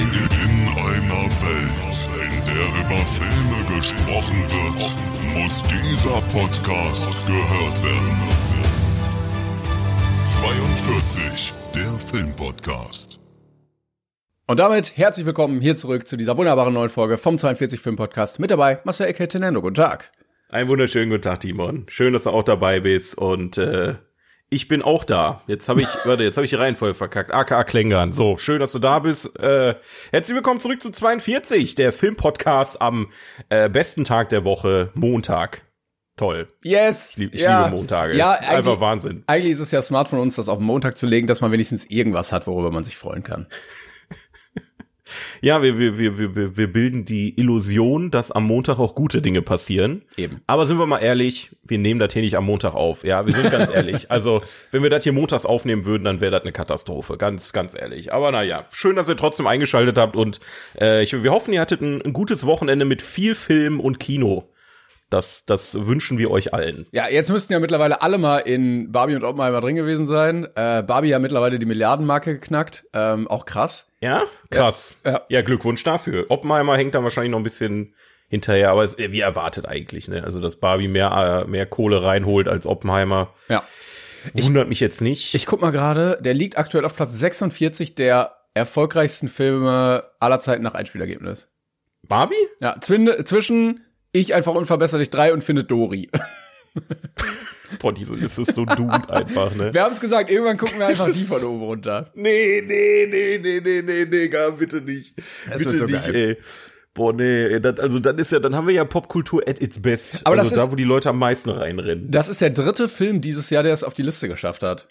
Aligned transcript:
In 0.00 0.06
einer 0.06 1.28
Welt, 1.42 2.08
in 2.14 2.44
der 2.46 2.64
über 2.80 3.04
Filme 3.04 3.76
gesprochen 3.76 4.42
wird, 4.48 4.80
muss 5.34 5.62
dieser 5.64 6.22
Podcast 6.22 7.26
gehört 7.26 7.84
werden. 7.84 8.16
42, 10.24 11.52
der 11.74 11.92
Filmpodcast. 12.10 13.20
Und 14.46 14.58
damit 14.58 14.96
herzlich 14.96 15.26
willkommen 15.26 15.60
hier 15.60 15.76
zurück 15.76 16.08
zu 16.08 16.16
dieser 16.16 16.38
wunderbaren 16.38 16.72
neuen 16.72 16.88
Folge 16.88 17.18
vom 17.18 17.36
42 17.36 17.78
Film 17.78 17.96
Podcast. 17.96 18.38
Mit 18.38 18.50
dabei 18.50 18.80
Marcel 18.84 19.06
Ecke 19.06 19.28
Tenendo. 19.28 19.60
Guten 19.60 19.74
Tag. 19.74 20.12
Einen 20.48 20.70
wunderschönen 20.70 21.10
guten 21.10 21.22
Tag, 21.22 21.40
Timon. 21.40 21.84
Schön, 21.90 22.14
dass 22.14 22.24
du 22.24 22.30
auch 22.30 22.42
dabei 22.42 22.80
bist 22.80 23.18
und 23.18 23.58
äh, 23.58 23.96
ich 24.50 24.66
bin 24.66 24.82
auch 24.82 25.04
da. 25.04 25.42
Jetzt 25.46 25.68
habe 25.68 25.80
ich, 25.80 25.88
warte, 26.04 26.24
jetzt 26.24 26.36
habe 26.36 26.44
ich 26.44 26.50
die 26.50 26.56
Reihenfolge 26.56 26.94
verkackt. 26.94 27.32
AKA 27.32 27.62
Klängern. 27.62 28.12
So, 28.12 28.36
schön, 28.36 28.58
dass 28.58 28.72
du 28.72 28.80
da 28.80 28.98
bist. 28.98 29.38
Äh, 29.38 29.76
herzlich 30.10 30.34
willkommen 30.34 30.58
zurück 30.58 30.82
zu 30.82 30.90
42, 30.90 31.76
der 31.76 31.92
Filmpodcast 31.92 32.82
am 32.82 33.10
äh, 33.48 33.68
besten 33.68 34.04
Tag 34.04 34.28
der 34.30 34.44
Woche, 34.44 34.90
Montag. 34.94 35.62
Toll. 36.16 36.48
Yes. 36.64 37.12
Ich, 37.12 37.16
lieb, 37.16 37.34
ich 37.34 37.42
ja. 37.42 37.64
liebe 37.64 37.76
Montage. 37.76 38.16
Ja, 38.16 38.32
Einfach 38.32 38.80
Wahnsinn. 38.80 39.22
Eigentlich 39.28 39.52
ist 39.52 39.60
es 39.60 39.70
ja 39.70 39.80
smart 39.80 40.08
von 40.08 40.18
uns, 40.18 40.34
das 40.34 40.48
auf 40.48 40.58
den 40.58 40.66
Montag 40.66 40.96
zu 40.96 41.06
legen, 41.06 41.28
dass 41.28 41.40
man 41.40 41.52
wenigstens 41.52 41.86
irgendwas 41.86 42.32
hat, 42.32 42.48
worüber 42.48 42.72
man 42.72 42.82
sich 42.82 42.96
freuen 42.96 43.22
kann. 43.22 43.46
Ja, 45.40 45.62
wir, 45.62 45.78
wir, 45.78 45.98
wir, 45.98 46.36
wir, 46.36 46.56
wir 46.56 46.72
bilden 46.72 47.04
die 47.04 47.38
Illusion, 47.38 48.10
dass 48.10 48.30
am 48.30 48.44
Montag 48.44 48.78
auch 48.78 48.94
gute 48.94 49.22
Dinge 49.22 49.42
passieren. 49.42 50.02
Eben. 50.16 50.38
Aber 50.46 50.66
sind 50.66 50.78
wir 50.78 50.86
mal 50.86 50.98
ehrlich, 50.98 51.50
wir 51.64 51.78
nehmen 51.78 52.00
das 52.00 52.12
hier 52.12 52.22
nicht 52.22 52.36
am 52.36 52.46
Montag 52.46 52.74
auf. 52.74 53.04
Ja, 53.04 53.26
wir 53.26 53.32
sind 53.32 53.50
ganz 53.50 53.70
ehrlich. 53.74 54.10
Also, 54.10 54.42
wenn 54.70 54.82
wir 54.82 54.90
das 54.90 55.04
hier 55.04 55.12
montags 55.12 55.46
aufnehmen 55.46 55.84
würden, 55.84 56.04
dann 56.04 56.20
wäre 56.20 56.32
das 56.32 56.42
eine 56.42 56.52
Katastrophe. 56.52 57.16
Ganz, 57.16 57.52
ganz 57.52 57.74
ehrlich. 57.74 58.12
Aber 58.12 58.30
naja, 58.32 58.66
schön, 58.74 58.96
dass 58.96 59.08
ihr 59.08 59.16
trotzdem 59.16 59.46
eingeschaltet 59.46 59.98
habt 59.98 60.16
und 60.16 60.40
äh, 60.80 61.02
ich, 61.02 61.12
wir 61.22 61.30
hoffen, 61.30 61.52
ihr 61.52 61.60
hattet 61.60 61.80
ein, 61.80 62.02
ein 62.02 62.12
gutes 62.12 62.46
Wochenende 62.46 62.84
mit 62.84 63.02
viel 63.02 63.34
Film 63.34 63.80
und 63.80 63.98
Kino. 64.00 64.44
Das, 65.10 65.44
das 65.44 65.86
wünschen 65.86 66.18
wir 66.18 66.30
euch 66.30 66.54
allen. 66.54 66.86
Ja, 66.92 67.08
jetzt 67.08 67.30
müssten 67.30 67.52
ja 67.52 67.58
mittlerweile 67.58 68.00
alle 68.00 68.16
mal 68.16 68.38
in 68.38 68.92
Barbie 68.92 69.16
und 69.16 69.24
Oppenheimer 69.24 69.60
drin 69.60 69.74
gewesen 69.74 70.06
sein. 70.06 70.44
Äh, 70.54 70.82
Barbie 70.84 71.08
ja 71.08 71.18
mittlerweile 71.18 71.58
die 71.58 71.66
Milliardenmarke 71.66 72.34
geknackt. 72.34 72.86
Ähm, 72.92 73.26
auch 73.26 73.44
krass. 73.44 73.88
Ja? 74.00 74.22
Krass. 74.50 74.98
Ja. 75.04 75.10
Ja, 75.12 75.22
ja 75.28 75.42
Glückwunsch 75.42 75.82
dafür. 75.82 76.26
Oppenheimer 76.28 76.76
hängt 76.76 76.94
dann 76.94 77.02
wahrscheinlich 77.02 77.32
noch 77.32 77.38
ein 77.38 77.44
bisschen 77.44 77.94
hinterher, 78.28 78.70
aber 78.70 78.84
es, 78.84 78.96
wie 78.96 79.20
erwartet 79.20 79.66
eigentlich, 79.66 80.06
ne? 80.06 80.22
Also, 80.22 80.40
dass 80.40 80.56
Barbie 80.56 80.86
mehr, 80.86 81.44
äh, 81.46 81.50
mehr 81.50 81.66
Kohle 81.66 82.02
reinholt 82.04 82.46
als 82.46 82.64
Oppenheimer. 82.64 83.34
Ja. 83.48 83.64
Wundert 84.34 84.68
mich 84.68 84.80
jetzt 84.80 85.00
nicht. 85.00 85.34
Ich 85.34 85.46
guck 85.46 85.60
mal 85.60 85.72
gerade, 85.72 86.18
der 86.20 86.34
liegt 86.34 86.56
aktuell 86.56 86.84
auf 86.84 86.94
Platz 86.94 87.18
46 87.18 87.96
der 87.96 88.36
erfolgreichsten 88.54 89.28
Filme 89.28 90.04
aller 90.20 90.38
Zeiten 90.40 90.62
nach 90.62 90.74
Einspielergebnis. 90.74 91.48
Barbie? 92.02 92.34
Ja, 92.60 92.76
zwischen 92.80 93.80
Ich 94.12 94.34
einfach 94.34 94.54
unverbesserlich 94.54 95.10
3 95.10 95.32
und 95.32 95.44
Findet 95.44 95.70
Dory. 95.70 96.10
Boah, 97.78 97.92
diese 97.94 98.12
Liste 98.12 98.42
ist 98.42 98.54
so 98.54 98.64
doomed 98.64 99.08
einfach, 99.08 99.54
ne? 99.54 99.72
Wir 99.72 99.84
haben 99.84 99.92
es 99.92 100.00
gesagt, 100.00 100.28
irgendwann 100.30 100.56
gucken 100.56 100.78
wir 100.80 100.86
einfach 100.88 101.10
die 101.12 101.22
von 101.22 101.42
oben 101.44 101.62
runter. 101.62 102.10
Nee, 102.14 102.62
nee, 102.66 103.06
nee, 103.08 103.38
nee, 103.40 103.60
nee, 103.60 103.82
nee, 103.82 104.04
nee, 104.10 104.28
gar 104.28 104.52
bitte 104.52 104.80
nicht. 104.80 105.14
Es 105.50 105.64
bitte 105.64 105.78
so 105.78 105.84
nicht, 105.86 106.04
geil. 106.06 106.14
ey. 106.14 106.36
Boah, 106.92 107.12
nee, 107.12 107.60
das, 107.60 107.78
also 107.78 108.00
dann 108.00 108.18
ist 108.18 108.32
ja, 108.32 108.40
dann 108.40 108.56
haben 108.56 108.66
wir 108.66 108.74
ja 108.74 108.84
Popkultur 108.84 109.42
at 109.46 109.60
its 109.62 109.80
best. 109.80 110.22
Aber 110.26 110.36
also 110.36 110.50
das 110.50 110.58
da, 110.58 110.64
ist- 110.64 110.72
wo 110.72 110.74
die 110.76 110.84
Leute 110.84 111.08
am 111.10 111.18
meisten 111.18 111.48
reinrennen. 111.50 112.10
Das 112.10 112.28
ist 112.28 112.40
der 112.40 112.50
dritte 112.50 112.88
Film 112.88 113.20
dieses 113.20 113.48
Jahr, 113.50 113.62
der 113.62 113.72
es 113.72 113.84
auf 113.84 113.94
die 113.94 114.02
Liste 114.02 114.28
geschafft 114.28 114.64
hat. 114.64 114.88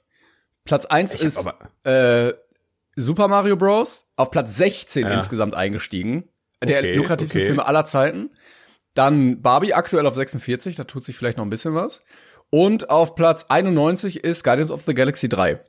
Platz 0.63 0.85
1 0.85 1.13
hab 1.15 1.21
ist 1.21 1.45
äh, 1.83 2.33
Super 2.95 3.27
Mario 3.27 3.57
Bros. 3.57 4.07
auf 4.15 4.31
Platz 4.31 4.55
16 4.55 5.05
Ja. 5.05 5.13
insgesamt 5.13 5.53
eingestiegen. 5.53 6.29
Der 6.63 6.79
Okay, 6.79 6.95
lukrativste 6.95 7.37
okay. 7.39 7.45
Filme 7.47 7.65
aller 7.65 7.85
Zeiten. 7.85 8.31
Dann 8.99 9.41
Barbie 9.41 9.73
aktuell 9.73 10.05
auf 10.05 10.15
46, 10.15 10.75
da 10.75 10.83
tut 10.83 11.05
sich 11.05 11.15
vielleicht 11.15 11.37
noch 11.37 11.45
ein 11.45 11.49
bisschen 11.49 11.73
was. 11.73 12.01
Und 12.49 12.89
auf 12.89 13.15
Platz 13.15 13.45
91 13.47 14.25
ist 14.25 14.43
Guardians 14.43 14.71
of 14.71 14.83
the 14.85 14.93
Galaxy 14.93 15.29
3. 15.29 15.61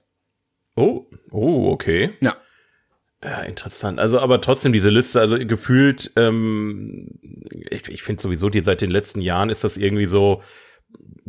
Oh, 0.74 1.06
oh, 1.30 1.70
okay. 1.70 2.10
Ja. 2.22 2.36
Ja, 3.22 3.42
interessant. 3.42 4.00
Also, 4.00 4.18
aber 4.18 4.40
trotzdem 4.40 4.72
diese 4.72 4.90
Liste, 4.90 5.20
also 5.20 5.38
gefühlt, 5.38 6.10
ähm, 6.16 7.20
ich, 7.70 7.88
ich 7.88 8.02
finde 8.02 8.20
sowieso, 8.20 8.48
die 8.48 8.62
seit 8.62 8.80
den 8.80 8.90
letzten 8.90 9.20
Jahren 9.20 9.48
ist 9.48 9.62
das 9.62 9.76
irgendwie 9.76 10.06
so, 10.06 10.42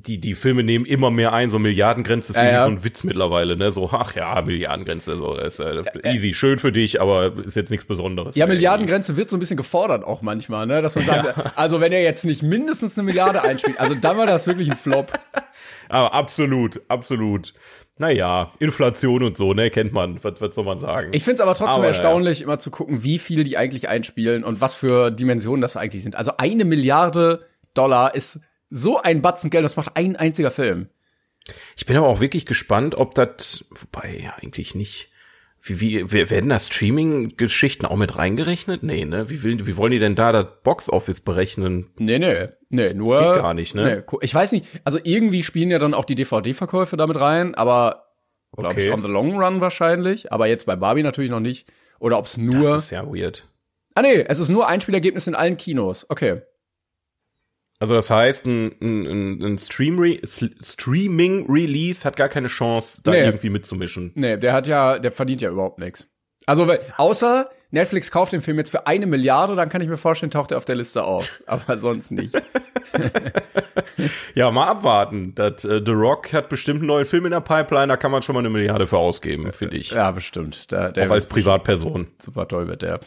die, 0.07 0.19
die 0.19 0.35
Filme 0.35 0.63
nehmen 0.63 0.85
immer 0.85 1.11
mehr 1.11 1.33
ein, 1.33 1.49
so 1.49 1.59
Milliardengrenze 1.59 2.31
ist 2.31 2.37
Ja, 2.39 2.51
ja. 2.51 2.63
so 2.63 2.69
ein 2.69 2.83
Witz 2.83 3.03
mittlerweile, 3.03 3.55
ne? 3.55 3.71
So, 3.71 3.89
ach 3.91 4.15
ja, 4.15 4.41
Milliardengrenze, 4.41 5.17
so, 5.17 5.35
ist 5.35 5.59
äh, 5.59 5.83
easy, 6.03 6.33
schön 6.33 6.59
für 6.59 6.71
dich, 6.71 7.01
aber 7.01 7.33
ist 7.43 7.55
jetzt 7.55 7.71
nichts 7.71 7.85
Besonderes. 7.85 8.35
Ja, 8.35 8.45
Irgendwie. 8.45 8.57
Milliardengrenze 8.57 9.17
wird 9.17 9.29
so 9.29 9.37
ein 9.37 9.39
bisschen 9.39 9.57
gefordert 9.57 10.03
auch 10.03 10.21
manchmal, 10.21 10.65
ne? 10.65 10.81
Dass 10.81 10.95
man 10.95 11.05
sagt, 11.05 11.57
also 11.57 11.81
wenn 11.81 11.91
er 11.91 12.01
jetzt 12.01 12.25
nicht 12.25 12.43
mindestens 12.43 12.97
eine 12.97 13.05
Milliarde 13.05 13.41
einspielt, 13.43 13.79
also 13.79 13.95
dann 13.95 14.17
war 14.17 14.25
das 14.25 14.47
wirklich 14.47 14.69
ein 14.69 14.77
Flop. 14.77 15.13
Aber 15.89 16.13
absolut, 16.13 16.81
absolut. 16.87 17.53
Naja, 17.97 18.51
Inflation 18.59 19.21
und 19.21 19.37
so, 19.37 19.53
ne, 19.53 19.69
kennt 19.69 19.93
man. 19.93 20.23
Was, 20.23 20.41
was 20.41 20.55
soll 20.55 20.65
man 20.65 20.79
sagen? 20.79 21.11
Ich 21.13 21.23
finde 21.23 21.35
es 21.35 21.41
aber 21.41 21.53
trotzdem 21.53 21.79
Aber, 21.79 21.87
erstaunlich, 21.87 22.41
immer 22.41 22.57
zu 22.57 22.71
gucken, 22.71 23.03
wie 23.03 23.19
viel 23.19 23.43
die 23.43 23.57
eigentlich 23.57 23.89
einspielen 23.89 24.43
und 24.43 24.59
was 24.59 24.73
für 24.73 25.11
Dimensionen 25.11 25.61
das 25.61 25.77
eigentlich 25.77 26.01
sind. 26.01 26.15
Also 26.15 26.31
eine 26.37 26.65
Milliarde 26.65 27.45
Dollar 27.75 28.15
ist 28.15 28.39
so 28.71 28.99
ein 28.99 29.21
Batzen 29.21 29.51
Geld, 29.51 29.63
das 29.63 29.75
macht 29.75 29.95
ein 29.95 30.15
einziger 30.15 30.49
Film. 30.49 30.87
Ich 31.75 31.85
bin 31.85 31.97
aber 31.97 32.07
auch 32.07 32.19
wirklich 32.19 32.45
gespannt, 32.45 32.95
ob 32.95 33.13
das, 33.13 33.65
wobei 33.71 34.19
ja 34.23 34.33
eigentlich 34.41 34.73
nicht. 34.73 35.09
Wie, 35.63 35.79
wie, 35.79 36.11
werden 36.11 36.49
da 36.49 36.57
Streaming-Geschichten 36.57 37.85
auch 37.85 37.95
mit 37.95 38.17
reingerechnet? 38.17 38.81
Nee, 38.81 39.05
ne? 39.05 39.29
Wie, 39.29 39.43
will, 39.43 39.67
wie 39.67 39.77
wollen 39.77 39.91
die 39.91 39.99
denn 39.99 40.15
da 40.15 40.31
das 40.31 40.47
Box-Office 40.63 41.19
berechnen? 41.19 41.87
Nee, 41.99 42.17
nee, 42.17 42.47
nee, 42.69 42.93
nur. 42.95 43.19
Geht 43.19 43.43
gar 43.43 43.53
nicht, 43.53 43.75
ne? 43.75 44.03
Nee, 44.07 44.17
ich 44.21 44.33
weiß 44.33 44.53
nicht, 44.53 44.65
also 44.85 44.97
irgendwie 45.03 45.43
spielen 45.43 45.69
ja 45.69 45.77
dann 45.77 45.93
auch 45.93 46.05
die 46.05 46.15
DVD-Verkäufe 46.15 46.97
damit 46.97 47.19
rein, 47.19 47.53
aber 47.53 48.07
glaube 48.57 48.79
ich 48.81 48.87
Okay. 48.87 48.91
on 48.91 49.03
the 49.03 49.07
long 49.07 49.37
run 49.39 49.61
wahrscheinlich, 49.61 50.31
aber 50.31 50.47
jetzt 50.47 50.65
bei 50.65 50.75
Barbie 50.75 51.03
natürlich 51.03 51.29
noch 51.29 51.39
nicht. 51.39 51.67
Oder 51.99 52.17
ob 52.17 52.25
es 52.25 52.37
nur. 52.37 52.73
Das 52.73 52.85
ist 52.85 52.89
ja 52.89 53.05
weird. 53.05 53.47
ah 53.93 54.01
nee, 54.01 54.25
es 54.27 54.39
ist 54.39 54.49
nur 54.49 54.67
Einspielergebnis 54.67 55.27
in 55.27 55.35
allen 55.35 55.57
Kinos. 55.57 56.09
Okay. 56.09 56.41
Also 57.81 57.95
das 57.95 58.11
heißt, 58.11 58.45
ein, 58.45 58.71
ein, 58.79 59.43
ein 59.43 59.57
Stream 59.57 59.97
Streaming-Release 60.61 62.05
hat 62.05 62.15
gar 62.15 62.29
keine 62.29 62.47
Chance, 62.47 63.01
da 63.03 63.09
Nee. 63.11 63.23
irgendwie 63.23 63.49
mitzumischen. 63.49 64.11
Nee, 64.13 64.37
der 64.37 64.53
hat 64.53 64.67
ja, 64.67 64.99
der 64.99 65.11
verdient 65.11 65.41
ja 65.41 65.49
überhaupt 65.49 65.79
nichts. 65.79 66.07
Also, 66.45 66.71
außer 66.97 67.49
Netflix 67.71 68.11
kauft 68.11 68.33
den 68.33 68.41
Film 68.41 68.57
jetzt 68.59 68.69
für 68.69 68.85
eine 68.85 69.07
Milliarde, 69.07 69.55
dann 69.55 69.69
kann 69.69 69.81
ich 69.81 69.87
mir 69.87 69.97
vorstellen, 69.97 70.29
taucht 70.29 70.51
er 70.51 70.57
auf 70.57 70.65
der 70.65 70.75
Liste 70.75 71.03
auf. 71.03 71.41
Aber 71.47 71.77
sonst 71.77 72.11
nicht. 72.11 72.39
Ja, 74.33 74.49
mal 74.49 74.67
abwarten. 74.67 75.35
Das, 75.35 75.63
äh, 75.65 75.81
The 75.85 75.91
Rock 75.91 76.33
hat 76.33 76.49
bestimmt 76.49 76.79
einen 76.79 76.87
neuen 76.87 77.05
Film 77.05 77.25
in 77.25 77.31
der 77.31 77.41
Pipeline, 77.41 77.87
da 77.87 77.97
kann 77.97 78.09
man 78.11 78.21
schon 78.23 78.33
mal 78.33 78.39
eine 78.39 78.49
Milliarde 78.49 78.87
für 78.87 78.97
ausgeben, 78.97 79.51
finde 79.53 79.75
ich. 79.75 79.91
Ja, 79.91 80.09
bestimmt. 80.11 80.71
Der 80.71 80.91
Auch 80.97 81.11
als 81.11 81.25
Privatperson. 81.27 82.07
super 82.17 82.47
toll 82.47 82.67
wird 82.67 82.81
der. 82.81 82.99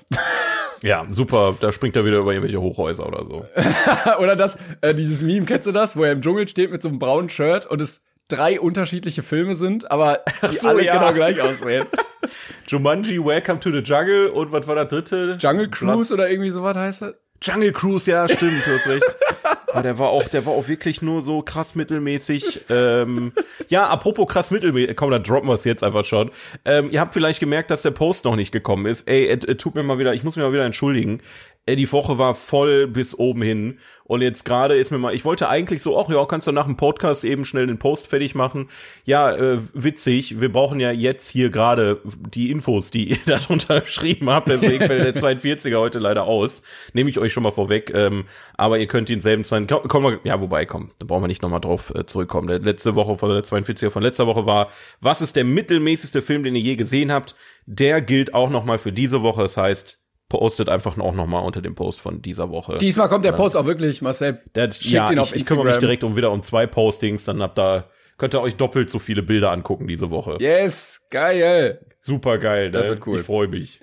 Ja, 0.84 1.06
super. 1.08 1.56
Da 1.58 1.72
springt 1.72 1.96
er 1.96 2.04
wieder 2.04 2.19
über 2.19 2.32
irgendwelche 2.32 2.60
Hochhäuser 2.60 3.06
oder 3.06 3.25
so. 3.25 3.46
Oder 4.22 4.36
das, 4.36 4.58
äh, 4.82 4.94
dieses 4.94 5.22
Meme, 5.22 5.46
kennst 5.46 5.66
du 5.66 5.72
das, 5.72 5.96
wo 5.96 6.04
er 6.04 6.12
im 6.12 6.20
Dschungel 6.20 6.46
steht 6.46 6.70
mit 6.70 6.82
so 6.82 6.90
einem 6.90 6.98
braunen 6.98 7.31
Shirt 7.31 7.64
und 7.64 7.81
es 7.81 8.02
drei 8.28 8.60
unterschiedliche 8.60 9.22
Filme 9.22 9.54
sind, 9.54 9.90
aber 9.90 10.20
die 10.42 10.56
so, 10.56 10.69
alle 10.69 10.84
ja. 10.84 10.98
genau 10.98 11.14
gleich 11.14 11.40
aussehen. 11.40 11.86
Jumanji, 12.69 13.19
Welcome 13.25 13.60
to 13.60 13.70
the 13.70 13.78
Jungle 13.78 14.28
und 14.28 14.52
was 14.52 14.66
war 14.66 14.75
der 14.75 14.84
dritte? 14.84 15.38
Jungle 15.40 15.70
Cruise 15.70 16.12
oder 16.12 16.28
irgendwie 16.28 16.50
sowas 16.50 16.76
heißt 16.76 17.02
das? 17.02 17.14
Jungle 17.40 17.72
Cruise, 17.72 18.10
ja, 18.10 18.28
stimmt, 18.28 18.66
du 18.66 18.78
hast 18.78 18.87
recht. 18.87 19.16
Aber 19.75 19.82
der 19.82 19.99
war 19.99 20.11
auch, 20.11 20.29
der 20.29 20.47
war 20.47 20.53
auch 20.53 20.69
wirklich 20.69 21.03
nur 21.03 21.21
so 21.21 21.43
krass 21.43 21.75
mittelmäßig. 21.75 22.67
Ähm, 22.71 23.32
ja, 23.69 23.87
apropos 23.88 24.29
krass 24.29 24.50
mittelmäßig, 24.50 24.97
komm, 24.97 25.11
dann 25.11 25.23
droppen 25.23 25.49
wir 25.49 25.55
es 25.55 25.65
jetzt 25.65 25.82
einfach 25.82 26.05
schon. 26.05 26.31
Ähm, 26.65 26.91
ihr 26.93 27.00
habt 27.00 27.12
vielleicht 27.12 27.41
gemerkt, 27.41 27.71
dass 27.71 27.82
der 27.82 27.91
Post 27.91 28.25
noch 28.25 28.37
nicht 28.37 28.53
gekommen 28.53 28.87
ist. 28.87 29.09
Ey, 29.09 29.26
es, 29.26 29.44
es 29.44 29.56
tut 29.56 29.75
mir 29.75 29.82
mal 29.82 29.99
wieder, 29.99 30.15
ich 30.15 30.23
muss 30.23 30.37
mich 30.37 30.44
mal 30.44 30.53
wieder 30.53 30.65
entschuldigen. 30.65 31.21
Die 31.66 31.90
Woche 31.93 32.19
war 32.19 32.34
voll 32.34 32.87
bis 32.87 33.14
oben 33.19 33.40
hin. 33.40 33.78
Und 34.06 34.20
jetzt 34.20 34.44
gerade 34.44 34.76
ist 34.76 34.90
mir 34.90 34.99
mal, 34.99 35.14
ich 35.14 35.25
wollte 35.25 35.49
eigentlich 35.49 35.82
so, 35.82 35.99
ach 35.99 36.11
ja, 36.11 36.22
kannst 36.26 36.46
du 36.46 36.52
nach 36.52 36.66
dem 36.66 36.76
Podcast 36.76 37.25
eben 37.25 37.46
schnell 37.46 37.66
den 37.66 37.78
Post 37.78 38.08
fertig 38.08 38.34
machen. 38.34 38.69
Ja, 39.05 39.34
äh, 39.34 39.61
witzig, 39.72 40.43
wir 40.43 40.52
brauchen 40.52 40.78
ja 40.78 40.93
jetzt 40.93 41.31
hier 41.31 41.49
gerade 41.49 42.02
die 42.05 42.50
Infos, 42.50 42.90
die 42.90 43.08
ihr 43.12 43.19
da 43.25 43.40
unterschrieben 43.49 44.28
habt. 44.28 44.50
Deswegen 44.50 44.87
fällt 44.87 45.16
der 45.16 45.22
42er 45.38 45.78
heute 45.78 46.00
leider 46.00 46.25
aus. 46.25 46.62
Nehme 46.93 47.08
ich 47.08 47.19
euch 47.19 47.32
schon 47.32 47.43
mal 47.43 47.52
vorweg. 47.52 47.90
Ähm, 47.94 48.26
aber 48.58 48.78
ihr 48.78 48.87
könnt 48.87 49.08
denselben 49.08 49.43
zwei, 49.43 49.64
komm, 49.64 49.88
komm, 49.88 50.19
ja, 50.22 50.38
wobei, 50.43 50.66
komm, 50.66 50.90
da 50.99 51.06
brauchen 51.06 51.22
wir 51.22 51.28
nicht 51.28 51.43
nochmal 51.43 51.61
drauf 51.61 51.90
äh, 51.94 52.05
zurückkommen. 52.05 52.46
Der 52.46 52.58
letzte 52.58 52.94
Woche 52.94 53.16
von 53.16 53.31
der 53.31 53.43
42er 53.43 53.88
von 53.88 54.02
letzter 54.02 54.26
Woche 54.26 54.44
war, 54.44 54.69
was 55.00 55.22
ist 55.22 55.34
der 55.34 55.44
mittelmäßigste 55.44 56.20
Film, 56.20 56.43
den 56.43 56.55
ihr 56.56 56.61
je 56.61 56.76
gesehen 56.76 57.11
habt? 57.11 57.34
Der 57.64 58.02
gilt 58.02 58.34
auch 58.34 58.50
nochmal 58.50 58.76
für 58.76 58.93
diese 58.93 59.22
Woche. 59.22 59.40
Das 59.40 59.56
heißt, 59.56 60.03
postet 60.34 60.69
einfach 60.69 60.98
auch 60.98 61.14
noch 61.14 61.26
mal 61.26 61.38
unter 61.38 61.62
dem 61.62 61.76
Post 61.76 62.00
von 62.00 62.20
dieser 62.20 62.50
Woche. 62.50 62.78
Diesmal 62.78 63.08
kommt 63.08 63.25
der 63.25 63.31
Post 63.31 63.56
auch 63.56 63.66
wirklich, 63.66 64.02
Marcel. 64.02 64.42
Der, 64.56 64.72
schickt 64.72 64.92
ja, 64.92 65.12
ihn 65.12 65.20
auf 65.20 65.32
ich, 65.32 65.42
ich 65.42 65.46
kümmere 65.46 65.66
mich 65.66 65.78
direkt 65.78 66.02
um 66.02 66.16
wieder 66.16 66.32
um 66.32 66.42
zwei 66.42 66.66
Postings, 66.66 67.22
dann 67.22 67.40
habt 67.40 67.56
da 67.56 67.84
könnt 68.19 68.34
ihr 68.34 68.40
euch 68.40 68.56
doppelt 68.56 68.90
so 68.90 68.98
viele 68.98 69.22
Bilder 69.22 69.52
angucken 69.52 69.86
diese 69.86 70.10
Woche. 70.10 70.38
Yes, 70.40 71.02
geil. 71.10 71.86
Super 72.00 72.38
geil. 72.38 72.72
Das 72.72 72.86
ne? 72.86 72.94
wird 72.94 73.06
cool. 73.06 73.20
Ich 73.20 73.26
freue 73.26 73.46
mich. 73.46 73.81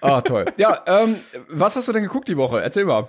Ah, 0.00 0.20
toll. 0.20 0.46
ja, 0.56 0.82
ähm, 0.86 1.16
was 1.48 1.76
hast 1.76 1.86
du 1.86 1.92
denn 1.92 2.02
geguckt 2.02 2.26
die 2.26 2.36
Woche? 2.36 2.60
Erzähl 2.60 2.84
mal. 2.84 3.08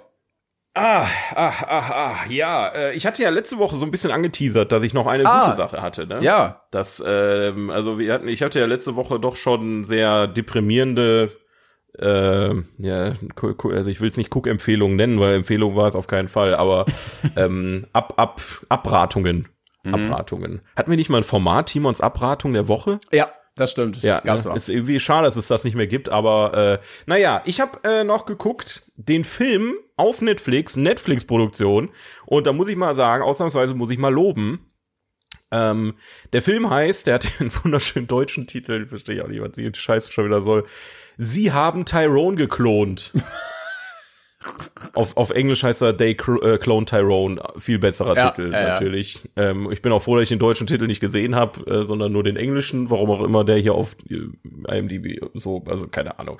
Ah, 0.75 1.07
ah, 1.33 1.53
ah, 1.67 1.89
ah, 1.89 2.15
ja. 2.29 2.67
Äh, 2.67 2.93
ich 2.93 3.07
hatte 3.07 3.23
ja 3.23 3.29
letzte 3.29 3.57
Woche 3.57 3.77
so 3.77 3.85
ein 3.85 3.91
bisschen 3.91 4.11
angeteasert, 4.11 4.71
dass 4.71 4.83
ich 4.83 4.93
noch 4.93 5.07
eine 5.07 5.25
ah, 5.25 5.45
gute 5.45 5.55
Sache 5.55 5.81
hatte. 5.81 6.05
Ne? 6.05 6.19
Ja. 6.21 6.61
Das, 6.69 7.03
ähm, 7.05 7.71
also 7.71 7.97
wir 7.97 8.13
hatten, 8.13 8.27
ich 8.27 8.43
hatte 8.43 8.59
ja 8.59 8.65
letzte 8.65 8.95
Woche 8.95 9.19
doch 9.19 9.37
schon 9.37 9.83
sehr 9.83 10.27
deprimierende 10.27 11.31
äh, 11.99 12.53
ja, 12.77 13.13
also 13.41 13.89
ich 13.89 14.01
will 14.01 14.09
es 14.09 14.17
nicht 14.17 14.33
Cook-Empfehlungen 14.33 14.95
nennen, 14.95 15.19
weil 15.19 15.35
Empfehlung 15.35 15.75
war 15.75 15.87
es 15.87 15.95
auf 15.95 16.07
keinen 16.07 16.29
Fall, 16.29 16.55
aber 16.55 16.85
ähm, 17.35 17.87
ab, 17.93 18.13
ab, 18.17 18.41
Abratungen. 18.69 19.47
Mhm. 19.83 19.95
Abratungen. 19.95 20.61
Hatten 20.75 20.91
wir 20.91 20.97
nicht 20.97 21.09
mal 21.09 21.19
ein 21.19 21.23
Format, 21.23 21.67
Timons 21.67 22.01
Abratung 22.01 22.53
der 22.53 22.67
Woche? 22.67 22.99
Ja, 23.11 23.29
das 23.55 23.71
stimmt. 23.71 24.01
Ja, 24.01 24.19
Gab's 24.19 24.45
ne? 24.45 24.55
ist 24.55 24.69
irgendwie 24.69 24.99
schade, 24.99 25.25
dass 25.25 25.37
es 25.37 25.47
das 25.47 25.63
nicht 25.63 25.75
mehr 25.75 25.87
gibt, 25.87 26.09
aber 26.09 26.79
äh, 26.81 26.85
naja, 27.05 27.41
ich 27.45 27.61
habe 27.61 27.79
äh, 27.83 28.03
noch 28.03 28.25
geguckt, 28.25 28.91
den 28.95 29.23
Film 29.23 29.75
auf 29.95 30.21
Netflix, 30.21 30.75
Netflix-Produktion, 30.75 31.89
und 32.25 32.47
da 32.47 32.53
muss 32.53 32.67
ich 32.67 32.75
mal 32.75 32.95
sagen, 32.95 33.23
ausnahmsweise 33.23 33.73
muss 33.73 33.91
ich 33.91 33.97
mal 33.97 34.13
loben. 34.13 34.65
Ähm, 35.51 35.93
der 36.33 36.41
Film 36.41 36.69
heißt, 36.69 37.07
der 37.07 37.15
hat 37.15 37.27
einen 37.39 37.51
wunderschönen 37.63 38.07
deutschen 38.07 38.45
Titel, 38.45 38.87
verstehe 38.87 39.15
ich 39.15 39.21
auch 39.21 39.27
nicht, 39.27 39.41
was 39.41 39.51
die 39.53 39.71
Scheiße 39.73 40.11
schon 40.11 40.25
wieder 40.25 40.41
soll. 40.41 40.65
Sie 41.17 41.51
haben 41.51 41.85
Tyrone 41.85 42.35
geklont. 42.35 43.11
auf, 44.93 45.17
auf 45.17 45.29
Englisch 45.31 45.63
heißt 45.63 45.81
er 45.81 45.97
They 45.97 46.11
äh, 46.11 46.57
Clone 46.57 46.85
Tyrone. 46.85 47.41
Viel 47.57 47.79
besserer 47.79 48.15
ja, 48.15 48.29
Titel, 48.29 48.51
ja, 48.51 48.69
natürlich. 48.69 49.19
Ja. 49.35 49.49
Ähm, 49.49 49.71
ich 49.71 49.81
bin 49.81 49.91
auch 49.91 50.01
froh, 50.01 50.15
dass 50.15 50.23
ich 50.23 50.29
den 50.29 50.39
deutschen 50.39 50.67
Titel 50.67 50.87
nicht 50.87 50.99
gesehen 50.99 51.35
habe, 51.35 51.65
äh, 51.69 51.85
sondern 51.85 52.11
nur 52.11 52.23
den 52.23 52.37
englischen, 52.37 52.89
warum 52.89 53.09
auch 53.11 53.23
immer 53.23 53.43
der 53.43 53.57
hier 53.57 53.73
auf 53.73 53.95
äh, 54.09 54.77
IMDb 54.77 55.23
so, 55.33 55.63
also 55.67 55.87
keine 55.87 56.19
Ahnung. 56.19 56.39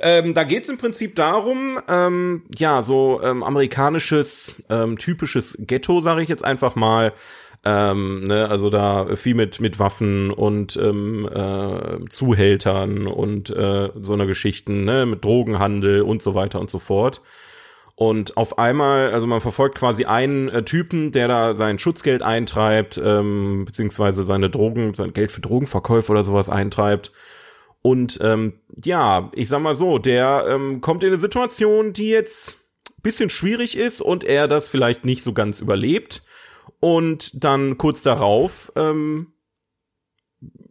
Ähm, 0.00 0.34
da 0.34 0.44
geht's 0.44 0.68
im 0.68 0.78
Prinzip 0.78 1.16
darum, 1.16 1.78
ähm, 1.88 2.44
ja, 2.56 2.82
so 2.82 3.20
ähm, 3.22 3.42
amerikanisches, 3.42 4.62
ähm, 4.68 4.98
typisches 4.98 5.56
Ghetto, 5.60 6.00
sage 6.00 6.22
ich 6.22 6.28
jetzt 6.28 6.44
einfach 6.44 6.74
mal. 6.74 7.12
Ähm, 7.64 8.24
ne, 8.24 8.48
also 8.48 8.70
da 8.70 9.14
viel 9.14 9.34
mit 9.34 9.60
mit 9.60 9.78
Waffen 9.78 10.32
und 10.32 10.76
ähm, 10.76 11.28
äh, 11.32 12.08
Zuhältern 12.08 13.06
und 13.06 13.50
äh, 13.50 13.90
so 14.00 14.14
einer 14.14 14.26
Geschichten, 14.26 14.84
ne, 14.84 15.06
mit 15.06 15.24
Drogenhandel 15.24 16.02
und 16.02 16.22
so 16.22 16.34
weiter 16.34 16.60
und 16.60 16.70
so 16.70 16.80
fort. 16.80 17.20
Und 17.94 18.36
auf 18.36 18.58
einmal, 18.58 19.12
also 19.12 19.28
man 19.28 19.40
verfolgt 19.40 19.78
quasi 19.78 20.06
einen 20.06 20.48
äh, 20.48 20.64
Typen, 20.64 21.12
der 21.12 21.28
da 21.28 21.54
sein 21.54 21.78
Schutzgeld 21.78 22.22
eintreibt, 22.22 23.00
ähm, 23.02 23.64
beziehungsweise 23.64 24.24
seine 24.24 24.50
Drogen, 24.50 24.94
sein 24.94 25.12
Geld 25.12 25.30
für 25.30 25.40
Drogenverkäufe 25.40 26.10
oder 26.10 26.24
sowas 26.24 26.48
eintreibt. 26.48 27.12
Und 27.80 28.18
ähm, 28.22 28.54
ja, 28.82 29.30
ich 29.34 29.48
sag 29.48 29.60
mal 29.60 29.74
so, 29.74 29.98
der 29.98 30.46
ähm, 30.48 30.80
kommt 30.80 31.04
in 31.04 31.10
eine 31.10 31.18
Situation, 31.18 31.92
die 31.92 32.08
jetzt 32.08 32.58
bisschen 33.02 33.30
schwierig 33.30 33.76
ist 33.76 34.00
und 34.00 34.24
er 34.24 34.48
das 34.48 34.68
vielleicht 34.68 35.04
nicht 35.04 35.22
so 35.22 35.32
ganz 35.32 35.60
überlebt. 35.60 36.22
Und 36.80 37.44
dann 37.44 37.78
kurz 37.78 38.02
darauf 38.02 38.72
ähm, 38.76 39.32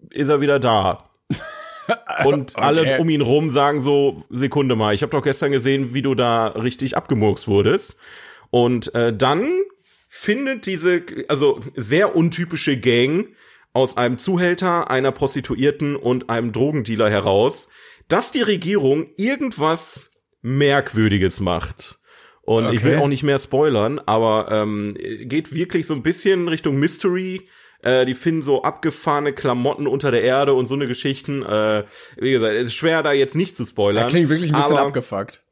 ist 0.09 0.29
er 0.29 0.41
wieder 0.41 0.59
da. 0.59 1.09
Und 2.25 2.55
okay. 2.55 2.61
alle 2.61 2.99
um 2.99 3.09
ihn 3.09 3.21
rum 3.21 3.49
sagen 3.49 3.81
so, 3.81 4.23
Sekunde 4.29 4.75
mal, 4.75 4.93
ich 4.93 5.01
habe 5.01 5.11
doch 5.11 5.23
gestern 5.23 5.51
gesehen, 5.51 5.93
wie 5.93 6.01
du 6.01 6.15
da 6.15 6.47
richtig 6.47 6.95
abgemurkst 6.95 7.47
wurdest. 7.47 7.97
Und 8.49 8.93
äh, 8.95 9.15
dann 9.15 9.49
findet 10.09 10.65
diese, 10.65 11.03
also 11.27 11.61
sehr 11.75 12.15
untypische 12.15 12.77
Gang 12.77 13.29
aus 13.73 13.97
einem 13.97 14.17
Zuhälter, 14.17 14.89
einer 14.91 15.11
Prostituierten 15.11 15.95
und 15.95 16.29
einem 16.29 16.51
Drogendealer 16.51 17.09
heraus, 17.09 17.69
dass 18.07 18.31
die 18.31 18.41
Regierung 18.41 19.07
irgendwas 19.15 20.11
Merkwürdiges 20.41 21.39
macht. 21.39 22.00
Und 22.43 22.65
okay. 22.65 22.75
ich 22.75 22.83
will 22.83 22.97
auch 22.97 23.07
nicht 23.07 23.23
mehr 23.23 23.39
spoilern, 23.39 23.99
aber 23.99 24.47
ähm, 24.51 24.95
geht 24.97 25.53
wirklich 25.53 25.85
so 25.85 25.93
ein 25.93 26.01
bisschen 26.01 26.47
Richtung 26.47 26.77
Mystery. 26.79 27.47
Äh, 27.83 28.05
die 28.05 28.13
finden 28.13 28.41
so 28.41 28.63
abgefahrene 28.63 29.33
Klamotten 29.33 29.87
unter 29.87 30.11
der 30.11 30.23
Erde 30.23 30.53
und 30.53 30.65
so 30.65 30.75
eine 30.75 30.87
Geschichten. 30.87 31.43
Äh, 31.43 31.85
wie 32.17 32.31
gesagt, 32.31 32.53
es 32.53 32.69
ist 32.69 32.73
schwer 32.73 33.03
da 33.03 33.13
jetzt 33.13 33.35
nicht 33.35 33.55
zu 33.55 33.65
spoilern. 33.65 34.03
Das 34.03 34.11
klingt 34.11 34.29
wirklich 34.29 34.53
ein 34.53 34.59
bisschen 34.59 34.77
abgefuckt. 34.77 35.43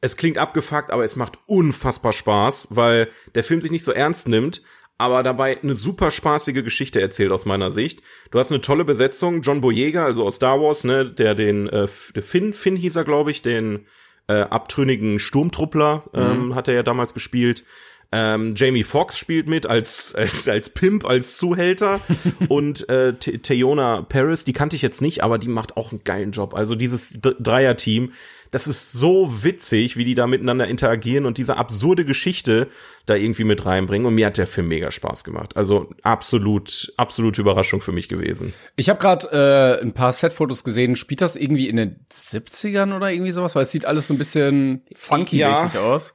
Es 0.00 0.16
klingt 0.16 0.38
abgefuckt, 0.38 0.90
aber 0.90 1.04
es 1.04 1.16
macht 1.16 1.38
unfassbar 1.46 2.12
Spaß, 2.12 2.68
weil 2.70 3.08
der 3.34 3.44
Film 3.44 3.62
sich 3.62 3.70
nicht 3.70 3.84
so 3.84 3.92
ernst 3.92 4.28
nimmt, 4.28 4.62
aber 4.98 5.22
dabei 5.22 5.60
eine 5.60 5.74
super 5.74 6.10
spaßige 6.10 6.62
Geschichte 6.62 7.00
erzählt 7.00 7.32
aus 7.32 7.44
meiner 7.44 7.70
Sicht. 7.70 8.02
Du 8.30 8.38
hast 8.38 8.50
eine 8.50 8.60
tolle 8.60 8.84
Besetzung, 8.84 9.42
John 9.42 9.60
Boyega, 9.60 10.04
also 10.04 10.24
aus 10.24 10.36
Star 10.36 10.60
Wars, 10.60 10.84
ne, 10.84 11.10
der 11.10 11.34
den 11.34 11.68
äh, 11.68 11.88
der 12.14 12.22
Finn, 12.22 12.52
Finn 12.52 12.76
hieß 12.76 12.96
er, 12.96 13.04
glaube 13.04 13.30
ich, 13.30 13.42
den 13.42 13.86
äh, 14.28 14.40
abtrünnigen 14.40 15.18
Sturmtruppler 15.18 16.04
ähm, 16.14 16.48
mhm. 16.48 16.54
hat 16.54 16.68
er 16.68 16.74
ja 16.74 16.82
damals 16.82 17.14
gespielt. 17.14 17.64
Ähm, 18.12 18.54
Jamie 18.56 18.84
Foxx 18.84 19.18
spielt 19.18 19.48
mit 19.48 19.66
als, 19.66 20.14
als, 20.14 20.48
als 20.48 20.70
Pimp, 20.70 21.04
als 21.04 21.36
Zuhälter. 21.36 22.00
und 22.48 22.88
äh, 22.88 23.14
Teona 23.14 24.02
Paris, 24.02 24.44
die 24.44 24.52
kannte 24.52 24.76
ich 24.76 24.82
jetzt 24.82 25.02
nicht, 25.02 25.22
aber 25.22 25.38
die 25.38 25.48
macht 25.48 25.76
auch 25.76 25.90
einen 25.90 26.04
geilen 26.04 26.32
Job. 26.32 26.54
Also 26.54 26.74
dieses 26.76 27.14
Dreier-Team, 27.20 28.12
das 28.50 28.66
ist 28.66 28.92
so 28.92 29.42
witzig, 29.42 29.96
wie 29.96 30.04
die 30.04 30.14
da 30.14 30.26
miteinander 30.26 30.66
interagieren 30.66 31.26
und 31.26 31.38
diese 31.38 31.56
absurde 31.56 32.04
Geschichte 32.04 32.68
da 33.06 33.14
irgendwie 33.14 33.44
mit 33.44 33.64
reinbringen. 33.64 34.06
Und 34.06 34.14
mir 34.14 34.26
hat 34.26 34.38
der 34.38 34.46
Film 34.46 34.68
mega 34.68 34.90
Spaß 34.90 35.24
gemacht. 35.24 35.56
Also 35.56 35.90
absolut, 36.02 36.92
absolute 36.96 37.40
Überraschung 37.40 37.80
für 37.80 37.92
mich 37.92 38.08
gewesen. 38.08 38.52
Ich 38.76 38.88
habe 38.88 38.98
gerade 38.98 39.78
äh, 39.80 39.82
ein 39.82 39.92
paar 39.92 40.12
Setfotos 40.12 40.64
gesehen. 40.64 40.96
Spielt 40.96 41.20
das 41.20 41.36
irgendwie 41.36 41.68
in 41.68 41.76
den 41.76 42.00
70ern 42.10 42.94
oder 42.94 43.10
irgendwie 43.10 43.32
sowas? 43.32 43.54
Weil 43.54 43.62
es 43.62 43.70
sieht 43.70 43.84
alles 43.84 44.08
so 44.08 44.14
ein 44.14 44.18
bisschen 44.18 44.82
funky-mäßig 44.94 45.74
ja. 45.74 45.80
aus. 45.80 46.14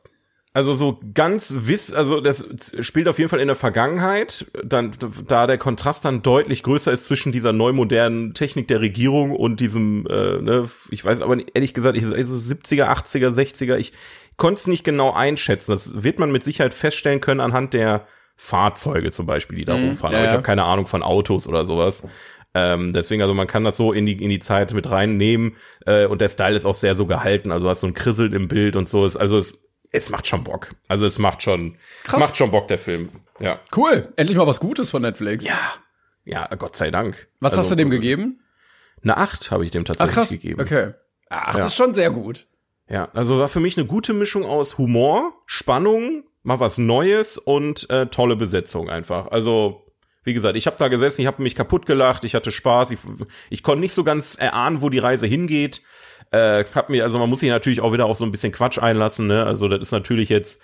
Also 0.53 0.74
so 0.74 1.00
ganz 1.13 1.55
wiss, 1.62 1.93
also 1.93 2.20
das 2.20 2.46
spielt 2.81 3.08
auf 3.08 3.20
jeden 3.20 3.29
Fall 3.29 3.39
in 3.39 3.48
der 3.48 3.55
Vergangenheit, 3.55 4.51
dann 4.65 4.91
da 5.25 5.48
der 5.48 5.58
Kontrast 5.58 6.03
dann 6.03 6.24
deutlich 6.24 6.62
größer 6.62 6.91
ist 6.91 7.05
zwischen 7.05 7.31
dieser 7.31 7.53
neumodernen 7.53 8.34
Technik 8.34 8.67
der 8.67 8.81
Regierung 8.81 9.31
und 9.34 9.62
diesem, 9.62 10.05
äh, 10.08 10.41
ne, 10.41 10.70
ich 10.89 11.05
weiß 11.05 11.22
aber 11.22 11.38
ehrlich 11.53 11.74
gesagt, 11.74 11.98
ich 11.98 12.03
also 12.03 12.36
70er, 12.36 12.88
80er, 12.88 13.29
60er, 13.29 13.77
ich 13.77 13.93
konnte 14.36 14.60
es 14.60 14.67
nicht 14.67 14.84
genau 14.84 15.13
einschätzen. 15.13 15.72
Das 15.72 16.03
wird 16.03 16.20
man 16.20 16.34
mit 16.34 16.43
Sicherheit 16.43 16.74
feststellen 16.74 17.22
können 17.22 17.39
anhand 17.39 17.74
der 17.74 18.05
Fahrzeuge 18.36 19.12
zum 19.12 19.27
Beispiel, 19.27 19.58
die 19.58 19.65
da 19.65 19.77
mhm, 19.77 19.89
rumfahren. 19.89 20.13
Ja, 20.13 20.20
aber 20.20 20.27
ich 20.27 20.34
habe 20.34 20.43
keine 20.43 20.63
Ahnung 20.63 20.86
von 20.86 21.01
Autos 21.01 21.48
oder 21.48 21.63
sowas. 21.63 22.03
Ähm, 22.53 22.91
deswegen, 22.91 23.22
also 23.22 23.34
man 23.34 23.48
kann 23.48 23.63
das 23.63 23.77
so 23.77 23.93
in 23.93 24.05
die, 24.05 24.22
in 24.22 24.29
die 24.29 24.39
Zeit 24.39 24.74
mit 24.74 24.91
reinnehmen 24.91 25.55
äh, 25.86 26.08
und 26.08 26.20
der 26.20 26.27
Style 26.27 26.58
ist 26.58 26.65
auch 26.65 26.74
sehr 26.74 26.96
so 26.96 27.05
gehalten. 27.05 27.53
Also 27.53 27.70
hast 27.70 27.79
so 27.79 27.88
ein 27.88 27.93
Krisselt 27.93 28.34
im 28.34 28.50
Bild 28.50 28.75
und 28.75 28.89
so. 28.89 29.03
Also 29.03 29.38
es 29.38 29.62
es 29.92 30.10
macht 30.10 30.28
schon 30.28 30.44
Bock. 30.44 30.74
Also 30.88 31.06
es 31.06 31.18
macht 31.18 31.44
schon, 31.44 31.78
Krass. 32.04 32.20
macht 32.20 32.38
schon 32.38 32.52
Bock, 32.52 32.68
der 32.68 32.80
Film. 32.80 33.10
Ja. 33.40 33.60
Cool. 33.76 34.12
Endlich 34.16 34.38
mal 34.38 34.48
was 34.48 34.60
Gutes 34.60 34.90
von 34.90 35.02
Netflix. 35.02 35.44
Ja. 35.44 35.60
Ja, 36.24 36.48
Gott 36.56 36.76
sei 36.76 36.92
Dank. 36.92 37.28
Was 37.40 37.54
also, 37.54 37.64
hast 37.64 37.72
du 37.72 37.76
dem 37.76 37.90
gegeben? 37.90 38.40
Eine 39.04 39.18
Acht 39.18 39.52
habe 39.52 39.66
ich 39.66 39.72
dem 39.72 39.86
tatsächlich 39.86 40.12
Ach, 40.12 40.16
krass. 40.16 40.30
gegeben. 40.30 40.62
Okay. 40.62 40.94
Acht 41.30 41.58
ja. 41.58 41.66
ist 41.66 41.76
schon 41.76 41.94
sehr 41.94 42.12
gut. 42.12 42.48
Ja, 42.88 43.10
also 43.14 43.40
war 43.40 43.50
für 43.50 43.60
mich 43.60 43.78
eine 43.78 43.88
gute 43.88 44.14
Mischung 44.14 44.46
aus 44.46 44.78
Humor, 44.78 45.34
Spannung, 45.46 46.24
mal 46.44 46.60
was 46.60 46.78
Neues 46.78 47.38
und 47.38 47.90
äh, 47.90 48.08
tolle 48.08 48.36
Besetzung 48.36 48.90
einfach. 48.90 49.28
Also 49.28 49.86
wie 50.24 50.34
gesagt, 50.34 50.56
ich 50.56 50.68
habe 50.68 50.76
da 50.78 50.88
gesessen, 50.88 51.22
ich 51.22 51.28
habe 51.28 51.42
mich 51.42 51.56
kaputt 51.56 51.86
gelacht, 51.86 52.26
ich 52.26 52.36
hatte 52.36 52.52
Spaß, 52.52 52.92
ich, 52.92 53.00
ich 53.50 53.64
konnte 53.64 53.82
nicht 53.82 53.94
so 53.94 54.04
ganz 54.04 54.36
erahnen, 54.36 54.82
wo 54.82 54.90
die 54.90 55.00
Reise 55.00 55.26
hingeht. 55.26 55.82
Äh, 56.32 56.66
hab 56.74 56.90
mir, 56.90 57.04
also 57.04 57.18
man 57.18 57.30
muss 57.30 57.42
sich 57.42 57.50
natürlich 57.50 57.82
auch 57.82 57.94
wieder 57.94 58.06
auch 58.06 58.16
so 58.16 58.26
ein 58.26 58.32
bisschen 58.32 58.52
Quatsch 58.52 58.80
einlassen, 58.80 59.28
ne? 59.28 59.46
Also 59.46 59.68
das 59.68 59.82
ist 59.82 59.92
natürlich 59.92 60.30
jetzt 60.30 60.62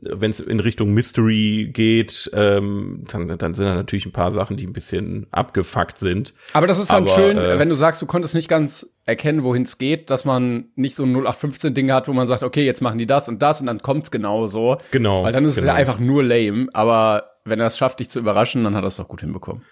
wenn 0.00 0.30
es 0.30 0.40
in 0.40 0.60
Richtung 0.60 0.92
Mystery 0.92 1.70
geht, 1.72 2.30
ähm, 2.34 3.04
dann, 3.06 3.28
dann 3.38 3.54
sind 3.54 3.66
da 3.66 3.74
natürlich 3.74 4.06
ein 4.06 4.12
paar 4.12 4.30
Sachen, 4.30 4.56
die 4.56 4.66
ein 4.66 4.72
bisschen 4.72 5.26
abgefuckt 5.30 5.98
sind. 5.98 6.34
Aber 6.52 6.66
das 6.66 6.78
ist 6.78 6.90
dann 6.90 7.04
Aber, 7.04 7.14
schön, 7.14 7.38
äh, 7.38 7.58
wenn 7.58 7.68
du 7.68 7.74
sagst, 7.74 8.02
du 8.02 8.06
konntest 8.06 8.34
nicht 8.34 8.48
ganz 8.48 8.88
erkennen, 9.06 9.42
wohin 9.42 9.62
es 9.62 9.78
geht, 9.78 10.10
dass 10.10 10.24
man 10.24 10.66
nicht 10.74 10.96
so 10.96 11.04
ein 11.04 11.14
0815-Ding 11.16 11.92
hat, 11.92 12.08
wo 12.08 12.12
man 12.12 12.26
sagt, 12.26 12.42
okay, 12.42 12.64
jetzt 12.64 12.80
machen 12.80 12.98
die 12.98 13.06
das 13.06 13.28
und 13.28 13.42
das 13.42 13.60
und 13.60 13.66
dann 13.66 13.80
kommt's 13.80 14.10
genau 14.10 14.46
so. 14.46 14.78
Genau, 14.90 15.24
Weil 15.24 15.32
dann 15.32 15.44
ist 15.44 15.52
es 15.52 15.56
genau. 15.56 15.68
ja 15.68 15.74
einfach 15.74 15.98
nur 15.98 16.22
lame. 16.22 16.68
Aber 16.72 17.30
wenn 17.44 17.60
er 17.60 17.66
es 17.66 17.78
schafft, 17.78 18.00
dich 18.00 18.10
zu 18.10 18.18
überraschen, 18.18 18.64
dann 18.64 18.74
hat 18.74 18.84
er 18.84 18.88
es 18.88 18.96
doch 18.96 19.08
gut 19.08 19.20
hinbekommen. 19.20 19.62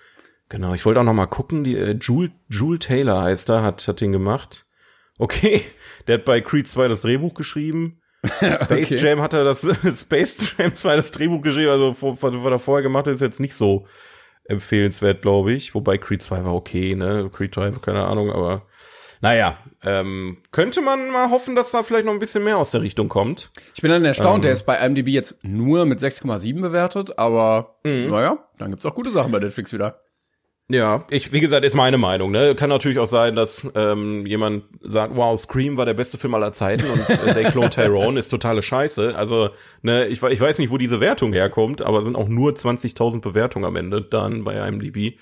Genau, 0.48 0.74
ich 0.74 0.84
wollte 0.84 1.00
auch 1.00 1.04
noch 1.04 1.14
mal 1.14 1.26
gucken, 1.26 1.64
die 1.64 1.76
äh, 1.76 1.96
Jule, 1.98 2.30
Jule 2.50 2.78
Taylor 2.78 3.22
heißt 3.22 3.48
da, 3.48 3.62
hat, 3.62 3.86
hat 3.88 4.00
den 4.00 4.12
gemacht. 4.12 4.66
Okay, 5.22 5.62
der 6.06 6.14
hat 6.18 6.24
bei 6.24 6.40
Creed 6.40 6.66
2 6.68 6.88
das 6.88 7.02
Drehbuch 7.02 7.34
geschrieben. 7.34 8.00
Space 8.24 8.92
Okay. 8.92 8.96
Jam 8.96 9.20
hat 9.20 9.34
er 9.34 9.44
das, 9.44 9.60
Space 10.00 10.54
Jam 10.58 10.74
2 10.74 10.96
das 10.96 11.10
Drehbuch 11.10 11.42
geschrieben, 11.42 11.70
also 11.70 11.96
was 12.00 12.34
er 12.52 12.58
vorher 12.58 12.82
gemacht 12.82 13.06
hat, 13.06 13.14
ist 13.14 13.20
jetzt 13.20 13.40
nicht 13.40 13.54
so 13.54 13.86
empfehlenswert, 14.44 15.22
glaube 15.22 15.52
ich. 15.52 15.74
Wobei 15.74 15.98
Creed 15.98 16.22
2 16.22 16.44
war 16.44 16.54
okay, 16.54 16.94
ne? 16.94 17.30
Creed 17.32 17.54
3, 17.56 17.70
keine 17.82 18.04
Ahnung, 18.04 18.30
aber 18.32 18.62
naja, 19.20 19.56
ähm, 19.84 20.38
könnte 20.50 20.80
man 20.82 21.10
mal 21.10 21.30
hoffen, 21.30 21.54
dass 21.54 21.70
da 21.70 21.84
vielleicht 21.84 22.06
noch 22.06 22.12
ein 22.12 22.18
bisschen 22.18 22.42
mehr 22.42 22.58
aus 22.58 22.72
der 22.72 22.82
Richtung 22.82 23.08
kommt. 23.08 23.50
Ich 23.74 23.80
bin 23.82 23.90
dann 23.92 24.04
erstaunt, 24.04 24.36
Ähm. 24.38 24.42
der 24.42 24.52
ist 24.52 24.64
bei 24.64 24.76
IMDb 24.84 25.08
jetzt 25.08 25.44
nur 25.44 25.84
mit 25.86 26.00
6,7 26.00 26.60
bewertet, 26.60 27.18
aber 27.18 27.76
Mhm. 27.84 28.10
naja, 28.10 28.38
dann 28.58 28.70
gibt's 28.70 28.84
auch 28.86 28.94
gute 28.96 29.10
Sachen 29.12 29.30
bei 29.30 29.38
Netflix 29.38 29.72
wieder. 29.72 30.00
Ja, 30.72 31.04
ich, 31.10 31.32
wie 31.32 31.40
gesagt, 31.40 31.66
ist 31.66 31.74
meine 31.74 31.98
Meinung. 31.98 32.30
Ne? 32.30 32.54
Kann 32.54 32.70
natürlich 32.70 32.98
auch 32.98 33.06
sein, 33.06 33.36
dass 33.36 33.66
ähm, 33.74 34.24
jemand 34.24 34.64
sagt, 34.80 35.14
wow, 35.14 35.38
Scream 35.38 35.76
war 35.76 35.84
der 35.84 35.92
beste 35.92 36.16
Film 36.16 36.34
aller 36.34 36.52
Zeiten 36.52 36.86
und 36.88 37.10
äh, 37.10 37.34
They 37.34 37.44
Clone 37.44 37.68
Tyrone 37.70 38.18
ist 38.18 38.28
totale 38.28 38.62
Scheiße. 38.62 39.14
Also, 39.14 39.50
ne, 39.82 40.06
ich, 40.06 40.22
ich 40.22 40.40
weiß 40.40 40.58
nicht, 40.58 40.70
wo 40.70 40.78
diese 40.78 41.00
Wertung 41.00 41.34
herkommt, 41.34 41.82
aber 41.82 41.98
es 41.98 42.04
sind 42.06 42.16
auch 42.16 42.28
nur 42.28 42.52
20.000 42.52 43.20
Bewertungen 43.20 43.66
am 43.66 43.76
Ende 43.76 44.00
dann 44.00 44.44
bei 44.44 44.54
IMDb. 44.66 45.18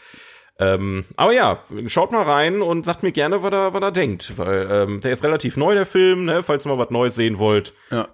Ähm, 0.60 1.04
aber 1.16 1.32
ja, 1.32 1.64
schaut 1.86 2.12
mal 2.12 2.22
rein 2.22 2.60
und 2.62 2.84
sagt 2.84 3.02
mir 3.02 3.12
gerne, 3.12 3.42
was 3.42 3.52
er, 3.52 3.74
was 3.74 3.82
er 3.82 3.92
denkt, 3.92 4.38
weil 4.38 4.68
ähm, 4.70 5.00
der 5.00 5.12
ist 5.12 5.24
relativ 5.24 5.56
neu, 5.56 5.74
der 5.74 5.86
Film, 5.86 6.26
ne? 6.26 6.42
falls 6.42 6.66
ihr 6.66 6.68
mal 6.68 6.78
was 6.78 6.90
Neues 6.90 7.14
sehen 7.14 7.38
wollt, 7.38 7.72
Ja. 7.90 8.08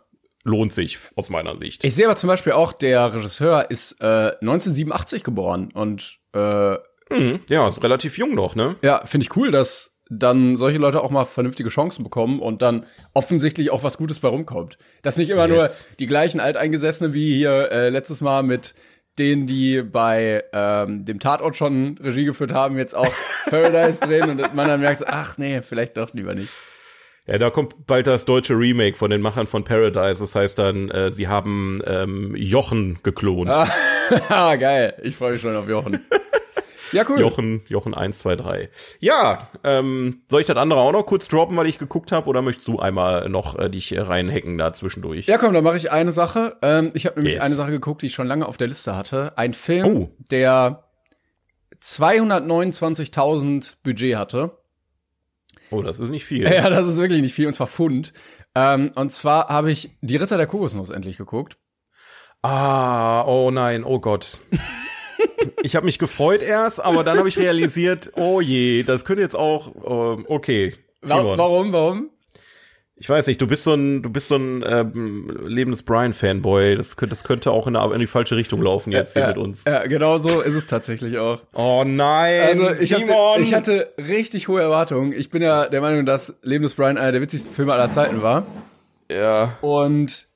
lohnt 0.44 0.72
sich 0.72 0.96
aus 1.16 1.28
meiner 1.28 1.58
Sicht. 1.58 1.82
Ich 1.84 1.94
sehe 1.96 2.06
aber 2.06 2.14
zum 2.16 2.28
Beispiel 2.28 2.52
auch, 2.52 2.72
der 2.72 3.12
Regisseur 3.12 3.68
ist 3.70 4.00
äh, 4.00 4.30
1987 4.40 5.24
geboren 5.24 5.70
und 5.74 6.18
äh, 6.34 6.76
Mhm, 7.10 7.40
ja, 7.48 7.68
ist 7.68 7.82
relativ 7.82 8.18
jung 8.18 8.34
noch, 8.34 8.54
ne? 8.54 8.76
ja, 8.82 9.04
finde 9.06 9.24
ich 9.24 9.36
cool, 9.36 9.50
dass 9.50 9.92
dann 10.08 10.54
solche 10.56 10.78
Leute 10.78 11.02
auch 11.02 11.10
mal 11.10 11.24
vernünftige 11.24 11.68
Chancen 11.68 12.04
bekommen 12.04 12.38
und 12.40 12.62
dann 12.62 12.86
offensichtlich 13.14 13.70
auch 13.70 13.82
was 13.82 13.98
Gutes 13.98 14.20
bei 14.20 14.28
rumkommt. 14.28 14.78
Dass 15.02 15.16
nicht 15.16 15.30
immer 15.30 15.48
Yes. 15.48 15.84
nur 15.86 15.96
die 15.98 16.06
gleichen 16.06 16.38
Alteingesessene 16.40 17.12
wie 17.12 17.34
hier 17.34 17.70
äh, 17.72 17.88
letztes 17.88 18.20
Mal 18.20 18.42
mit 18.44 18.74
denen, 19.18 19.46
die 19.48 19.82
bei 19.82 20.44
ähm, 20.52 21.04
dem 21.04 21.18
Tatort 21.18 21.56
schon 21.56 21.98
Regie 21.98 22.24
geführt 22.24 22.52
haben, 22.52 22.76
jetzt 22.76 22.94
auch 22.94 23.12
Paradise 23.50 24.00
drehen 24.00 24.30
und 24.30 24.54
man 24.54 24.68
dann 24.68 24.80
merkt, 24.80 25.06
ach 25.08 25.38
nee, 25.38 25.60
vielleicht 25.62 25.96
doch 25.96 26.12
lieber 26.12 26.34
nicht. 26.34 26.50
Ja, 27.26 27.38
da 27.38 27.50
kommt 27.50 27.86
bald 27.88 28.06
das 28.06 28.24
deutsche 28.26 28.54
Remake 28.54 28.96
von 28.96 29.10
den 29.10 29.20
Machern 29.20 29.48
von 29.48 29.64
Paradise. 29.64 30.20
Das 30.20 30.36
heißt 30.36 30.58
dann, 30.60 30.88
äh, 30.90 31.10
sie 31.10 31.26
haben 31.26 31.82
ähm, 31.84 32.36
Jochen 32.36 32.98
geklont. 33.02 33.50
ah, 33.50 34.54
geil. 34.56 34.94
Ich 35.02 35.16
freue 35.16 35.32
mich 35.32 35.40
schon 35.40 35.56
auf 35.56 35.68
Jochen. 35.68 36.04
Ja, 36.92 37.04
cool. 37.08 37.20
Jochen, 37.20 37.62
Jochen 37.68 37.94
1, 37.94 38.18
2, 38.18 38.36
3. 38.36 38.70
Ja, 39.00 39.48
ähm, 39.64 40.22
soll 40.30 40.40
ich 40.40 40.46
das 40.46 40.56
andere 40.56 40.80
auch 40.80 40.92
noch 40.92 41.04
kurz 41.06 41.26
droppen, 41.28 41.56
weil 41.56 41.66
ich 41.66 41.78
geguckt 41.78 42.12
habe, 42.12 42.28
oder 42.28 42.42
möchtest 42.42 42.68
du 42.68 42.78
einmal 42.78 43.28
noch 43.28 43.58
äh, 43.58 43.68
dich 43.68 43.92
reinhacken 43.96 44.56
da 44.58 44.72
zwischendurch? 44.72 45.26
Ja, 45.26 45.38
komm, 45.38 45.52
dann 45.54 45.64
mache 45.64 45.76
ich 45.76 45.90
eine 45.90 46.12
Sache. 46.12 46.56
Ähm, 46.62 46.90
ich 46.94 47.06
habe 47.06 47.16
nämlich 47.16 47.34
Yes. 47.34 47.42
eine 47.44 47.54
Sache 47.54 47.70
geguckt, 47.72 48.02
die 48.02 48.06
ich 48.06 48.14
schon 48.14 48.26
lange 48.28 48.46
auf 48.46 48.56
der 48.56 48.68
Liste 48.68 48.94
hatte. 48.94 49.36
Ein 49.36 49.52
Film, 49.54 49.86
Oh. 49.96 50.10
der 50.30 50.84
229.000 51.82 53.74
Budget 53.82 54.16
hatte. 54.16 54.58
Oh, 55.70 55.82
das 55.82 55.98
ist 56.00 56.10
nicht 56.10 56.24
viel. 56.24 56.44
Ja, 56.52 56.70
das 56.70 56.86
ist 56.86 56.98
wirklich 56.98 57.20
nicht 57.22 57.34
viel, 57.34 57.46
und 57.46 57.54
zwar 57.54 57.66
Pfund. 57.66 58.12
Ähm, 58.54 58.90
und 58.94 59.10
zwar 59.10 59.48
habe 59.48 59.70
ich 59.70 59.90
Die 60.00 60.16
Ritter 60.16 60.36
der 60.36 60.46
Kokosnuss 60.46 60.90
endlich 60.90 61.16
geguckt. 61.16 61.58
Ah, 62.42 63.22
oh 63.26 63.50
nein, 63.50 63.82
oh 63.84 63.98
Gott. 63.98 64.38
ich 65.62 65.76
habe 65.76 65.86
mich 65.86 65.98
gefreut 65.98 66.42
erst, 66.42 66.82
aber 66.82 67.04
dann 67.04 67.18
habe 67.18 67.28
ich 67.28 67.38
realisiert, 67.38 68.12
oh 68.16 68.40
je, 68.40 68.82
das 68.82 69.04
könnte 69.04 69.22
jetzt 69.22 69.36
auch, 69.36 69.68
ähm, 70.16 70.24
okay. 70.28 70.74
Timon. 71.06 71.38
warum, 71.38 71.72
warum? 71.72 72.10
Ich 72.98 73.10
weiß 73.10 73.26
nicht, 73.26 73.42
du 73.42 73.46
bist 73.46 73.64
so 73.64 73.74
ein, 73.74 74.02
du 74.02 74.08
bist 74.08 74.28
so 74.28 74.36
ein 74.36 74.64
ähm, 74.66 75.30
lebendes 75.46 75.82
Brian-Fanboy. 75.82 76.76
Das 76.76 76.96
könnte, 76.96 77.14
das 77.14 77.24
könnte 77.24 77.50
auch 77.50 77.66
in, 77.66 77.76
eine, 77.76 77.92
in 77.92 78.00
die 78.00 78.06
falsche 78.06 78.36
Richtung 78.36 78.62
laufen 78.62 78.90
jetzt 78.90 79.12
hier 79.12 79.20
ja, 79.20 79.28
mit 79.28 79.36
uns. 79.36 79.64
Ja, 79.64 79.86
genau 79.86 80.16
so 80.16 80.40
ist 80.40 80.54
es 80.54 80.66
tatsächlich 80.66 81.18
auch. 81.18 81.40
Oh 81.52 81.84
nein, 81.86 82.40
Also 82.40 82.70
ich 82.70 82.94
hatte, 82.94 83.12
ich 83.42 83.52
hatte 83.52 83.92
richtig 83.98 84.48
hohe 84.48 84.62
Erwartungen. 84.62 85.12
Ich 85.12 85.28
bin 85.28 85.42
ja 85.42 85.66
der 85.68 85.82
Meinung, 85.82 86.06
dass 86.06 86.34
Leben 86.40 86.62
des 86.62 86.74
Brian 86.74 86.96
einer 86.96 87.12
der 87.12 87.20
witzigsten 87.20 87.52
Filme 87.52 87.74
aller 87.74 87.90
Zeiten 87.90 88.22
war. 88.22 88.46
ja. 89.10 89.58
Und 89.60 90.26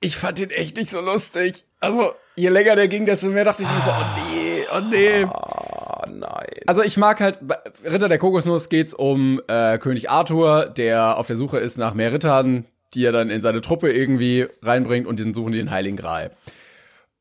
ich 0.00 0.16
fand 0.16 0.40
ihn 0.40 0.50
echt 0.50 0.78
nicht 0.78 0.88
so 0.90 1.00
lustig. 1.00 1.64
Also, 1.80 2.12
je 2.34 2.48
länger 2.48 2.76
der 2.76 2.88
ging, 2.88 3.04
desto 3.04 3.26
mehr 3.26 3.44
dachte 3.44 3.62
ich 3.62 3.68
mir 3.68 3.80
so, 3.80 3.90
oh 3.90 4.04
nee, 4.30 4.35
oh 4.74 4.80
nee. 4.90 5.24
Ah, 5.24 6.06
nein. 6.08 6.46
Also 6.66 6.82
ich 6.82 6.96
mag 6.96 7.20
halt, 7.20 7.38
bei 7.46 7.56
Ritter 7.84 8.08
der 8.08 8.18
Kokosnuss 8.18 8.68
geht's 8.68 8.94
um 8.94 9.40
äh, 9.48 9.78
König 9.78 10.10
Arthur, 10.10 10.66
der 10.66 11.18
auf 11.18 11.26
der 11.26 11.36
Suche 11.36 11.58
ist 11.58 11.78
nach 11.78 11.94
mehr 11.94 12.12
Rittern, 12.12 12.66
die 12.94 13.04
er 13.04 13.12
dann 13.12 13.30
in 13.30 13.40
seine 13.40 13.60
Truppe 13.60 13.92
irgendwie 13.92 14.46
reinbringt 14.62 15.06
und 15.06 15.20
den 15.20 15.34
suchen 15.34 15.52
die 15.52 15.58
den 15.58 15.70
Heiligen 15.70 15.96
Gral. 15.96 16.30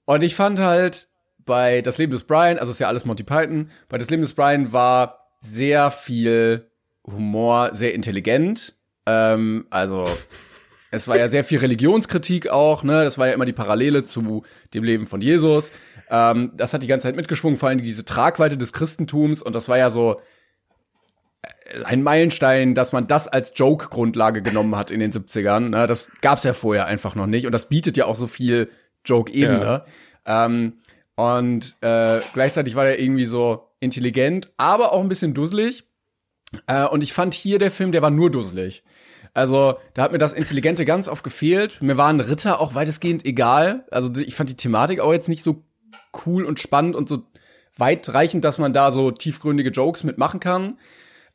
Und 0.05 0.23
ich 0.23 0.35
fand 0.35 0.59
halt 0.59 1.07
bei 1.45 1.81
Das 1.81 1.97
Leben 1.97 2.11
des 2.11 2.23
Brian, 2.23 2.57
also 2.57 2.71
ist 2.71 2.79
ja 2.79 2.87
alles 2.87 3.05
Monty 3.05 3.23
Python, 3.23 3.69
bei 3.89 3.97
Das 3.97 4.09
Leben 4.09 4.21
des 4.21 4.33
Brian 4.33 4.71
war 4.73 5.29
sehr 5.41 5.91
viel 5.91 6.69
Humor, 7.05 7.69
sehr 7.73 7.93
intelligent. 7.93 8.73
Ähm, 9.05 9.67
also 9.69 10.07
es 10.91 11.07
war 11.07 11.17
ja 11.17 11.27
sehr 11.27 11.43
viel 11.43 11.59
Religionskritik 11.59 12.49
auch, 12.49 12.83
ne? 12.83 13.03
Das 13.03 13.17
war 13.17 13.27
ja 13.27 13.33
immer 13.33 13.45
die 13.45 13.53
Parallele 13.53 14.05
zu 14.05 14.43
dem 14.73 14.83
Leben 14.83 15.07
von 15.07 15.21
Jesus. 15.21 15.71
Ähm, 16.09 16.51
das 16.55 16.73
hat 16.73 16.83
die 16.83 16.87
ganze 16.87 17.07
Zeit 17.07 17.15
mitgeschwungen, 17.15 17.57
vor 17.57 17.69
allem 17.69 17.81
diese 17.81 18.05
Tragweite 18.05 18.57
des 18.57 18.73
Christentums. 18.73 19.41
Und 19.41 19.53
das 19.53 19.69
war 19.69 19.77
ja 19.77 19.89
so 19.89 20.19
äh, 21.41 21.83
ein 21.83 22.03
Meilenstein, 22.03 22.75
dass 22.75 22.91
man 22.91 23.07
das 23.07 23.27
als 23.27 23.53
Joke-Grundlage 23.55 24.41
genommen 24.41 24.75
hat 24.75 24.91
in 24.91 24.99
den 24.99 25.11
70ern. 25.11 25.69
Ne? 25.69 25.87
Das 25.87 26.11
gab's 26.21 26.43
ja 26.43 26.53
vorher 26.53 26.85
einfach 26.85 27.15
noch 27.15 27.27
nicht. 27.27 27.45
Und 27.45 27.51
das 27.51 27.69
bietet 27.69 27.97
ja 27.97 28.05
auch 28.05 28.15
so 28.15 28.27
viel 28.27 28.69
Joke-Ebene. 29.03 29.85
Ähm, 30.25 30.73
und 31.15 31.77
äh, 31.81 32.19
gleichzeitig 32.33 32.75
war 32.75 32.83
der 32.83 32.99
irgendwie 32.99 33.25
so 33.25 33.69
intelligent, 33.79 34.51
aber 34.57 34.91
auch 34.91 35.01
ein 35.01 35.09
bisschen 35.09 35.33
dusselig. 35.33 35.85
Äh, 36.67 36.85
und 36.85 37.03
ich 37.03 37.13
fand 37.13 37.33
hier 37.33 37.59
der 37.59 37.71
Film, 37.71 37.91
der 37.91 38.01
war 38.01 38.11
nur 38.11 38.31
dusselig. 38.31 38.83
Also, 39.33 39.75
da 39.93 40.03
hat 40.03 40.13
mir 40.13 40.17
das 40.17 40.31
Intelligente 40.31 40.85
ganz 40.85 41.09
oft 41.09 41.23
gefehlt. 41.23 41.81
Mir 41.81 41.97
waren 41.97 42.21
Ritter 42.21 42.61
auch 42.61 42.73
weitestgehend 42.73 43.25
egal. 43.25 43.85
Also, 43.91 44.13
ich 44.15 44.33
fand 44.33 44.49
die 44.49 44.55
Thematik 44.55 45.01
auch 45.01 45.11
jetzt 45.11 45.27
nicht 45.27 45.43
so 45.43 45.64
cool 46.25 46.45
und 46.45 46.59
spannend 46.59 46.95
und 46.95 47.09
so 47.09 47.23
weitreichend, 47.77 48.45
dass 48.45 48.57
man 48.57 48.73
da 48.73 48.91
so 48.91 49.11
tiefgründige 49.11 49.69
Jokes 49.69 50.03
mitmachen 50.03 50.39
kann. 50.39 50.79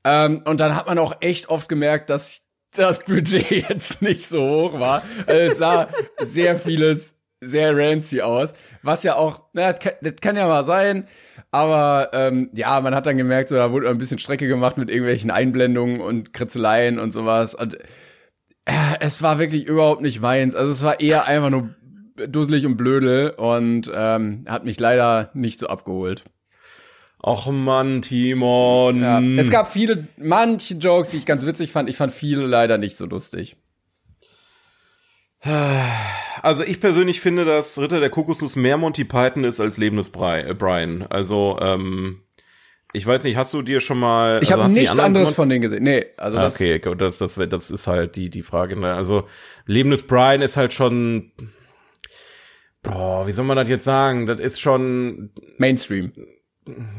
Ähm, 0.04 0.42
und 0.44 0.60
dann 0.60 0.74
hat 0.74 0.86
man 0.86 0.98
auch 0.98 1.16
echt 1.20 1.50
oft 1.50 1.68
gemerkt, 1.68 2.10
dass 2.10 2.42
das 2.74 3.04
Budget 3.04 3.50
jetzt 3.68 4.00
nicht 4.00 4.28
so 4.28 4.40
hoch 4.40 4.80
war. 4.80 5.02
Also, 5.26 5.52
es 5.52 5.58
sah 5.58 5.88
sehr 6.20 6.56
vieles 6.56 7.14
sehr 7.40 7.76
rancy 7.76 8.20
aus. 8.20 8.52
Was 8.82 9.02
ja 9.02 9.16
auch, 9.16 9.42
na, 9.52 9.72
das 9.72 9.80
kann, 9.80 9.92
das 10.02 10.16
kann 10.20 10.36
ja 10.36 10.46
mal 10.46 10.64
sein. 10.64 11.06
Aber 11.50 12.10
ähm, 12.12 12.50
ja, 12.54 12.80
man 12.80 12.94
hat 12.94 13.06
dann 13.06 13.16
gemerkt, 13.16 13.48
so, 13.48 13.56
da 13.56 13.72
wurde 13.72 13.88
ein 13.88 13.98
bisschen 13.98 14.18
Strecke 14.18 14.46
gemacht 14.46 14.76
mit 14.76 14.88
irgendwelchen 14.88 15.30
Einblendungen 15.30 16.00
und 16.00 16.32
Kritzeleien 16.32 16.98
und 16.98 17.10
sowas. 17.10 17.54
Und 17.54 17.74
äh, 18.66 18.96
es 19.00 19.22
war 19.22 19.38
wirklich 19.38 19.64
überhaupt 19.66 20.00
nicht 20.00 20.20
meins. 20.20 20.54
Also 20.54 20.70
es 20.70 20.82
war 20.82 21.00
eher 21.00 21.26
einfach 21.26 21.50
nur 21.50 21.74
dusselig 22.28 22.66
und 22.66 22.76
blöde 22.76 23.36
und 23.36 23.90
ähm, 23.94 24.44
hat 24.48 24.64
mich 24.64 24.78
leider 24.78 25.30
nicht 25.34 25.58
so 25.58 25.66
abgeholt. 25.68 26.24
Och 27.22 27.50
Mann, 27.50 28.00
Timon. 28.02 29.02
Ja. 29.02 29.20
Es 29.20 29.50
gab 29.50 29.70
viele, 29.70 30.08
manche 30.16 30.74
Jokes, 30.74 31.10
die 31.10 31.18
ich 31.18 31.26
ganz 31.26 31.44
witzig 31.46 31.70
fand. 31.70 31.88
Ich 31.88 31.96
fand 31.96 32.12
viele 32.12 32.46
leider 32.46 32.78
nicht 32.78 32.96
so 32.96 33.04
lustig. 33.06 33.56
Also 36.42 36.62
ich 36.64 36.80
persönlich 36.80 37.20
finde, 37.20 37.44
dass 37.44 37.78
Ritter 37.78 38.00
der 38.00 38.10
Kokosnuss 38.10 38.56
mehr 38.56 38.76
Monty 38.76 39.04
Python 39.04 39.44
ist 39.44 39.60
als 39.60 39.78
Leben 39.78 39.96
des 39.96 40.10
Bri 40.10 40.40
äh, 40.40 40.54
Brian. 40.54 41.02
Also, 41.08 41.58
ähm, 41.62 42.22
ich 42.92 43.06
weiß 43.06 43.24
nicht, 43.24 43.36
hast 43.36 43.54
du 43.54 43.62
dir 43.62 43.80
schon 43.80 43.98
mal. 43.98 44.40
Ich 44.42 44.50
also 44.50 44.64
habe 44.64 44.72
nichts 44.72 44.98
anderes 44.98 45.30
Mon- 45.30 45.34
von 45.36 45.48
denen 45.48 45.62
gesehen. 45.62 45.84
Nee, 45.84 46.06
also 46.18 46.36
das 46.36 46.56
Okay, 46.56 46.78
gut, 46.78 47.00
das, 47.00 47.18
das, 47.18 47.38
das 47.48 47.70
ist 47.70 47.86
halt 47.86 48.16
die, 48.16 48.28
die 48.28 48.42
Frage. 48.42 48.78
Ne? 48.78 48.94
Also, 48.94 49.28
Leben 49.64 49.90
des 49.90 50.02
Brian 50.02 50.42
ist 50.42 50.56
halt 50.56 50.72
schon. 50.72 51.32
Boah, 52.82 53.26
wie 53.26 53.32
soll 53.32 53.44
man 53.44 53.56
das 53.56 53.68
jetzt 53.68 53.84
sagen? 53.84 54.26
Das 54.26 54.40
ist 54.40 54.60
schon, 54.60 55.30
Mainstream. 55.58 56.12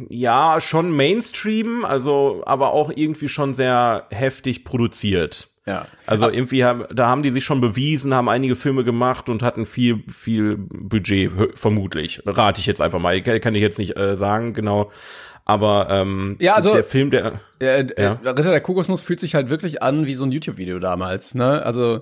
ja, 0.09 0.59
schon 0.61 0.91
Mainstream, 0.95 1.85
also, 1.85 2.43
aber 2.45 2.73
auch 2.73 2.91
irgendwie 2.93 3.29
schon 3.29 3.53
sehr 3.53 4.07
heftig 4.11 4.63
produziert. 4.63 5.51
Ja. 5.65 5.85
Also 6.07 6.27
irgendwie 6.29 6.63
haben, 6.63 6.85
da 6.93 7.07
haben 7.07 7.21
die 7.21 7.29
sich 7.29 7.45
schon 7.45 7.61
bewiesen, 7.61 8.13
haben 8.15 8.29
einige 8.29 8.55
Filme 8.55 8.83
gemacht 8.83 9.29
und 9.29 9.43
hatten 9.43 9.65
viel, 9.65 10.03
viel 10.11 10.57
Budget, 10.57 11.31
vermutlich. 11.53 12.21
Rate 12.25 12.59
ich 12.59 12.65
jetzt 12.65 12.81
einfach 12.81 13.00
mal. 13.00 13.21
Kann 13.21 13.39
kann 13.39 13.55
ich 13.55 13.61
jetzt 13.61 13.77
nicht 13.77 13.95
äh, 13.95 14.15
sagen, 14.15 14.53
genau. 14.53 14.91
Aber 15.51 15.88
ähm, 15.89 16.38
Ja, 16.39 16.55
also- 16.55 16.74
der 16.74 16.84
Film, 16.84 17.10
der 17.12 17.34
Äh, 17.60 17.86
Ja. 17.98 18.17
äh, 18.24 18.29
Ritter 18.29 18.50
der 18.51 18.62
Kokosnuss 18.62 19.01
fühlt 19.01 19.20
sich 19.20 19.36
halt 19.36 19.50
wirklich 19.50 19.84
an 19.84 20.08
wie 20.08 20.15
so 20.15 20.24
ein 20.25 20.31
YouTube-Video 20.31 20.79
damals. 20.79 21.36
Ne? 21.36 21.63
Also 21.63 22.00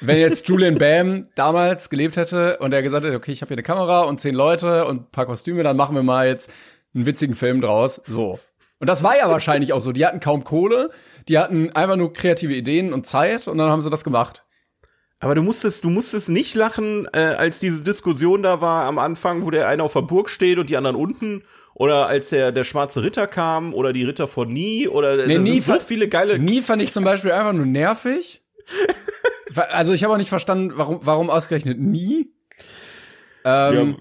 wenn 0.00 0.18
jetzt 0.18 0.48
Julian 0.48 0.78
Bam 0.78 1.24
damals 1.34 1.90
gelebt 1.90 2.16
hätte 2.16 2.56
und 2.58 2.72
er 2.72 2.82
gesagt 2.82 3.04
hätte, 3.04 3.16
okay, 3.16 3.32
ich 3.32 3.42
habe 3.42 3.48
hier 3.48 3.56
eine 3.56 3.62
Kamera 3.62 4.02
und 4.02 4.20
zehn 4.20 4.34
Leute 4.34 4.86
und 4.86 4.96
ein 5.02 5.10
paar 5.10 5.26
Kostüme, 5.26 5.62
dann 5.62 5.76
machen 5.76 5.94
wir 5.94 6.02
mal 6.02 6.26
jetzt 6.26 6.50
einen 6.94 7.04
witzigen 7.06 7.34
Film 7.34 7.60
draus. 7.60 8.00
So. 8.06 8.38
Und 8.80 8.88
das 8.88 9.02
war 9.02 9.16
ja 9.16 9.28
wahrscheinlich 9.30 9.72
auch 9.72 9.80
so. 9.80 9.92
Die 9.92 10.06
hatten 10.06 10.20
kaum 10.20 10.44
Kohle, 10.44 10.90
die 11.28 11.38
hatten 11.38 11.70
einfach 11.72 11.96
nur 11.96 12.12
kreative 12.12 12.54
Ideen 12.54 12.92
und 12.92 13.06
Zeit 13.06 13.46
und 13.48 13.58
dann 13.58 13.70
haben 13.70 13.82
sie 13.82 13.90
das 13.90 14.04
gemacht. 14.04 14.44
Aber 15.24 15.34
du 15.34 15.40
musstest, 15.40 15.84
du 15.84 15.88
musstest 15.88 16.28
nicht 16.28 16.54
lachen, 16.54 17.08
äh, 17.14 17.18
als 17.18 17.58
diese 17.58 17.82
Diskussion 17.82 18.42
da 18.42 18.60
war 18.60 18.84
am 18.84 18.98
Anfang, 18.98 19.46
wo 19.46 19.50
der 19.50 19.68
eine 19.68 19.82
auf 19.82 19.94
der 19.94 20.02
Burg 20.02 20.28
steht 20.28 20.58
und 20.58 20.68
die 20.68 20.76
anderen 20.76 20.96
unten. 20.96 21.44
Oder 21.72 22.08
als 22.08 22.28
der, 22.28 22.52
der 22.52 22.62
schwarze 22.64 23.02
Ritter 23.02 23.26
kam 23.26 23.72
oder 23.72 23.94
die 23.94 24.04
Ritter 24.04 24.28
von 24.28 24.52
Nie 24.52 24.86
oder 24.86 25.26
Nee, 25.26 25.38
nie 25.38 25.60
so 25.60 25.80
viele 25.80 26.08
geile. 26.08 26.38
Nie 26.38 26.60
fand 26.60 26.82
ich 26.82 26.92
zum 26.92 27.04
Beispiel 27.04 27.32
einfach 27.32 27.54
nur 27.54 27.64
nervig. 27.64 28.42
Also 29.54 29.92
ich 29.92 30.02
habe 30.02 30.12
auch 30.12 30.18
nicht 30.18 30.30
verstanden, 30.30 30.72
warum, 30.74 30.98
warum 31.02 31.30
ausgerechnet 31.30 31.78
nie. 31.78 32.33
Ähm, 33.46 33.96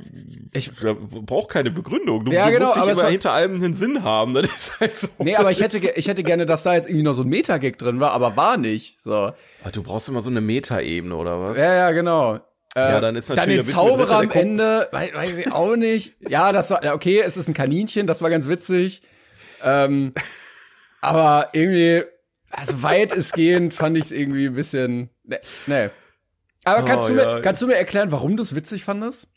ich, 0.54 0.72
Ja, 0.82 0.94
braucht 0.94 1.50
keine 1.50 1.70
Begründung. 1.72 2.24
Du, 2.26 2.32
Ja, 2.32 2.46
du 2.48 2.54
genau, 2.54 2.66
musst 2.68 2.76
nicht 2.78 2.82
aber 2.84 2.92
es 2.92 2.98
immer 2.98 3.04
war- 3.06 3.12
hinter 3.12 3.32
allem 3.34 3.56
einen 3.56 3.74
Sinn 3.74 4.04
haben. 4.04 4.34
Das 4.34 4.44
ist 4.56 4.80
halt 4.80 4.96
so. 4.96 5.08
nee, 5.20 5.36
aber 5.36 5.52
ich 5.52 5.62
hätte, 5.62 5.78
ich 5.78 6.08
hätte 6.08 6.24
gerne, 6.24 6.46
dass 6.46 6.64
da 6.64 6.74
jetzt 6.76 6.88
irgendwie 6.88 7.04
noch 7.04 7.14
so 7.14 7.24
ein 7.24 7.28
Metagag 7.30 7.78
drin 7.78 8.00
war, 8.00 8.12
aber 8.12 8.38
war 8.38 8.58
nicht. 8.58 9.02
So. 9.02 9.12
Ah, 9.14 9.34
Du 9.72 9.84
brauchst 9.84 10.08
immer 10.10 10.22
so 10.22 10.30
eine 10.30 10.42
Metaebene 10.42 11.16
oder 11.16 11.42
was? 11.42 11.58
Ja, 11.58 11.74
ja, 11.74 11.92
genau. 11.92 12.36
Äh, 12.76 12.80
Ja, 12.80 13.00
dann 13.02 13.16
ist 13.16 13.30
dann 13.30 13.36
natürlich 13.38 13.58
den 13.60 13.66
bisschen 13.66 13.80
Ritter 13.82 13.98
Zauberer 14.08 14.20
am 14.20 14.32
Ende, 14.32 14.88
weiß, 14.92 15.14
weiß 15.14 15.38
ich 15.38 15.52
auch 15.52 15.76
nicht. 15.76 16.16
Ja, 16.28 16.52
das 16.54 16.70
war, 16.72 16.84
ja, 16.84 16.94
okay, 16.94 17.20
es 17.20 17.36
ist 17.38 17.48
ein 17.50 17.54
Kaninchen, 17.54 18.08
das 18.08 18.22
war 18.22 18.30
ganz 18.30 18.48
witzig. 18.48 19.02
Ähm, 19.64 20.14
aber 21.02 21.50
irgendwie, 21.54 22.04
also 22.50 22.82
weitestgehend 22.82 23.74
fand 23.74 23.98
ich 23.98 24.06
es 24.06 24.12
irgendwie 24.12 24.46
ein 24.48 24.54
bisschen, 24.56 25.10
nee. 25.24 25.38
nee. 25.68 25.90
Aber 26.66 26.86
kannst, 26.86 27.10
Oh, 27.10 27.14
du 27.14 27.20
ja. 27.22 27.36
mir, 27.36 27.42
kannst 27.42 27.62
du 27.62 27.68
mir 27.68 27.76
erklären, 27.76 28.12
warum 28.14 28.38
du 28.38 28.44
es 28.44 28.56
witzig 28.56 28.84
fandest? 28.86 29.28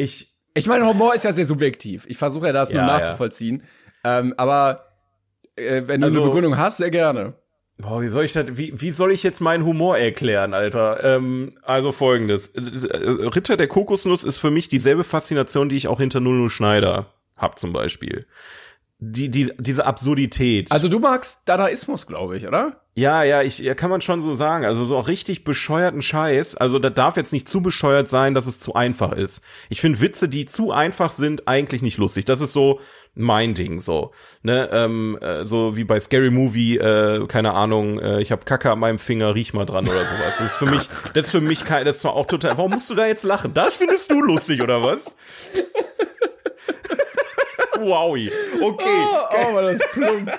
Ich, 0.00 0.28
Ich 0.54 0.66
meine, 0.66 0.86
Humor 0.86 1.14
ist 1.14 1.24
ja 1.24 1.32
sehr 1.32 1.46
subjektiv. 1.46 2.04
Ich 2.08 2.16
versuche 2.18 2.46
ja 2.46 2.52
das 2.52 2.70
nur 2.70 2.82
Ja, 2.82 2.88
ja. 2.88 2.98
nachzuvollziehen. 2.98 3.62
Ähm, 4.04 4.34
aber 4.36 4.86
äh, 5.56 5.82
wenn 5.86 6.00
du 6.00 6.06
Also- 6.06 6.18
eine 6.20 6.28
Begründung 6.28 6.56
hast, 6.58 6.78
sehr 6.78 6.90
gerne. 6.90 7.34
Boah, 7.78 8.02
wie 8.02 8.08
soll 8.08 8.24
ich 8.24 8.34
das, 8.34 8.44
wie, 8.58 8.78
wie 8.78 8.90
soll 8.90 9.10
ich 9.10 9.22
jetzt 9.22 9.40
meinen 9.40 9.64
Humor 9.64 9.96
erklären, 9.96 10.52
Alter? 10.52 11.02
Ähm, 11.02 11.48
also 11.62 11.92
folgendes. 11.92 12.48
Äh, 12.48 12.60
äh, 12.60 13.26
Ritter 13.28 13.56
der 13.56 13.68
Kokosnuss 13.68 14.22
ist 14.22 14.36
für 14.36 14.50
mich 14.50 14.68
dieselbe 14.68 15.02
Faszination, 15.02 15.70
die 15.70 15.76
ich 15.76 15.88
auch 15.88 15.98
hinter 15.98 16.20
Nuno 16.20 16.50
Schneider 16.50 17.06
hab 17.38 17.58
zum 17.58 17.72
Beispiel. 17.72 18.26
Die, 19.02 19.30
die, 19.30 19.52
diese 19.58 19.86
Absurdität. 19.86 20.70
Also 20.70 20.88
du 20.88 20.98
magst 20.98 21.40
Dadaismus, 21.46 22.06
glaube 22.06 22.36
ich, 22.36 22.46
oder? 22.46 22.82
Ja, 22.94 23.22
ja, 23.22 23.40
ich, 23.40 23.60
ja, 23.60 23.74
kann 23.74 23.88
man 23.88 24.02
schon 24.02 24.20
so 24.20 24.34
sagen. 24.34 24.66
Also 24.66 24.84
so 24.84 24.96
auch 24.98 25.08
richtig 25.08 25.42
bescheuerten 25.42 26.02
Scheiß. 26.02 26.56
Also 26.56 26.78
da 26.78 26.90
darf 26.90 27.16
jetzt 27.16 27.32
nicht 27.32 27.48
zu 27.48 27.62
bescheuert 27.62 28.08
sein, 28.08 28.34
dass 28.34 28.46
es 28.46 28.60
zu 28.60 28.74
einfach 28.74 29.12
ist. 29.12 29.42
Ich 29.70 29.80
finde 29.80 30.00
Witze, 30.00 30.28
die 30.28 30.44
zu 30.44 30.70
einfach 30.70 31.08
sind, 31.08 31.48
eigentlich 31.48 31.80
nicht 31.80 31.96
lustig. 31.96 32.26
Das 32.26 32.42
ist 32.42 32.52
so 32.52 32.80
mein 33.14 33.54
Ding, 33.54 33.80
so. 33.80 34.12
Ne, 34.42 34.68
ähm, 34.72 35.16
äh, 35.20 35.46
so 35.46 35.76
wie 35.76 35.84
bei 35.84 35.98
Scary 35.98 36.30
Movie, 36.30 36.76
äh, 36.76 37.26
keine 37.26 37.54
Ahnung, 37.54 37.98
äh, 38.00 38.20
ich 38.20 38.32
habe 38.32 38.44
Kacke 38.44 38.70
an 38.70 38.78
meinem 38.78 38.98
Finger, 38.98 39.34
riech 39.34 39.54
mal 39.54 39.66
dran 39.66 39.88
oder 39.88 40.04
sowas. 40.04 40.36
Das 40.38 40.52
ist 40.52 40.54
für 40.56 40.66
mich, 40.66 40.88
das 41.14 41.26
ist 41.26 41.30
für 41.30 41.40
mich 41.40 41.64
kein, 41.64 41.84
das 41.84 41.96
ist 41.96 42.02
zwar 42.02 42.14
auch 42.14 42.26
total. 42.26 42.58
Warum 42.58 42.72
musst 42.72 42.90
du 42.90 42.94
da 42.94 43.06
jetzt 43.06 43.24
lachen? 43.24 43.54
Das 43.54 43.74
findest 43.74 44.10
du 44.10 44.20
lustig, 44.20 44.62
oder 44.62 44.82
was? 44.82 45.16
Wowi. 47.80 48.30
Okay. 48.62 48.86
Oh, 48.88 49.54
war 49.54 49.62
das 49.62 49.80
plump. 49.92 50.30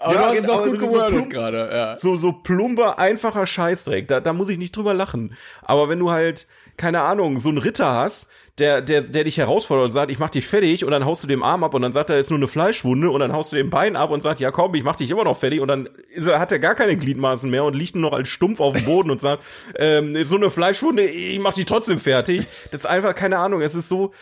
Aber 0.00 0.12
Ja, 0.14 0.18
du 0.20 0.24
hast 0.26 0.36
es 0.38 0.42
genau, 0.44 0.54
auch 0.54 0.64
gut 0.64 0.80
so 0.80 0.86
gewordet 0.86 1.10
plump. 1.10 1.30
gerade, 1.30 1.70
ja. 1.72 1.98
so 1.98 2.16
so 2.16 2.32
plumper 2.32 2.98
einfacher 2.98 3.46
Scheißdreck. 3.46 4.08
Da, 4.08 4.20
da 4.20 4.32
muss 4.32 4.48
ich 4.48 4.58
nicht 4.58 4.76
drüber 4.76 4.94
lachen. 4.94 5.36
Aber 5.62 5.88
wenn 5.88 5.98
du 5.98 6.10
halt 6.10 6.46
keine 6.76 7.02
Ahnung 7.02 7.38
so 7.38 7.48
einen 7.48 7.58
Ritter 7.58 7.92
hast, 7.92 8.28
der 8.58 8.80
der 8.82 9.02
der 9.02 9.24
dich 9.24 9.36
herausfordert 9.36 9.84
und 9.86 9.90
sagt, 9.92 10.10
ich 10.10 10.18
mach 10.18 10.30
dich 10.30 10.46
fertig 10.46 10.84
und 10.84 10.90
dann 10.90 11.04
haust 11.04 11.22
du 11.22 11.26
dem 11.28 11.42
Arm 11.42 11.62
ab 11.64 11.74
und 11.74 11.82
dann 11.82 11.92
sagt 11.92 12.10
er, 12.10 12.18
ist 12.18 12.30
nur 12.30 12.38
eine 12.38 12.48
Fleischwunde 12.48 13.10
und 13.10 13.20
dann 13.20 13.32
haust 13.32 13.52
du 13.52 13.56
dem 13.56 13.70
Bein 13.70 13.94
ab 13.94 14.10
und 14.10 14.20
sagt, 14.22 14.40
ja 14.40 14.50
komm, 14.50 14.74
ich 14.74 14.82
mach 14.82 14.96
dich 14.96 15.10
immer 15.10 15.24
noch 15.24 15.36
fertig 15.38 15.60
und 15.60 15.68
dann 15.68 15.88
hat 16.26 16.50
er 16.50 16.58
gar 16.58 16.74
keine 16.74 16.96
Gliedmaßen 16.96 17.48
mehr 17.48 17.64
und 17.64 17.74
liegt 17.76 17.94
nur 17.94 18.10
noch 18.10 18.16
als 18.16 18.28
Stumpf 18.28 18.60
auf 18.60 18.74
dem 18.74 18.84
Boden 18.84 19.10
und 19.10 19.20
sagt, 19.20 19.44
ähm, 19.76 20.16
ist 20.16 20.28
so 20.30 20.36
eine 20.36 20.50
Fleischwunde, 20.50 21.04
ich 21.04 21.38
mach 21.38 21.52
dich 21.52 21.66
trotzdem 21.66 22.00
fertig. 22.00 22.46
Das 22.70 22.80
ist 22.82 22.86
einfach 22.86 23.14
keine 23.14 23.38
Ahnung. 23.38 23.60
Es 23.60 23.74
ist 23.74 23.88
so 23.88 24.12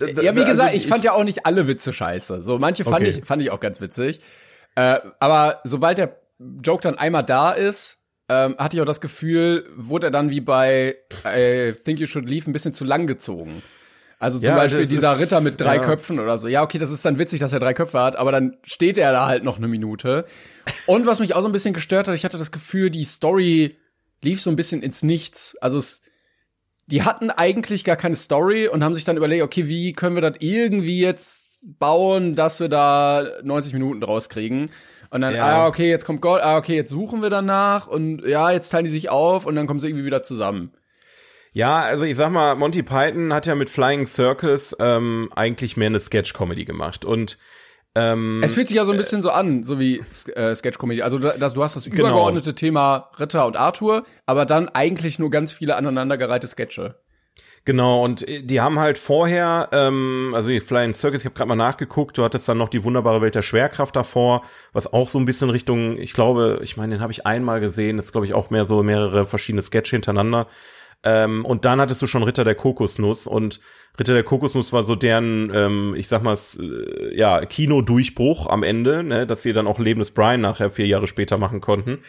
Ja, 0.00 0.34
wie 0.36 0.44
gesagt, 0.44 0.70
also 0.70 0.76
ich 0.76 0.86
fand 0.86 1.04
ja 1.04 1.12
auch 1.12 1.24
nicht 1.24 1.46
alle 1.46 1.66
Witze 1.66 1.92
scheiße. 1.92 2.42
So, 2.42 2.58
manche 2.58 2.84
fand 2.84 2.96
Okay. 3.06 3.08
ich, 3.20 3.24
fand 3.24 3.42
ich 3.42 3.50
auch 3.50 3.60
ganz 3.60 3.80
witzig. 3.80 4.20
Äh, 4.76 4.98
aber 5.18 5.60
sobald 5.64 5.98
der 5.98 6.16
Joke 6.62 6.82
dann 6.82 6.96
einmal 6.98 7.24
da 7.24 7.50
ist, 7.52 7.98
ähm, 8.28 8.54
hatte 8.58 8.76
ich 8.76 8.82
auch 8.82 8.86
das 8.86 9.00
Gefühl, 9.00 9.66
wurde 9.76 10.08
er 10.08 10.10
dann 10.10 10.30
wie 10.30 10.40
bei 10.40 10.96
I 11.26 11.72
Think 11.84 11.98
You 12.00 12.06
Should 12.06 12.28
Leave 12.28 12.48
ein 12.48 12.52
bisschen 12.52 12.72
zu 12.72 12.84
lang 12.84 13.06
gezogen. 13.06 13.62
Also 14.18 14.38
zum 14.38 14.48
Ja, 14.48 14.54
Beispiel 14.54 14.86
dieser 14.86 15.14
ist- 15.14 15.20
Ritter 15.20 15.40
mit 15.40 15.60
drei 15.60 15.76
ja. 15.76 15.82
Köpfen 15.82 16.20
oder 16.20 16.36
so. 16.38 16.46
Ja, 16.46 16.62
okay, 16.62 16.78
das 16.78 16.90
ist 16.90 17.04
dann 17.04 17.18
witzig, 17.18 17.40
dass 17.40 17.52
er 17.54 17.58
drei 17.58 17.72
Köpfe 17.74 17.98
hat, 18.00 18.16
aber 18.16 18.30
dann 18.32 18.56
steht 18.62 18.98
er 18.98 19.12
da 19.12 19.26
halt 19.26 19.44
noch 19.44 19.56
eine 19.56 19.66
Minute. 19.66 20.26
Und 20.86 21.06
was 21.06 21.18
mich 21.20 21.34
auch 21.34 21.40
so 21.40 21.48
ein 21.48 21.52
bisschen 21.52 21.72
gestört 21.74 22.06
hat, 22.06 22.14
ich 22.14 22.24
hatte 22.24 22.36
das 22.38 22.52
Gefühl, 22.52 22.90
die 22.90 23.04
Story 23.04 23.78
lief 24.22 24.40
so 24.42 24.50
ein 24.50 24.56
bisschen 24.56 24.82
ins 24.82 25.02
Nichts. 25.02 25.56
Also 25.62 25.78
es, 25.78 26.02
die 26.90 27.02
hatten 27.02 27.30
eigentlich 27.30 27.84
gar 27.84 27.96
keine 27.96 28.16
Story 28.16 28.68
und 28.68 28.82
haben 28.82 28.94
sich 28.94 29.04
dann 29.04 29.16
überlegt, 29.16 29.42
okay, 29.42 29.68
wie 29.68 29.92
können 29.92 30.16
wir 30.16 30.22
das 30.22 30.36
irgendwie 30.40 31.00
jetzt 31.00 31.60
bauen, 31.62 32.34
dass 32.34 32.60
wir 32.60 32.68
da 32.68 33.26
90 33.42 33.72
Minuten 33.74 34.00
draus 34.00 34.28
kriegen. 34.28 34.70
Und 35.10 35.20
dann, 35.22 35.34
Ja. 35.34 35.64
ah, 35.64 35.66
okay, 35.66 35.88
jetzt 35.90 36.04
kommt 36.04 36.20
Gold, 36.22 36.42
ah, 36.42 36.56
okay, 36.56 36.76
jetzt 36.76 36.90
suchen 36.90 37.20
wir 37.22 37.30
danach 37.30 37.86
und 37.86 38.24
ja, 38.24 38.50
jetzt 38.50 38.70
teilen 38.70 38.84
die 38.84 38.90
sich 38.90 39.10
auf 39.10 39.44
und 39.46 39.56
dann 39.56 39.66
kommen 39.66 39.80
sie 39.80 39.88
irgendwie 39.88 40.04
wieder 40.06 40.22
zusammen. 40.22 40.72
Ja, 41.52 41.80
also 41.80 42.04
ich 42.04 42.16
sag 42.16 42.30
mal, 42.30 42.54
Monty 42.54 42.82
Python 42.84 43.32
hat 43.32 43.46
ja 43.46 43.56
mit 43.56 43.70
Flying 43.70 44.06
Circus 44.06 44.76
ähm, 44.78 45.28
eigentlich 45.34 45.76
mehr 45.76 45.88
eine 45.88 45.98
Sketch-Comedy 45.98 46.64
gemacht. 46.64 47.04
Und 47.04 47.38
ähm, 47.94 48.40
Es 48.42 48.54
fühlt 48.54 48.68
sich 48.68 48.76
ja 48.76 48.84
so 48.84 48.92
ein 48.92 48.98
bisschen 48.98 49.22
so 49.22 49.30
an, 49.30 49.62
so 49.62 49.78
wie 49.80 50.02
äh, 50.34 50.54
Sketch-Comedy. 50.54 51.02
Also 51.02 51.18
du, 51.18 51.32
das, 51.38 51.54
du 51.54 51.62
hast 51.62 51.76
das 51.76 51.84
Genau. 51.84 52.08
übergeordnete 52.08 52.54
Thema 52.54 53.10
Ritter 53.18 53.46
und 53.46 53.56
Arthur, 53.56 54.04
aber 54.26 54.46
dann 54.46 54.68
eigentlich 54.68 55.18
nur 55.18 55.30
ganz 55.30 55.52
viele 55.52 55.76
aneinandergereihte 55.76 56.46
Sketche. 56.46 56.96
Genau, 57.66 58.02
und 58.02 58.26
äh, 58.26 58.42
die 58.42 58.60
haben 58.60 58.78
halt 58.78 58.96
vorher, 58.96 59.68
ähm, 59.72 60.32
also 60.34 60.48
die 60.48 60.60
Flying 60.60 60.94
Circus, 60.94 61.20
ich 61.20 61.24
habe 61.26 61.34
gerade 61.34 61.48
mal 61.48 61.56
nachgeguckt, 61.56 62.16
du 62.16 62.24
hattest 62.24 62.48
dann 62.48 62.56
noch 62.58 62.70
die 62.70 62.84
wunderbare 62.84 63.20
Welt 63.20 63.34
der 63.34 63.42
Schwerkraft 63.42 63.94
davor, 63.96 64.42
was 64.72 64.92
auch 64.92 65.08
so 65.08 65.18
ein 65.18 65.26
bisschen 65.26 65.50
Richtung, 65.50 65.98
ich 65.98 66.12
glaube, 66.14 66.60
ich 66.62 66.76
meine, 66.76 66.94
den 66.94 67.02
habe 67.02 67.12
ich 67.12 67.26
einmal 67.26 67.60
gesehen, 67.60 67.96
das 67.96 68.06
ist, 68.06 68.12
glaube 68.12 68.26
ich, 68.26 68.32
auch 68.34 68.48
mehr 68.50 68.64
so 68.64 68.82
mehrere 68.82 69.26
verschiedene 69.26 69.62
Sketche 69.62 69.96
hintereinander. 69.96 70.46
Ähm, 71.02 71.44
und 71.44 71.64
dann 71.64 71.80
hattest 71.80 72.02
du 72.02 72.06
schon 72.06 72.22
Ritter 72.22 72.44
der 72.44 72.54
Kokosnuss 72.54 73.26
und 73.26 73.60
Ritter 73.98 74.14
der 74.14 74.22
Kokosnuss 74.22 74.72
war 74.72 74.82
so 74.82 74.96
deren, 74.96 75.50
ähm, 75.54 75.94
ich 75.96 76.08
sag 76.08 76.22
mal, 76.22 76.36
äh, 76.58 77.16
ja, 77.16 77.44
Kinodurchbruch 77.44 78.46
am 78.46 78.62
Ende, 78.62 79.02
ne, 79.02 79.26
dass 79.26 79.42
sie 79.42 79.52
dann 79.52 79.66
auch 79.66 79.78
Leben 79.78 80.00
des 80.00 80.10
Brian 80.10 80.42
nachher 80.42 80.70
vier 80.70 80.86
Jahre 80.86 81.06
später 81.06 81.38
machen 81.38 81.60
konnten. 81.60 82.00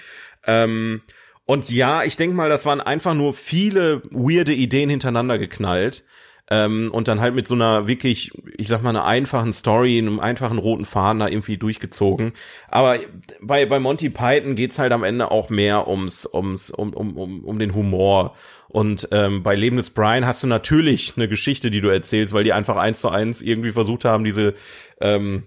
Ähm, 0.45 1.01
und 1.45 1.69
ja, 1.69 2.03
ich 2.03 2.17
denke 2.17 2.35
mal, 2.35 2.49
das 2.49 2.65
waren 2.65 2.81
einfach 2.81 3.13
nur 3.13 3.33
viele 3.33 4.03
weirde 4.11 4.53
Ideen 4.53 4.89
hintereinander 4.89 5.39
geknallt. 5.39 6.03
Ähm, 6.49 6.89
und 6.91 7.07
dann 7.07 7.21
halt 7.21 7.33
mit 7.33 7.47
so 7.47 7.55
einer 7.55 7.87
wirklich, 7.87 8.31
ich 8.57 8.67
sag 8.67 8.83
mal, 8.83 8.89
einer 8.89 9.05
einfachen 9.05 9.53
Story, 9.53 9.97
einem 9.97 10.19
einfachen 10.19 10.57
roten 10.57 10.83
Faden 10.83 11.19
da 11.19 11.29
irgendwie 11.29 11.57
durchgezogen. 11.57 12.33
Aber 12.67 12.97
bei, 13.41 13.65
bei 13.65 13.79
Monty 13.79 14.09
Python 14.09 14.55
geht's 14.55 14.77
halt 14.77 14.91
am 14.91 15.05
Ende 15.05 15.31
auch 15.31 15.49
mehr 15.49 15.87
ums, 15.87 16.25
ums, 16.25 16.69
um, 16.69 16.93
um, 16.93 17.15
um, 17.15 17.45
um 17.45 17.57
den 17.57 17.73
Humor. 17.73 18.35
Und 18.71 19.09
ähm, 19.11 19.43
bei 19.43 19.53
Leben 19.55 19.75
des 19.75 19.89
Brian 19.89 20.25
hast 20.25 20.43
du 20.43 20.47
natürlich 20.47 21.13
eine 21.17 21.27
Geschichte, 21.27 21.71
die 21.71 21.81
du 21.81 21.89
erzählst, 21.89 22.33
weil 22.33 22.45
die 22.45 22.53
einfach 22.53 22.77
eins 22.77 23.01
zu 23.01 23.09
eins 23.09 23.41
irgendwie 23.41 23.71
versucht 23.71 24.05
haben, 24.05 24.23
diese 24.23 24.53
ähm, 25.01 25.43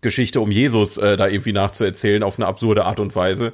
Geschichte 0.00 0.40
um 0.40 0.50
Jesus 0.50 0.98
äh, 0.98 1.16
da 1.16 1.28
irgendwie 1.28 1.52
nachzuerzählen 1.52 2.24
auf 2.24 2.38
eine 2.38 2.48
absurde 2.48 2.86
Art 2.86 2.98
und 2.98 3.14
Weise. 3.14 3.52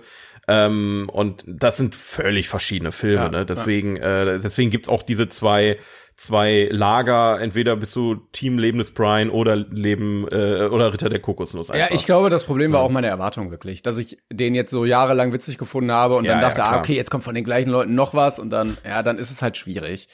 Ähm, 0.48 1.11
und 1.12 1.44
das 1.46 1.76
sind 1.76 1.94
völlig 1.94 2.48
verschiedene 2.48 2.90
Filme, 2.92 3.24
Ja, 3.24 3.28
ne? 3.28 3.44
Deswegen, 3.44 3.96
äh, 3.96 4.38
deswegen 4.38 4.70
gibt's 4.70 4.88
auch 4.88 5.02
diese 5.02 5.28
zwei 5.28 5.78
zwei 6.16 6.66
Lager. 6.70 7.40
Entweder 7.40 7.76
bist 7.76 7.94
du 7.94 8.16
Team 8.33 8.59
Leben 8.59 8.79
des 8.79 8.90
Brian 8.90 9.31
oder 9.31 9.55
Leben 9.57 10.26
äh, 10.33 10.64
oder 10.70 10.92
Ritter 10.92 11.09
der 11.09 11.20
Kokosnuss. 11.20 11.68
Ja, 11.68 11.74
Einfach. 11.74 11.90
ich 11.94 12.07
glaube, 12.07 12.31
das 12.31 12.44
Problem 12.44 12.72
war 12.72 12.81
auch 12.81 12.90
meine 12.90 13.07
Erwartung 13.09 13.50
wirklich, 13.50 13.83
dass 13.83 13.98
ich 13.98 14.18
den 14.33 14.55
jetzt 14.55 14.70
so 14.70 14.85
jahrelang 14.85 15.33
witzig 15.33 15.59
gefunden 15.59 15.92
habe 15.92 16.16
und 16.16 16.24
Ja, 16.24 16.33
dann 16.33 16.40
dachte, 16.40 16.61
ja, 16.62 16.70
ah, 16.72 16.79
okay, 16.79 16.94
jetzt 16.94 17.11
kommt 17.11 17.24
von 17.24 17.35
den 17.35 17.44
gleichen 17.44 17.70
Leuten 17.70 17.94
noch 17.94 18.14
was 18.14 18.38
und 18.38 18.50
dann, 18.50 18.76
ja, 18.87 19.02
dann 19.02 19.18
ist 19.18 19.31
es 19.31 19.42
halt 19.42 19.57
schwierig. 19.57 20.09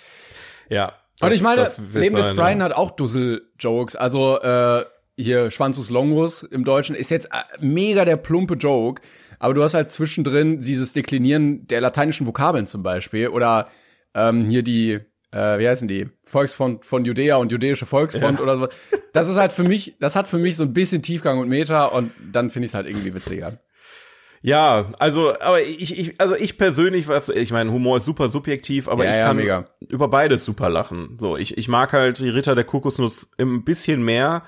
ja. 0.69 0.93
Und 1.21 1.29
das- 1.31 1.37
ich 1.37 1.43
meine, 1.43 1.69
Leben 1.95 2.17
des 2.17 2.35
Brian 2.35 2.59
ja. 2.59 2.65
hat 2.65 2.73
auch 2.73 2.91
Dussel-Jokes. 2.93 3.95
Also, 3.95 4.41
äh, 4.41 4.85
hier 5.17 5.51
Schwanzus 5.53 5.88
Longus 5.91 6.43
im 6.43 6.65
Deutschen 6.65 6.97
ist 6.97 7.11
jetzt 7.11 7.27
äh, 7.27 7.31
mega 7.61 8.05
der 8.05 8.17
plumpe 8.17 8.55
Joke, 8.55 9.01
aber 9.38 9.55
du 9.55 9.62
hast 9.62 9.75
halt 9.75 9.93
zwischendrin 9.93 10.59
dieses 10.61 10.95
Deklinieren 10.95 11.67
der 11.69 11.81
lateinischen 11.81 12.27
Vokabeln 12.27 12.67
zum 12.67 12.83
Beispiel 12.83 13.29
oder 13.29 13.69
ähm, 14.15 14.47
hier 14.47 14.62
die, 14.65 15.01
äh, 15.33 15.59
wie 15.59 15.68
heißen 15.68 15.88
die, 15.88 16.09
Volksfront 16.25 16.85
von 16.85 17.05
Judäa 17.05 17.37
und 17.37 17.51
Judäische 17.51 17.87
Volksfront 17.87 18.38
ja. 18.38 18.42
oder 18.42 18.59
so. 18.59 18.68
Das 19.12 19.29
ist 19.29 19.37
halt 19.37 19.53
für 19.53 19.64
mich, 19.64 19.97
das 20.01 20.16
hat 20.16 20.29
für 20.29 20.38
mich 20.38 20.57
so 20.57 20.62
ein 20.62 20.73
bisschen 20.73 21.03
Tiefgang 21.03 21.38
und 21.38 21.49
Meta 21.49 21.87
und 21.87 22.12
dann 22.33 22.51
finde 22.51 22.66
ich 22.66 22.71
es 22.71 22.75
halt 22.75 22.87
irgendwie 22.87 23.14
witziger. 23.14 23.59
Ja, 24.45 24.92
also, 24.99 25.38
aber 25.40 25.62
ich, 25.62 25.99
ich, 25.99 26.21
also 26.21 26.35
ich 26.35 26.59
persönlich, 26.59 27.07
was, 27.07 27.29
ich 27.29 27.53
meine, 27.53 27.71
Humor 27.71 27.99
ist 27.99 28.05
super 28.05 28.29
subjektiv, 28.29 28.88
aber 28.88 29.05
ja, 29.05 29.11
ich 29.11 29.16
ja, 29.16 29.27
kann 29.27 29.37
mega. 29.37 29.68
über 29.88 30.09
beides 30.09 30.45
super 30.45 30.68
lachen. 30.68 31.16
So, 31.21 31.37
ich, 31.37 31.57
ich 31.57 31.68
mag 31.68 31.92
halt 31.92 32.18
die 32.18 32.29
Ritter 32.29 32.57
der 32.57 32.64
Kokosnuss 32.64 33.31
ein 33.38 33.64
bisschen 33.64 34.03
mehr, 34.03 34.42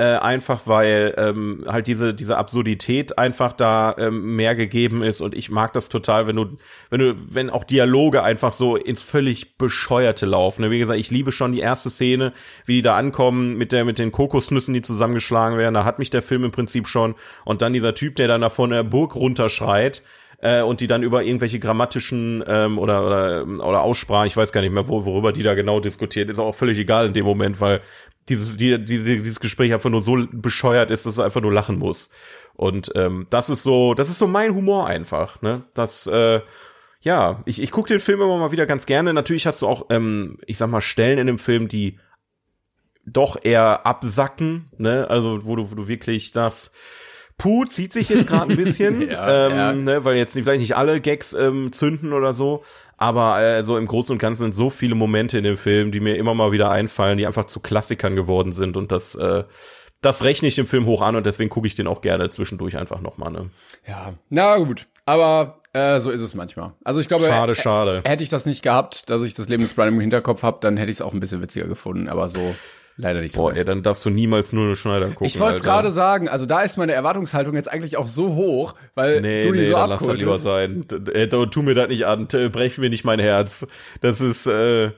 äh, 0.00 0.16
einfach 0.16 0.62
weil 0.64 1.12
ähm, 1.18 1.64
halt 1.66 1.86
diese 1.86 2.14
diese 2.14 2.38
Absurdität 2.38 3.18
einfach 3.18 3.52
da 3.52 3.94
ähm, 3.98 4.34
mehr 4.34 4.54
gegeben 4.54 5.02
ist 5.02 5.20
und 5.20 5.34
ich 5.34 5.50
mag 5.50 5.74
das 5.74 5.90
total, 5.90 6.26
wenn 6.26 6.36
du 6.36 6.56
wenn 6.88 7.00
du 7.00 7.16
wenn 7.28 7.50
auch 7.50 7.64
Dialoge 7.64 8.22
einfach 8.22 8.54
so 8.54 8.76
ins 8.76 9.02
völlig 9.02 9.58
bescheuerte 9.58 10.24
laufen. 10.24 10.70
Wie 10.70 10.78
gesagt, 10.78 10.98
ich 10.98 11.10
liebe 11.10 11.32
schon 11.32 11.52
die 11.52 11.60
erste 11.60 11.90
Szene, 11.90 12.32
wie 12.64 12.76
die 12.76 12.82
da 12.82 12.96
ankommen 12.96 13.58
mit 13.58 13.72
der 13.72 13.84
mit 13.84 13.98
den 13.98 14.10
Kokosnüssen, 14.10 14.72
die 14.72 14.80
zusammengeschlagen 14.80 15.58
werden. 15.58 15.74
Da 15.74 15.84
hat 15.84 15.98
mich 15.98 16.08
der 16.08 16.22
Film 16.22 16.44
im 16.44 16.50
Prinzip 16.50 16.88
schon 16.88 17.14
und 17.44 17.60
dann 17.60 17.74
dieser 17.74 17.94
Typ, 17.94 18.16
der 18.16 18.26
dann 18.26 18.40
da 18.40 18.48
von 18.48 18.70
der 18.70 18.84
Burg 18.84 19.14
runterschreit 19.16 20.02
äh, 20.42 20.62
und 20.62 20.80
die 20.80 20.86
dann 20.86 21.02
über 21.02 21.22
irgendwelche 21.22 21.58
grammatischen 21.58 22.42
ähm, 22.46 22.78
oder, 22.78 23.06
oder 23.06 23.46
oder 23.46 23.82
Aussprachen, 23.82 24.26
ich 24.26 24.36
weiß 24.36 24.52
gar 24.52 24.60
nicht 24.60 24.72
mehr, 24.72 24.88
wo, 24.88 25.04
worüber 25.04 25.32
die 25.32 25.42
da 25.42 25.54
genau 25.54 25.80
diskutieren, 25.80 26.28
ist 26.28 26.38
auch 26.38 26.54
völlig 26.54 26.78
egal 26.78 27.06
in 27.06 27.12
dem 27.12 27.24
Moment, 27.24 27.60
weil 27.60 27.80
dieses, 28.28 28.56
die, 28.56 28.82
diese, 28.82 29.16
dieses 29.16 29.40
Gespräch 29.40 29.72
einfach 29.72 29.90
nur 29.90 30.00
so 30.00 30.26
bescheuert 30.30 30.90
ist, 30.90 31.06
dass 31.06 31.18
er 31.18 31.24
einfach 31.24 31.40
nur 31.40 31.52
lachen 31.52 31.78
muss. 31.78 32.10
Und 32.54 32.92
ähm, 32.94 33.26
das 33.30 33.50
ist 33.50 33.62
so, 33.62 33.94
das 33.94 34.08
ist 34.08 34.18
so 34.18 34.26
mein 34.26 34.54
Humor 34.54 34.86
einfach, 34.86 35.42
ne? 35.42 35.64
Das, 35.74 36.06
äh, 36.06 36.40
ja, 37.00 37.40
ich, 37.46 37.62
ich 37.62 37.70
gucke 37.70 37.88
den 37.88 38.00
Film 38.00 38.20
immer 38.20 38.38
mal 38.38 38.52
wieder 38.52 38.66
ganz 38.66 38.86
gerne. 38.86 39.14
Natürlich 39.14 39.46
hast 39.46 39.62
du 39.62 39.66
auch, 39.66 39.86
ähm, 39.90 40.38
ich 40.46 40.58
sag 40.58 40.70
mal, 40.70 40.82
Stellen 40.82 41.18
in 41.18 41.26
dem 41.26 41.38
Film, 41.38 41.68
die 41.68 41.98
doch 43.06 43.38
eher 43.42 43.86
absacken, 43.86 44.68
ne? 44.76 45.08
Also, 45.08 45.44
wo 45.44 45.56
du, 45.56 45.70
wo 45.70 45.74
du 45.74 45.88
wirklich 45.88 46.32
sagst, 46.32 46.74
Puh, 47.40 47.64
zieht 47.64 47.92
sich 47.92 48.08
jetzt 48.08 48.28
gerade 48.28 48.50
ein 48.50 48.56
bisschen, 48.56 49.00
Ja, 49.10 49.46
ähm, 49.46 49.56
ja. 49.56 49.72
Ne, 49.72 50.04
weil 50.04 50.16
jetzt 50.16 50.34
vielleicht 50.34 50.60
nicht 50.60 50.76
alle 50.76 51.00
Gags 51.00 51.32
ähm, 51.32 51.72
zünden 51.72 52.12
oder 52.12 52.32
so, 52.32 52.62
aber 52.96 53.40
äh, 53.40 53.62
so 53.62 53.76
im 53.78 53.86
Großen 53.86 54.12
und 54.12 54.18
Ganzen 54.18 54.42
sind 54.42 54.54
so 54.54 54.68
viele 54.70 54.94
Momente 54.94 55.38
in 55.38 55.44
dem 55.44 55.56
Film, 55.56 55.90
die 55.90 56.00
mir 56.00 56.16
immer 56.16 56.34
mal 56.34 56.52
wieder 56.52 56.70
einfallen, 56.70 57.16
die 57.18 57.26
einfach 57.26 57.46
zu 57.46 57.60
Klassikern 57.60 58.14
geworden 58.14 58.52
sind 58.52 58.76
und 58.76 58.92
das 58.92 59.14
äh, 59.14 59.44
das 60.02 60.24
rechne 60.24 60.48
ich 60.48 60.54
dem 60.54 60.66
Film 60.66 60.86
hoch 60.86 61.02
an 61.02 61.16
und 61.16 61.26
deswegen 61.26 61.50
gucke 61.50 61.66
ich 61.66 61.74
den 61.74 61.86
auch 61.86 62.00
gerne 62.00 62.28
zwischendurch 62.30 62.76
einfach 62.78 63.00
nochmal. 63.00 63.32
Ne? 63.32 63.50
Ja, 63.86 64.14
na 64.30 64.56
gut, 64.56 64.86
aber 65.04 65.60
äh, 65.72 66.00
so 66.00 66.10
ist 66.10 66.20
es 66.20 66.34
manchmal. 66.34 66.72
Also 66.84 67.00
ich 67.00 67.08
glaube, 67.08 67.24
Schade, 67.24 67.54
schade. 67.54 68.02
hätte 68.06 68.22
ich 68.22 68.28
das 68.28 68.46
nicht 68.46 68.62
gehabt, 68.62 69.10
dass 69.10 69.22
ich 69.22 69.34
das 69.34 69.48
Leben 69.48 69.62
des 69.62 69.74
Brian 69.74 69.94
im 69.94 70.00
Hinterkopf 70.00 70.42
habe, 70.42 70.58
dann 70.60 70.76
hätte 70.76 70.90
ich 70.90 70.96
es 70.96 71.02
auch 71.02 71.12
ein 71.12 71.20
bisschen 71.20 71.42
witziger 71.42 71.66
gefunden, 71.66 72.08
aber 72.08 72.28
so 72.28 72.54
leider 73.00 73.20
nicht. 73.20 73.34
Boah, 73.36 73.54
ey, 73.54 73.64
dann 73.64 73.82
darfst 73.82 74.04
du 74.04 74.10
niemals 74.10 74.52
nur 74.52 74.66
eine 74.66 74.76
Schneider 74.76 75.08
gucken. 75.08 75.26
ich 75.26 75.38
wollte 75.40 75.56
es 75.56 75.62
gerade 75.62 75.90
sagen, 75.90 76.28
also 76.28 76.46
da 76.46 76.62
ist 76.62 76.76
meine 76.76 76.92
Erwartungshaltung 76.92 77.54
jetzt 77.54 77.70
eigentlich 77.70 77.96
auch 77.96 78.08
so 78.08 78.34
hoch, 78.34 78.74
weil 78.94 79.20
Nee, 79.20 79.44
du 79.44 79.52
die 79.52 79.60
nee, 79.60 79.64
so 79.64 79.74
dann 79.74 79.90
lass 79.90 80.04
das 80.04 80.16
lieber 80.18 80.36
sein. 80.36 80.86
Tu 80.88 81.62
mir 81.62 81.74
das 81.74 81.88
nicht 81.88 82.06
an, 82.06 82.26
brech 82.26 82.78
mir 82.78 82.90
nicht 82.90 83.04
mein 83.04 83.18
Herz. 83.20 83.66
Das 84.00 84.20
ist, 84.20 84.46
äh, 84.46 84.92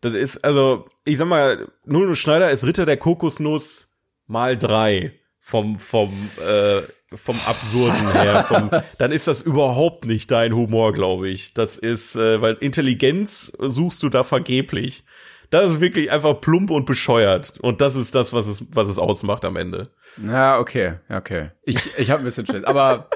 das 0.00 0.14
ist, 0.14 0.44
also, 0.44 0.86
ich 1.04 1.18
sag 1.18 1.28
mal, 1.28 1.68
Nuno 1.84 2.14
Schneider 2.14 2.50
ist 2.50 2.66
Ritter 2.66 2.86
der 2.86 2.96
Kokosnuss 2.96 3.96
mal 4.26 4.56
drei 4.56 5.12
vom, 5.40 5.78
vom, 5.78 6.12
äh, 6.46 6.82
vom 7.16 7.36
Absurden 7.46 8.12
her. 8.12 8.44
Vom, 8.46 8.70
dann 8.98 9.12
ist 9.12 9.26
das 9.26 9.40
überhaupt 9.40 10.04
nicht 10.04 10.30
dein 10.30 10.54
Humor, 10.54 10.92
glaube 10.92 11.28
ich. 11.28 11.54
Das 11.54 11.78
ist, 11.78 12.16
äh, 12.16 12.40
weil 12.40 12.54
Intelligenz 12.60 13.52
suchst 13.58 14.02
du 14.02 14.08
da 14.08 14.22
vergeblich. 14.24 15.04
Das 15.50 15.72
ist 15.72 15.80
wirklich 15.80 16.10
einfach 16.10 16.40
plump 16.40 16.70
und 16.70 16.84
bescheuert. 16.84 17.54
Und 17.60 17.80
das 17.80 17.94
ist 17.94 18.14
das, 18.14 18.32
was 18.32 18.46
es, 18.46 18.64
was 18.70 18.88
es 18.88 18.98
ausmacht 18.98 19.44
am 19.44 19.56
Ende. 19.56 19.90
Na, 20.16 20.58
okay, 20.58 20.94
okay. 21.08 21.50
Ich, 21.62 21.98
ich 21.98 22.10
habe 22.10 22.20
ein 22.20 22.24
bisschen 22.24 22.46
Schiss, 22.46 22.64
aber 22.64 23.08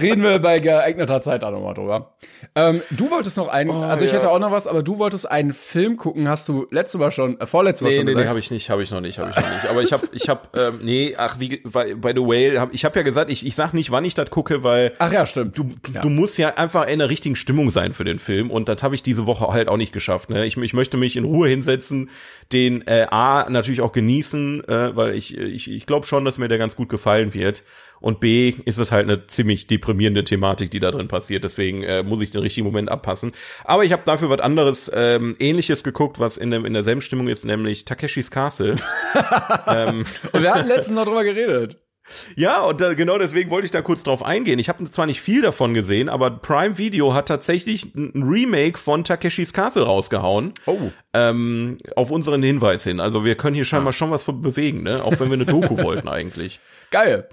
reden 0.00 0.22
wir 0.22 0.38
bei 0.38 0.58
geeigneter 0.58 1.22
Zeit 1.22 1.44
auch 1.44 1.50
nochmal 1.50 1.74
drüber. 1.74 2.14
Ähm, 2.54 2.82
du 2.90 3.10
wolltest 3.10 3.36
noch 3.36 3.48
einen, 3.48 3.70
also 3.70 4.04
ich 4.04 4.12
ja. 4.12 4.18
hätte 4.18 4.30
auch 4.30 4.38
noch 4.38 4.50
was, 4.50 4.66
aber 4.66 4.82
du 4.82 4.98
wolltest 4.98 5.30
einen 5.30 5.52
Film 5.52 5.96
gucken, 5.96 6.28
hast 6.28 6.48
du 6.48 6.66
letzte 6.70 6.98
Mal 6.98 7.10
schon, 7.10 7.38
äh, 7.40 7.46
vorletzte 7.46 7.84
Mal 7.84 7.90
Nee, 7.90 7.96
schon 7.96 8.04
nee, 8.04 8.10
nee, 8.10 8.14
gesagt. 8.14 8.28
habe 8.28 8.38
ich 8.38 8.50
nicht, 8.50 8.70
habe 8.70 8.82
ich 8.82 8.90
noch 8.90 9.00
nicht, 9.00 9.18
habe 9.18 9.30
ich 9.30 9.36
noch 9.36 9.50
nicht. 9.50 9.66
Aber 9.66 9.82
ich 9.82 9.92
habe, 9.92 10.08
ich 10.12 10.28
habe, 10.28 10.40
ähm, 10.54 10.80
nee, 10.82 11.14
ach, 11.16 11.38
wie, 11.38 11.58
bei, 11.58 11.94
bei 11.94 12.12
The 12.12 12.20
Whale, 12.20 12.60
hab, 12.60 12.74
ich 12.74 12.84
habe 12.84 12.98
ja 12.98 13.02
gesagt, 13.02 13.30
ich, 13.30 13.46
ich 13.46 13.54
sag 13.54 13.72
nicht, 13.72 13.90
wann 13.90 14.04
ich 14.04 14.14
das 14.14 14.30
gucke, 14.30 14.62
weil 14.64 14.92
Ach 14.98 15.12
ja, 15.12 15.26
stimmt. 15.26 15.56
du, 15.56 15.70
du 16.02 16.08
musst 16.08 16.38
ja 16.38 16.54
einfach 16.54 16.86
in 16.86 16.98
der 16.98 17.08
richtigen 17.08 17.36
Stimmung 17.36 17.70
sein 17.70 17.92
für 17.92 18.04
den 18.04 18.18
Film 18.18 18.50
und 18.50 18.68
das 18.68 18.82
habe 18.82 18.94
ich 18.94 19.02
diese 19.02 19.26
Woche 19.26 19.48
halt 19.48 19.68
auch 19.68 19.76
nicht 19.76 19.92
geschafft. 19.92 20.30
Ne? 20.30 20.46
Ich, 20.46 20.56
ich 20.56 20.72
möchte 20.72 20.96
mich 20.96 21.16
in 21.16 21.24
Ruhe 21.24 21.48
hinsetzen, 21.48 22.10
den 22.52 22.86
äh, 22.86 23.06
A 23.10 23.48
natürlich 23.48 23.80
auch 23.80 23.92
genießen, 23.92 24.64
äh, 24.68 24.96
weil 24.96 25.14
ich, 25.14 25.36
ich, 25.36 25.70
ich 25.70 25.86
glaube 25.86 26.06
schon, 26.06 26.24
dass 26.24 26.38
mir 26.38 26.48
der 26.48 26.58
ganz 26.58 26.76
gut 26.76 26.88
gefallen 26.88 27.34
wird. 27.34 27.62
Und 28.00 28.20
B 28.20 28.54
ist 28.64 28.78
es 28.78 28.92
halt 28.92 29.04
eine 29.04 29.26
ziemlich 29.26 29.66
deprimierende 29.66 30.24
Thematik, 30.24 30.70
die 30.70 30.80
da 30.80 30.90
drin 30.90 31.08
passiert. 31.08 31.44
Deswegen 31.44 31.82
äh, 31.82 32.02
muss 32.02 32.20
ich 32.20 32.30
den 32.30 32.40
richtigen 32.40 32.66
Moment 32.66 32.90
abpassen. 32.90 33.32
Aber 33.64 33.84
ich 33.84 33.92
habe 33.92 34.02
dafür 34.04 34.30
was 34.30 34.40
anderes, 34.40 34.90
ähm, 34.94 35.36
ähnliches 35.38 35.82
geguckt, 35.84 36.18
was 36.18 36.38
in, 36.38 36.50
dem, 36.50 36.64
in 36.64 36.72
derselben 36.72 37.00
Stimmung 37.02 37.28
ist, 37.28 37.44
nämlich 37.44 37.84
Takeshis 37.84 38.30
Castle. 38.30 38.76
ähm, 39.66 40.04
Und 40.32 40.42
wir 40.42 40.54
hatten 40.54 40.68
letztens 40.68 40.96
noch 40.96 41.04
drüber 41.04 41.24
geredet. 41.24 41.78
ja, 42.36 42.62
und 42.62 42.80
da, 42.80 42.94
genau 42.94 43.18
deswegen 43.18 43.50
wollte 43.50 43.66
ich 43.66 43.70
da 43.70 43.82
kurz 43.82 44.02
drauf 44.02 44.24
eingehen. 44.24 44.58
Ich 44.58 44.68
habe 44.68 44.82
zwar 44.90 45.06
nicht 45.06 45.20
viel 45.20 45.42
davon 45.42 45.74
gesehen, 45.74 46.08
aber 46.08 46.30
Prime 46.30 46.78
Video 46.78 47.14
hat 47.14 47.28
tatsächlich 47.28 47.94
ein 47.94 48.22
Remake 48.22 48.78
von 48.78 49.04
Takeshis 49.04 49.52
Castle 49.52 49.84
rausgehauen. 49.84 50.52
Oh. 50.66 50.90
Ähm, 51.12 51.78
auf 51.96 52.10
unseren 52.10 52.42
Hinweis 52.42 52.84
hin. 52.84 52.98
Also 52.98 53.24
wir 53.24 53.36
können 53.36 53.54
hier 53.54 53.64
scheinbar 53.64 53.92
schon 53.92 54.10
was 54.10 54.24
bewegen, 54.24 54.82
ne? 54.82 55.04
Auch 55.04 55.20
wenn 55.20 55.28
wir 55.28 55.34
eine 55.34 55.46
Doku 55.46 55.76
wollten 55.82 56.08
eigentlich. 56.08 56.60
Geil. 56.90 57.28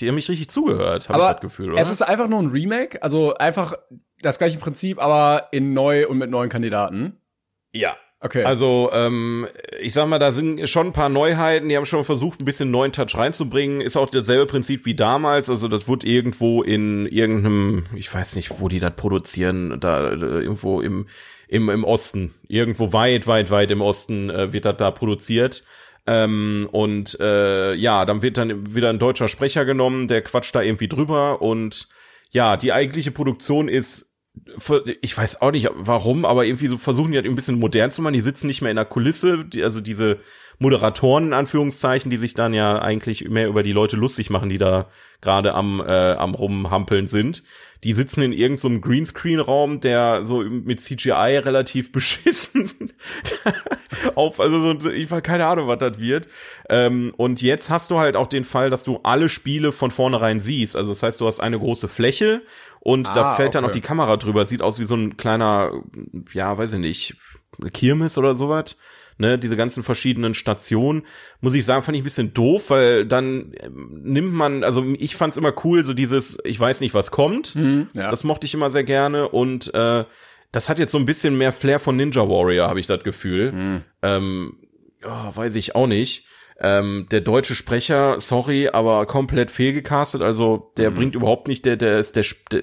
Die 0.00 0.08
haben 0.08 0.14
mich 0.14 0.28
richtig 0.28 0.50
zugehört, 0.50 1.08
habe 1.08 1.18
ich 1.18 1.28
das 1.28 1.40
Gefühl, 1.40 1.72
oder? 1.72 1.80
es 1.80 1.90
ist 1.90 2.02
einfach 2.02 2.28
nur 2.28 2.40
ein 2.40 2.48
Remake, 2.48 3.02
also 3.02 3.34
einfach 3.34 3.74
das 4.20 4.38
gleiche 4.38 4.58
Prinzip, 4.58 5.02
aber 5.02 5.48
in 5.52 5.72
neu 5.72 6.08
und 6.08 6.18
mit 6.18 6.30
neuen 6.30 6.50
Kandidaten. 6.50 7.18
ja. 7.72 7.96
Okay. 8.20 8.42
Also, 8.42 8.90
ähm, 8.92 9.46
ich 9.80 9.94
sag 9.94 10.08
mal, 10.08 10.18
da 10.18 10.32
sind 10.32 10.68
schon 10.68 10.88
ein 10.88 10.92
paar 10.92 11.08
Neuheiten, 11.08 11.68
die 11.68 11.76
haben 11.76 11.86
schon 11.86 12.04
versucht, 12.04 12.40
ein 12.40 12.44
bisschen 12.44 12.68
neuen 12.68 12.90
Touch 12.90 13.16
reinzubringen. 13.16 13.80
Ist 13.80 13.96
auch 13.96 14.10
dasselbe 14.10 14.46
Prinzip 14.46 14.86
wie 14.86 14.96
damals. 14.96 15.48
Also, 15.48 15.68
das 15.68 15.88
wird 15.88 16.02
irgendwo 16.02 16.64
in 16.64 17.06
irgendeinem, 17.06 17.86
ich 17.94 18.12
weiß 18.12 18.34
nicht, 18.34 18.60
wo 18.60 18.66
die 18.66 18.80
das 18.80 18.96
produzieren, 18.96 19.78
da, 19.78 20.16
da 20.16 20.26
irgendwo 20.26 20.80
im, 20.80 21.06
im, 21.46 21.70
im 21.70 21.84
Osten. 21.84 22.34
Irgendwo 22.48 22.92
weit, 22.92 23.28
weit, 23.28 23.52
weit 23.52 23.70
im 23.70 23.82
Osten 23.82 24.30
äh, 24.30 24.52
wird 24.52 24.64
das 24.64 24.78
da 24.78 24.90
produziert. 24.90 25.62
Ähm, 26.08 26.68
und 26.72 27.20
äh, 27.20 27.74
ja, 27.74 28.06
dann 28.06 28.22
wird 28.22 28.38
dann 28.38 28.74
wieder 28.74 28.88
ein 28.88 28.98
deutscher 28.98 29.28
Sprecher 29.28 29.66
genommen, 29.66 30.08
der 30.08 30.22
quatscht 30.22 30.54
da 30.54 30.62
irgendwie 30.62 30.88
drüber 30.88 31.42
und 31.42 31.86
ja, 32.30 32.56
die 32.56 32.72
eigentliche 32.72 33.10
Produktion 33.10 33.68
ist 33.68 34.06
ich 35.00 35.18
weiß 35.18 35.42
auch 35.42 35.50
nicht 35.50 35.68
warum, 35.74 36.24
aber 36.24 36.44
irgendwie 36.44 36.68
so 36.68 36.78
versuchen 36.78 37.10
die 37.10 37.18
halt 37.18 37.26
ein 37.26 37.34
bisschen 37.34 37.58
modern 37.58 37.90
zu 37.90 38.02
machen. 38.02 38.12
Die 38.12 38.20
sitzen 38.20 38.46
nicht 38.46 38.62
mehr 38.62 38.70
in 38.70 38.76
der 38.76 38.84
Kulisse, 38.84 39.44
die, 39.44 39.64
also 39.64 39.80
diese 39.80 40.20
Moderatoren 40.60 41.26
in 41.26 41.32
Anführungszeichen, 41.32 42.08
die 42.08 42.18
sich 42.18 42.34
dann 42.34 42.54
ja 42.54 42.78
eigentlich 42.80 43.28
mehr 43.28 43.48
über 43.48 43.64
die 43.64 43.72
Leute 43.72 43.96
lustig 43.96 44.30
machen, 44.30 44.48
die 44.48 44.58
da 44.58 44.90
gerade 45.20 45.54
am 45.54 45.80
äh, 45.80 46.12
am 46.12 46.34
rumhampeln 46.34 47.06
sind. 47.06 47.42
Die 47.84 47.92
sitzen 47.92 48.22
in 48.22 48.32
irgendeinem 48.32 48.80
Greenscreen-Raum, 48.80 49.78
der 49.80 50.24
so 50.24 50.40
mit 50.40 50.80
CGI 50.80 51.38
relativ 51.38 51.92
beschissen 51.92 52.92
auf, 54.14 54.40
also 54.40 54.78
so, 54.80 54.90
ich 54.90 55.10
war 55.10 55.20
keine 55.20 55.46
Ahnung, 55.46 55.68
was 55.68 55.78
das 55.78 55.98
wird. 55.98 56.28
Ähm, 56.68 57.12
und 57.16 57.40
jetzt 57.40 57.70
hast 57.70 57.90
du 57.90 57.98
halt 57.98 58.16
auch 58.16 58.26
den 58.26 58.44
Fall, 58.44 58.70
dass 58.70 58.82
du 58.82 58.98
alle 59.02 59.28
Spiele 59.28 59.72
von 59.72 59.90
vornherein 59.90 60.40
siehst. 60.40 60.76
Also 60.76 60.90
das 60.90 61.02
heißt, 61.02 61.20
du 61.20 61.26
hast 61.26 61.40
eine 61.40 61.58
große 61.58 61.88
Fläche 61.88 62.42
und 62.80 63.06
da 63.08 63.32
Ah, 63.32 63.36
fällt 63.36 63.54
dann 63.54 63.64
okay. 63.64 63.70
auch 63.70 63.74
die 63.74 63.80
Kamera 63.80 64.16
drüber. 64.16 64.44
Sieht 64.46 64.62
aus 64.62 64.78
wie 64.78 64.84
so 64.84 64.96
ein 64.96 65.16
kleiner, 65.16 65.72
ja, 66.32 66.56
weiß 66.56 66.74
ich 66.74 66.80
nicht, 66.80 67.16
Kirmes 67.72 68.18
oder 68.18 68.34
sowas. 68.34 68.76
Ne, 69.20 69.36
diese 69.36 69.56
ganzen 69.56 69.82
verschiedenen 69.82 70.32
Stationen, 70.32 71.02
muss 71.40 71.54
ich 71.54 71.64
sagen, 71.64 71.82
fand 71.82 71.96
ich 71.96 72.02
ein 72.02 72.04
bisschen 72.04 72.32
doof, 72.34 72.70
weil 72.70 73.04
dann 73.04 73.52
ähm, 73.60 74.00
nimmt 74.04 74.32
man, 74.32 74.62
also 74.62 74.84
ich 74.96 75.16
fand's 75.16 75.36
immer 75.36 75.52
cool, 75.64 75.84
so 75.84 75.92
dieses, 75.92 76.38
ich 76.44 76.58
weiß 76.60 76.80
nicht, 76.80 76.94
was 76.94 77.10
kommt. 77.10 77.56
ja. 77.94 78.10
Das 78.10 78.22
mochte 78.22 78.46
ich 78.46 78.54
immer 78.54 78.70
sehr 78.70 78.84
gerne 78.84 79.28
und 79.28 79.74
äh, 79.74 80.04
das 80.52 80.68
hat 80.68 80.78
jetzt 80.78 80.92
so 80.92 80.98
ein 80.98 81.04
bisschen 81.04 81.36
mehr 81.36 81.52
Flair 81.52 81.80
von 81.80 81.96
Ninja 81.96 82.28
Warrior, 82.28 82.68
habe 82.68 82.78
ich 82.78 82.86
das 82.86 83.02
Gefühl. 83.02 83.82
Ähm, 84.02 84.56
ja, 85.02 85.36
weiß 85.36 85.56
ich 85.56 85.74
auch 85.74 85.86
nicht. 85.88 86.24
Ähm, 86.60 87.06
der 87.10 87.20
deutsche 87.20 87.54
Sprecher, 87.54 88.20
sorry, 88.20 88.68
aber 88.68 89.06
komplett 89.06 89.50
fehlgecastet. 89.50 90.22
Also 90.22 90.72
der 90.76 90.90
bringt 90.90 91.14
überhaupt 91.14 91.46
nicht, 91.48 91.64
der, 91.64 91.76
der 91.76 91.98
ist 91.98 92.16
der, 92.16 92.24
der, 92.50 92.62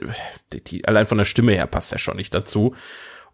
der 0.52 0.60
die, 0.62 0.86
allein 0.86 1.06
von 1.06 1.18
der 1.18 1.26
Stimme 1.26 1.54
her 1.54 1.68
passt 1.68 1.94
er 1.94 2.00
schon 2.00 2.18
nicht 2.18 2.34
dazu. 2.34 2.76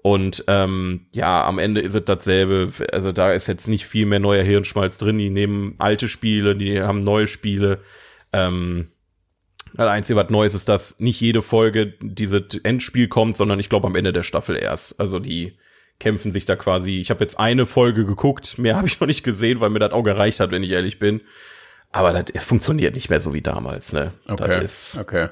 Und 0.04 0.44
ähm, 0.48 1.08
ja, 1.14 1.46
am 1.46 1.60
Ende 1.60 1.82
ist 1.82 1.96
es 1.96 2.06
dasselbe. 2.06 2.72
Also 2.92 3.12
da 3.12 3.34
ist 3.34 3.48
jetzt 3.48 3.68
nicht 3.68 3.86
viel 3.86 4.06
mehr 4.06 4.20
neuer 4.20 4.44
Hirnschmalz 4.44 4.98
drin. 4.98 5.20
Die 5.20 5.30
nehmen 5.30 5.76
alte 5.78 6.08
Spiele, 6.08 6.56
die 6.56 6.82
haben 6.82 7.04
neue 7.04 7.28
Spiele. 7.28 7.82
Ähm, 8.34 8.88
das 9.74 9.90
Einzige, 9.90 10.18
was 10.18 10.30
Neues 10.30 10.54
ist, 10.54 10.68
dass 10.68 11.00
nicht 11.00 11.22
jede 11.22 11.42
Folge 11.42 11.94
dieses 12.02 12.56
Endspiel 12.64 13.08
kommt, 13.08 13.38
sondern 13.38 13.60
ich 13.60 13.70
glaube 13.70 13.88
am 13.88 13.96
Ende 13.96 14.12
der 14.12 14.24
Staffel 14.24 14.58
erst. 14.58 15.00
Also 15.00 15.20
die 15.20 15.58
kämpfen 16.00 16.32
sich 16.32 16.46
da 16.46 16.56
quasi. 16.56 17.00
Ich 17.00 17.10
habe 17.10 17.24
jetzt 17.24 17.40
eine 17.40 17.66
Folge 17.66 18.06
geguckt, 18.06 18.58
mehr 18.58 18.76
habe 18.78 18.88
ich 18.88 19.00
noch 19.00 19.08
nicht 19.08 19.24
gesehen, 19.24 19.62
weil 19.62 19.70
mir 19.70 19.80
das 19.80 19.94
auch 19.94 20.04
gereicht 20.04 20.40
hat, 20.40 20.52
wenn 20.52 20.64
ich 20.64 20.72
ehrlich 20.72 21.00
bin. 21.00 21.22
Aber 21.92 22.12
das 22.12 22.26
es 22.34 22.44
funktioniert 22.44 22.96
nicht 22.96 23.10
mehr 23.10 23.20
so 23.20 23.34
wie 23.34 23.42
damals, 23.42 23.94
ne? 23.94 24.14
Okay. 24.28 24.62
Das 24.62 24.94
ist, 24.94 24.98
okay. 24.98 25.30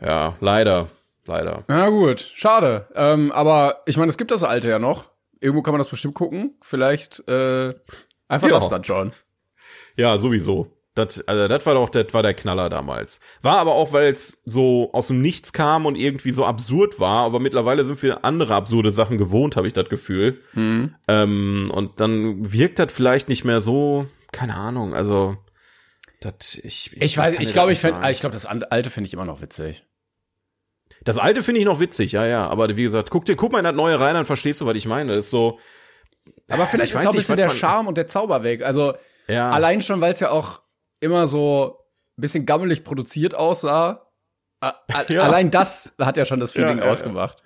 ja, 0.00 0.36
leider, 0.40 0.88
leider. 1.26 1.64
Na 1.68 1.88
gut, 1.88 2.20
schade. 2.20 2.88
Ähm, 2.94 3.32
aber 3.32 3.82
ich 3.86 3.96
meine, 3.96 4.10
es 4.10 4.18
gibt 4.18 4.30
das 4.30 4.42
alte 4.42 4.68
ja 4.68 4.78
noch. 4.78 5.10
Irgendwo 5.40 5.62
kann 5.62 5.72
man 5.72 5.78
das 5.80 5.88
bestimmt 5.88 6.14
gucken. 6.14 6.56
Vielleicht 6.62 7.26
äh, 7.28 7.74
einfach 8.28 8.48
Ja. 8.48 8.54
das 8.54 8.68
dann 8.68 8.84
schon. 8.84 9.12
Ja, 9.96 10.16
sowieso. 10.18 10.70
Das, 10.96 11.26
also 11.26 11.48
das 11.48 11.66
war 11.66 11.74
doch, 11.74 11.88
das 11.88 12.14
war 12.14 12.22
der 12.22 12.34
Knaller 12.34 12.70
damals. 12.70 13.18
War 13.42 13.58
aber 13.58 13.74
auch, 13.74 13.92
weil 13.92 14.12
es 14.12 14.42
so 14.44 14.90
aus 14.92 15.08
dem 15.08 15.20
Nichts 15.22 15.52
kam 15.52 15.86
und 15.86 15.96
irgendwie 15.96 16.30
so 16.30 16.44
absurd 16.44 17.00
war. 17.00 17.24
Aber 17.24 17.40
mittlerweile 17.40 17.84
sind 17.84 18.00
wir 18.02 18.24
andere 18.24 18.54
absurde 18.54 18.92
Sachen 18.92 19.18
gewohnt, 19.18 19.56
habe 19.56 19.66
ich 19.66 19.72
das 19.72 19.88
Gefühl. 19.88 20.40
Hm. 20.52 20.94
Ähm, 21.08 21.72
und 21.74 22.00
dann 22.00 22.52
wirkt 22.52 22.78
das 22.78 22.92
vielleicht 22.92 23.28
nicht 23.28 23.44
mehr 23.44 23.60
so, 23.60 24.06
keine 24.30 24.54
Ahnung. 24.54 24.94
Also 24.94 25.36
das, 26.20 26.54
ich, 26.62 26.92
Ich 27.00 27.18
weiß, 27.18 27.34
kann 27.34 27.42
ich 27.42 27.52
glaube, 27.52 27.72
ich 27.72 27.80
finde, 27.80 28.08
ich 28.10 28.20
glaube, 28.20 28.34
das 28.34 28.46
alte 28.46 28.88
finde 28.90 29.08
ich 29.08 29.14
immer 29.14 29.24
noch 29.24 29.40
witzig. 29.42 29.84
Das 31.04 31.18
alte 31.18 31.42
finde 31.42 31.60
ich 31.60 31.66
noch 31.66 31.80
witzig, 31.80 32.12
ja, 32.12 32.26
ja. 32.26 32.48
Aber 32.48 32.76
wie 32.76 32.82
gesagt, 32.82 33.10
guck 33.10 33.24
dir, 33.24 33.36
guck 33.36 33.52
mal 33.52 33.58
in 33.58 33.64
das 33.64 33.74
neue 33.74 34.00
rein, 34.00 34.14
dann 34.14 34.26
verstehst 34.26 34.60
du, 34.60 34.66
was 34.66 34.76
ich 34.76 34.86
meine. 34.86 35.14
Das 35.14 35.26
ist 35.26 35.30
so, 35.30 35.58
Aber 36.48 36.66
vielleicht 36.66 36.92
Ich 36.92 37.00
ist 37.00 37.06
auch 37.06 37.12
ein 37.12 37.16
bisschen 37.16 37.36
der 37.36 37.50
Charme 37.50 37.88
und 37.88 37.96
der 37.96 38.06
Zauber 38.06 38.42
weg. 38.42 38.62
Also 38.62 38.94
ja. 39.28 39.50
allein 39.50 39.82
schon, 39.82 40.00
weil 40.00 40.12
es 40.12 40.20
ja 40.20 40.30
auch 40.30 40.62
immer 41.00 41.26
so 41.26 41.78
ein 42.16 42.22
bisschen 42.22 42.46
gammelig 42.46 42.84
produziert 42.84 43.34
aussah. 43.34 44.00
Ja. 45.08 45.20
Allein 45.20 45.50
das 45.50 45.92
hat 46.00 46.16
ja 46.16 46.24
schon 46.24 46.40
das 46.40 46.52
Feeling 46.52 46.78
ja. 46.78 46.84
ausgemacht. 46.84 47.36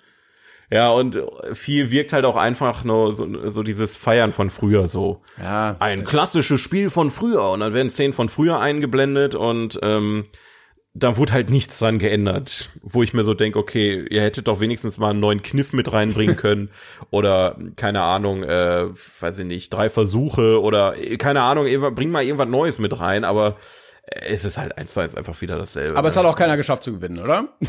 Ja, 0.71 0.89
und 0.91 1.21
viel 1.51 1.91
wirkt 1.91 2.13
halt 2.13 2.23
auch 2.23 2.37
einfach 2.37 2.85
nur 2.85 3.11
so, 3.11 3.49
so 3.49 3.61
dieses 3.61 3.93
Feiern 3.95 4.31
von 4.31 4.49
früher 4.49 4.87
so. 4.87 5.21
Ja. 5.37 5.75
Ein 5.79 6.05
klassisches 6.05 6.61
Spiel 6.61 6.89
von 6.89 7.11
früher 7.11 7.49
und 7.49 7.59
dann 7.59 7.73
werden 7.73 7.89
Szenen 7.89 8.13
von 8.13 8.29
früher 8.29 8.61
eingeblendet 8.61 9.35
und 9.35 9.79
ähm, 9.81 10.27
da 10.99 11.17
wurde 11.17 11.33
halt 11.33 11.49
nichts 11.49 11.79
dran 11.79 11.99
geändert, 11.99 12.69
wo 12.81 13.03
ich 13.03 13.13
mir 13.13 13.23
so 13.23 13.33
denke, 13.33 13.57
okay, 13.59 14.05
ihr 14.09 14.21
hättet 14.21 14.47
doch 14.47 14.59
wenigstens 14.59 14.97
mal 14.97 15.11
einen 15.11 15.19
neuen 15.19 15.41
Kniff 15.41 15.73
mit 15.73 15.91
reinbringen 15.91 16.35
können 16.37 16.69
oder 17.09 17.57
keine 17.75 18.01
Ahnung, 18.01 18.43
äh, 18.43 18.85
weiß 19.19 19.39
ich 19.39 19.45
nicht, 19.45 19.69
drei 19.73 19.89
Versuche 19.89 20.61
oder 20.61 20.97
äh, 20.97 21.17
keine 21.17 21.41
Ahnung, 21.41 21.65
bring 21.95 22.11
mal 22.11 22.23
irgendwas 22.23 22.47
Neues 22.49 22.79
mit 22.79 22.99
rein, 22.99 23.23
aber 23.23 23.57
äh, 24.05 24.27
es 24.27 24.45
ist 24.45 24.57
halt 24.57 24.77
eins 24.77 24.93
zu 24.93 24.99
eins 24.99 25.15
einfach 25.15 25.39
wieder 25.41 25.57
dasselbe. 25.57 25.95
Aber 25.97 26.07
es 26.07 26.15
ne? 26.15 26.21
hat 26.21 26.27
auch 26.27 26.35
keiner 26.35 26.57
geschafft 26.57 26.83
zu 26.83 26.93
gewinnen, 26.93 27.19
oder? 27.19 27.49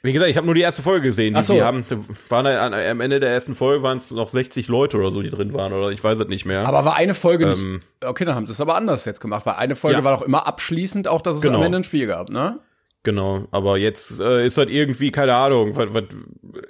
Wie 0.00 0.12
gesagt, 0.12 0.30
ich 0.30 0.36
habe 0.36 0.46
nur 0.46 0.54
die 0.54 0.60
erste 0.60 0.80
Folge 0.80 1.08
gesehen. 1.08 1.34
Die, 1.34 1.42
so. 1.42 1.54
die 1.54 1.62
haben, 1.62 1.84
waren 2.28 2.46
an, 2.46 2.72
am 2.72 3.00
Ende 3.00 3.18
der 3.18 3.30
ersten 3.30 3.56
Folge 3.56 3.82
waren 3.82 3.98
es 3.98 4.12
noch 4.12 4.28
60 4.28 4.68
Leute 4.68 4.96
oder 4.96 5.10
so, 5.10 5.22
die 5.22 5.30
drin 5.30 5.52
waren, 5.54 5.72
oder 5.72 5.90
ich 5.90 6.04
weiß 6.04 6.20
es 6.20 6.28
nicht 6.28 6.44
mehr. 6.46 6.68
Aber 6.68 6.84
war 6.84 6.94
eine 6.94 7.14
Folge 7.14 7.46
nicht. 7.46 7.64
Ähm, 7.64 7.82
Okay, 8.04 8.24
dann 8.24 8.36
haben 8.36 8.46
sie 8.46 8.52
es 8.52 8.60
aber 8.60 8.76
anders 8.76 9.04
jetzt 9.06 9.20
gemacht, 9.20 9.44
weil 9.44 9.54
eine 9.54 9.74
Folge 9.74 9.98
Ja. 9.98 10.04
war 10.04 10.16
doch 10.16 10.22
immer 10.24 10.46
abschließend, 10.46 11.08
auch 11.08 11.20
dass 11.20 11.34
es 11.34 11.40
Genau. 11.40 11.58
am 11.58 11.64
Ende 11.64 11.78
ein 11.78 11.84
Spiel 11.84 12.06
gab, 12.06 12.30
ne? 12.30 12.60
Genau, 13.08 13.48
aber 13.52 13.78
jetzt 13.78 14.20
äh, 14.20 14.44
ist 14.44 14.58
halt 14.58 14.68
irgendwie, 14.68 15.10
keine 15.10 15.34
Ahnung, 15.34 15.74
was, 15.78 15.86
was, 15.94 16.04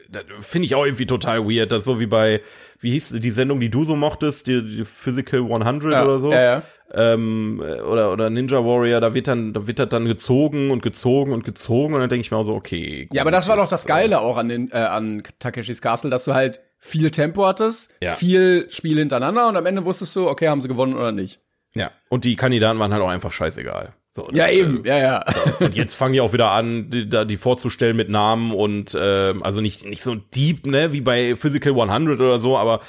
das 0.09 0.23
finde 0.41 0.67
ich 0.67 0.77
auch 0.77 0.85
irgendwie 0.85 1.05
total 1.07 1.45
weird, 1.45 1.73
das 1.73 1.81
ist 1.81 1.87
so 1.87 1.99
wie 1.99 2.07
bei, 2.07 2.43
wie 2.79 2.93
hieß 2.93 3.09
die 3.19 3.31
Sendung, 3.33 3.59
die 3.59 3.71
du 3.71 3.83
so 3.83 3.97
mochtest, 3.97 4.47
die, 4.47 4.65
die 4.65 4.85
Physical 4.85 5.41
100 5.41 5.93
Ja, 5.93 6.05
oder 6.05 6.21
so, 6.21 6.31
ja, 6.31 6.41
ja. 6.43 6.63
Ähm, 6.95 7.61
äh, 7.61 7.81
oder, 7.81 8.13
oder 8.13 8.31
Ninja 8.31 8.65
Warrior, 8.65 9.01
da 9.01 9.15
wird 9.15 9.27
dann, 9.27 9.53
da 9.53 9.67
wird 9.67 9.81
das 9.81 9.89
dann 9.89 10.05
gezogen 10.05 10.71
und 10.71 10.81
gezogen 10.81 11.33
und 11.33 11.43
gezogen 11.45 11.95
und 11.95 11.99
dann 12.01 12.09
denke 12.09 12.21
ich 12.21 12.31
mir 12.31 12.37
auch 12.37 12.45
so, 12.45 12.55
okay. 12.55 13.07
Gut, 13.07 13.17
Ja, 13.17 13.23
aber 13.23 13.33
das 13.33 13.49
war 13.49 13.57
doch 13.57 13.69
das 13.69 13.83
jetzt, 13.83 13.89
Geile 13.89 14.21
auch 14.21 14.37
an 14.37 14.49
den 14.49 14.71
äh, 14.71 14.77
an 14.77 15.25
Takeshis 15.41 15.83
Castle, 15.83 16.09
dass 16.09 16.25
du 16.25 16.35
halt 16.35 16.61
viel 16.79 17.11
Tempo 17.11 17.45
hattest, 17.47 17.91
Ja. 18.01 18.13
viel 18.15 18.67
Spiel 18.71 18.97
hintereinander 18.97 19.49
und 19.49 19.57
am 19.57 19.67
Ende 19.67 19.85
wusstest 19.85 20.15
du, 20.15 20.29
okay, 20.29 20.49
haben 20.49 20.61
sie 20.63 20.69
gewonnen 20.69 20.95
oder 20.95 21.11
nicht. 21.11 21.41
Äh, 21.75 21.81
ja, 21.81 21.91
und 22.11 22.25
die 22.25 22.37
Kandidaten 22.37 22.79
waren 22.79 22.93
halt 22.93 23.03
auch 23.03 23.09
einfach 23.09 23.33
scheißegal. 23.33 23.91
So, 24.19 24.27
das, 24.27 24.37
Ja, 24.37 24.49
eben, 24.49 24.85
äh, 24.85 24.89
ja, 24.89 24.99
ja. 24.99 25.25
Und 25.61 25.77
jetzt 25.77 25.95
fangen 25.95 26.13
die 26.13 26.21
auch 26.21 26.33
wieder 26.33 26.51
an, 26.51 26.91
die, 26.91 27.09
da 27.09 27.25
die 27.25 27.37
vorzustellen 27.37 27.97
mit 27.97 28.09
Namen 28.09 28.53
und 28.53 28.97
ähm, 29.01 29.43
also 29.43 29.61
nicht 29.61 29.85
nicht 29.87 30.03
so 30.03 30.17
deep, 30.17 30.67
ne, 30.67 30.93
wie 30.93 31.01
bei 31.01 31.37
Physical 31.37 31.73
100 31.81 32.21
oder 32.21 32.39
so, 32.39 32.59
aber 32.59 32.81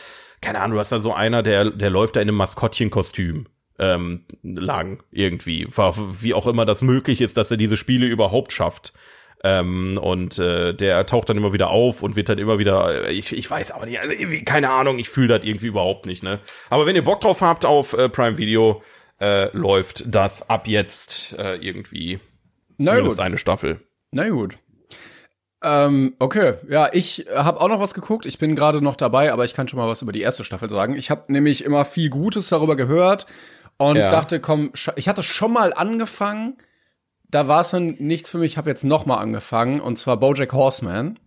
keine 0.41 0.59
Ahnung, 0.59 0.75
du 0.75 0.79
hast 0.79 0.91
da 0.91 0.99
so 0.99 1.13
einer, 1.13 1.43
der 1.43 1.69
der 1.69 1.89
läuft 1.89 2.15
da 2.15 2.21
in 2.21 2.29
einem 2.29 2.37
Maskottchenkostüm 2.37 3.45
ähm, 3.77 4.25
lang 4.43 5.03
irgendwie, 5.11 5.67
wie 6.21 6.33
auch 6.33 6.47
immer 6.47 6.65
das 6.65 6.81
möglich 6.81 7.21
ist, 7.21 7.37
dass 7.37 7.51
er 7.51 7.57
diese 7.57 7.77
Spiele 7.77 8.07
überhaupt 8.07 8.51
schafft. 8.53 8.93
Ähm, 9.41 9.97
und 10.01 10.37
äh, 10.37 10.73
der 10.73 11.05
taucht 11.05 11.29
dann 11.29 11.37
immer 11.37 11.53
wieder 11.53 11.69
auf 11.69 12.03
und 12.03 12.17
wird 12.17 12.27
dann 12.27 12.39
immer 12.39 12.59
wieder, 12.59 13.07
äh, 13.07 13.13
ich, 13.13 13.31
ich 13.31 13.49
weiß 13.49 13.71
aber 13.71 13.85
nicht, 13.85 13.97
also 13.97 14.13
keine 14.43 14.69
Ahnung, 14.69 14.99
ich 14.99 15.07
fühle 15.07 15.29
das 15.29 15.45
irgendwie 15.45 15.67
überhaupt 15.67 16.05
nicht, 16.05 16.23
ne? 16.23 16.39
Aber 16.69 16.85
wenn 16.85 16.97
ihr 16.97 17.05
Bock 17.05 17.21
drauf 17.21 17.41
habt 17.41 17.65
auf 17.65 17.93
äh, 17.93 18.09
Prime 18.09 18.37
Video, 18.37 18.81
äh, 19.19 19.55
läuft 19.55 20.03
das 20.08 20.49
ab 20.49 20.67
jetzt 20.67 21.34
äh, 21.34 21.55
irgendwie 21.55 22.19
Na 22.77 22.91
Zumindest 22.91 23.17
gut. 23.17 23.25
eine 23.25 23.38
Staffel. 23.38 23.79
Na 24.12 24.27
gut. 24.29 24.58
Ähm, 25.62 26.15
okay, 26.19 26.53
ja, 26.69 26.89
ich 26.93 27.25
habe 27.36 27.60
auch 27.60 27.67
noch 27.67 27.82
was 27.82 27.93
geguckt. 27.93 28.25
Ich 28.25 28.38
bin 28.38 28.55
gerade 28.55 28.82
noch 28.82 28.95
dabei, 28.95 29.34
aber 29.34 29.43
ich 29.43 29.53
kann 29.53 29.67
schon 29.67 29.77
mal 29.77 29.89
was 29.89 30.01
über 30.01 30.13
die 30.13 30.21
erste 30.21 30.45
Staffel 30.45 30.69
sagen. 30.69 30.95
Ich 30.95 31.12
habe 31.12 31.32
nämlich 31.32 31.65
immer 31.65 31.84
viel 31.84 32.10
Gutes 32.10 32.47
darüber 32.47 32.77
gehört 32.77 33.25
und 33.77 33.97
Ja. 33.97 34.10
dachte, 34.10 34.39
komm, 34.39 34.71
ich 34.95 35.10
hatte 35.10 35.21
schon 35.23 35.51
mal 35.51 35.73
angefangen. 35.73 36.58
Da 37.29 37.47
war 37.49 37.62
es 37.62 37.71
dann 37.71 37.95
nichts 37.99 38.29
für 38.29 38.38
mich. 38.38 38.53
Ich 38.53 38.58
habe 38.58 38.69
jetzt 38.69 38.86
noch 38.86 39.05
mal 39.05 39.17
angefangen 39.17 39.82
und 39.82 39.97
zwar 39.97 40.17
BoJack 40.17 40.53
Horseman. 40.53 41.19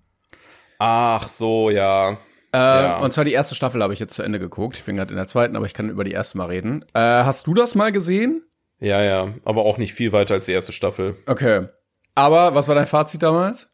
Ach 0.79 1.29
so, 1.29 1.69
ja. 1.71 2.17
Äh, 2.55 2.59
Ja. 2.59 2.99
Und 2.99 3.13
zwar 3.13 3.25
die 3.25 3.33
erste 3.33 3.55
Staffel 3.55 3.83
habe 3.83 3.93
ich 3.95 3.99
jetzt 4.01 4.15
zu 4.15 4.23
Ende 4.23 4.39
geguckt. 4.39 4.77
Ich 4.77 4.85
bin 4.85 4.97
gerade 4.97 5.11
in 5.13 5.17
der 5.17 5.27
zweiten, 5.27 5.57
aber 5.57 5.67
ich 5.67 5.75
kann 5.75 5.89
über 5.89 6.05
die 6.05 6.13
erste 6.13 6.37
mal 6.39 6.47
reden. 6.49 6.85
Äh, 6.95 7.01
hast 7.01 7.47
du 7.47 7.55
das 7.55 7.75
mal 7.75 7.93
gesehen? 7.93 8.45
Ja, 8.81 9.03
ja. 9.03 9.29
Aber 9.45 9.65
auch 9.65 9.79
nicht 9.79 9.95
viel 9.95 10.13
weiter 10.13 10.35
als 10.35 10.47
die 10.47 10.53
erste 10.53 10.73
Staffel. 10.73 11.17
Okay. 11.27 11.69
Aber 12.15 12.55
was 12.55 12.69
war 12.69 12.75
dein 12.75 12.87
Fazit 12.87 13.23
damals? 13.23 13.69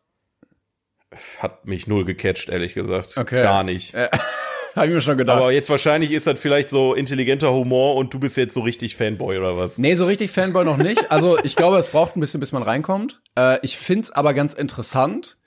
Hat 1.38 1.64
mich 1.66 1.86
null 1.86 2.04
gecatcht, 2.04 2.50
ehrlich 2.50 2.74
gesagt. 2.74 3.16
Okay. 3.16 3.42
Gar 3.42 3.64
nicht. 3.64 3.94
Äh, 3.94 4.10
habe 4.76 4.86
ich 4.88 4.92
mir 4.92 5.00
schon 5.00 5.16
gedacht. 5.16 5.38
Aber 5.38 5.50
jetzt 5.50 5.70
wahrscheinlich 5.70 6.12
ist 6.12 6.26
das 6.26 6.38
vielleicht 6.38 6.68
so 6.68 6.92
intelligenter 6.94 7.50
Humor 7.52 7.96
und 7.96 8.12
du 8.12 8.20
bist 8.20 8.36
jetzt 8.36 8.52
so 8.52 8.60
richtig 8.60 8.94
Fanboy 8.94 9.38
oder 9.38 9.56
was? 9.56 9.78
Nee, 9.78 9.94
so 9.94 10.04
richtig 10.04 10.30
Fanboy 10.30 10.64
noch 10.66 10.76
nicht. 10.76 11.10
Also 11.10 11.38
ich 11.42 11.56
glaube, 11.56 11.78
es 11.78 11.88
braucht 11.88 12.14
ein 12.16 12.20
bisschen, 12.20 12.40
bis 12.40 12.52
man 12.52 12.62
reinkommt. 12.62 13.22
Äh, 13.38 13.58
ich 13.62 13.78
find's 13.78 14.10
aber 14.10 14.34
ganz 14.34 14.52
interessant. 14.52 15.38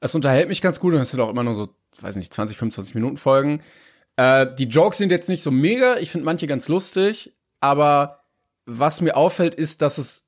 Es 0.00 0.14
unterhält 0.14 0.48
mich 0.48 0.60
ganz 0.60 0.80
gut 0.80 0.94
und 0.94 1.00
es 1.00 1.10
sind 1.10 1.20
auch 1.20 1.30
immer 1.30 1.42
nur 1.42 1.54
so, 1.54 1.68
weiß 2.00 2.16
nicht, 2.16 2.32
20, 2.32 2.56
25 2.56 2.94
Minuten 2.94 3.16
Folgen. 3.16 3.60
Äh, 4.16 4.46
die 4.58 4.64
Jokes 4.64 4.98
sind 4.98 5.10
jetzt 5.10 5.28
nicht 5.28 5.42
so 5.42 5.50
mega. 5.50 5.96
Ich 5.96 6.10
finde 6.10 6.24
manche 6.24 6.46
ganz 6.46 6.68
lustig. 6.68 7.34
Aber 7.60 8.24
was 8.66 9.00
mir 9.00 9.16
auffällt, 9.16 9.54
ist, 9.54 9.82
dass 9.82 9.98
es 9.98 10.24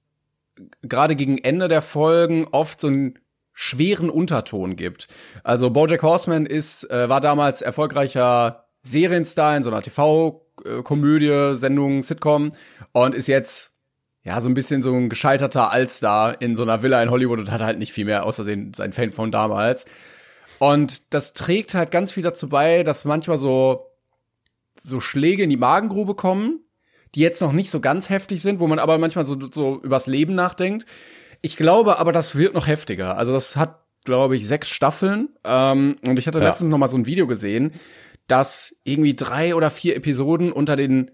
gerade 0.83 1.17
gegen 1.17 1.39
Ende 1.39 1.69
der 1.69 1.83
Folgen 1.83 2.47
oft 2.51 2.81
so 2.81 2.89
einen 2.89 3.19
schweren 3.53 4.11
Unterton 4.11 4.77
gibt. 4.77 5.09
Also 5.43 5.71
BoJack 5.71 6.03
Horseman 6.03 6.47
ist 6.47 6.91
äh, 6.91 7.09
war 7.09 7.21
damals 7.21 7.63
erfolgreicher 7.63 8.67
Serienstar 8.83 9.57
in 9.57 9.63
so 9.63 9.71
einer 9.71 9.83
TV-Komödie, 9.83 11.55
Sendung, 11.55 12.03
Sitcom 12.03 12.53
und 12.93 13.15
ist 13.15 13.29
jetzt 13.29 13.73
ja 14.27 14.41
so 14.41 14.49
ein 14.49 14.55
bisschen 14.55 14.83
so 14.83 14.93
ein 14.93 15.09
gescheiterter 15.09 15.71
Allstar 15.71 16.43
in 16.43 16.55
so 16.55 16.63
einer 16.65 16.83
Villa 16.83 17.03
in 17.03 17.11
Hollywood 17.11 17.39
und 17.39 17.51
hat 17.51 17.63
halt 17.63 17.79
nicht 17.79 17.93
viel 17.93 18.05
mehr 18.05 18.27
außer 18.27 18.45
den, 18.45 18.75
sein 18.75 18.93
Fan 18.93 19.13
von 19.13 19.31
damals. 19.31 19.85
Und 20.59 21.15
das 21.15 21.33
trägt 21.33 21.75
halt 21.75 21.91
ganz 21.91 22.11
viel 22.13 22.23
dazu 22.23 22.49
bei, 22.49 22.83
dass 22.83 23.05
manchmal 23.05 23.39
so 23.39 23.87
so 24.79 25.01
Schläge 25.01 25.43
in 25.43 25.51
die 25.51 25.57
Magengrube 25.57 26.15
kommen, 26.15 26.61
die 27.15 27.21
jetzt 27.21 27.41
noch 27.41 27.53
nicht 27.53 27.71
so 27.71 27.81
ganz 27.81 28.11
heftig 28.11 28.43
sind, 28.43 28.61
wo 28.61 28.67
man 28.67 28.79
aber 28.79 28.99
manchmal 28.99 29.25
so, 29.25 29.37
so 29.51 29.81
übers 29.83 30.07
Leben 30.07 30.35
nachdenkt. 30.35 30.85
Ich 31.41 31.57
glaube 31.57 31.99
aber, 31.99 32.13
das 32.13 32.37
wird 32.37 32.53
noch 32.53 32.67
heftiger. 32.67 33.17
Also 33.17 33.33
das 33.33 33.57
hat, 33.57 33.81
glaube 34.05 34.37
ich, 34.37 34.47
sechs 34.47 34.69
Staffeln. 34.69 35.31
Ähm, 35.45 35.97
und 36.07 36.19
ich 36.19 36.27
hatte 36.27 36.41
Ja. 36.41 36.45
letztens 36.49 36.69
noch 36.71 36.79
mal 36.79 36.89
so 36.89 36.97
ein 36.99 37.07
Video 37.07 37.27
gesehen, 37.27 37.73
dass 38.27 38.77
irgendwie 38.85 39.15
drei 39.17 39.55
oder 39.55 39.71
vier 39.71 39.97
Episoden 39.97 40.53
unter 40.53 40.77
den 40.77 41.11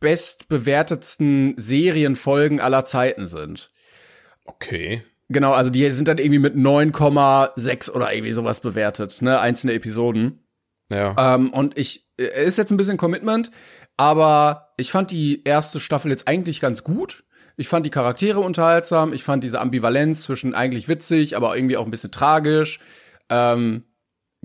bestbewertetsten 0.00 1.54
Serienfolgen 1.56 2.60
aller 2.60 2.84
Zeiten 2.84 3.28
sind. 3.28 3.70
Okay. 4.44 5.02
Genau, 5.28 5.52
also 5.52 5.70
die 5.70 5.88
sind 5.92 6.08
dann 6.08 6.18
irgendwie 6.18 6.40
mit 6.40 6.56
9,6 6.56 7.90
oder 7.90 8.12
irgendwie 8.12 8.32
sowas 8.32 8.60
bewertet, 8.60 9.22
ne, 9.22 9.40
einzelne 9.40 9.74
Episoden. 9.74 10.44
Ja. 10.92 11.14
Ähm, 11.34 11.50
und 11.50 11.78
ich, 11.78 12.08
äh, 12.18 12.44
ist 12.44 12.58
jetzt 12.58 12.72
ein 12.72 12.76
bisschen 12.76 12.96
Commitment, 12.96 13.52
aber 13.96 14.72
ich 14.76 14.90
fand 14.90 15.12
die 15.12 15.44
erste 15.44 15.78
Staffel 15.78 16.10
jetzt 16.10 16.26
eigentlich 16.26 16.60
ganz 16.60 16.82
gut. 16.82 17.22
Ich 17.56 17.68
fand 17.68 17.84
die 17.86 17.90
Charaktere 17.90 18.40
unterhaltsam. 18.40 19.12
Ich 19.12 19.22
fand 19.22 19.44
diese 19.44 19.60
Ambivalenz 19.60 20.22
zwischen 20.22 20.54
eigentlich 20.54 20.88
witzig, 20.88 21.36
aber 21.36 21.54
irgendwie 21.54 21.76
auch 21.76 21.84
ein 21.84 21.90
bisschen 21.90 22.10
tragisch. 22.10 22.80
Ähm, 23.28 23.84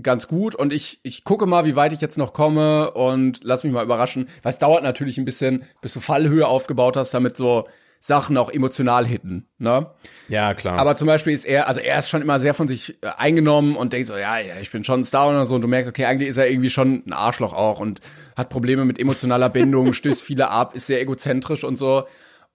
ganz 0.02 0.28
gut 0.28 0.56
und 0.56 0.74
ich, 0.74 1.00
ich 1.04 1.24
gucke 1.24 1.46
mal, 1.46 1.66
wie 1.66 1.76
weit 1.76 1.94
ich 1.94 2.02
jetzt 2.02 2.18
noch 2.18 2.34
komme 2.34 2.92
und 2.92 3.40
lass 3.44 3.64
mich 3.64 3.72
mal 3.72 3.84
überraschen. 3.84 4.28
Weil 4.44 4.52
es 4.52 4.58
dauert 4.58 4.84
natürlich 4.84 5.18
ein 5.18 5.26
bisschen, 5.26 5.64
bis 5.82 5.94
du 5.94 6.00
Fallhöhe 6.00 6.48
aufgebaut 6.48 6.98
hast, 6.98 7.14
damit 7.14 7.38
so 7.38 7.68
Sachen 8.06 8.38
auch 8.38 8.52
emotional 8.52 9.06
hitten, 9.08 9.48
ne? 9.58 9.88
Ja, 10.28 10.54
klar. 10.54 10.78
Aber 10.78 10.96
zum 10.96 11.08
Beispiel 11.08 11.34
ist 11.34 11.44
er, 11.44 11.68
also 11.68 11.80
er 11.80 11.98
ist 11.98 12.08
schon 12.08 12.22
immer 12.22 12.40
sehr 12.40 12.54
von 12.54 12.68
sich 12.68 13.02
äh, 13.02 13.08
eingenommen 13.18 13.76
und 13.76 13.94
denkt 13.94 14.08
so, 14.08 14.16
ja, 14.16 14.38
ja, 14.38 14.56
ich 14.62 14.72
bin 14.72 14.84
schon 14.84 15.00
ein 15.00 15.06
Star 15.06 15.30
oder 15.30 15.46
so 15.48 15.56
und 15.56 15.62
du 15.62 15.68
merkst, 15.68 15.90
okay, 15.90 16.06
eigentlich 16.06 16.30
ist 16.30 16.38
er 16.38 16.48
irgendwie 16.48 16.70
schon 16.70 17.02
ein 17.08 17.14
Arschloch 17.14 17.54
auch 17.54 17.80
und 17.80 18.02
hat 18.36 18.50
Probleme 18.50 18.86
mit 18.86 19.00
emotionaler 19.00 19.50
Bindung, 19.50 19.94
stößt 19.94 20.22
viele 20.22 20.52
ab, 20.52 20.76
ist 20.76 20.86
sehr 20.86 21.02
egozentrisch 21.02 21.64
und 21.64 21.78
so 21.78 22.06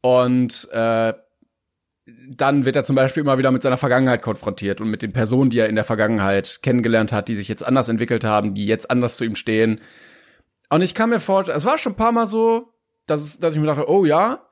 und 0.02 0.68
äh, 0.72 1.14
dann 2.28 2.64
wird 2.64 2.76
er 2.76 2.84
zum 2.84 2.96
Beispiel 2.96 3.22
immer 3.22 3.38
wieder 3.38 3.50
mit 3.50 3.62
seiner 3.62 3.76
Vergangenheit 3.76 4.22
konfrontiert 4.22 4.80
und 4.80 4.90
mit 4.90 5.02
den 5.02 5.12
Personen, 5.12 5.50
die 5.50 5.58
er 5.58 5.68
in 5.68 5.74
der 5.74 5.84
Vergangenheit 5.84 6.60
kennengelernt 6.62 7.12
hat, 7.12 7.28
die 7.28 7.34
sich 7.34 7.48
jetzt 7.48 7.64
anders 7.64 7.88
entwickelt 7.88 8.24
haben, 8.24 8.54
die 8.54 8.66
jetzt 8.66 8.90
anders 8.90 9.16
zu 9.16 9.24
ihm 9.24 9.36
stehen. 9.36 9.80
Und 10.70 10.82
ich 10.82 10.94
kann 10.94 11.10
mir 11.10 11.20
vorstellen, 11.20 11.58
es 11.58 11.64
war 11.64 11.78
schon 11.78 11.92
ein 11.92 11.96
paar 11.96 12.12
Mal 12.12 12.26
so, 12.26 12.72
dass, 13.06 13.38
dass 13.38 13.54
ich 13.54 13.60
mir 13.60 13.66
dachte, 13.66 13.88
oh 13.88 14.04
ja, 14.04 14.46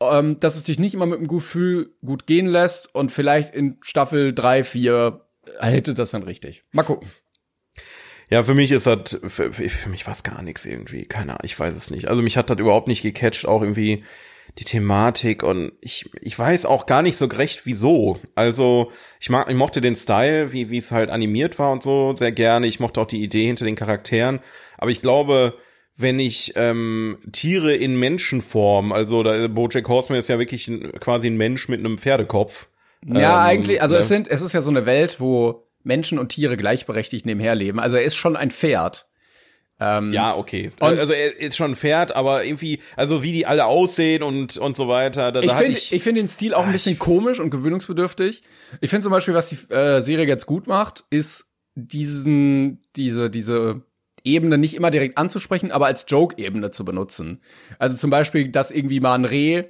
ähm, 0.00 0.38
dass 0.40 0.56
es 0.56 0.62
dich 0.62 0.78
nicht 0.78 0.94
immer 0.94 1.06
mit 1.06 1.18
einem 1.18 1.28
Gefühl 1.28 1.94
gut 2.04 2.26
gehen 2.26 2.46
lässt 2.46 2.94
und 2.94 3.10
vielleicht 3.10 3.54
in 3.54 3.78
Staffel 3.82 4.34
drei, 4.34 4.62
vier 4.62 5.24
hätte 5.58 5.94
das 5.94 6.10
dann 6.10 6.22
richtig. 6.22 6.64
Mal 6.72 6.84
gucken. 6.84 7.08
Ja, 8.30 8.42
für 8.42 8.54
mich 8.54 8.70
ist 8.70 8.86
das, 8.86 9.18
für, 9.26 9.52
für 9.52 9.88
mich 9.88 10.06
war 10.06 10.12
es 10.12 10.22
gar 10.22 10.42
nichts 10.42 10.64
irgendwie. 10.64 11.04
Keine 11.04 11.32
Ahnung, 11.32 11.44
ich 11.44 11.58
weiß 11.58 11.74
es 11.74 11.90
nicht. 11.90 12.08
Also 12.08 12.22
mich 12.22 12.36
hat 12.36 12.50
das 12.50 12.58
überhaupt 12.58 12.88
nicht 12.88 13.02
gecatcht, 13.02 13.46
auch 13.46 13.62
irgendwie 13.62 14.04
die 14.58 14.64
Thematik 14.64 15.42
und 15.42 15.72
ich, 15.80 16.08
ich 16.20 16.38
weiß 16.38 16.66
auch 16.66 16.86
gar 16.86 17.02
nicht 17.02 17.16
so 17.16 17.26
recht 17.26 17.66
wieso. 17.66 18.20
Also 18.36 18.92
ich 19.20 19.28
mag, 19.28 19.48
ich 19.50 19.56
mochte 19.56 19.80
den 19.80 19.96
Style, 19.96 20.52
wie, 20.52 20.70
wie 20.70 20.78
es 20.78 20.92
halt 20.92 21.10
animiert 21.10 21.58
war 21.58 21.72
und 21.72 21.82
so 21.82 22.14
sehr 22.14 22.30
gerne. 22.30 22.66
Ich 22.68 22.78
mochte 22.78 23.00
auch 23.00 23.06
die 23.06 23.22
Idee 23.22 23.46
hinter 23.46 23.64
den 23.64 23.74
Charakteren. 23.74 24.40
Aber 24.78 24.92
ich 24.92 25.02
glaube, 25.02 25.54
wenn 25.96 26.20
ich 26.20 26.52
ähm, 26.56 27.18
Tiere 27.32 27.74
in 27.74 27.96
Menschenform, 27.96 28.92
also 28.92 29.24
da, 29.24 29.48
Bojack 29.48 29.88
Horseman 29.88 30.20
ist 30.20 30.28
ja 30.28 30.38
wirklich 30.38 30.68
ein, 30.68 30.92
quasi 31.00 31.26
ein 31.26 31.36
Mensch 31.36 31.68
mit 31.68 31.80
einem 31.80 31.98
Pferdekopf. 31.98 32.68
Ja, 33.04 33.42
Ähm, 33.42 33.46
eigentlich, 33.48 33.82
also 33.82 33.94
ne? 33.94 34.00
es 34.00 34.08
sind, 34.08 34.28
es 34.28 34.40
ist 34.40 34.52
ja 34.52 34.62
so 34.62 34.70
eine 34.70 34.86
Welt, 34.86 35.18
wo 35.18 35.66
Menschen 35.82 36.18
und 36.18 36.28
Tiere 36.28 36.56
gleichberechtigt 36.56 37.26
nebenher 37.26 37.56
leben. 37.56 37.80
Also 37.80 37.96
er 37.96 38.02
ist 38.02 38.14
schon 38.14 38.36
ein 38.36 38.52
Pferd. 38.52 39.06
Ähm, 39.84 40.12
Ja, 40.12 40.36
okay. 40.36 40.70
Also 40.80 41.12
er 41.12 41.38
ist 41.38 41.56
schon 41.56 41.72
ein 41.72 41.76
Pferd, 41.76 42.14
aber 42.16 42.44
irgendwie, 42.44 42.80
also 42.96 43.22
wie 43.22 43.32
die 43.32 43.46
alle 43.46 43.66
aussehen 43.66 44.22
und 44.22 44.56
und 44.56 44.76
so 44.76 44.88
weiter. 44.88 45.32
Da, 45.32 45.40
Ich 45.40 45.52
finde 45.52 45.72
ich, 45.72 46.02
finde 46.02 46.20
den 46.22 46.28
Stil 46.28 46.54
auch 46.54 46.64
ein 46.64 46.72
bisschen 46.72 46.98
komisch 46.98 47.40
und 47.40 47.50
gewöhnungsbedürftig. 47.50 48.42
Ich 48.80 48.90
finde 48.90 49.04
zum 49.04 49.12
Beispiel, 49.12 49.34
was 49.34 49.48
die 49.48 49.72
äh, 49.72 50.00
Serie 50.00 50.26
jetzt 50.26 50.46
gut 50.46 50.66
macht, 50.66 51.04
ist 51.10 51.46
diesen, 51.74 52.80
diese, 52.96 53.30
diese 53.30 53.82
Ebene 54.22 54.58
nicht 54.58 54.74
immer 54.74 54.90
direkt 54.90 55.18
anzusprechen, 55.18 55.70
aber 55.70 55.86
als 55.86 56.06
Joke-Ebene 56.08 56.70
zu 56.70 56.84
benutzen. 56.84 57.42
Also 57.78 57.96
zum 57.96 58.10
Beispiel, 58.10 58.48
dass 58.48 58.70
irgendwie 58.70 59.00
mal 59.00 59.14
ein 59.14 59.24
Reh 59.24 59.64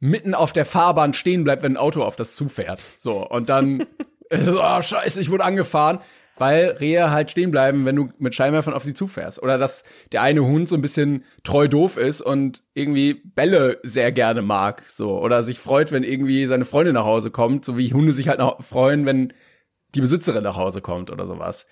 mitten 0.00 0.34
auf 0.34 0.52
der 0.52 0.66
Fahrbahn 0.66 1.14
stehen 1.14 1.44
bleibt, 1.44 1.62
wenn 1.62 1.74
ein 1.74 1.78
Auto 1.78 2.02
auf 2.02 2.16
das 2.16 2.34
zufährt. 2.34 2.80
So, 2.98 3.26
und 3.26 3.48
dann 3.48 3.86
so, 4.30 4.60
oh, 4.62 4.82
scheiße, 4.82 5.20
ich 5.20 5.30
wurde 5.30 5.44
angefahren. 5.44 6.00
Weil 6.36 6.70
Rehe 6.80 7.10
halt 7.10 7.30
stehen 7.30 7.50
bleiben, 7.50 7.84
wenn 7.86 7.96
du 7.96 8.08
mit 8.18 8.34
Scheinwerfern 8.34 8.74
auf 8.74 8.82
sie 8.82 8.94
zufährst. 8.94 9.42
Oder 9.42 9.56
dass 9.56 9.84
der 10.12 10.22
eine 10.22 10.44
Hund 10.44 10.68
so 10.68 10.74
ein 10.74 10.80
bisschen 10.80 11.24
treu 11.44 11.68
doof 11.68 11.96
ist 11.96 12.20
und 12.20 12.64
irgendwie 12.74 13.14
Bälle 13.14 13.78
sehr 13.82 14.10
gerne 14.10 14.42
mag. 14.42 14.82
So. 14.88 15.20
Oder 15.20 15.42
sich 15.42 15.58
freut, 15.58 15.92
wenn 15.92 16.02
irgendwie 16.02 16.46
seine 16.46 16.64
Freundin 16.64 16.94
nach 16.94 17.04
Hause 17.04 17.30
kommt. 17.30 17.64
So 17.64 17.78
wie 17.78 17.92
Hunde 17.92 18.12
sich 18.12 18.28
halt 18.28 18.40
noch 18.40 18.62
freuen, 18.62 19.06
wenn 19.06 19.32
die 19.94 20.00
Besitzerin 20.00 20.42
nach 20.42 20.56
Hause 20.56 20.80
kommt 20.80 21.10
oder 21.10 21.26
sowas. 21.26 21.66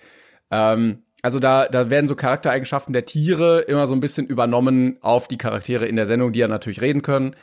Ähm, 0.49 1.03
also 1.23 1.39
da, 1.39 1.67
da 1.67 1.89
werden 1.89 2.07
so 2.07 2.15
Charaktereigenschaften 2.15 2.93
der 2.93 3.05
Tiere 3.05 3.61
immer 3.61 3.87
so 3.87 3.95
ein 3.95 4.01
bisschen 4.01 4.27
übernommen 4.27 4.97
auf 5.01 5.27
die 5.27 5.37
Charaktere 5.37 5.85
in 5.85 5.95
der 5.95 6.05
Sendung, 6.05 6.33
die 6.33 6.39
ja 6.39 6.47
natürlich 6.47 6.81
reden 6.81 7.01
können. 7.01 7.35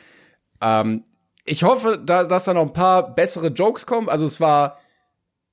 Ähm, 0.61 1.03
ich 1.45 1.63
hoffe, 1.63 1.99
da, 2.03 2.23
dass 2.23 2.45
da 2.45 2.53
noch 2.53 2.61
ein 2.61 2.73
paar 2.73 3.15
bessere 3.15 3.47
Jokes 3.47 3.87
kommen. 3.87 4.07
Also 4.07 4.25
es 4.25 4.39
war, 4.39 4.77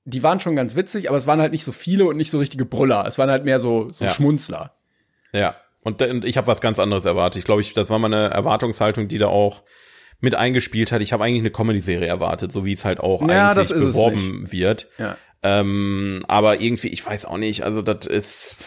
die 0.09 0.23
waren 0.23 0.39
schon 0.39 0.55
ganz 0.55 0.75
witzig, 0.75 1.07
aber 1.09 1.17
es 1.17 1.27
waren 1.27 1.39
halt 1.41 1.51
nicht 1.51 1.63
so 1.63 1.71
viele 1.71 2.05
und 2.05 2.17
nicht 2.17 2.31
so 2.31 2.39
richtige 2.39 2.65
Brüller. 2.65 3.05
Es 3.07 3.17
waren 3.17 3.29
halt 3.29 3.45
mehr 3.45 3.59
so, 3.59 3.89
so 3.91 4.05
Ja. 4.05 4.11
Schmunzler. 4.11 4.73
Ja, 5.33 5.55
und, 5.81 6.01
und 6.01 6.25
ich 6.25 6.37
habe 6.37 6.47
was 6.47 6.61
ganz 6.61 6.79
anderes 6.79 7.05
erwartet. 7.05 7.39
Ich 7.39 7.45
glaube, 7.45 7.61
ich, 7.61 7.73
das 7.73 7.89
war 7.89 7.99
mal 7.99 8.13
eine 8.13 8.29
Erwartungshaltung, 8.33 9.07
die 9.07 9.17
da 9.17 9.27
auch 9.27 9.63
mit 10.19 10.35
eingespielt 10.35 10.91
hat. 10.91 11.01
Ich 11.01 11.13
habe 11.13 11.23
eigentlich 11.23 11.39
eine 11.41 11.51
Comedy-Serie 11.51 12.07
erwartet, 12.07 12.51
so 12.51 12.65
wie 12.65 12.73
es 12.73 12.83
halt 12.83 12.99
auch 12.99 13.21
Ja, 13.27 13.51
eigentlich 13.51 13.55
das 13.69 13.71
ist 13.71 13.85
es 13.85 13.93
beworben 13.93 14.51
wird. 14.51 14.87
Ja. 14.97 15.15
Ähm, 15.41 16.25
aber 16.27 16.59
irgendwie, 16.59 16.89
ich 16.89 17.05
weiß 17.05 17.23
auch 17.25 17.37
nicht, 17.37 17.63
also 17.63 17.81
das 17.81 18.05
ist, 18.05 18.57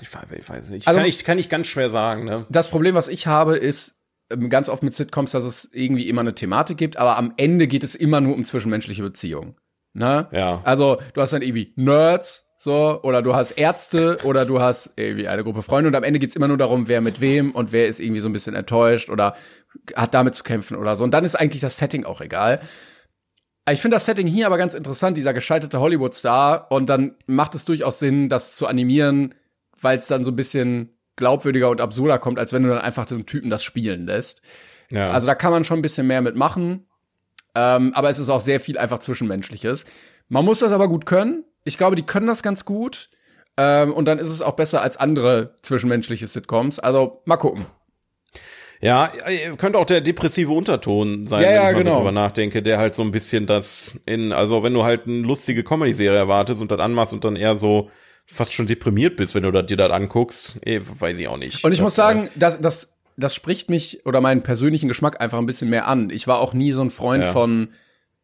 ich 0.00 0.14
weiß, 0.14 0.22
ich 0.34 0.48
weiß 0.48 0.70
nicht, 0.70 0.88
Also- 0.88 0.98
kann, 0.98 1.06
ich, 1.08 1.24
kann 1.24 1.38
ich 1.38 1.50
ganz 1.50 1.66
schwer 1.66 1.90
sagen, 1.90 2.24
ne? 2.24 2.46
Das 2.48 2.68
Problem, 2.68 2.94
was 2.94 3.08
ich 3.08 3.26
habe, 3.26 3.56
ist 3.56 3.98
ähm, 4.30 4.48
ganz 4.48 4.70
oft 4.70 4.82
mit 4.82 4.94
Sitcoms, 4.94 5.32
dass 5.32 5.44
es 5.44 5.68
irgendwie 5.72 6.08
immer 6.08 6.22
eine 6.22 6.34
Thematik 6.34 6.78
gibt, 6.78 6.96
aber 6.96 7.18
am 7.18 7.34
Ende 7.36 7.66
geht 7.66 7.84
es 7.84 7.94
immer 7.94 8.22
nur 8.22 8.34
um 8.34 8.44
zwischenmenschliche 8.44 9.02
Beziehungen. 9.02 9.56
Ne? 9.94 10.28
Ja. 10.32 10.60
Also 10.64 10.98
du 11.14 11.20
hast 11.20 11.32
dann 11.32 11.42
irgendwie 11.42 11.72
Nerds, 11.76 12.46
so, 12.56 13.00
oder 13.02 13.22
du 13.22 13.34
hast 13.34 13.50
Ärzte 13.52 14.18
oder 14.22 14.44
du 14.44 14.60
hast 14.60 14.92
irgendwie 14.96 15.26
eine 15.26 15.42
Gruppe 15.42 15.62
Freunde 15.62 15.88
und 15.88 15.96
am 15.96 16.04
Ende 16.04 16.20
geht's 16.20 16.36
immer 16.36 16.46
nur 16.46 16.58
darum, 16.58 16.86
wer 16.86 17.00
mit 17.00 17.20
wem 17.20 17.50
und 17.50 17.72
wer 17.72 17.86
ist 17.86 17.98
irgendwie 17.98 18.20
so 18.20 18.28
ein 18.28 18.32
bisschen 18.32 18.54
enttäuscht 18.54 19.10
oder 19.10 19.34
hat 19.96 20.14
damit 20.14 20.36
zu 20.36 20.44
kämpfen 20.44 20.76
oder 20.76 20.94
so. 20.94 21.02
Und 21.02 21.12
dann 21.12 21.24
ist 21.24 21.34
eigentlich 21.34 21.60
das 21.60 21.76
Setting 21.76 22.04
auch 22.04 22.20
egal. 22.20 22.60
Ich 23.70 23.80
finde 23.80 23.96
das 23.96 24.06
Setting 24.06 24.26
hier 24.26 24.46
aber 24.46 24.58
ganz 24.58 24.74
interessant, 24.74 25.16
dieser 25.16 25.34
gescheiterte 25.34 25.80
Hollywood-Star. 25.80 26.70
Und 26.70 26.88
dann 26.88 27.16
macht 27.26 27.54
es 27.54 27.64
durchaus 27.64 27.98
Sinn, 27.98 28.28
das 28.28 28.56
zu 28.56 28.66
animieren, 28.66 29.34
weil 29.80 29.98
es 29.98 30.06
dann 30.06 30.24
so 30.24 30.30
ein 30.30 30.36
bisschen 30.36 30.96
glaubwürdiger 31.16 31.68
und 31.68 31.80
absurder 31.80 32.18
kommt, 32.18 32.38
als 32.38 32.52
wenn 32.52 32.62
du 32.62 32.68
dann 32.68 32.78
einfach 32.78 33.06
den 33.06 33.26
Typen 33.26 33.50
das 33.50 33.62
spielen 33.62 34.06
lässt. 34.06 34.40
Ja. 34.88 35.10
Also 35.10 35.26
da 35.26 35.34
kann 35.34 35.52
man 35.52 35.64
schon 35.64 35.78
ein 35.78 35.82
bisschen 35.82 36.06
mehr 36.06 36.22
mitmachen. 36.22 36.86
Ähm, 37.54 37.92
aber 37.94 38.10
es 38.10 38.18
ist 38.18 38.30
auch 38.30 38.40
sehr 38.40 38.60
viel 38.60 38.78
einfach 38.78 38.98
Zwischenmenschliches. 38.98 39.84
Man 40.28 40.44
muss 40.44 40.60
das 40.60 40.72
aber 40.72 40.88
gut 40.88 41.06
können. 41.06 41.44
Ich 41.64 41.78
glaube, 41.78 41.96
die 41.96 42.02
können 42.02 42.26
das 42.26 42.42
ganz 42.42 42.64
gut. 42.64 43.08
Ähm, 43.56 43.92
und 43.92 44.06
dann 44.06 44.18
ist 44.18 44.28
es 44.28 44.40
auch 44.40 44.56
besser 44.56 44.80
als 44.82 44.96
andere 44.96 45.54
zwischenmenschliche 45.62 46.26
Sitcoms. 46.26 46.78
Also 46.78 47.22
mal 47.26 47.36
gucken. 47.36 47.66
Ja, 48.80 49.12
äh, 49.26 49.54
könnte 49.56 49.78
auch 49.78 49.84
der 49.84 50.00
depressive 50.00 50.50
Unterton 50.52 51.26
sein, 51.28 51.42
Ja, 51.42 51.48
wenn 51.48 51.54
ja, 51.54 51.68
ich 51.68 51.74
mal 51.76 51.82
genau. 51.82 51.92
so 51.92 51.98
drüber 51.98 52.12
nachdenke, 52.12 52.62
der 52.62 52.78
halt 52.78 52.94
so 52.96 53.02
ein 53.02 53.12
bisschen 53.12 53.46
das 53.46 53.96
in, 54.06 54.32
also 54.32 54.62
wenn 54.64 54.74
du 54.74 54.82
halt 54.82 55.06
eine 55.06 55.18
lustige 55.18 55.62
Comedy-Serie 55.62 56.18
erwartest 56.18 56.60
und 56.60 56.72
das 56.72 56.80
anmachst 56.80 57.12
und 57.12 57.24
dann 57.24 57.36
eher 57.36 57.56
so 57.56 57.90
fast 58.26 58.52
schon 58.52 58.66
deprimiert 58.66 59.16
bist, 59.16 59.34
wenn 59.34 59.44
du 59.44 59.52
dir 59.62 59.76
das 59.76 59.92
anguckst, 59.92 60.58
eh, 60.66 60.80
weiß 60.98 61.18
ich 61.18 61.28
auch 61.28 61.36
nicht. 61.36 61.62
Und 61.64 61.70
ich 61.72 61.78
Das, 61.78 61.84
muss 61.84 61.94
sagen, 61.94 62.28
das, 62.34 62.60
das, 62.60 62.91
das 63.16 63.34
spricht 63.34 63.70
mich 63.70 64.04
oder 64.06 64.20
meinen 64.20 64.42
persönlichen 64.42 64.88
Geschmack 64.88 65.20
einfach 65.20 65.38
ein 65.38 65.46
bisschen 65.46 65.70
mehr 65.70 65.86
an. 65.86 66.10
Ich 66.10 66.26
war 66.26 66.38
auch 66.38 66.54
nie 66.54 66.72
so 66.72 66.80
ein 66.82 66.90
Freund 66.90 67.24
Ja. 67.24 67.32
von, 67.32 67.68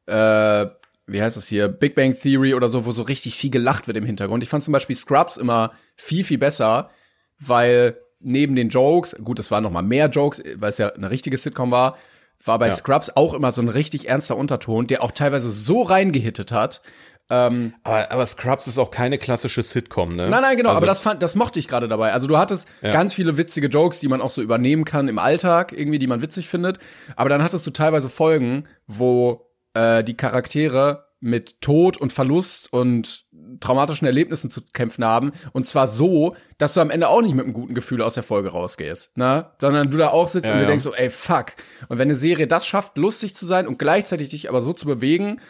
äh, 0.07 0.67
wie 1.07 1.23
heißt 1.23 1.37
das 1.37 1.47
hier, 1.47 1.69
Big 1.69 1.95
Bang 1.95 2.19
Theory 2.19 2.55
oder 2.55 2.69
so, 2.69 2.85
wo 2.87 2.93
so 2.93 3.03
richtig 3.03 3.35
viel 3.35 3.51
gelacht 3.51 3.87
wird 3.87 3.97
im 3.97 4.05
Hintergrund. 4.05 4.43
Ich 4.43 4.49
fand 4.49 4.63
zum 4.65 4.73
Beispiel 4.73 4.97
Scrubs 4.97 5.37
immer 5.37 5.73
viel, 5.97 6.25
viel 6.25 6.39
besser, 6.39 6.91
weil 7.39 7.99
neben 8.21 8.55
den 8.57 8.69
Jokes, 8.69 9.17
gut, 9.23 9.39
es 9.39 9.51
waren 9.51 9.63
noch 9.63 9.71
mal 9.71 9.83
mehr 9.83 10.09
Jokes, 10.09 10.43
weil 10.57 10.71
es 10.71 10.79
ja 10.79 10.89
eine 10.89 11.11
richtige 11.11 11.37
Sitcom 11.37 11.71
war, 11.71 11.97
war 12.45 12.59
bei 12.59 12.69
Ja. 12.69 12.75
Scrubs 12.75 13.11
auch 13.17 13.35
immer 13.35 13.53
so 13.53 13.61
ein 13.63 13.69
richtig 13.69 14.09
ernster 14.09 14.37
Unterton, 14.37 14.87
der 14.87 15.03
auch 15.03 15.13
teilweise 15.13 15.51
so 15.51 15.83
reingehittet 15.83 16.53
hat. 16.53 16.83
Aber, 17.31 18.11
aber 18.11 18.27
Scrubs 18.27 18.67
ist 18.67 18.79
auch 18.79 18.91
keine 18.91 19.19
klassische 19.19 19.63
Sitcom, 19.63 20.17
ne? 20.17 20.29
Nein, 20.31 20.43
nein, 20.43 20.57
genau, 20.57 20.71
Also, 20.71 20.79
aber 20.79 20.87
das 20.87 21.01
fand, 21.01 21.23
das 21.23 21.35
mochte 21.35 21.59
ich 21.59 21.69
gerade 21.69 21.87
dabei. 21.89 22.13
Also 22.13 22.27
du 22.27 22.39
hattest 22.39 22.67
Ja. 22.81 22.91
ganz 22.91 23.13
viele 23.15 23.37
witzige 23.37 23.69
Jokes, 23.69 24.01
die 24.01 24.09
man 24.09 24.21
auch 24.23 24.31
so 24.31 24.41
übernehmen 24.43 24.85
kann 24.85 25.09
im 25.09 25.19
Alltag, 25.19 25.73
irgendwie, 25.73 25.99
die 25.99 26.07
man 26.07 26.23
witzig 26.23 26.49
findet. 26.49 26.79
Aber 27.17 27.29
dann 27.29 27.43
hattest 27.43 27.67
du 27.67 27.71
teilweise 27.71 28.09
Folgen, 28.09 28.65
wo 28.87 29.51
äh, 29.75 30.03
die 30.03 30.17
Charaktere 30.17 31.07
mit 31.21 31.61
Tod 31.61 31.97
und 31.97 32.13
Verlust 32.13 32.73
und 32.73 33.25
traumatischen 33.61 34.07
Erlebnissen 34.07 34.51
zu 34.53 34.63
kämpfen 34.73 35.05
haben. 35.05 35.33
Und 35.53 35.67
zwar 35.67 35.89
so, 35.89 36.37
dass 36.59 36.75
du 36.75 36.81
am 36.81 36.91
Ende 36.91 37.09
auch 37.09 37.23
nicht 37.23 37.35
mit 37.35 37.45
einem 37.45 37.55
guten 37.55 37.75
Gefühl 37.75 38.03
aus 38.03 38.15
der 38.15 38.23
Folge 38.23 38.51
rausgehst, 38.51 39.17
ne? 39.17 39.51
Sondern 39.61 39.91
du 39.91 39.97
da 39.99 40.11
auch 40.11 40.29
sitzt 40.29 40.47
Ja, 40.47 40.53
und 40.53 40.59
dir 40.59 40.65
ja. 40.65 40.69
denkst 40.69 40.85
so, 40.85 40.95
ey, 40.95 41.11
fuck. 41.11 41.55
Und 41.89 41.99
wenn 41.99 42.07
eine 42.07 42.15
Serie 42.15 42.47
das 42.47 42.67
schafft, 42.67 42.97
lustig 42.97 43.35
zu 43.35 43.47
sein 43.47 43.67
und 43.67 43.79
gleichzeitig 43.81 44.29
dich 44.29 44.49
aber 44.49 44.61
so 44.61 44.73
zu 44.73 44.87
bewegen, 44.87 45.41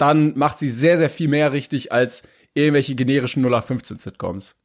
dann 0.00 0.36
macht 0.36 0.58
sie 0.58 0.68
sehr, 0.68 0.96
sehr 0.96 1.10
viel 1.10 1.28
mehr 1.28 1.52
richtig 1.52 1.92
als 1.92 2.22
irgendwelche 2.54 2.94
generischen 2.94 3.44
0815-Sitcoms. 3.44 4.56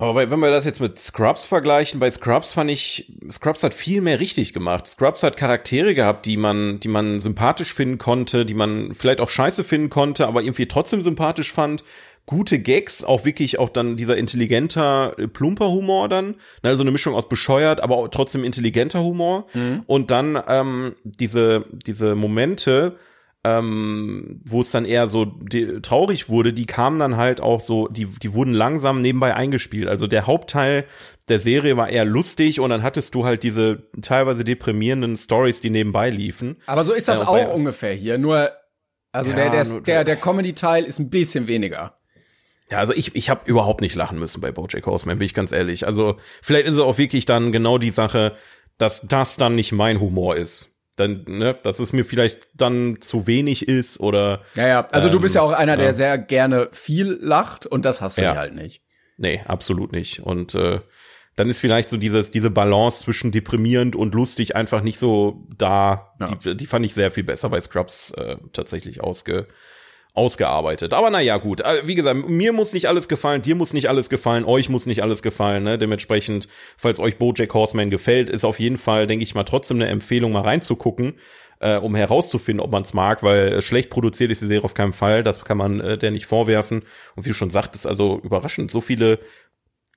Aber 0.00 0.30
wenn 0.30 0.38
wir 0.38 0.50
das 0.50 0.64
jetzt 0.64 0.80
mit 0.80 0.98
Scrubs 0.98 1.44
vergleichen, 1.44 1.98
bei 1.98 2.08
Scrubs 2.10 2.52
fand 2.52 2.70
ich, 2.70 3.12
Scrubs 3.30 3.64
hat 3.64 3.74
viel 3.74 4.00
mehr 4.00 4.20
richtig 4.20 4.52
gemacht. 4.52 4.86
Scrubs 4.86 5.24
hat 5.24 5.36
Charaktere 5.36 5.94
gehabt, 5.94 6.24
die 6.26 6.36
man, 6.36 6.78
die 6.78 6.88
man 6.88 7.18
sympathisch 7.18 7.74
finden 7.74 7.98
konnte, 7.98 8.46
die 8.46 8.54
man 8.54 8.94
vielleicht 8.94 9.20
auch 9.20 9.28
scheiße 9.28 9.64
finden 9.64 9.90
konnte, 9.90 10.28
aber 10.28 10.42
irgendwie 10.42 10.66
trotzdem 10.66 11.02
sympathisch 11.02 11.52
fand. 11.52 11.82
Gute 12.26 12.60
Gags, 12.60 13.02
auch 13.02 13.24
wirklich 13.24 13.58
auch 13.58 13.70
dann 13.70 13.96
dieser 13.96 14.16
intelligenter, 14.16 15.14
äh, 15.18 15.26
plumper 15.26 15.70
Humor 15.70 16.08
dann. 16.08 16.36
Also 16.62 16.82
eine 16.84 16.92
Mischung 16.92 17.14
aus 17.14 17.28
bescheuert, 17.28 17.80
aber 17.80 17.96
auch 17.96 18.08
trotzdem 18.08 18.44
intelligenter 18.44 19.02
Humor. 19.02 19.46
Und 19.86 20.10
dann 20.12 20.40
ähm, 20.46 20.94
diese, 21.02 21.64
diese 21.72 22.14
Momente, 22.14 22.98
ähm, 23.58 24.40
wo 24.44 24.60
es 24.60 24.70
dann 24.70 24.84
eher 24.84 25.06
so 25.08 25.26
traurig 25.82 26.28
wurde, 26.28 26.52
die 26.52 26.66
kamen 26.66 26.98
dann 26.98 27.16
halt 27.16 27.40
auch 27.40 27.60
so, 27.60 27.88
die, 27.88 28.06
die 28.06 28.34
wurden 28.34 28.52
langsam 28.52 29.00
nebenbei 29.00 29.34
eingespielt. 29.34 29.88
Also 29.88 30.06
der 30.06 30.26
Hauptteil 30.26 30.84
der 31.28 31.38
Serie 31.38 31.76
war 31.76 31.88
eher 31.88 32.04
lustig 32.04 32.60
und 32.60 32.70
dann 32.70 32.82
hattest 32.82 33.14
du 33.14 33.24
halt 33.24 33.42
diese 33.42 33.84
teilweise 34.00 34.44
deprimierenden 34.44 35.16
Stories, 35.16 35.60
die 35.60 35.70
nebenbei 35.70 36.10
liefen. 36.10 36.56
Aber 36.66 36.84
so 36.84 36.92
ist 36.92 37.08
das 37.08 37.20
Äh, 37.20 37.24
auch 37.24 37.54
ungefähr 37.54 37.92
hier. 37.94 38.18
Nur, 38.18 38.50
also 39.12 39.30
Ja, 39.30 39.36
der, 39.36 39.50
der, 39.50 39.64
nur- 39.66 39.80
der, 39.82 40.04
der 40.04 40.16
Comedy-Teil 40.16 40.84
ist 40.84 40.98
ein 40.98 41.10
bisschen 41.10 41.46
weniger. 41.48 41.94
Ja, 42.70 42.78
also 42.78 42.92
ich, 42.92 43.14
ich 43.14 43.30
habe 43.30 43.40
überhaupt 43.50 43.80
nicht 43.80 43.94
lachen 43.94 44.18
müssen 44.18 44.40
bei 44.42 44.52
BoJack 44.52 44.84
Horseman, 44.86 45.18
bin 45.18 45.24
ich 45.26 45.32
ganz 45.34 45.52
ehrlich. 45.52 45.86
Also 45.86 46.16
vielleicht 46.42 46.66
ist 46.66 46.74
es 46.74 46.80
auch 46.80 46.98
wirklich 46.98 47.24
dann 47.24 47.50
genau 47.52 47.78
die 47.78 47.90
Sache, 47.90 48.36
dass 48.76 49.06
das 49.08 49.36
dann 49.36 49.54
nicht 49.54 49.72
mein 49.72 50.00
Humor 50.00 50.36
ist. 50.36 50.77
Dann, 50.98 51.24
ne, 51.28 51.56
dass 51.62 51.78
es 51.78 51.92
mir 51.92 52.04
vielleicht 52.04 52.48
dann 52.54 53.00
zu 53.00 53.26
wenig 53.26 53.68
ist 53.68 54.00
oder 54.00 54.42
Ja, 54.56 54.66
ja. 54.66 54.88
Also 54.88 55.08
du 55.08 55.20
bist 55.20 55.34
ja 55.34 55.42
auch 55.42 55.52
einer, 55.52 55.76
der 55.76 55.86
ja. 55.86 55.92
sehr 55.92 56.18
gerne 56.18 56.68
viel 56.72 57.16
lacht 57.20 57.66
und 57.66 57.84
das 57.84 58.00
hast 58.00 58.18
du 58.18 58.22
Ja. 58.22 58.34
halt 58.36 58.54
nicht. 58.54 58.82
nee, 59.16 59.40
absolut 59.46 59.92
nicht. 59.92 60.20
Und 60.20 60.54
äh, 60.54 60.80
dann 61.36 61.48
ist 61.48 61.60
vielleicht 61.60 61.88
so 61.88 61.96
dieses, 61.96 62.32
diese 62.32 62.50
Balance 62.50 63.02
zwischen 63.04 63.30
deprimierend 63.30 63.94
und 63.94 64.12
lustig 64.14 64.56
einfach 64.56 64.82
nicht 64.82 64.98
so 64.98 65.46
da. 65.56 66.14
Ja. 66.20 66.34
Die, 66.34 66.56
die 66.56 66.66
fand 66.66 66.84
ich 66.84 66.94
sehr 66.94 67.12
viel 67.12 67.22
besser 67.24 67.48
bei 67.48 67.60
Scrubs 67.60 68.10
äh, 68.12 68.36
tatsächlich 68.52 69.00
ausge, 69.00 69.46
ausgearbeitet. 70.18 70.92
Aber 70.92 71.08
naja, 71.10 71.38
gut. 71.38 71.60
Äh, 71.62 71.86
Wie 71.86 71.94
gesagt, 71.94 72.28
mir 72.28 72.52
muss 72.52 72.74
nicht 72.74 72.86
alles 72.88 73.08
gefallen, 73.08 73.40
dir 73.40 73.54
muss 73.54 73.72
nicht 73.72 73.88
alles 73.88 74.10
gefallen, 74.10 74.44
euch 74.44 74.68
muss 74.68 74.84
nicht 74.84 75.02
alles 75.02 75.22
gefallen. 75.22 75.64
Ne? 75.64 75.78
Dementsprechend, 75.78 76.48
falls 76.76 77.00
euch 77.00 77.16
BoJack 77.16 77.54
Horseman 77.54 77.88
gefällt, 77.90 78.28
ist 78.28 78.44
auf 78.44 78.60
jeden 78.60 78.76
Fall, 78.76 79.06
denke 79.06 79.22
ich 79.22 79.34
mal, 79.34 79.44
trotzdem 79.44 79.78
eine 79.78 79.88
Empfehlung, 79.88 80.32
mal 80.32 80.42
reinzugucken, 80.42 81.14
äh, 81.60 81.76
um 81.76 81.94
herauszufinden, 81.94 82.60
ob 82.64 82.70
man 82.70 82.82
es 82.82 82.92
mag, 82.92 83.22
weil 83.22 83.52
äh, 83.54 83.62
schlecht 83.62 83.90
produziert 83.90 84.30
ist 84.30 84.42
die 84.42 84.46
Serie 84.46 84.64
auf 84.64 84.74
keinen 84.74 84.92
Fall. 84.92 85.22
Das 85.22 85.44
kann 85.44 85.56
man 85.56 85.80
äh, 85.80 85.96
der 85.96 86.10
nicht 86.10 86.26
vorwerfen. 86.26 86.82
Und 87.16 87.24
wie 87.24 87.30
du 87.30 87.34
schon 87.34 87.50
sagtest, 87.50 87.86
also 87.86 88.20
überraschend, 88.22 88.70
so 88.70 88.80
viele 88.80 89.20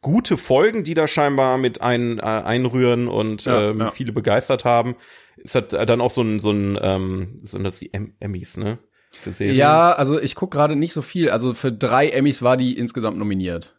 gute 0.02 0.38
Folgen, 0.38 0.84
die 0.84 0.96
da 0.96 1.08
scheinbar 1.08 1.58
mit 1.58 1.82
ein, 1.82 2.18
äh, 2.20 2.22
einrühren 2.22 3.08
und 3.08 3.46
Ja, 3.46 3.70
ähm, 3.70 3.80
ja. 3.80 3.90
viele 3.90 4.12
begeistert 4.12 4.66
haben. 4.66 4.96
Es 5.44 5.56
hat 5.56 5.74
äh, 5.74 5.86
dann 5.86 6.02
auch 6.02 6.10
so 6.12 6.22
ein, 6.22 6.40
so 6.40 6.52
ein, 6.52 6.78
ähm, 6.82 7.36
sind 7.36 7.64
das 7.64 7.80
die 7.80 7.94
em 7.94 8.16
Emmys, 8.20 8.58
ne? 8.58 8.80
Für 9.12 9.34
Serien. 9.34 9.58
Ja, 9.58 9.92
also 9.92 10.20
ich 10.20 10.36
guck 10.36 10.52
gerade 10.52 10.76
nicht 10.76 10.94
so 10.94 11.02
viel. 11.02 11.30
Also 11.30 11.54
für 11.54 11.72
drei 11.72 12.10
Emmys 12.10 12.42
war 12.42 12.58
die 12.58 12.78
insgesamt 12.78 13.18
nominiert. 13.18 13.76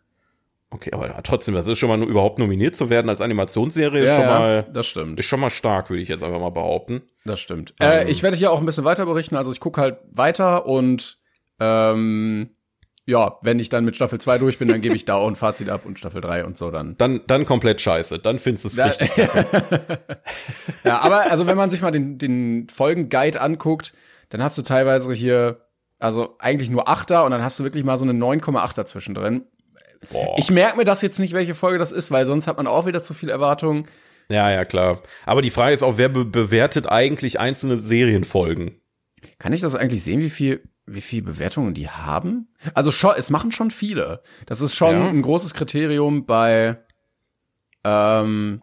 Okay, 0.71 0.91
aber 0.93 1.23
trotzdem, 1.23 1.55
das 1.55 1.67
ist 1.67 1.79
schon 1.79 1.91
mal 1.91 1.99
nur 1.99 2.09
überhaupt 2.09 2.39
nominiert 2.39 2.75
zu 2.75 2.89
werden 2.89 3.11
als 3.11 3.21
Animationsserie, 3.21 4.03
ist 4.03 4.09
ja, 4.09 4.17
schon 4.17 4.25
ja, 4.25 4.39
mal, 4.39 4.67
das 4.73 4.87
stimmt. 4.87 5.21
ist 5.21 5.27
schon 5.27 5.41
mal 5.41 5.51
stark, 5.51 5.91
würde 5.91 6.03
ich 6.03 6.09
jetzt 6.09 6.25
einfach 6.25 6.41
mal 6.41 6.51
behaupten. 6.51 7.03
Das 7.27 7.41
stimmt. 7.41 7.75
Ähm. 7.79 8.07
Äh, 8.07 8.11
ich 8.11 8.23
werde 8.23 8.39
hier 8.39 8.51
auch 8.51 8.59
ein 8.59 8.65
bisschen 8.65 8.85
weiter 8.85 9.05
berichten. 9.05 9.37
Also 9.37 9.53
ich 9.53 9.61
gucke 9.61 9.81
halt 9.81 9.99
weiter 10.11 10.65
und 10.65 11.19
ähm, 11.61 12.51
ja, 13.05 13.39
wenn 13.43 13.59
ich 13.59 13.69
dann 13.69 13.85
mit 13.85 13.97
Staffel 13.97 14.21
2 14.21 14.39
durch 14.39 14.59
bin, 14.59 14.69
dann 14.69 14.81
gebe 14.81 14.95
ich 14.95 15.05
da 15.05 15.17
auch 15.17 15.29
ein 15.29 15.37
Fazit 15.37 15.69
ab 15.69 15.83
und 15.85 15.99
Staffel 15.99 16.21
3 16.21 16.47
und 16.47 16.57
so 16.57 16.71
dann. 16.71 16.97
Dann, 16.97 17.21
dann 17.27 17.45
komplett 17.45 17.81
scheiße. 17.81 18.19
Dann 18.19 18.39
findest 18.39 18.65
du 18.65 18.69
es 18.69 18.77
Ja, 18.77 18.87
richtig. 18.87 19.11
ja, 20.85 21.01
aber 21.01 21.31
also 21.31 21.47
wenn 21.47 21.57
man 21.57 21.69
sich 21.69 21.83
mal 21.83 21.91
den, 21.91 22.17
den 22.17 22.69
Folgenguide 22.69 23.41
anguckt, 23.41 23.93
dann 24.33 24.43
hast 24.43 24.57
du 24.57 24.63
teilweise 24.63 25.13
hier, 25.13 25.67
also 25.99 26.37
eigentlich 26.39 26.71
nur 26.71 26.89
Achter 26.89 27.25
und 27.27 27.33
dann 27.33 27.43
hast 27.43 27.59
du 27.61 27.65
wirklich 27.65 27.85
mal 27.85 27.99
so 27.99 28.05
eine 28.05 28.15
9,8er 28.15 28.87
zwischendrin. 28.87 29.45
Boah. 30.11 30.37
Ich 30.39 30.51
merke 30.51 30.79
mir 30.79 30.85
das 30.85 31.03
jetzt 31.03 31.21
nicht, 31.21 31.35
welche 31.35 31.55
Folge 31.55 31.79
das 31.79 31.93
ist, 31.93 32.11
weil 32.11 32.25
sonst 32.25 32.47
hat 32.47 32.57
man 32.57 32.67
auch 32.67 32.87
wieder 32.87 33.03
zu 33.03 33.13
viel 33.13 33.29
Erwartungen. 33.29 33.87
Ja, 34.31 34.51
ja, 34.51 34.65
klar. 34.65 35.03
Aber 35.27 35.43
die 35.43 35.51
Frage 35.51 35.75
ist 35.75 35.83
auch, 35.83 35.99
wer 35.99 36.09
be 36.09 36.25
bewertet 36.25 36.87
eigentlich 36.87 37.39
einzelne 37.39 37.77
Serienfolgen? 37.77 38.81
Kann 39.39 39.53
ich 39.53 39.61
das 39.61 39.75
eigentlich 39.75 40.03
sehen, 40.03 40.21
wie 40.21 40.31
viel, 40.31 40.63
wie 40.87 41.03
viel 41.03 41.23
Bewertungen 41.23 41.75
die 41.75 41.91
haben? 41.91 42.49
Also 42.73 42.91
schon, 42.91 43.15
es 43.19 43.29
machen 43.29 43.53
schon 43.53 43.71
viele. 43.71 44.23
Das 44.47 44.63
ist 44.63 44.75
schon 44.75 44.95
Ja. 44.95 45.09
ein 45.09 45.21
großes 45.23 45.53
Kriterium 45.53 46.25
bei, 46.25 46.79
ähm, 47.85 48.63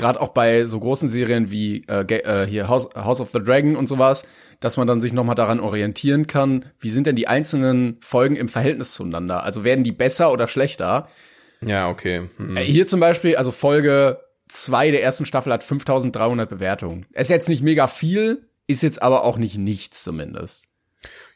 gerade 0.00 0.20
auch 0.20 0.30
bei 0.30 0.64
so 0.64 0.80
großen 0.80 1.08
Serien 1.08 1.52
wie 1.52 1.84
äh, 1.86 2.02
äh, 2.02 2.46
hier 2.48 2.68
House, 2.68 2.88
House 2.96 3.20
of 3.20 3.30
the 3.32 3.38
Dragon 3.38 3.76
und 3.76 3.88
sowas, 3.88 4.24
dass 4.58 4.76
man 4.76 4.88
dann 4.88 5.00
sich 5.00 5.12
noch 5.12 5.24
mal 5.24 5.34
daran 5.36 5.60
orientieren 5.60 6.26
kann, 6.26 6.64
wie 6.78 6.90
sind 6.90 7.06
denn 7.06 7.16
die 7.16 7.28
einzelnen 7.28 7.98
Folgen 8.00 8.34
im 8.34 8.48
Verhältnis 8.48 8.94
zueinander? 8.94 9.44
Also 9.44 9.62
werden 9.62 9.84
die 9.84 9.92
besser 9.92 10.32
oder 10.32 10.48
schlechter? 10.48 11.08
Ja, 11.60 11.88
okay. 11.88 12.28
Hm. 12.38 12.56
Äh, 12.56 12.62
Hier 12.62 12.86
zum 12.86 12.98
Beispiel, 12.98 13.36
also 13.36 13.52
Folge 13.52 14.18
zwei 14.48 14.90
der 14.90 15.02
ersten 15.02 15.26
Staffel 15.26 15.52
hat 15.52 15.62
5300 15.62 16.48
Bewertungen. 16.48 17.06
Ist 17.12 17.30
jetzt 17.30 17.48
nicht 17.48 17.62
mega 17.62 17.86
viel, 17.86 18.48
ist 18.66 18.82
jetzt 18.82 19.02
aber 19.02 19.24
auch 19.24 19.36
nicht 19.36 19.58
nichts 19.58 20.02
zumindest. 20.02 20.64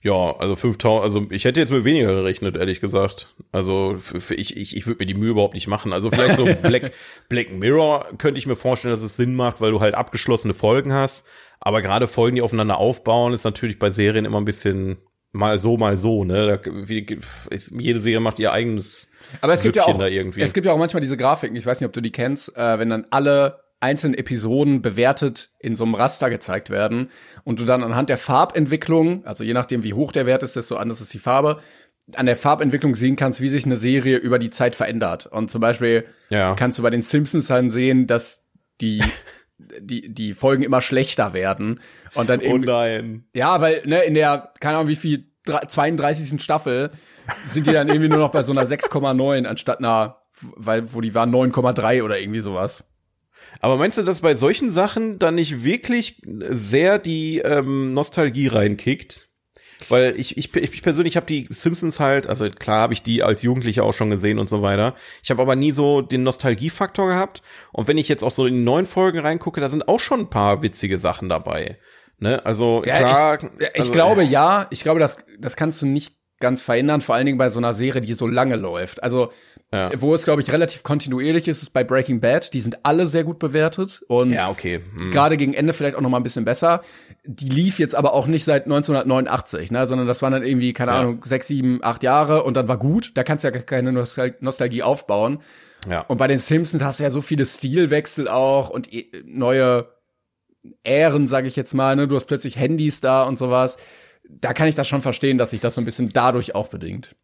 Ja, 0.05 0.37
also 0.37 0.55
5000, 0.55 1.03
also 1.03 1.27
ich 1.31 1.47
hätte 1.47 1.61
jetzt 1.61 1.73
mit 1.73 1.87
weniger 1.87 2.15
gerechnet, 2.15 2.59
ehrlich 2.59 2.81
gesagt. 2.81 3.35
Also 3.53 3.97
für, 3.99 4.21
für 4.21 4.35
ich, 4.35 4.55
ich, 4.55 4.77
ich 4.77 4.87
würde 4.87 5.03
mir 5.03 5.07
die 5.07 5.15
Mühe 5.15 5.31
überhaupt 5.31 5.55
nicht 5.55 5.67
machen. 5.67 5.95
Also 5.95 6.11
vielleicht 6.11 6.37
so 6.37 6.45
Black, 6.63 6.93
Black 7.31 7.51
Mirror 7.51 8.09
könnte 8.19 8.39
ich 8.39 8.47
mir 8.47 8.55
vorstellen, 8.55 8.93
dass 8.93 9.03
es 9.03 9.17
Sinn 9.17 9.35
macht, 9.35 9.63
weil 9.63 9.71
du 9.71 9.81
halt 9.81 9.95
abgeschlossene 9.95 10.53
Folgen 10.53 10.93
hast. 10.93 11.27
Aber 11.59 11.81
gerade 11.81 12.07
Folgen, 12.07 12.37
die 12.37 12.43
aufeinander 12.43 12.77
aufbauen, 12.77 13.33
ist 13.33 13.45
natürlich 13.45 13.79
bei 13.79 13.89
Serien 13.89 14.27
immer 14.27 14.43
ein 14.43 14.45
bisschen 14.45 14.99
mal 15.33 15.59
so, 15.59 15.79
mal 15.79 15.97
so, 15.97 16.23
ne? 16.25 16.61
Da, 16.63 16.71
wie, 16.71 17.19
ist, 17.49 17.73
jede 17.73 17.99
Serie 17.99 18.21
macht 18.21 18.39
ihr 18.39 18.53
eigenes 18.53 19.11
Aber 19.41 19.55
es 19.55 19.63
gibt 19.63 19.77
ja 19.77 19.85
auch, 19.85 19.99
es 19.99 20.53
gibt 20.53 20.67
ja 20.67 20.73
auch 20.75 20.79
manchmal 20.79 21.01
diese 21.01 21.17
Grafiken, 21.17 21.57
ich 21.57 21.65
weiß 21.65 21.81
nicht, 21.81 21.87
ob 21.87 21.95
du 21.95 22.03
die 22.03 22.13
kennst, 22.13 22.55
äh, 22.59 22.79
wenn 22.79 22.91
dann 22.91 23.07
alle 23.09 23.64
einzelnen 23.85 24.15
Episoden 24.19 24.83
bewertet 24.83 25.51
in 25.61 25.77
so 25.77 25.85
einem 25.85 25.95
Raster 25.95 26.31
gezeigt 26.31 26.71
werden 26.71 27.11
und 27.45 27.61
du 27.61 27.65
dann 27.65 27.83
anhand 27.85 28.09
der 28.09 28.19
Farbentwicklung, 28.19 29.25
also 29.25 29.45
je 29.45 29.53
nachdem 29.55 29.83
wie 29.85 29.95
hoch 29.95 30.11
der 30.13 30.27
Wert 30.27 30.43
ist, 30.43 30.57
desto 30.57 30.77
anders 30.77 31.01
ist 31.01 31.13
die 31.15 31.19
Farbe, 31.19 31.61
an 32.17 32.27
der 32.27 32.37
Farbentwicklung 32.37 32.95
sehen 32.95 33.17
kannst, 33.17 33.41
wie 33.41 33.49
sich 33.49 33.65
eine 33.65 33.77
Serie 33.77 34.17
über 34.19 34.39
die 34.39 34.51
Zeit 34.51 34.75
verändert. 34.77 35.27
Und 35.27 35.51
zum 35.51 35.61
Beispiel 35.61 36.05
Ja. 36.29 36.55
kannst 36.55 36.79
du 36.79 36.83
bei 36.83 36.91
den 36.91 37.01
Simpsons 37.03 37.47
dann 37.47 37.71
sehen, 37.71 38.07
dass 38.07 38.43
die 38.81 39.03
die 39.81 40.13
die 40.13 40.35
Folgen 40.35 40.63
immer 40.65 40.81
schlechter 40.81 41.33
werden 41.33 41.81
und 42.15 42.29
dann 42.29 42.41
Oh 42.41 42.45
irgendwie 42.45 42.69
nein. 42.69 43.25
ja, 43.33 43.61
weil, 43.61 43.83
ne, 43.87 44.03
in 44.03 44.15
der, 44.15 44.53
keine 44.61 44.77
Ahnung, 44.79 44.89
wie 44.89 44.97
viel, 44.97 45.29
dre- 45.47 45.67
32. 45.69 46.43
Staffel 46.43 46.91
sind 47.47 47.67
die 47.67 47.73
dann 47.73 47.89
irgendwie 47.89 48.09
nur 48.09 48.19
noch 48.19 48.31
bei 48.33 48.43
so 48.43 48.53
einer 48.53 48.67
6,9 48.67 49.47
anstatt 49.47 49.79
einer, 49.79 50.19
weil, 50.57 50.93
wo 50.93 51.01
die 51.01 51.15
waren 51.15 51.31
9,3 51.35 52.03
oder 52.03 52.19
irgendwie 52.21 52.41
sowas. 52.41 52.85
Aber 53.61 53.77
meinst 53.77 53.99
du, 53.99 54.03
dass 54.03 54.21
bei 54.21 54.35
solchen 54.35 54.71
Sachen 54.71 55.19
dann 55.19 55.37
nicht 55.37 55.65
wirklich 55.65 56.21
sehr 56.25 56.99
die 56.99 57.39
ähm, 57.39 57.93
Nostalgie 57.93 58.49
reinkickt? 58.49 59.29
Weil 59.89 60.15
ich, 60.19 60.37
ich, 60.39 60.55
ich 60.55 60.83
persönlich 60.83 61.17
habe 61.17 61.27
die 61.27 61.47
Simpsons 61.51 62.01
halt, 62.01 62.27
also 62.27 62.49
klar 62.49 62.83
habe 62.83 62.95
ich 62.95 63.03
die 63.03 63.23
als 63.23 63.43
Jugendlicher 63.43 63.85
auch 63.85 63.93
schon 63.93 64.11
gesehen 64.11 64.39
und 64.39 64.49
so 64.49 64.63
weiter. 64.63 64.95
Ich 65.23 65.31
habe 65.31 65.43
aber 65.43 65.57
nie 65.57 65.73
so 65.73 66.01
den 66.01 66.23
Nostalgiefaktor 66.23 67.09
gehabt. 67.09 67.43
Und 67.73 67.89
wenn 67.89 67.99
ich 67.99 68.09
jetzt 68.09 68.25
auch 68.25 68.31
so 68.31 68.47
in 68.47 68.55
die 68.55 68.63
neuen 68.63 68.87
Folgen 68.87 69.19
reingucke, 69.19 69.61
da 69.61 69.69
sind 69.69 69.89
auch 69.89 70.01
schon 70.01 70.21
ein 70.21 70.31
paar 70.31 70.63
witzige 70.63 70.99
Sachen 70.99 71.29
dabei. 71.29 71.79
Ne? 72.19 72.45
Also 72.47 72.83
Ja, 72.87 72.99
klar. 72.99 73.39
ich, 73.43 73.49
ich 73.59 73.81
also, 73.81 73.93
glaube 73.93 74.23
ja, 74.23 74.67
ich 74.71 74.83
glaube, 74.83 75.01
das, 75.01 75.19
das 75.39 75.57
kannst 75.57 75.83
du 75.83 75.87
nicht 75.87 76.15
ganz 76.41 76.63
verhindern, 76.63 77.01
vor 77.01 77.15
allen 77.15 77.27
Dingen 77.27 77.39
bei 77.39 77.49
so 77.49 77.59
einer 77.59 77.75
Serie, 77.75 78.01
die 78.01 78.15
so 78.15 78.27
lange 78.27 78.57
läuft. 78.57 79.03
Also, 79.03 79.31
Ja. 79.73 79.91
wo 80.01 80.15
es, 80.15 80.23
glaube 80.25 80.41
ich, 80.41 80.53
relativ 80.53 80.85
kontinuierlich 80.85 81.49
ist, 81.49 81.61
ist 81.63 81.71
bei 81.71 81.83
Breaking 81.83 82.21
Bad. 82.21 82.55
Die 82.55 82.61
sind 82.61 82.79
alle 82.85 83.09
sehr 83.09 83.25
gut 83.25 83.41
bewertet 83.41 84.03
und 84.07 84.31
Ja, 84.31 84.49
okay. 84.49 84.81
Hm. 84.97 85.11
gerade 85.11 85.37
gegen 85.37 85.53
Ende 85.53 85.73
vielleicht 85.73 85.97
auch 85.97 86.01
noch 86.01 86.11
mal 86.11 86.19
ein 86.19 86.23
bisschen 86.23 86.45
besser. 86.45 86.83
Die 87.25 87.49
lief 87.49 87.81
jetzt 87.81 87.97
aber 87.97 88.13
auch 88.13 88.29
nicht 88.29 88.45
seit 88.45 88.67
1989, 88.67 89.73
ne, 89.73 89.87
sondern 89.89 90.07
das 90.07 90.23
waren 90.23 90.33
dann 90.33 90.45
irgendwie, 90.45 90.73
keine 90.75 90.93
Ja. 90.93 91.01
Ahnung, 91.01 91.25
sechs, 91.25 91.49
sieben, 91.49 91.81
acht 91.83 92.05
Jahre 92.05 92.45
und 92.45 92.55
dann 92.57 92.69
war 92.69 92.79
gut. 92.79 93.11
Da 93.15 93.25
kannst 93.25 93.43
du 93.45 93.49
ja 93.49 93.59
keine 93.59 93.91
Nostal 93.91 94.37
Nostalgie 94.39 94.85
aufbauen. 94.85 95.39
Ja. 95.91 96.03
Und 96.03 96.19
bei 96.19 96.29
den 96.29 96.39
Simpsons 96.39 96.85
hast 96.85 97.01
du 97.01 97.05
ja 97.05 97.11
so 97.11 97.21
viele 97.21 97.45
Stilwechsel 97.45 98.29
auch 98.29 98.71
und 98.71 98.93
eh- 98.95 99.11
neue 99.25 99.89
Ähren, 100.83 101.27
sage 101.27 101.49
ich 101.49 101.57
jetzt 101.57 101.75
mal. 101.75 101.97
Ne? 101.97 102.09
Du 102.09 102.15
hast 102.17 102.27
plötzlich 102.27 102.57
Handys 102.59 103.01
da 103.01 103.25
und 103.25 103.37
sowas. 103.39 103.77
Da 104.29 104.55
kann 104.55 104.69
ich 104.69 104.75
das 104.77 104.89
schon 104.89 105.03
verstehen, 105.03 105.37
dass 105.37 105.51
sich 105.51 105.61
das 105.61 105.75
so 105.75 105.81
ein 105.81 105.85
bisschen 105.85 106.11
dadurch 106.11 106.55
auch 106.55 106.69
bedingt. 106.69 107.17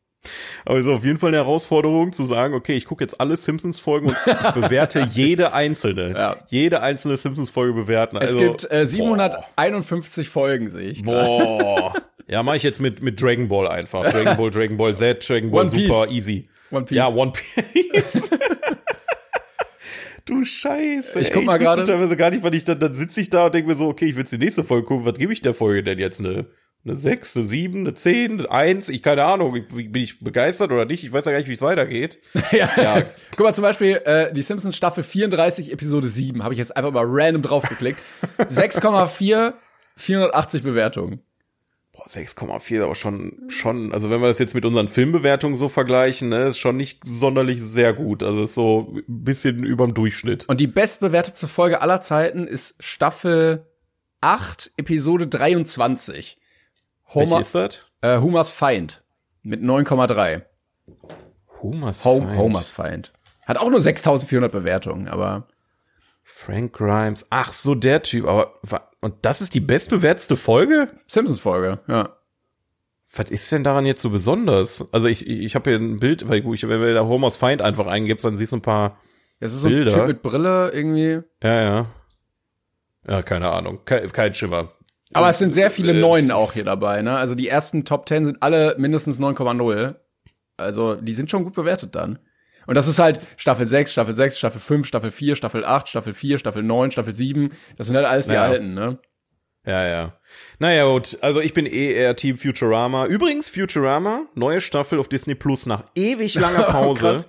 Aber 0.64 0.78
es 0.78 0.84
ist 0.84 0.90
auf 0.92 1.04
jeden 1.04 1.18
Fall 1.18 1.28
eine 1.28 1.38
Herausforderung 1.38 2.12
zu 2.12 2.24
sagen, 2.24 2.54
okay, 2.54 2.74
ich 2.74 2.84
gucke 2.84 3.02
jetzt 3.02 3.20
alle 3.20 3.36
Simpsons-Folgen 3.36 4.08
und 4.08 4.54
bewerte 4.54 5.08
jede 5.12 5.52
einzelne. 5.54 6.12
Ja. 6.12 6.36
Jede 6.48 6.82
einzelne 6.82 7.16
Simpsons-Folge 7.16 7.72
bewerten. 7.72 8.16
Es 8.16 8.22
Also, 8.34 8.38
gibt 8.38 8.70
äh, 8.70 8.86
751 8.86 10.28
Folgen, 10.28 10.70
sehe 10.70 10.90
ich. 10.90 11.02
Boah. 11.02 11.94
Ja, 12.28 12.42
mache 12.42 12.58
ich 12.58 12.62
jetzt 12.62 12.80
mit, 12.80 13.02
mit 13.02 13.20
Dragon 13.20 13.48
Ball 13.48 13.66
einfach. 13.66 14.08
Dragon 14.10 14.36
Ball, 14.36 14.50
Dragon 14.50 14.76
Ball 14.76 14.94
Z, 14.94 15.26
Dragon 15.28 15.50
Ball 15.50 15.62
One 15.66 15.70
Piece. 15.70 15.86
Super, 15.94 16.10
easy. 16.12 16.48
One 16.70 16.84
Piece. 16.84 16.96
Ja, 16.96 17.08
One 17.08 17.32
Piece. 17.32 18.30
du 20.26 20.44
Scheiße. 20.44 21.20
Ich 21.20 21.32
guck 21.32 21.44
mal 21.44 21.58
gerade. 21.58 21.82
teilweise 21.84 22.16
gar 22.16 22.30
nicht, 22.30 22.44
was 22.44 22.54
ich 22.54 22.64
dann, 22.64 22.78
dann 22.78 22.94
sitze 22.94 23.20
ich 23.20 23.30
da 23.30 23.46
und 23.46 23.54
denke 23.54 23.68
mir 23.68 23.74
so, 23.74 23.88
okay, 23.88 24.04
ich 24.06 24.14
will 24.14 24.22
jetzt 24.22 24.32
die 24.32 24.38
nächste 24.38 24.62
Folge 24.64 24.86
gucken, 24.86 25.06
was 25.06 25.14
gebe 25.14 25.32
ich 25.32 25.40
der 25.42 25.54
Folge 25.54 25.82
denn 25.82 25.98
jetzt? 25.98 26.20
Eine, 26.20 26.46
eine 26.84 26.96
6, 26.96 27.36
eine 27.36 27.46
7, 27.46 27.80
eine 27.80 27.94
10, 27.94 28.40
eine 28.40 28.50
1? 28.50 28.88
Ich 28.88 29.02
keine 29.02 29.24
Ahnung. 29.24 29.52
Bin 29.68 29.94
ich 29.94 30.20
begeistert 30.20 30.72
oder 30.72 30.86
nicht? 30.86 31.04
Ich 31.04 31.12
weiß 31.12 31.24
ja 31.26 31.32
gar 31.32 31.38
nicht, 31.38 31.48
wie 31.48 31.54
es 31.54 31.62
weitergeht. 31.62 32.18
ja. 32.52 32.70
Ja. 32.76 33.02
Guck 33.36 33.46
mal, 33.46 33.54
zum 33.54 33.62
Beispiel 33.62 33.96
äh, 34.04 34.32
die 34.32 34.42
Simpsons 34.42 34.76
Staffel 34.76 35.02
34, 35.02 35.72
Episode 35.72 36.08
7, 36.08 36.42
habe 36.42 36.54
ich 36.54 36.58
jetzt 36.58 36.76
einfach 36.76 36.92
mal 36.92 37.04
random 37.06 37.42
draufgeklickt. 37.42 38.00
6,4, 38.38 39.54
480 39.96 40.62
Bewertungen. 40.62 41.20
Boah, 41.92 42.06
6,4 42.06 42.76
ist 42.76 42.82
aber 42.82 42.94
schon, 42.94 43.42
schon, 43.48 43.92
also 43.92 44.10
wenn 44.10 44.20
wir 44.20 44.28
das 44.28 44.38
jetzt 44.38 44.54
mit 44.54 44.64
unseren 44.64 44.86
Filmbewertungen 44.86 45.56
so 45.56 45.68
vergleichen, 45.68 46.28
ne, 46.28 46.48
ist 46.48 46.58
schon 46.58 46.76
nicht 46.76 47.00
sonderlich 47.04 47.60
sehr 47.60 47.92
gut. 47.92 48.22
Also 48.22 48.44
ist 48.44 48.54
so 48.54 48.94
ein 48.96 49.24
bisschen 49.24 49.64
überm 49.64 49.92
Durchschnitt. 49.92 50.48
Und 50.48 50.60
die 50.60 50.68
bestbewertete 50.68 51.48
Folge 51.48 51.82
aller 51.82 52.00
Zeiten 52.00 52.46
ist 52.46 52.76
Staffel 52.78 53.66
8, 54.20 54.72
Episode 54.76 55.26
23. 55.26 56.39
Welche 57.14 57.40
ist 57.40 57.54
das? 57.54 57.78
Äh, 58.00 58.18
Humors 58.18 58.50
Feind 58.50 59.02
mit 59.42 59.62
9,3. 59.62 60.42
Homers 61.62 62.04
Hom 62.04 62.26
Feind. 62.26 62.38
Homers 62.38 62.70
Feind. 62.70 63.12
Hat 63.46 63.58
auch 63.58 63.70
nur 63.70 63.80
6400 63.80 64.50
Bewertungen, 64.52 65.08
aber 65.08 65.46
Frank 66.22 66.72
Grimes. 66.72 67.26
Ach 67.30 67.52
so, 67.52 67.74
der 67.74 68.02
Typ. 68.02 68.26
Aber 68.26 68.54
und 69.00 69.14
das 69.22 69.40
ist 69.40 69.54
die 69.54 69.60
bestbewertete 69.60 70.36
Folge? 70.36 70.88
Simpsons 71.06 71.40
Folge, 71.40 71.80
ja. 71.88 72.16
Was 73.12 73.30
ist 73.30 73.50
denn 73.50 73.64
daran 73.64 73.86
jetzt 73.86 74.02
so 74.02 74.10
besonders? 74.10 74.86
Also 74.92 75.08
ich, 75.08 75.26
ich, 75.26 75.40
ich 75.40 75.54
habe 75.54 75.70
hier 75.70 75.78
ein 75.78 75.98
Bild, 75.98 76.28
weil 76.28 76.42
gut, 76.42 76.62
wenn 76.62 76.80
du 76.80 76.94
da 76.94 77.04
Homers 77.04 77.36
Feind 77.36 77.60
einfach 77.60 77.86
eingibst, 77.86 78.24
dann 78.24 78.36
siehst 78.36 78.52
du 78.52 78.56
ein 78.56 78.62
paar. 78.62 79.00
Es 79.40 79.52
ist 79.52 79.62
so 79.62 79.68
ein 79.68 79.74
Bilder. 79.74 79.90
Typ 79.90 80.06
mit 80.06 80.22
Brille 80.22 80.70
irgendwie. 80.72 81.22
Ja, 81.42 81.62
ja. 81.62 81.86
Ja, 83.08 83.22
keine 83.22 83.50
Ahnung. 83.50 83.80
Kein, 83.84 84.12
kein 84.12 84.34
Schimmer. 84.34 84.72
Aber 85.12 85.28
es 85.28 85.38
sind 85.38 85.52
sehr 85.54 85.70
viele 85.70 85.92
Neunen 85.94 86.30
auch 86.30 86.52
hier 86.52 86.64
dabei, 86.64 87.02
ne? 87.02 87.16
Also 87.16 87.34
die 87.34 87.48
ersten 87.48 87.84
Top 87.84 88.08
10 88.08 88.26
sind 88.26 88.42
alle 88.42 88.76
mindestens 88.78 89.18
9,0. 89.18 89.96
Also 90.56 90.94
die 90.96 91.12
sind 91.14 91.30
schon 91.30 91.44
gut 91.44 91.54
bewertet 91.54 91.94
dann. 91.96 92.18
Und 92.66 92.76
das 92.76 92.86
ist 92.86 92.98
halt 92.98 93.20
Staffel 93.36 93.66
6, 93.66 93.90
Staffel 93.92 94.14
6, 94.14 94.38
Staffel 94.38 94.60
5, 94.60 94.86
Staffel 94.86 95.10
4, 95.10 95.34
Staffel 95.34 95.64
8, 95.64 95.88
Staffel 95.88 96.12
4, 96.12 96.38
Staffel 96.38 96.62
9, 96.62 96.90
Staffel 96.92 97.14
7. 97.14 97.50
Das 97.76 97.86
sind 97.88 97.96
halt 97.96 98.06
alles 98.06 98.26
die 98.26 98.34
Ja. 98.34 98.44
alten, 98.44 98.74
ne? 98.74 98.98
Ja, 99.66 99.86
ja. 99.86 100.12
Naja, 100.58 100.84
gut. 100.86 101.18
Also 101.22 101.40
ich 101.40 101.52
bin 101.52 101.66
eh 101.66 101.92
eher 101.92 102.16
Team 102.16 102.38
Futurama. 102.38 103.06
Übrigens, 103.06 103.48
Futurama, 103.48 104.26
neue 104.34 104.60
Staffel 104.60 104.98
auf 104.98 105.08
Disney 105.08 105.34
Plus 105.34 105.66
nach 105.66 105.84
ewig 105.94 106.34
langer 106.34 106.68
Oh, 106.68 106.72
Pause. 106.94 107.26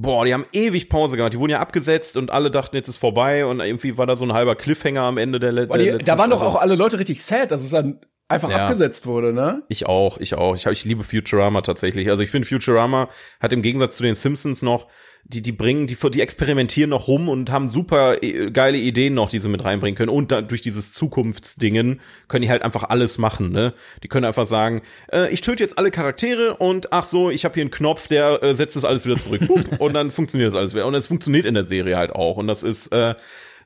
Boah, 0.00 0.24
die 0.24 0.32
haben 0.32 0.46
ewig 0.52 0.88
Pause 0.88 1.16
gemacht. 1.16 1.32
Die 1.32 1.38
wurden 1.38 1.50
ja 1.50 1.58
abgesetzt 1.58 2.16
und 2.16 2.30
alle 2.30 2.50
dachten, 2.50 2.76
jetzt 2.76 2.88
ist 2.88 2.98
vorbei 2.98 3.44
und 3.44 3.60
irgendwie 3.60 3.98
war 3.98 4.06
da 4.06 4.14
so 4.14 4.24
ein 4.24 4.32
halber 4.32 4.54
Cliffhanger 4.54 5.02
am 5.02 5.18
Ende 5.18 5.40
der, 5.40 5.52
le 5.52 5.66
Boah, 5.66 5.76
der 5.76 5.86
die, 5.86 5.90
letzten 5.92 6.06
da 6.06 6.18
waren 6.18 6.30
doch 6.30 6.38
Staffel. 6.38 6.56
auch 6.56 6.60
alle 6.60 6.76
Leute 6.76 6.98
richtig 6.98 7.22
sad, 7.24 7.50
dass 7.50 7.62
es 7.62 7.70
dann 7.70 8.00
einfach 8.28 8.50
Ja. 8.50 8.66
abgesetzt 8.66 9.06
wurde, 9.06 9.32
ne? 9.32 9.62
Ich 9.68 9.86
auch, 9.86 10.18
ich 10.18 10.34
auch. 10.34 10.54
Ich, 10.54 10.66
hab, 10.66 10.72
ich 10.72 10.84
liebe 10.84 11.02
Futurama 11.02 11.62
tatsächlich. 11.62 12.10
Also 12.10 12.22
ich 12.22 12.30
finde 12.30 12.46
Futurama 12.46 13.08
hat 13.40 13.52
im 13.52 13.62
Gegensatz 13.62 13.96
zu 13.96 14.02
den 14.02 14.14
Simpsons 14.14 14.62
noch, 14.62 14.86
die 15.24 15.42
die 15.42 15.52
bringen, 15.52 15.86
die 15.86 15.96
die 15.96 16.20
experimentieren 16.20 16.90
noch 16.90 17.08
rum 17.08 17.28
und 17.28 17.50
haben 17.50 17.68
super 17.68 18.22
äh, 18.22 18.50
geile 18.50 18.78
Ideen 18.78 19.14
noch, 19.14 19.28
die 19.30 19.40
sie 19.40 19.48
mit 19.48 19.64
reinbringen 19.64 19.96
können. 19.96 20.10
Und 20.10 20.30
dann 20.32 20.48
durch 20.48 20.60
dieses 20.62 20.92
Zukunftsdingen 20.92 22.00
können 22.28 22.42
die 22.42 22.50
halt 22.50 22.62
einfach 22.62 22.84
alles 22.84 23.18
machen. 23.18 23.50
Ne? 23.50 23.74
Die 24.02 24.08
können 24.08 24.24
einfach 24.24 24.46
sagen, 24.46 24.82
äh, 25.12 25.30
ich 25.32 25.40
töte 25.40 25.62
jetzt 25.62 25.76
alle 25.76 25.90
Charaktere 25.90 26.56
und 26.56 26.92
ach 26.92 27.04
so, 27.04 27.30
ich 27.30 27.44
habe 27.44 27.54
hier 27.54 27.62
einen 27.62 27.70
Knopf, 27.70 28.08
der 28.08 28.42
äh, 28.42 28.54
setzt 28.54 28.76
das 28.76 28.84
alles 28.84 29.04
wieder 29.06 29.18
zurück. 29.18 29.40
Und 29.78 29.92
dann 29.92 30.10
funktioniert 30.10 30.48
das 30.48 30.54
alles 30.56 30.74
wieder. 30.74 30.86
Und 30.86 30.94
es 30.94 31.08
funktioniert 31.08 31.46
in 31.46 31.54
der 31.54 31.64
Serie 31.64 31.96
halt 31.96 32.12
auch. 32.12 32.36
Und 32.36 32.46
das 32.46 32.62
ist 32.62 32.88
äh, 32.92 33.14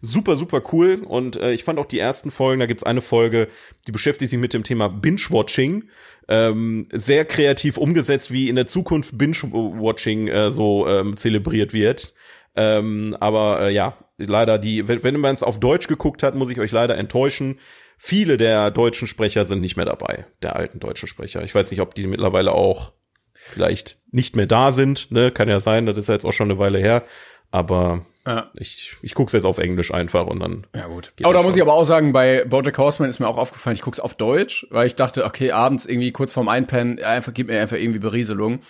super, 0.03 0.37
super 0.37 0.63
cool. 0.73 1.03
Und 1.07 1.37
äh, 1.37 1.53
ich 1.53 1.65
fand 1.65 1.79
auch 1.79 1.87
die 1.87 1.99
ersten 1.99 2.31
Folgen, 2.31 2.61
da 2.61 2.67
gibt's 2.67 2.85
eine 2.85 3.01
Folge, 3.01 3.49
die 3.87 3.93
beschäftigt 3.93 4.31
sich 4.31 4.39
mit 4.39 4.53
dem 4.53 4.65
Thema 4.65 4.89
Binge-Watching. 4.89 5.85
Ähm, 6.29 6.89
sehr 6.93 7.25
kreativ 7.25 7.79
umgesetzt, 7.79 8.31
wie 8.31 8.49
in 8.49 8.57
der 8.57 8.67
Zukunft 8.67 9.17
Binge-Watching 9.17 10.29
äh, 10.29 10.51
so 10.51 10.87
ähm, 10.87 11.17
zelebriert 11.17 11.73
wird. 11.73 12.13
Ähm, 12.55 13.17
aber 13.21 13.63
äh, 13.63 13.73
ja, 13.73 13.97
leider 14.19 14.59
die, 14.59 14.87
wenn, 14.89 15.03
wenn 15.03 15.21
man 15.21 15.35
es 15.35 15.43
auf 15.43 15.59
Deutsch 15.59 15.89
geguckt 15.89 16.23
hat, 16.23 16.35
muss 16.35 16.51
ich 16.51 16.61
euch 16.61 16.73
leider 16.73 16.99
enttäuschen. 16.99 17.59
Viele 17.97 18.37
der 18.37 18.71
deutschen 18.71 19.09
Sprecher 19.09 19.45
sind 19.45 19.61
nicht 19.61 19.77
mehr 19.77 19.87
dabei, 19.87 20.27
der 20.43 20.57
alten 20.57 20.81
deutschen 20.81 21.07
Sprecher. 21.07 21.45
Ich 21.45 21.55
weiß 21.55 21.71
nicht, 21.71 21.81
ob 21.81 21.95
die 21.95 22.07
mittlerweile 22.07 22.53
auch 22.53 22.93
vielleicht 23.33 24.01
nicht 24.11 24.37
mehr 24.37 24.47
da 24.47 24.73
sind. 24.73 25.11
Ne? 25.11 25.31
Kann 25.31 25.49
ja 25.49 25.61
sein, 25.61 25.87
das 25.87 25.97
ist 25.97 26.09
ja 26.09 26.15
jetzt 26.15 26.25
auch 26.25 26.33
schon 26.33 26.51
eine 26.51 26.59
Weile 26.59 26.79
her. 26.79 27.05
Aber 27.51 28.05
Ja. 28.27 28.51
ich, 28.55 28.97
ich 29.03 29.15
guck's 29.15 29.33
jetzt 29.33 29.45
auf 29.45 29.59
Englisch 29.59 29.93
einfach 29.93 30.27
und 30.29 30.39
dann. 30.41 30.67
Ja, 30.77 30.87
gut. 30.87 31.13
Aber 31.23 31.33
da 31.33 31.39
das 31.41 31.45
muss 31.45 31.53
schon. 31.55 31.57
ich 31.59 31.63
aber 31.63 31.73
auch 31.75 31.85
sagen, 31.85 32.13
bei 32.13 32.45
Bojack 32.45 32.79
Horseman 32.79 33.11
ist 33.11 33.19
mir 33.19 33.27
auch 33.27 33.39
aufgefallen, 33.39 33.75
ich 33.75 33.83
guck's 33.83 33.99
auf 33.99 34.15
Deutsch, 34.17 34.67
weil 34.71 34.87
ich 34.87 34.95
dachte, 34.95 35.25
okay, 35.25 35.51
abends 35.53 35.87
irgendwie 35.87 36.13
kurz 36.13 36.33
vorm 36.33 36.49
Einpennen, 36.49 37.03
einfach, 37.03 37.35
gib 37.35 37.49
mir 37.49 37.61
einfach 37.61 37.77
irgendwie 37.77 37.99
Berieselung. 37.99 38.61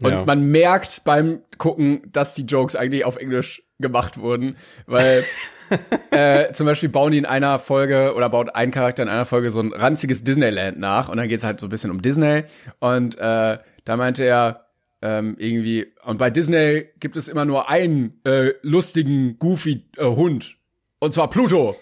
Und 0.00 0.12
Ja. 0.12 0.24
man 0.24 0.42
merkt 0.50 1.04
beim 1.04 1.40
Gucken, 1.58 2.02
dass 2.12 2.34
die 2.34 2.44
Jokes 2.44 2.74
eigentlich 2.76 3.04
auf 3.04 3.16
Englisch 3.16 3.62
gemacht 3.78 4.18
wurden, 4.18 4.56
weil 4.86 5.24
äh, 6.10 6.52
zum 6.52 6.66
Beispiel 6.66 6.88
bauen 6.88 7.12
die 7.12 7.18
in 7.18 7.26
einer 7.26 7.58
Folge 7.58 8.14
oder 8.14 8.28
baut 8.30 8.54
ein 8.54 8.70
Charakter 8.70 9.02
in 9.02 9.08
einer 9.08 9.24
Folge 9.26 9.50
so 9.50 9.60
ein 9.60 9.72
ranziges 9.72 10.22
Disneyland 10.24 10.78
nach 10.78 11.08
und 11.08 11.16
dann 11.16 11.28
geht's 11.28 11.44
halt 11.44 11.60
so 11.60 11.66
ein 11.66 11.70
bisschen 11.70 11.90
um 11.90 12.00
Disney 12.02 12.44
und 12.78 13.18
äh, 13.18 13.58
da 13.84 13.96
meinte 13.96 14.24
er 14.24 14.65
ähm, 15.02 15.36
irgendwie 15.38 15.86
und 16.04 16.18
bei 16.18 16.30
Disney 16.30 16.86
gibt 17.00 17.16
es 17.16 17.28
immer 17.28 17.44
nur 17.44 17.68
einen 17.68 18.20
äh, 18.24 18.52
lustigen 18.62 19.38
goofy 19.38 19.84
äh, 19.96 20.04
Hund 20.04 20.56
und 20.98 21.12
zwar 21.14 21.30
Pluto 21.30 21.76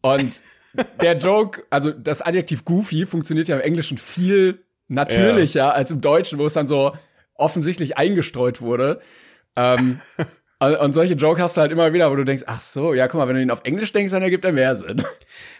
und 0.00 0.42
der 1.00 1.16
Joke, 1.16 1.64
also 1.70 1.90
das 1.90 2.22
Adjektiv 2.22 2.64
goofy 2.64 3.06
funktioniert 3.06 3.48
ja 3.48 3.56
im 3.56 3.62
Englischen 3.62 3.98
viel 3.98 4.64
natürlicher 4.88 5.74
als 5.74 5.90
im 5.90 6.00
Deutschen, 6.00 6.38
wo 6.38 6.46
es 6.46 6.52
dann 6.52 6.68
so 6.68 6.92
offensichtlich 7.34 7.98
eingestreut 7.98 8.60
wurde. 8.60 9.00
Ähm, 9.56 10.00
und, 10.60 10.76
und 10.76 10.92
solche 10.92 11.14
Joke 11.14 11.42
hast 11.42 11.56
du 11.56 11.60
halt 11.60 11.72
immer 11.72 11.92
wieder, 11.92 12.10
wo 12.10 12.16
du 12.16 12.24
denkst, 12.24 12.44
ach 12.46 12.60
so, 12.60 12.94
ja, 12.94 13.08
guck 13.08 13.18
mal, 13.18 13.28
wenn 13.28 13.36
du 13.36 13.42
ihn 13.42 13.50
auf 13.50 13.62
Englisch 13.64 13.92
denkst, 13.92 14.12
dann 14.12 14.22
ergibt 14.22 14.44
er 14.44 14.52
mehr 14.52 14.76
Sinn. 14.76 15.02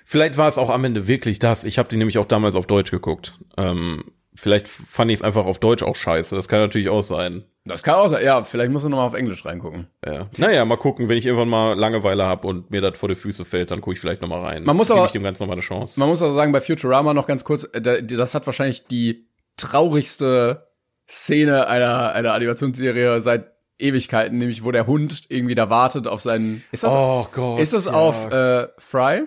Vielleicht 0.05 0.37
war 0.37 0.49
es 0.49 0.59
auch 0.59 0.71
am 0.71 0.85
Ende 0.85 1.09
wirklich 1.09 1.39
das. 1.39 1.65
Ich 1.65 1.79
habe 1.79 1.89
die 1.89 1.97
nämlich 1.97 2.19
auch 2.19 2.27
damals 2.27 2.55
auf 2.55 2.67
Deutsch 2.67 2.91
geguckt. 2.91 3.39
Ähm, 3.57 4.05
vielleicht 4.37 4.69
fand 4.69 5.11
ich 5.11 5.19
es 5.19 5.23
einfach 5.23 5.47
auf 5.47 5.59
Deutsch 5.59 5.83
auch 5.83 5.97
scheiße. 5.97 6.37
Das 6.37 6.47
kann 6.49 6.61
natürlich 6.61 6.89
auch 6.89 7.03
sein. 7.03 7.45
Das 7.65 7.83
kann 7.83 7.97
auch 7.97 8.09
sein. 8.09 8.25
Ja, 8.25 8.45
vielleicht 8.45 8.71
musst 8.71 8.85
du 8.85 8.89
noch 8.89 8.99
mal 8.99 9.05
auf 9.07 9.15
Englisch 9.15 9.45
reingucken. 9.45 9.89
Ja. 10.05 10.29
Naja, 10.37 10.65
mal 10.65 10.77
gucken, 10.77 11.09
wenn 11.09 11.19
ich 11.19 11.27
irgendwann 11.27 11.49
mal 11.49 11.77
Langeweile 11.77 12.25
habe 12.25 12.47
und 12.47 12.71
mir 12.71 12.81
das 12.81 12.97
vor 12.97 13.09
die 13.09 13.17
Füße 13.17 13.45
fällt, 13.45 13.71
dann 13.73 13.81
gucke 13.81 13.95
ich 13.95 14.01
vielleicht 14.01 14.23
noch 14.23 14.29
mal 14.29 14.41
rein. 14.45 14.63
Man 14.65 14.77
muss 14.77 14.91
aber- 14.91 15.07
ich 15.07 15.13
dem 15.13 15.25
Ganzen 15.25 15.43
noch 15.43 15.49
mal 15.49 15.55
eine 15.55 15.63
Chance. 15.63 15.99
Man 15.99 16.09
muss 16.09 16.23
auch 16.23 16.33
sagen, 16.33 16.53
bei 16.53 16.61
Futurama 16.61 17.13
noch 17.15 17.27
ganz 17.27 17.43
kurz, 17.45 17.65
äh, 17.73 17.81
da- 17.81 18.01
das 18.01 18.35
hat 18.35 18.47
wahrscheinlich 18.47 18.85
die 18.85 19.29
traurigste 19.57 20.67
Szene 21.09 21.67
einer, 21.69 22.13
einer 22.13 22.33
Animationsserie 22.35 23.21
seit 23.21 23.53
Ewigkeiten, 23.79 24.39
nämlich 24.39 24.65
wo 24.65 24.71
der 24.73 24.87
Hund 24.87 25.25
irgendwie 25.29 25.55
da 25.55 25.69
wartet 25.71 26.09
auf 26.09 26.21
seinen. 26.21 26.65
Ist 26.73 26.83
das, 26.85 26.93
Oh 26.95 27.27
Gott. 27.33 27.61
ist 27.61 27.73
das 27.73 27.85
ja. 27.87 27.93
auf 27.93 28.33
äh, 28.33 28.69
Fry? 28.79 29.25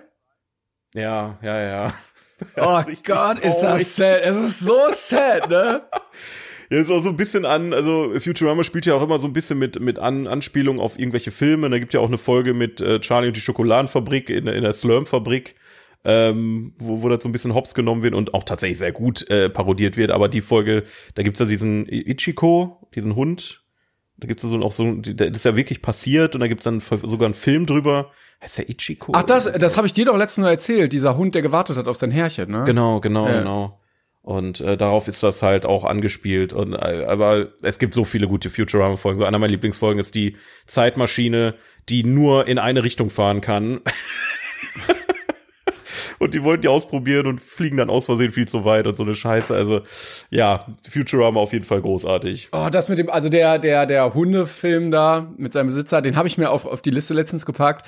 Ja, 0.94 1.38
ja, 1.40 1.60
ja. 1.60 1.92
Oh 2.56 2.82
Gott, 3.04 3.38
ist 3.40 3.60
das 3.60 3.96
sad. 3.96 4.20
Es 4.22 4.36
ist 4.36 4.60
so 4.60 4.78
sad, 4.92 5.48
ne? 5.48 5.82
Ja, 6.72 6.78
ist 6.78 6.90
auch 6.90 7.02
so 7.02 7.08
ein 7.08 7.16
bisschen 7.16 7.44
an, 7.46 7.72
also 7.72 8.12
Futurama 8.20 8.62
spielt 8.62 8.86
ja 8.86 8.94
auch 8.94 9.02
immer 9.02 9.18
so 9.18 9.26
ein 9.26 9.32
bisschen 9.32 9.58
mit, 9.58 9.80
mit 9.80 9.98
an, 9.98 10.28
Anspielungen 10.28 10.80
auf 10.80 10.96
irgendwelche 10.96 11.32
Filme. 11.32 11.68
Da 11.68 11.80
gibt 11.80 11.92
ja 11.94 11.98
auch 11.98 12.06
eine 12.06 12.16
Folge 12.16 12.54
mit 12.54 12.80
äh, 12.80 13.00
Charlie 13.00 13.26
und 13.26 13.36
die 13.36 13.40
Schokoladenfabrik 13.40 14.30
in, 14.30 14.46
in 14.46 14.62
der 14.62 14.72
Slurm-Fabrik, 14.72 15.56
ähm, 16.04 16.74
wo, 16.78 17.02
wo 17.02 17.08
das 17.08 17.24
so 17.24 17.28
ein 17.28 17.32
bisschen 17.32 17.56
hops 17.56 17.74
genommen 17.74 18.04
wird 18.04 18.14
und 18.14 18.34
auch 18.34 18.44
tatsächlich 18.44 18.78
sehr 18.78 18.92
gut 18.92 19.28
äh, 19.30 19.50
parodiert 19.50 19.96
wird. 19.96 20.12
Aber 20.12 20.28
die 20.28 20.42
Folge, 20.42 20.84
da 21.16 21.24
gibt's 21.24 21.40
ja 21.40 21.46
diesen 21.46 21.86
Ichiko, 21.88 22.88
diesen 22.94 23.16
Hund. 23.16 23.64
Da 24.20 24.26
gibt's 24.26 24.42
ja 24.42 24.48
so 24.48 24.60
auch 24.62 24.72
so, 24.72 24.92
das 24.94 25.30
ist 25.30 25.44
ja 25.44 25.56
wirklich 25.56 25.82
passiert 25.82 26.34
und 26.34 26.40
da 26.40 26.46
gibt's 26.48 26.64
dann 26.64 26.80
sogar 26.80 27.26
einen 27.26 27.34
Film 27.34 27.66
drüber. 27.66 28.10
Heißt 28.42 28.58
der 28.58 28.68
Ichiko? 28.70 29.12
Ach, 29.14 29.22
das, 29.22 29.50
das 29.52 29.76
habe 29.76 29.86
ich 29.86 29.92
dir 29.92 30.04
doch 30.06 30.16
letztens 30.16 30.44
Mal 30.44 30.50
erzählt, 30.50 30.92
dieser 30.92 31.16
Hund, 31.16 31.34
der 31.34 31.42
gewartet 31.42 31.76
hat 31.76 31.88
auf 31.88 31.96
sein 31.96 32.10
Herrchen, 32.10 32.50
ne? 32.50 32.64
Genau, 32.64 33.00
genau, 33.00 33.26
Ja. 33.26 33.38
genau. 33.38 33.80
Und 34.22 34.60
äh, 34.60 34.76
darauf 34.76 35.08
ist 35.08 35.22
das 35.22 35.42
halt 35.42 35.64
auch 35.64 35.84
angespielt. 35.84 36.52
Und 36.52 36.74
äh, 36.74 37.04
aber 37.08 37.48
es 37.62 37.78
gibt 37.78 37.94
so 37.94 38.04
viele 38.04 38.28
gute 38.28 38.50
Futurama-Folgen. 38.50 39.18
So 39.18 39.24
einer 39.24 39.38
meiner 39.38 39.50
Lieblingsfolgen 39.50 39.98
ist 39.98 40.14
die 40.14 40.36
Zeitmaschine, 40.66 41.54
die 41.88 42.04
nur 42.04 42.46
in 42.46 42.58
eine 42.58 42.84
Richtung 42.84 43.08
fahren 43.08 43.40
kann. 43.40 43.80
und 46.20 46.34
die 46.34 46.44
wollten 46.44 46.62
die 46.62 46.68
ausprobieren 46.68 47.26
und 47.26 47.40
fliegen 47.40 47.78
dann 47.78 47.90
aus 47.90 48.04
Versehen 48.04 48.30
viel 48.30 48.46
zu 48.46 48.64
weit 48.64 48.86
und 48.86 48.94
so 48.96 49.02
eine 49.02 49.14
Scheiße. 49.14 49.54
Also 49.54 49.80
ja, 50.30 50.66
Futurama 50.88 51.40
auf 51.40 51.52
jeden 51.52 51.64
Fall 51.64 51.80
großartig. 51.80 52.50
Oh, 52.52 52.68
das 52.70 52.88
mit 52.88 52.98
dem, 52.98 53.10
also 53.10 53.28
der, 53.28 53.58
der, 53.58 53.86
der 53.86 54.14
Hundefilm 54.14 54.90
da 54.90 55.32
mit 55.36 55.52
seinem 55.54 55.66
Besitzer, 55.66 56.02
den 56.02 56.16
habe 56.16 56.28
ich 56.28 56.38
mir 56.38 56.50
auf, 56.50 56.66
auf 56.66 56.82
die 56.82 56.90
Liste 56.90 57.14
letztens 57.14 57.46
gepackt. 57.46 57.86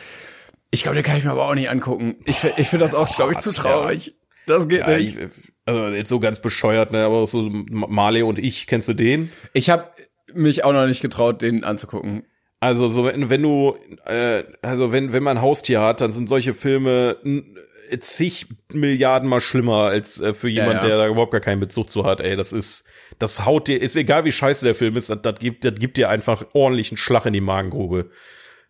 Ich 0.70 0.82
glaube, 0.82 0.94
den 0.96 1.04
kann 1.04 1.18
ich 1.18 1.24
mir 1.24 1.30
aber 1.30 1.46
auch 1.46 1.54
nicht 1.54 1.68
angucken. 1.70 2.16
Ich, 2.24 2.42
ich 2.56 2.68
finde 2.68 2.86
das, 2.86 2.92
Das 2.92 3.00
auch, 3.00 3.14
glaube 3.14 3.32
ich, 3.32 3.38
zu 3.38 3.52
traurig. 3.52 4.14
Das 4.46 4.66
geht 4.66 4.80
Ja, 4.80 4.96
nicht. 4.96 5.16
ich, 5.16 5.28
also 5.66 5.88
jetzt 5.88 6.08
so 6.08 6.18
ganz 6.18 6.40
bescheuert, 6.40 6.90
ne? 6.90 7.04
Aber 7.04 7.26
so 7.26 7.48
Marley 7.50 8.22
und 8.22 8.38
ich, 8.38 8.66
kennst 8.66 8.88
du 8.88 8.94
den? 8.94 9.30
Ich 9.52 9.70
habe 9.70 9.90
mich 10.34 10.64
auch 10.64 10.72
noch 10.72 10.86
nicht 10.86 11.02
getraut, 11.02 11.42
den 11.42 11.62
anzugucken. 11.62 12.24
Also 12.58 12.88
so 12.88 13.04
wenn, 13.04 13.28
wenn 13.28 13.42
du 13.42 13.76
äh, 14.06 14.44
also 14.62 14.92
wenn 14.92 15.12
wenn 15.12 15.22
man 15.22 15.36
ein 15.36 15.42
Haustier 15.42 15.80
hat, 15.80 16.00
dann 16.00 16.12
sind 16.12 16.28
solche 16.28 16.54
Filme 16.54 17.16
zig 18.00 18.46
Milliarden 18.72 19.28
mal 19.28 19.40
schlimmer 19.40 19.84
als 19.84 20.20
äh, 20.20 20.34
für 20.34 20.48
jemand, 20.48 20.82
ja. 20.82 20.86
der 20.86 20.98
da 20.98 21.08
überhaupt 21.08 21.32
gar 21.32 21.40
keinen 21.40 21.60
Bezug 21.60 21.90
zu 21.90 22.04
hat. 22.04 22.20
Ey, 22.20 22.36
das 22.36 22.52
ist 22.52 22.84
das 23.18 23.44
haut 23.44 23.68
dir 23.68 23.80
ist 23.80 23.96
egal 23.96 24.24
wie 24.24 24.32
scheiße 24.32 24.64
der 24.64 24.74
Film 24.74 24.96
ist, 24.96 25.10
das, 25.10 25.22
das 25.22 25.38
gibt 25.38 25.64
das 25.64 25.74
gibt 25.74 25.96
dir 25.96 26.08
einfach 26.08 26.44
ordentlich 26.52 26.90
einen 26.90 26.98
Schlag 26.98 27.26
in 27.26 27.32
die 27.32 27.40
Magengrube. 27.40 28.10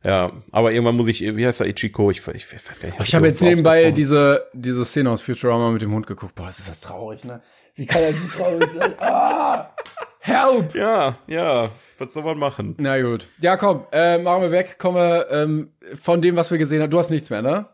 Ja, 0.05 0.33
aber 0.51 0.73
irgendwann 0.73 0.97
muss 0.97 1.07
ich, 1.07 1.21
wie 1.21 1.47
heißt 1.47 1.61
er, 1.61 1.67
Ichiko? 1.67 2.11
Ich, 2.11 2.27
ich, 2.27 2.47
ich 2.53 2.69
weiß 2.69 2.81
gar 2.81 2.89
nicht. 2.89 3.01
Ich 3.01 3.15
habe 3.15 3.27
jetzt 3.27 3.41
nebenbei 3.41 3.93
diese, 3.93 4.45
diese 4.53 4.85
Szene 4.85 5.11
aus 5.11 5.23
Futurama 5.23 5.71
mit 5.71 5.81
dem 5.81 5.93
Hund 5.93 6.09
geguckt. 6.09 6.35
Boah, 6.35 6.49
ist 6.49 6.69
das 6.69 6.81
traurig, 6.81 7.23
ne? 7.25 7.41
Wie 7.77 7.87
kann 7.87 8.03
er 8.03 8.13
so 8.13 8.27
traurig 8.27 8.69
sein? 8.71 8.93
Ah! 9.01 9.75
Help! 10.19 10.75
Ja, 10.75 11.19
ja. 11.27 11.71
Was 11.99 12.15
soll 12.15 12.23
man 12.23 12.39
machen? 12.39 12.75
Na 12.79 13.01
gut. 13.01 13.29
Ja, 13.41 13.57
komm, 13.57 13.87
äh, 13.93 14.19
machen 14.19 14.43
wir 14.43 14.51
weg. 14.53 14.79
Kommen 14.79 14.97
wir 14.97 15.31
ähm, 15.31 15.73
von 16.01 16.21
dem, 16.21 16.37
was 16.37 16.51
wir 16.51 16.59
gesehen 16.59 16.83
haben. 16.83 16.91
Du 16.91 16.99
hast 16.99 17.11
nichts 17.11 17.31
mehr, 17.31 17.43
ne? 17.43 17.67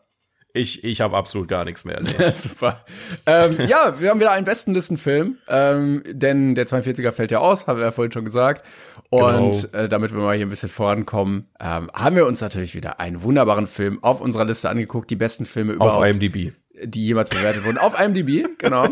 Ich, 0.55 0.83
ich 0.83 1.01
habe 1.03 1.17
absolut 1.17 1.47
gar 1.47 1.65
nichts 1.65 1.85
mehr. 1.85 2.01
Ja, 2.19 2.31
super. 2.33 2.83
ähm, 3.27 3.57
ja, 3.69 4.01
wir 4.01 4.11
haben 4.11 4.19
wieder 4.19 4.31
einen 4.33 4.47
Bestenlistenfilm, 4.47 5.37
ähm, 5.47 6.03
denn 6.07 6.55
der 6.55 6.67
42er 6.67 7.13
fällt 7.13 7.31
ja 7.31 7.39
aus, 7.39 7.67
haben 7.67 7.79
wir 7.79 7.85
ja 7.85 7.91
vorhin 7.91 8.13
schon 8.13 8.25
gesagt. 8.25 8.65
Und 9.11 9.63
Genau. 9.71 9.85
äh, 9.85 9.89
damit 9.89 10.13
wir 10.13 10.21
mal 10.21 10.37
hier 10.37 10.47
ein 10.47 10.51
bisschen 10.51 10.69
vorankommen, 10.69 11.49
ähm, 11.61 11.91
haben 11.95 12.17
wir 12.17 12.27
uns 12.27 12.41
natürlich 12.41 12.75
wieder 12.75 12.99
einen 12.99 13.23
wunderbaren 13.23 13.67
Film 13.67 14.03
auf 14.03 14.21
unserer 14.21 14.45
Liste 14.47 14.69
angeguckt, 14.71 15.11
die 15.11 15.17
besten 15.17 15.45
Filme 15.47 15.73
Auf 15.73 15.77
überhaupt, 15.77 16.07
IMDb. 16.07 16.53
die 16.83 17.07
jemals 17.07 17.29
bewertet 17.31 17.65
wurden. 17.65 17.79
Auf 17.79 17.99
IMDb, 18.01 18.47
genau. 18.59 18.89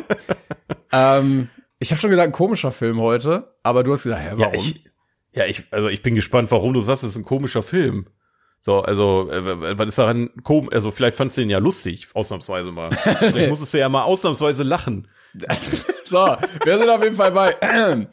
ähm, 0.92 1.48
ich 1.78 1.90
habe 1.90 2.00
schon 2.00 2.10
gesagt, 2.10 2.28
ein 2.28 2.32
komischer 2.32 2.72
Film 2.72 3.00
heute, 3.00 3.54
aber 3.62 3.82
du 3.82 3.92
hast 3.92 4.04
gesagt, 4.04 4.22
hä, 4.22 4.28
warum? 4.36 4.40
Ja, 4.40 4.54
ich, 4.54 4.84
ja, 5.32 5.44
ich, 5.46 5.64
also 5.70 5.88
ich 5.88 6.02
bin 6.02 6.14
gespannt, 6.14 6.50
warum 6.50 6.72
du 6.72 6.80
sagst, 6.80 7.02
es 7.02 7.10
ist 7.10 7.16
ein 7.16 7.24
komischer 7.24 7.62
Film. 7.62 8.06
So, 8.66 8.80
also, 8.80 9.30
äh, 9.30 9.78
was 9.78 9.86
ist 9.86 9.98
daran 9.98 10.28
komisch? 10.42 10.74
Also, 10.74 10.90
vielleicht 10.90 11.16
fandst 11.16 11.36
du 11.36 11.42
den 11.42 11.50
ja 11.50 11.58
lustig, 11.58 12.08
ausnahmsweise 12.14 12.72
mal. 12.72 12.90
Vielleicht 13.18 13.48
musstest 13.48 13.72
du 13.74 13.78
ja 13.78 13.88
mal 13.88 14.02
ausnahmsweise 14.02 14.64
lachen. 14.64 15.06
So, 16.04 16.36
wir 16.64 16.78
sind 16.78 16.88
auf 16.88 17.02
jeden 17.02 17.14
Fall 17.16 17.32
bei 17.32 17.56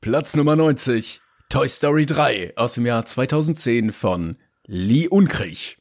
Platz 0.00 0.34
Nummer 0.34 0.54
90, 0.56 1.20
Toy 1.48 1.68
Story 1.68 2.06
3 2.06 2.52
aus 2.56 2.74
dem 2.74 2.86
Jahr 2.86 3.04
2010 3.04 3.92
von 3.92 4.36
Lee 4.66 5.06
Unkrich. 5.06 5.78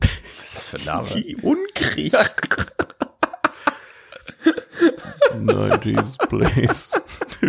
Was 0.00 0.10
ist 0.42 0.56
das 0.56 0.68
für 0.68 0.76
ein 0.78 0.84
Name? 0.84 1.08
Wie 1.14 1.36
unkrieg. 1.36 2.12
90s 5.32 6.18
Place. 6.28 6.90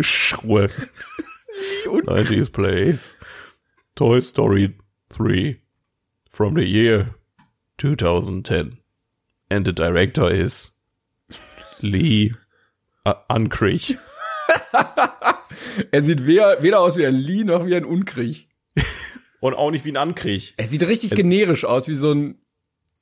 Schruhe. 0.00 0.68
90s 1.86 2.50
Place. 2.52 3.16
Toy 3.96 4.20
Story 4.20 4.76
3 5.20 5.60
from 6.30 6.54
the 6.54 6.64
year 6.64 7.14
2010. 7.76 8.78
And 9.50 9.66
the 9.66 9.72
director 9.72 10.30
is 10.30 10.70
Lee 11.82 12.32
uh, 13.04 13.14
Unkrich. 13.28 13.98
Er 15.92 16.02
sieht 16.02 16.26
weder, 16.26 16.62
weder 16.62 16.80
aus 16.80 16.96
wie 16.96 17.06
ein 17.06 17.14
Lee 17.14 17.44
noch 17.44 17.66
wie 17.66 17.76
ein 17.76 17.84
Unkrich. 17.84 18.48
Und 19.40 19.54
auch 19.54 19.70
nicht 19.70 19.84
wie 19.84 19.92
ein 19.92 20.08
Unkrich. 20.08 20.54
Er 20.56 20.66
sieht 20.66 20.86
richtig 20.86 21.14
generisch 21.14 21.64
aus, 21.64 21.86
wie 21.86 21.94
so 21.94 22.12
ein, 22.12 22.38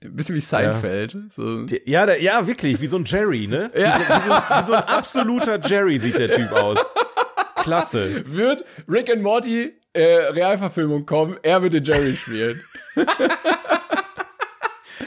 ein 0.03 0.16
bisschen 0.16 0.35
wie 0.35 0.41
Seinfeld. 0.41 1.16
So. 1.31 1.66
Ja, 1.87 2.05
der, 2.07 2.21
ja, 2.21 2.47
wirklich, 2.47 2.81
wie 2.81 2.87
so 2.89 2.97
ein 2.97 3.05
Jerry, 3.05 3.47
ne? 3.47 3.71
Ja. 3.75 3.99
Wie, 3.99 4.03
so, 4.03 4.09
wie, 4.09 4.35
so, 4.35 4.61
wie 4.61 4.66
so 4.66 4.73
ein 4.75 4.83
absoluter 4.85 5.61
Jerry 5.64 5.99
sieht 5.99 6.19
der 6.19 6.31
Typ 6.31 6.51
aus. 6.53 6.79
Klasse. 7.57 8.25
Wird 8.27 8.64
Rick 8.89 9.11
and 9.11 9.23
Morty 9.23 9.73
äh, 9.93 10.03
Realverfilmung 10.05 11.07
kommen, 11.07 11.36
er 11.43 11.62
wird 11.62 11.74
den 11.74 11.84
Jerry 11.84 12.16
spielen. 12.16 12.61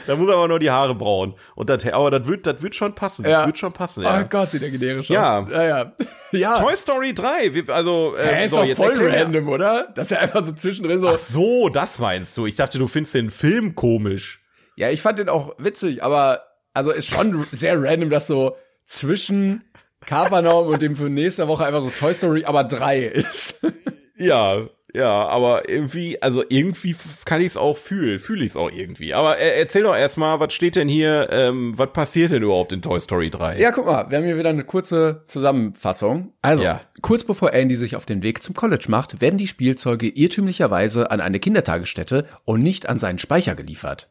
Da 0.06 0.16
muss 0.16 0.28
er 0.28 0.34
aber 0.34 0.48
nur 0.48 0.58
die 0.58 0.70
Haare 0.70 0.94
brauen. 0.94 1.34
Und 1.54 1.68
das, 1.70 1.84
aber 1.86 2.10
das 2.10 2.26
wird, 2.26 2.46
das 2.46 2.60
wird 2.62 2.74
schon 2.74 2.94
passen. 2.94 3.22
Das 3.24 3.30
Ja. 3.32 3.46
wird 3.46 3.58
schon 3.58 3.72
passen, 3.72 4.00
Oh 4.00 4.08
ja. 4.08 4.22
Gott, 4.22 4.50
sieht 4.50 4.62
er 4.62 4.70
generisch 4.70 5.08
Ja. 5.10 5.40
aus. 5.40 5.48
Ja, 5.50 5.62
ja. 5.64 5.92
ja. 6.32 6.58
Toy 6.58 6.74
Story 6.74 7.14
3, 7.14 7.54
wir- 7.54 7.68
also, 7.68 8.14
äh, 8.16 8.22
Er 8.22 8.44
ist 8.46 8.50
so, 8.52 8.64
doch 8.64 8.74
voll 8.74 8.94
random, 8.98 9.48
oder? 9.48 9.88
Dass 9.94 10.10
er 10.10 10.20
einfach 10.20 10.44
so 10.44 10.52
zwischendrin 10.52 11.00
so. 11.00 11.08
Ach 11.08 11.18
so, 11.18 11.68
das 11.68 11.98
meinst 11.98 12.36
du. 12.36 12.46
Ich 12.46 12.56
dachte, 12.56 12.78
du 12.78 12.88
findest 12.88 13.14
den 13.14 13.30
Film 13.30 13.74
komisch. 13.76 14.42
Ja, 14.76 14.88
ich 14.90 15.02
fand 15.02 15.18
den 15.20 15.28
auch 15.28 15.54
witzig, 15.58 16.02
aber 16.02 16.40
also 16.72 16.90
ist 16.90 17.08
schon 17.08 17.46
sehr 17.52 17.80
random, 17.80 18.08
dass 18.10 18.26
so 18.26 18.56
zwischen 18.86 19.62
Kapernaum 20.04 20.66
und 20.68 20.82
dem 20.82 20.96
für 20.96 21.10
nächste 21.10 21.46
Woche 21.46 21.64
einfach 21.66 21.82
so 21.82 21.90
Toy 21.90 22.12
Story, 22.14 22.44
aber 22.44 22.64
drei 22.64 23.02
ist. 23.04 23.60
Ja, 24.16 24.68
ja, 24.94 25.08
aber 25.26 25.70
irgendwie, 25.70 26.20
also 26.20 26.44
irgendwie 26.46 26.94
kann 27.24 27.40
ich 27.40 27.46
es 27.46 27.56
auch 27.56 27.78
fühlen, 27.78 28.18
fühle 28.18 28.44
ich 28.44 28.50
es 28.50 28.56
auch 28.58 28.70
irgendwie. 28.70 29.14
Aber 29.14 29.38
äh, 29.38 29.58
erzähl 29.58 29.84
doch 29.84 29.96
erstmal, 29.96 30.38
was 30.38 30.52
steht 30.52 30.76
denn 30.76 30.86
hier, 30.88 31.28
ähm, 31.30 31.72
was 31.78 31.92
passiert 31.94 32.30
denn 32.30 32.42
überhaupt 32.42 32.72
in 32.72 32.82
Toy 32.82 33.00
Story 33.00 33.30
3? 33.30 33.58
Ja, 33.58 33.70
guck 33.72 33.86
mal, 33.86 34.10
wir 34.10 34.18
haben 34.18 34.24
hier 34.26 34.36
wieder 34.38 34.50
eine 34.50 34.64
kurze 34.64 35.22
Zusammenfassung. 35.26 36.34
Also, 36.42 36.62
Ja. 36.62 36.82
kurz 37.00 37.24
bevor 37.24 37.54
Andy 37.54 37.74
sich 37.74 37.96
auf 37.96 38.04
den 38.04 38.22
Weg 38.22 38.42
zum 38.42 38.54
College 38.54 38.84
macht, 38.88 39.22
werden 39.22 39.38
die 39.38 39.46
Spielzeuge 39.46 40.08
irrtümlicherweise 40.08 41.10
an 41.10 41.22
eine 41.22 41.40
Kindertagesstätte 41.40 42.26
und 42.44 42.62
nicht 42.62 42.86
an 42.86 42.98
seinen 42.98 43.18
Speicher 43.18 43.54
geliefert. 43.54 44.10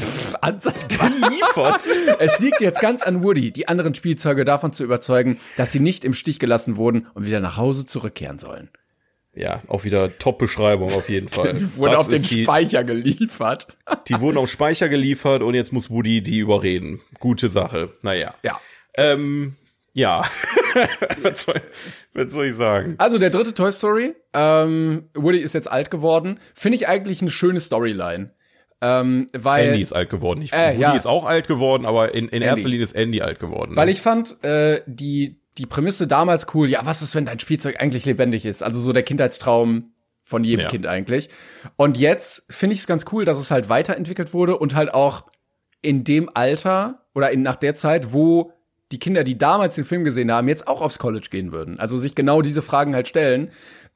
Pff, 0.00 0.36
an 0.40 0.58
seinen 0.58 0.88
Geliefert. 0.88 1.82
Es 2.18 2.38
liegt 2.40 2.62
jetzt 2.62 2.80
ganz 2.80 3.02
an 3.02 3.22
Woody, 3.22 3.52
die 3.52 3.68
anderen 3.68 3.94
Spielzeuge 3.94 4.46
davon 4.46 4.72
zu 4.72 4.84
überzeugen, 4.84 5.38
dass 5.58 5.70
sie 5.70 5.80
nicht 5.80 6.02
im 6.06 6.14
Stich 6.14 6.38
gelassen 6.38 6.78
wurden 6.78 7.08
und 7.12 7.26
wieder 7.26 7.40
nach 7.40 7.58
Hause 7.58 7.84
zurückkehren 7.84 8.38
sollen. 8.38 8.70
Ja, 9.34 9.62
auch 9.68 9.84
wieder 9.84 10.18
Top-Beschreibung 10.18 10.92
auf 10.92 11.08
jeden 11.08 11.28
Fall. 11.30 11.54
Sie 11.54 11.76
wurden 11.76 11.92
Das 11.92 12.00
auf 12.00 12.08
den 12.08 12.22
die, 12.22 12.44
Speicher 12.44 12.84
geliefert. 12.84 13.66
die 14.08 14.20
wurden 14.20 14.36
auf 14.38 14.50
Speicher 14.50 14.88
geliefert 14.88 15.42
und 15.42 15.54
jetzt 15.54 15.72
muss 15.72 15.90
Woody 15.90 16.22
die 16.22 16.38
überreden. 16.38 17.00
Gute 17.20 17.48
Sache. 17.48 17.90
Naja. 18.02 18.34
Ja. 18.42 18.60
Ähm, 18.96 19.56
ja. 19.92 20.22
was, 21.22 21.42
soll, 21.42 21.60
was 22.14 22.32
soll 22.32 22.46
ich 22.46 22.56
sagen? 22.56 22.94
Also 22.98 23.18
der 23.18 23.30
dritte 23.30 23.54
Toy 23.54 23.70
Story. 23.72 24.14
Ähm, 24.32 25.08
Woody 25.14 25.38
ist 25.38 25.54
jetzt 25.54 25.70
alt 25.70 25.90
geworden. 25.90 26.38
Finde 26.54 26.76
ich 26.76 26.88
eigentlich 26.88 27.20
eine 27.20 27.30
schöne 27.30 27.60
Storyline. 27.60 28.30
Ähm, 28.80 29.28
weil, 29.32 29.68
Andy 29.68 29.80
ist 29.80 29.92
alt 29.92 30.10
geworden. 30.10 30.42
Ich, 30.42 30.52
Äh, 30.52 30.72
Woody 30.72 30.80
ja. 30.82 30.94
ist 30.94 31.06
auch 31.06 31.24
alt 31.24 31.48
geworden, 31.48 31.86
aber 31.86 32.14
in, 32.14 32.28
in 32.28 32.42
erster. 32.42 32.68
Linie 32.68 32.84
ist 32.84 32.92
Andy 32.94 33.22
alt 33.22 33.38
geworden. 33.38 33.76
weil 33.76 33.88
ich 33.88 34.02
fand 34.02 34.42
äh, 34.44 34.82
die, 34.86 35.40
die 35.58 35.66
Prämisse 35.66 36.06
damals 36.06 36.46
cool. 36.54 36.68
Ja, 36.68 36.80
was 36.84 37.02
ist, 37.02 37.14
wenn 37.14 37.26
dein 37.26 37.38
Spielzeug 37.38 37.80
eigentlich 37.80 38.04
lebendig 38.04 38.44
ist? 38.44 38.62
Also 38.62 38.80
so 38.80 38.92
der 38.92 39.02
Kindheitstraum 39.02 39.92
von 40.24 40.42
jedem 40.42 40.62
Ja. 40.62 40.68
Kind 40.68 40.86
eigentlich. 40.86 41.28
Und 41.76 41.98
jetzt 41.98 42.46
finde 42.48 42.74
ich 42.74 42.80
es 42.80 42.86
ganz 42.86 43.04
cool, 43.12 43.24
dass 43.24 43.38
es 43.38 43.50
halt 43.50 43.68
weiterentwickelt 43.68 44.32
wurde 44.32 44.58
und 44.58 44.74
halt 44.74 44.92
auch 44.92 45.24
in 45.82 46.02
dem 46.02 46.30
Alter 46.32 47.02
oder 47.14 47.30
in, 47.30 47.42
nach 47.42 47.56
der 47.56 47.76
Zeit, 47.76 48.12
wo 48.12 48.52
die 48.90 48.98
Kinder, 48.98 49.22
die 49.22 49.38
damals 49.38 49.74
den 49.74 49.84
Film 49.84 50.04
gesehen 50.04 50.32
haben, 50.32 50.48
jetzt 50.48 50.66
auch 50.66 50.80
aufs 50.80 50.98
College 50.98 51.28
gehen 51.30 51.52
würden. 51.52 51.78
Also 51.78 51.98
sich 51.98 52.14
genau 52.14 52.42
diese 52.42 52.62
Fragen 52.62 52.94
halt 52.94 53.08
stellen. 53.08 53.50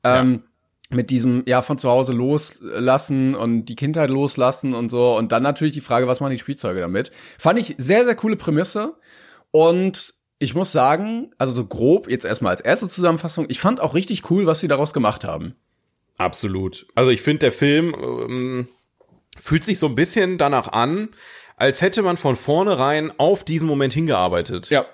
Ähm, 0.05 0.45
mit 0.91 1.11
diesem, 1.11 1.43
ja, 1.47 1.61
von 1.61 1.77
zu 1.77 1.91
Hause 1.91 2.13
loslassen 2.13 3.35
und 3.35 3.67
die 3.67 3.77
Kindheit 3.77 4.09
loslassen 4.09 4.73
und 4.73 4.89
so. 4.91 5.17
Und 5.17 5.33
dann 5.33 5.43
natürlich 5.43 5.75
die 5.75 5.83
Frage, 5.83 6.09
was 6.09 6.21
machen 6.21 6.31
die 6.31 6.39
Spielzeuge 6.39 6.81
damit? 6.81 7.11
Fand 7.39 7.59
ich 7.59 7.75
sehr, 7.77 8.05
sehr 8.05 8.15
coole 8.15 8.37
Prämisse. 8.37 8.95
Und 9.51 10.15
ich 10.39 10.55
muss 10.55 10.73
sagen, 10.73 11.33
also 11.39 11.53
so 11.53 11.67
grob, 11.67 12.09
jetzt 12.09 12.25
erstmal 12.25 12.53
als 12.53 12.61
erste 12.61 12.89
Zusammenfassung, 12.89 13.47
ich 13.49 13.61
fand 13.61 13.81
auch 13.81 13.95
richtig 13.95 14.31
cool, 14.31 14.47
was 14.47 14.61
sie 14.61 14.69
daraus 14.69 14.93
gemacht 14.93 15.25
haben. 15.25 15.55
Absolut. 16.17 16.87
Also 16.95 17.11
ich 17.11 17.23
finde, 17.23 17.41
der 17.41 17.53
Film 17.53 17.95
ähm, 17.95 18.69
fühlt 19.39 19.65
sich 19.65 19.79
so 19.79 19.87
ein 19.87 19.95
bisschen 19.95 20.39
danach 20.39 20.69
an, 20.69 21.11
als 21.57 21.83
hätte 21.83 22.03
man 22.03 22.17
von 22.17 22.37
vornherein 22.37 23.13
auf 23.19 23.45
diesen 23.45 23.69
Moment 23.69 23.93
hingearbeitet. 23.95 24.71
Ja. 24.71 24.87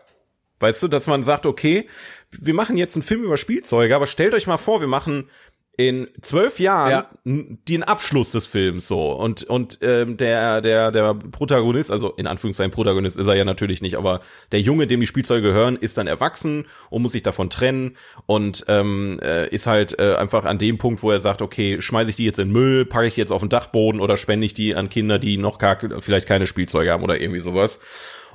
Weißt 0.60 0.82
du, 0.82 0.88
dass 0.88 1.06
man 1.06 1.22
sagt, 1.22 1.46
okay, 1.46 1.88
wir 2.30 2.54
machen 2.54 2.76
jetzt 2.76 2.96
einen 2.96 3.02
Film 3.02 3.22
über 3.24 3.36
Spielzeuge, 3.36 3.94
aber 3.94 4.06
stellt 4.06 4.34
euch 4.34 4.46
mal 4.46 4.56
vor, 4.56 4.80
wir 4.80 4.86
machen 4.88 5.28
in 5.76 6.08
zwölf 6.20 6.60
Jahren 6.60 6.90
Ja. 6.90 7.06
den 7.24 7.82
Abschluss 7.82 8.30
des 8.30 8.46
Films 8.46 8.86
so 8.86 9.12
und 9.12 9.42
und 9.44 9.78
ähm, 9.82 10.16
der 10.16 10.60
der 10.60 10.92
der 10.92 11.14
Protagonist 11.14 11.90
also 11.90 12.10
in 12.10 12.26
Anführungszeichen 12.26 12.70
Protagonist 12.70 13.16
ist 13.16 13.26
er 13.26 13.34
ja 13.34 13.44
natürlich 13.44 13.82
nicht 13.82 13.96
aber 13.96 14.20
der 14.52 14.60
Junge 14.60 14.86
dem 14.86 15.00
die 15.00 15.06
Spielzeuge 15.06 15.42
gehören 15.42 15.76
ist 15.76 15.98
dann 15.98 16.06
erwachsen 16.06 16.66
und 16.90 17.02
muss 17.02 17.12
sich 17.12 17.22
davon 17.24 17.50
trennen 17.50 17.96
und 18.26 18.64
ähm, 18.68 19.18
äh, 19.22 19.48
ist 19.48 19.66
halt 19.66 19.98
äh, 19.98 20.14
einfach 20.14 20.44
an 20.44 20.58
dem 20.58 20.78
Punkt 20.78 21.02
wo 21.02 21.10
er 21.10 21.20
sagt 21.20 21.42
okay 21.42 21.80
schmeiße 21.80 22.10
ich 22.10 22.16
die 22.16 22.24
jetzt 22.24 22.38
in 22.38 22.48
den 22.48 22.52
Müll 22.52 22.84
packe 22.84 23.08
ich 23.08 23.14
die 23.14 23.20
jetzt 23.20 23.32
auf 23.32 23.42
den 23.42 23.48
Dachboden 23.48 24.00
oder 24.00 24.16
spende 24.16 24.46
ich 24.46 24.54
die 24.54 24.76
an 24.76 24.88
Kinder 24.88 25.18
die 25.18 25.38
noch 25.38 25.58
gar 25.58 25.78
vielleicht 26.00 26.28
keine 26.28 26.46
Spielzeuge 26.46 26.92
haben 26.92 27.02
oder 27.02 27.20
irgendwie 27.20 27.40
sowas 27.40 27.80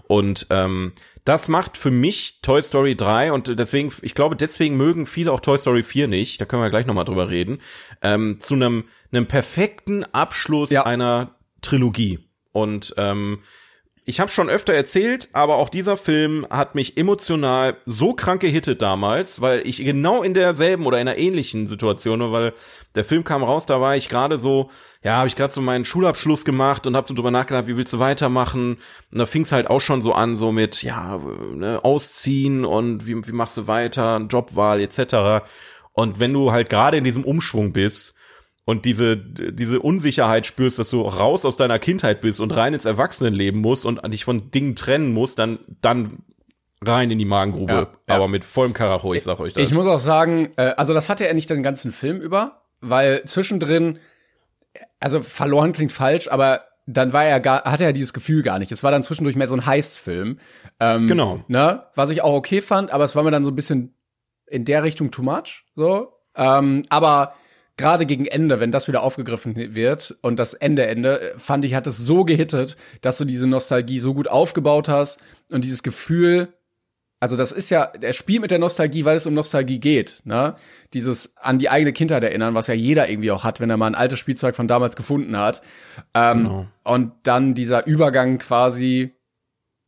und 0.10 0.48
ähm, 0.50 0.94
das 1.24 1.50
macht 1.50 1.78
für 1.78 1.92
mich 1.92 2.40
Toy 2.42 2.64
Story 2.64 2.96
3 2.96 3.32
und 3.32 3.60
deswegen, 3.60 3.94
ich 4.02 4.16
glaube, 4.16 4.36
deswegen 4.36 4.76
mögen 4.76 5.06
viele 5.06 5.32
auch 5.32 5.40
Toy 5.40 5.56
Story 5.56 5.84
4 5.84 6.08
nicht, 6.08 6.42
da 6.42 6.46
können 6.46 6.64
wir 6.64 6.72
gleich 6.72 6.88
nochmal 6.88 7.06
drüber 7.06 7.30
reden, 7.30 7.60
ähm, 8.02 8.40
zu 8.40 8.56
einem, 8.56 8.86
einem 9.12 9.28
perfekten 9.28 10.04
Abschluss 10.06 10.72
Ja. 10.72 10.88
einer 10.88 11.36
Trilogie. 11.62 12.28
Und 12.52 12.96
ähm, 12.98 13.44
ich 14.10 14.20
habe 14.20 14.32
schon 14.32 14.50
öfter 14.50 14.74
erzählt, 14.74 15.30
aber 15.34 15.58
auch 15.58 15.70
dieser 15.70 15.96
Film 15.96 16.44
hat 16.50 16.74
mich 16.74 16.98
emotional 16.98 17.78
so 17.86 18.14
krank 18.14 18.42
gehittet 18.42 18.82
damals, 18.82 19.40
weil 19.40 19.66
ich 19.68 19.78
genau 19.78 20.24
in 20.24 20.34
derselben 20.34 20.88
oder 20.88 21.00
in 21.00 21.08
einer 21.08 21.20
ähnlichen 21.20 21.68
Situation 21.68 22.20
weil 22.32 22.54
der 22.96 23.04
Film 23.04 23.24
kam 23.24 23.44
raus, 23.44 23.68
da 23.68 23.80
war 23.80 23.96
ich 23.96 24.10
gerade 24.10 24.40
so, 24.40 24.72
ja, 25.04 25.18
habe 25.18 25.28
ich 25.28 25.36
gerade 25.36 25.54
so 25.54 25.62
meinen 25.62 25.86
Schulabschluss 25.86 26.44
gemacht 26.44 26.88
und 26.88 26.96
habe 26.96 27.08
so 27.08 27.14
drüber 27.14 27.30
nachgedacht, 27.30 27.68
wie 27.68 27.78
willst 27.78 27.94
du 27.94 28.00
weitermachen? 28.00 28.78
Und 29.12 29.20
da 29.20 29.28
fing 29.28 29.44
es 29.44 29.52
halt 29.52 29.70
auch 29.70 29.80
schon 29.80 30.02
so 30.02 30.14
an, 30.14 30.36
so 30.36 30.52
mit, 30.52 30.82
ja, 30.82 31.20
ne, 31.54 31.80
ausziehen 31.84 32.66
und 32.66 33.06
wie, 33.06 33.28
wie 33.28 33.32
machst 33.32 33.58
du 33.58 33.68
weiter, 33.68 34.26
Jobwahl 34.28 34.82
etc. 34.82 35.46
Und 35.94 36.20
wenn 36.20 36.34
du 36.34 36.52
halt 36.52 36.70
gerade 36.72 36.98
in 36.98 37.04
diesem 37.04 37.24
Umschwung 37.24 37.74
bist, 37.74 38.16
und 38.66 38.86
diese, 38.86 39.18
diese 39.18 39.80
Unsicherheit 39.80 40.46
spürst, 40.46 40.80
dass 40.80 40.90
du 40.90 41.02
raus 41.02 41.46
aus 41.46 41.58
deiner 41.58 41.80
Kindheit 41.80 42.22
bist 42.22 42.40
und 42.40 42.56
rein 42.56 42.74
ins 42.74 42.86
Erwachsenenleben 42.86 43.62
musst 43.62 43.86
und 43.86 44.02
dich 44.14 44.26
von 44.26 44.52
Dingen 44.52 44.76
trennen 44.76 45.12
musst, 45.14 45.40
dann, 45.40 45.60
dann 45.82 46.20
rein 46.86 47.12
in 47.12 47.20
die 47.20 47.26
Magengrube. 47.26 47.74
Ja, 47.74 47.88
ja. 48.08 48.16
Aber 48.16 48.28
mit 48.28 48.44
vollem 48.44 48.74
Karacho, 48.74 49.14
ich 49.14 49.24
sag 49.24 49.40
euch 49.40 49.54
das. 49.54 49.64
Ich 49.64 49.74
muss 49.74 49.88
auch 49.88 50.00
sagen, 50.00 50.52
äh, 50.58 50.74
also 50.78 50.94
das 50.94 51.10
hatte 51.10 51.28
er 51.28 51.34
nicht 51.34 51.50
den 51.50 51.64
ganzen 51.64 51.92
Film 51.92 52.22
über, 52.22 52.62
weil 52.82 53.24
zwischendrin, 53.26 54.00
also 55.00 55.22
verloren 55.22 55.72
klingt 55.72 55.92
falsch, 55.92 56.28
aber 56.28 56.62
dann 56.86 57.14
war 57.14 57.26
er 57.26 57.40
gar, 57.40 57.64
hatte 57.66 57.84
er 57.84 57.94
dieses 57.94 58.14
Gefühl 58.14 58.42
gar 58.42 58.58
nicht. 58.58 58.72
Es 58.72 58.84
war 58.84 58.92
dann 58.92 59.04
zwischendurch 59.04 59.36
mehr 59.36 59.48
so 59.48 59.56
ein 59.56 59.66
Heist-Film. 59.66 60.40
Ähm, 60.80 61.08
Genau. 61.08 61.44
Ne, 61.48 61.84
was 61.96 62.10
ich 62.10 62.22
auch 62.24 62.34
okay 62.34 62.62
fand, 62.62 62.92
aber 62.92 63.04
es 63.04 63.16
war 63.16 63.24
mir 63.24 63.32
dann 63.32 63.44
so 63.44 63.52
ein 63.52 63.56
bisschen 63.56 63.94
in 64.48 64.66
der 64.66 64.84
Richtung 64.84 65.12
too 65.12 65.22
much. 65.22 65.66
So. 65.76 66.14
Ähm, 66.36 66.84
aber 66.90 67.34
gerade 67.80 68.06
gegen 68.06 68.26
Ende, 68.26 68.60
wenn 68.60 68.72
das 68.72 68.88
wieder 68.88 69.02
aufgegriffen 69.02 69.56
wird 69.56 70.18
und 70.22 70.38
das 70.38 70.54
Ende 70.54 70.86
Ende, 70.86 71.34
fand 71.38 71.66
ich, 71.66 71.74
hat 71.74 71.88
es 71.88 71.98
so 71.98 72.26
gehittet, 72.26 72.76
dass 73.02 73.18
du 73.18 73.26
diese 73.26 73.48
Nostalgie 73.48 74.00
so 74.00 74.14
gut 74.14 74.28
aufgebaut 74.28 74.90
hast 74.90 75.20
und 75.52 75.64
dieses 75.64 75.82
Gefühl, 75.82 76.50
also 77.22 77.38
das 77.38 77.52
ist 77.52 77.70
ja, 77.70 77.92
er 78.02 78.14
spielt 78.14 78.42
mit 78.42 78.52
der 78.52 78.60
Nostalgie, 78.60 79.06
weil 79.06 79.16
es 79.16 79.26
um 79.26 79.34
Nostalgie 79.34 79.80
geht, 79.80 80.22
ne? 80.26 80.56
Dieses 80.94 81.38
an 81.38 81.58
die 81.58 81.70
eigene 81.70 81.94
Kindheit 81.94 82.24
erinnern, 82.24 82.54
was 82.54 82.68
ja 82.68 82.74
jeder 82.74 83.10
irgendwie 83.10 83.32
auch 83.32 83.44
hat, 83.44 83.60
wenn 83.60 83.70
er 83.70 83.78
mal 83.78 83.88
ein 83.88 83.96
altes 83.96 84.20
Spielzeug 84.20 84.56
von 84.56 84.68
damals 84.68 84.96
gefunden 84.96 85.38
hat. 85.38 85.62
Ähm, 86.14 86.44
Genau. 86.44 86.66
Und 86.84 87.14
dann 87.24 87.54
dieser 87.54 87.88
Übergang 87.88 88.40
quasi, 88.40 89.16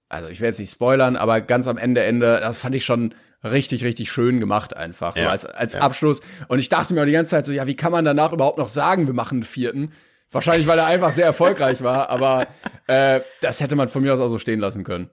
also 0.10 0.30
ich 0.30 0.40
will 0.40 0.48
jetzt 0.48 0.60
nicht 0.60 0.72
spoilern, 0.72 1.16
aber 1.16 1.42
ganz 1.42 1.68
am 1.68 1.78
Ende, 1.78 2.04
Ende, 2.04 2.40
das 2.42 2.58
fand 2.58 2.76
ich 2.76 2.86
schon 2.86 3.14
richtig, 3.44 3.84
richtig 3.84 4.12
schön 4.12 4.40
gemacht 4.40 4.76
einfach, 4.76 5.16
so 5.16 5.22
Ja, 5.24 5.30
als, 5.30 5.46
als 5.46 5.74
ja. 5.74 5.82
Abschluss. 5.82 6.22
Und 6.48 6.60
ich 6.60 6.70
dachte 6.70 6.94
mir 6.94 7.02
auch 7.02 7.06
die 7.06 7.12
ganze 7.12 7.32
Zeit 7.32 7.46
so, 7.46 7.52
ja, 7.52 7.68
wie 7.68 7.76
kann 7.76 7.92
man 7.92 8.06
danach 8.06 8.34
überhaupt 8.34 8.58
noch 8.58 8.70
sagen, 8.70 9.08
wir 9.08 9.14
machen 9.14 9.38
einen 9.38 9.44
vierten? 9.44 9.92
Wahrscheinlich, 10.32 10.66
weil 10.68 10.80
er 10.80 10.86
einfach 10.86 11.12
sehr 11.12 11.26
erfolgreich 11.26 11.82
war, 11.84 12.10
aber 12.10 12.48
äh, 12.88 13.20
das 13.42 13.60
hätte 13.60 13.76
man 13.76 13.90
von 13.90 14.02
mir 14.02 14.14
aus 14.14 14.20
auch 14.22 14.30
so 14.30 14.40
stehen 14.40 14.60
lassen 14.62 14.84
können. 14.86 15.10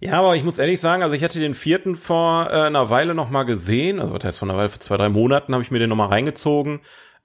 Ja, 0.00 0.14
aber 0.14 0.36
ich 0.36 0.44
muss 0.44 0.58
ehrlich 0.58 0.80
sagen, 0.80 1.02
also 1.02 1.14
ich 1.14 1.22
hatte 1.24 1.40
den 1.40 1.54
vierten 1.54 1.96
vor 1.96 2.48
äh, 2.50 2.54
einer 2.66 2.90
Weile 2.90 3.14
noch 3.14 3.30
mal 3.30 3.44
gesehen, 3.44 4.00
also 4.00 4.14
was 4.14 4.24
heißt 4.24 4.38
vor 4.38 4.48
einer 4.48 4.58
Weile, 4.58 4.68
vor 4.68 4.80
zwei, 4.80 4.96
drei 4.96 5.08
Monaten 5.08 5.52
habe 5.54 5.62
ich 5.62 5.70
mir 5.70 5.78
den 5.78 5.88
noch 5.90 5.96
mal 5.96 6.08
reingezogen. 6.08 6.80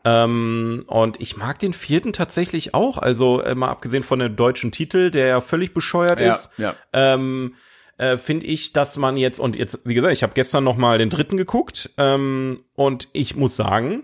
Ähm, 0.05 0.83
und 0.87 1.19
ich 1.19 1.35
mag 1.35 1.57
den 1.59 1.73
vierten 1.73 2.13
tatsächlich 2.13 2.73
auch, 2.73 2.97
also 2.99 3.41
äh, 3.41 3.55
mal 3.55 3.69
abgesehen 3.69 4.03
von 4.03 4.19
dem 4.19 4.35
deutschen 4.35 4.71
Titel, 4.71 5.09
der 5.09 5.27
ja 5.27 5.41
völlig 5.41 5.73
bescheuert 5.73 6.19
Ja, 6.19 6.29
ist, 6.29 6.51
ja. 6.57 6.75
ähm, 6.93 7.55
äh, 7.97 8.17
finde 8.17 8.45
ich, 8.45 8.73
dass 8.73 8.97
man 8.97 9.17
jetzt, 9.17 9.39
und 9.39 9.55
jetzt, 9.55 9.85
wie 9.85 9.93
gesagt, 9.93 10.13
ich 10.13 10.23
habe 10.23 10.33
gestern 10.33 10.63
noch 10.63 10.77
mal 10.77 10.97
den 10.97 11.09
dritten 11.09 11.37
geguckt 11.37 11.91
ähm, 11.97 12.61
und 12.75 13.07
ich 13.13 13.35
muss 13.35 13.55
sagen, 13.55 14.03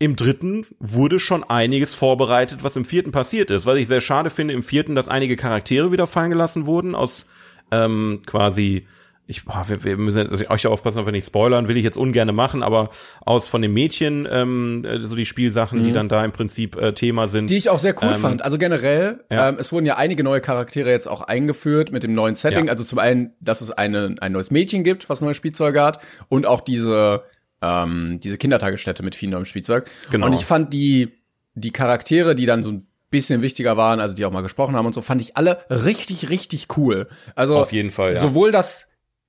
im 0.00 0.16
dritten 0.16 0.66
wurde 0.78 1.18
schon 1.18 1.44
einiges 1.44 1.94
vorbereitet, 1.94 2.62
was 2.62 2.76
im 2.76 2.84
vierten 2.84 3.10
passiert 3.10 3.50
ist. 3.50 3.66
Was 3.66 3.78
ich 3.78 3.88
sehr 3.88 4.00
schade 4.00 4.30
finde 4.30 4.54
im 4.54 4.62
vierten, 4.62 4.94
dass 4.94 5.08
einige 5.08 5.36
Charaktere 5.36 5.90
wieder 5.90 6.06
fallen 6.06 6.30
gelassen 6.30 6.66
wurden 6.66 6.94
aus 6.94 7.26
ähm, 7.70 8.22
quasi 8.24 8.86
ich, 9.30 9.44
boah, 9.44 9.64
wir, 9.68 9.84
wir 9.84 9.98
müssen 9.98 10.26
jetzt 10.26 10.50
euch 10.50 10.66
aufpassen, 10.66 11.00
ob 11.00 11.06
wir 11.06 11.12
nicht 11.12 11.26
spoilern, 11.26 11.68
will 11.68 11.76
ich 11.76 11.84
jetzt 11.84 11.98
ungern 11.98 12.34
machen, 12.34 12.62
aber 12.62 12.88
aus 13.20 13.46
von 13.46 13.60
den 13.60 13.74
Mädchen, 13.74 14.26
ähm, 14.30 14.82
äh, 14.86 15.04
so 15.04 15.16
die 15.16 15.26
Spielsachen, 15.26 15.84
die 15.84 15.92
dann 15.92 16.08
da 16.08 16.24
im 16.24 16.32
Prinzip 16.32 16.76
äh, 16.76 16.94
Thema 16.94 17.28
sind. 17.28 17.44
Mhm. 17.44 17.48
Die 17.48 17.58
ich 17.58 17.68
auch 17.68 17.78
sehr 17.78 17.94
cool 18.02 18.12
Ähm, 18.14 18.20
fand. 18.20 18.42
Also 18.42 18.56
generell, 18.56 19.22
ja. 19.30 19.50
ähm, 19.50 19.56
es 19.58 19.70
wurden 19.70 19.84
ja 19.84 19.96
einige 19.96 20.24
neue 20.24 20.40
Charaktere 20.40 20.90
jetzt 20.90 21.08
auch 21.08 21.20
eingeführt 21.20 21.92
mit 21.92 22.04
dem 22.04 22.14
neuen 22.14 22.36
Setting. 22.36 22.66
Ja. 22.66 22.72
Also 22.72 22.84
zum 22.84 22.98
einen, 22.98 23.34
dass 23.38 23.60
es 23.60 23.70
eine, 23.70 24.16
ein 24.18 24.32
neues 24.32 24.50
Mädchen 24.50 24.82
gibt, 24.82 25.10
was 25.10 25.20
neue 25.20 25.34
Spielzeuge 25.34 25.82
hat 25.82 26.00
und 26.30 26.46
auch 26.46 26.62
diese, 26.62 27.22
ähm, 27.60 28.20
diese 28.22 28.38
Kindertagesstätte 28.38 29.02
mit 29.02 29.14
viel 29.14 29.28
neuem 29.28 29.44
Spielzeug. 29.44 29.90
Genau. 30.10 30.24
Und 30.24 30.32
ich 30.32 30.46
fand 30.46 30.72
die, 30.72 31.12
die 31.54 31.70
Charaktere, 31.70 32.34
die 32.34 32.46
dann 32.46 32.62
so 32.62 32.72
ein 32.72 32.86
bisschen 33.10 33.42
wichtiger 33.42 33.76
waren, 33.76 34.00
also 34.00 34.14
die 34.14 34.24
auch 34.24 34.32
mal 34.32 34.40
gesprochen 34.40 34.74
haben 34.74 34.86
und 34.86 34.94
so, 34.94 35.02
fand 35.02 35.20
ich 35.20 35.36
alle 35.36 35.58
richtig, 35.68 36.30
richtig 36.30 36.68
cool. 36.78 37.08
Also 37.34 37.58
Auf 37.58 37.72
jeden 37.72 37.90
Fall, 37.90 38.14
ja. 38.14 38.20
sowohl 38.20 38.52
das 38.52 38.88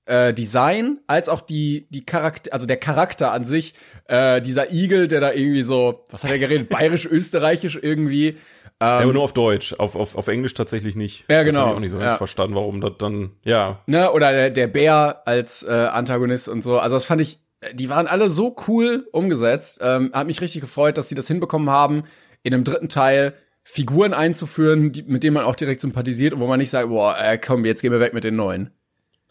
äh, 0.09 0.33
Design 0.33 0.99
als 1.07 1.29
auch 1.29 1.41
die 1.41 1.87
die 1.89 2.05
Charakter 2.05 2.53
also 2.53 2.65
der 2.65 2.77
Charakter 2.77 3.31
an 3.31 3.45
sich 3.45 3.73
äh, 4.07 4.41
dieser 4.41 4.71
Igel 4.71 5.07
der 5.07 5.21
da 5.21 5.31
irgendwie 5.31 5.61
so 5.61 6.03
was 6.09 6.23
hat 6.23 6.31
er 6.31 6.39
geredet 6.39 6.69
bayerisch 6.69 7.05
österreichisch 7.05 7.79
irgendwie 7.81 8.37
ja, 8.81 8.99
ähm, 8.99 9.03
aber 9.03 9.13
nur 9.13 9.23
auf 9.23 9.33
Deutsch, 9.33 9.73
auf, 9.73 9.97
auf, 9.97 10.15
auf 10.15 10.29
Englisch 10.29 10.53
tatsächlich 10.53 10.95
nicht. 10.95 11.25
Ja, 11.27 11.43
genau. 11.43 11.67
ich 11.67 11.75
auch 11.75 11.79
nicht 11.81 11.91
so 11.91 11.97
ganz 11.99 12.13
Ja. 12.13 12.17
verstanden, 12.17 12.55
warum 12.55 12.79
das 12.79 12.93
dann, 12.97 13.31
ja. 13.43 13.81
ne 13.87 14.09
oder 14.13 14.31
der, 14.31 14.49
der 14.51 14.67
Bär 14.67 15.21
als 15.25 15.63
äh, 15.63 15.69
Antagonist 15.69 16.47
und 16.47 16.63
so 16.63 16.79
also 16.79 16.95
das 16.95 17.03
fand 17.05 17.19
ich 17.21 17.39
die 17.73 17.89
waren 17.89 18.07
alle 18.07 18.29
so 18.29 18.55
cool 18.67 19.05
umgesetzt 19.11 19.79
ähm, 19.83 20.11
hat 20.13 20.27
mich 20.27 20.39
richtig 20.39 20.61
gefreut 20.61 20.97
dass 20.97 21.09
sie 21.09 21.15
das 21.15 21.27
hinbekommen 21.27 21.69
haben 21.69 22.03
in 22.41 22.53
einem 22.53 22.63
dritten 22.63 22.87
Teil 22.87 23.33
Figuren 23.63 24.13
einzuführen 24.13 24.93
die, 24.93 25.03
mit 25.03 25.23
denen 25.23 25.33
man 25.33 25.43
auch 25.43 25.55
direkt 25.55 25.81
sympathisiert 25.81 26.33
und 26.33 26.39
wo 26.39 26.47
man 26.47 26.59
nicht 26.59 26.69
sagt 26.69 26.87
boah 26.87 27.17
äh, 27.21 27.37
komm 27.37 27.65
jetzt 27.65 27.81
gehen 27.81 27.91
wir 27.91 27.99
weg 27.99 28.13
mit 28.13 28.23
den 28.23 28.37
neuen 28.37 28.69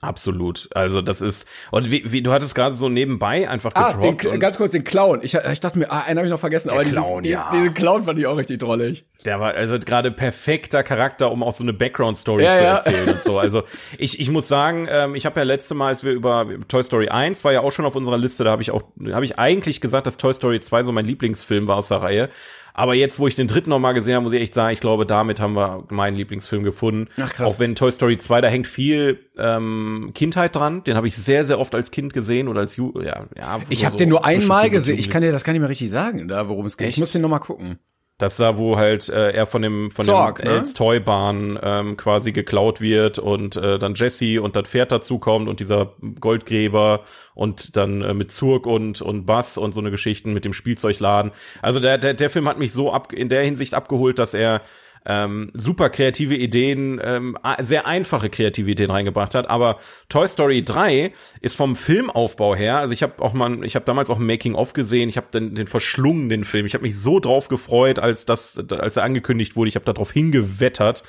Absolut. 0.01 0.69
Also 0.75 1.03
das 1.03 1.21
ist, 1.21 1.49
und 1.73 1.91
wie, 1.91 2.13
wie 2.13 2.23
du 2.23 2.31
hattest 2.31 2.55
gerade 2.55 2.75
so 2.75 2.89
nebenbei 2.89 3.49
einfach 3.49 3.73
Ah, 3.75 3.93
gedroppt. 3.95 4.39
ganz 4.41 4.57
kurz 4.57 4.71
den 4.71 4.85
Clown. 4.85 5.21
Ich, 5.23 5.35
ich 5.35 5.59
dachte 5.61 5.77
mir, 5.77 5.91
ah, 5.91 6.03
einen 6.07 6.19
habe 6.19 6.27
ich 6.29 6.31
noch 6.31 6.39
vergessen, 6.39 6.71
aber 6.71 6.83
Clown, 6.85 7.25
diesen, 7.25 7.33
ja. 7.39 7.51
den, 7.51 7.61
diesen 7.63 7.75
Clown 7.75 8.05
fand 8.05 8.17
ich 8.19 8.27
auch 8.27 8.37
richtig 8.37 8.59
drollig. 8.61 9.05
Der 9.25 9.41
war 9.41 9.55
also 9.55 9.77
gerade 9.81 10.13
perfekter 10.13 10.85
Charakter, 10.85 11.33
um 11.33 11.43
auch 11.43 11.53
so 11.53 11.65
eine 11.65 11.73
Background-Story 11.73 12.45
Ja, 12.45 12.55
zu 12.57 12.63
ja. 12.63 12.75
erzählen 12.77 13.09
und 13.09 13.25
so. 13.25 13.39
Also 13.41 13.65
ich, 13.99 14.21
ich 14.21 14.31
muss 14.31 14.47
sagen, 14.47 14.87
ähm, 14.89 15.17
ich 15.17 15.27
habe 15.27 15.41
ja 15.41 15.45
letzte 15.45 15.75
Mal, 15.75 15.89
als 15.89 16.05
wir 16.05 16.13
über 16.13 16.47
Toy 16.69 16.85
Story 16.85 17.09
1 17.09 17.43
war 17.43 17.53
ja 17.53 17.61
auch 17.63 17.73
schon 17.73 17.85
auf 17.85 17.97
unserer 17.97 18.19
Liste, 18.19 18.45
da 18.45 18.53
habe 18.53 18.63
ich 18.63 18.71
auch, 18.71 18.83
habe 19.11 19.25
ich 19.25 19.39
eigentlich 19.41 19.81
gesagt, 19.81 20.07
dass 20.07 20.17
Toy 20.17 20.33
Story 20.33 20.61
2 20.61 20.85
so 20.85 20.93
mein 20.93 21.07
Lieblingsfilm 21.07 21.67
war 21.67 21.77
aus 21.77 21.89
der 21.89 22.03
Reihe. 22.03 22.29
Aber 22.75 22.95
jetzt, 22.95 23.19
wo 23.19 23.27
ich 23.27 23.35
den 23.35 23.47
dritten 23.47 23.71
nochmal 23.71 23.95
gesehen 23.95 24.15
habe, 24.15 24.25
muss 24.25 24.33
ich 24.33 24.41
echt 24.41 24.55
sagen, 24.55 24.73
ich 24.73 24.81
glaube, 24.81 25.07
damit 25.07 25.41
haben 25.41 25.55
wir 25.55 25.85
meinen 25.91 26.17
Lieblingsfilm 26.17 26.65
gefunden. 26.65 27.09
Ach, 27.21 27.33
krass. 27.33 27.55
Auch 27.55 27.59
wenn 27.61 27.75
Toy 27.75 27.91
Story 27.91 28.17
2, 28.17 28.41
da 28.41 28.49
hängt 28.49 28.67
viel 28.67 29.21
ähm, 29.37 30.13
Kindheit 30.15 30.55
dran. 30.55 30.85
Den 30.85 30.97
habe 30.97 31.09
ich 31.09 31.17
sehr, 31.17 31.45
sehr 31.45 31.59
oft 31.59 31.75
als 31.75 31.91
Kind 31.91 32.13
gesehen 32.13 32.49
oder 32.49 32.61
als 32.61 32.77
Ju 32.77 32.93
ja, 33.01 33.27
ja. 33.37 33.61
Ich 33.69 33.85
habe 33.85 33.93
so 33.93 33.99
den 33.99 34.09
nur 34.09 34.25
einmal 34.25 34.71
gesehen. 34.71 34.99
Ich 34.99 35.11
kann 35.11 35.23
dir 35.23 35.33
das 35.33 35.45
gar 35.45 35.53
nicht 35.53 35.61
mehr 35.61 35.71
richtig 35.71 35.91
sagen, 35.91 36.29
da 36.29 36.49
worum 36.49 36.67
es 36.67 36.77
geht. 36.77 36.89
Ich 36.89 36.95
Echt? 36.95 37.01
muss 37.01 37.13
den 37.13 37.23
noch 37.23 37.29
mal 37.29 37.39
gucken. 37.39 37.79
Das 38.19 38.37
da, 38.37 38.59
wo 38.59 38.77
halt 38.77 39.09
äh, 39.09 39.31
er 39.31 39.47
von 39.47 39.63
dem 39.63 39.93
von 39.93 40.05
Zorg, 40.05 40.41
dem 40.41 40.49
ne? 40.49 40.59
Els 40.59 40.75
Toy-Bahn 40.75 41.59
ähm, 41.63 41.97
quasi 41.97 42.33
geklaut 42.33 42.81
wird 42.81 43.21
und 43.21 43.55
äh, 43.55 43.79
dann 43.79 43.95
Jesse 43.95 44.43
und 44.43 44.57
das 44.57 44.69
Pferd 44.69 44.91
dazukommt 44.91 45.49
und 45.49 45.61
dieser 45.61 45.93
Goldgräber 46.19 47.05
und 47.35 47.77
dann 47.77 48.03
äh, 48.03 48.15
mit 48.15 48.33
Zurg 48.33 48.67
und 48.67 49.01
und 49.01 49.25
Bass 49.25 49.57
und 49.57 49.73
so 49.73 49.79
eine 49.79 49.93
Geschichten 49.93 50.33
mit 50.33 50.45
dem 50.45 50.53
Spielzeugladen. 50.53 51.31
Also 51.63 51.79
der 51.79 51.97
der 51.97 52.15
der 52.15 52.29
Film 52.29 52.49
hat 52.49 52.59
mich 52.59 52.73
so 52.73 52.93
ab 52.93 53.13
in 53.13 53.29
der 53.29 53.45
Hinsicht 53.45 53.75
abgeholt, 53.75 54.19
dass 54.19 54.35
er 54.35 54.63
ähm, 55.07 55.51
super 55.55 55.91
kreative 55.91 56.35
Ideen, 56.35 57.01
ähm, 57.03 57.39
sehr 57.61 57.87
einfache 57.87 58.31
kreative 58.31 58.71
Ideen 58.71 58.91
reingebracht 58.91 59.35
hat. 59.35 59.49
Aber 59.49 59.79
Toy 60.09 60.27
Story 60.29 60.65
3 60.65 61.13
ist 61.41 61.57
vom 61.57 61.77
Filmaufbau 61.77 62.55
her, 62.55 62.79
also 62.79 62.93
ich 62.93 63.03
habe 63.03 63.23
auch 63.23 63.33
mal, 63.33 63.65
ich 63.65 63.75
habe 63.75 63.85
damals 63.85 64.11
auch 64.11 64.19
ein 64.19 64.27
Making 64.27 64.55
of 64.55 64.73
gesehen, 64.73 65.09
ich 65.09 65.17
habe 65.17 65.29
den, 65.33 65.55
den 65.55 65.67
verschlungen, 65.67 66.29
den 66.29 66.45
Film. 66.45 66.67
Ich 66.67 66.75
habe 66.75 66.83
mich 66.83 66.99
so 66.99 67.21
drauf 67.21 67.49
gefreut, 67.49 67.99
als 67.99 68.25
das, 68.25 68.59
als 68.71 68.97
er 68.97 69.05
angekündigt 69.05 69.57
wurde. 69.57 69.69
Ich 69.69 69.75
habe 69.75 69.85
darauf 69.85 70.13
hingewettert, 70.13 71.03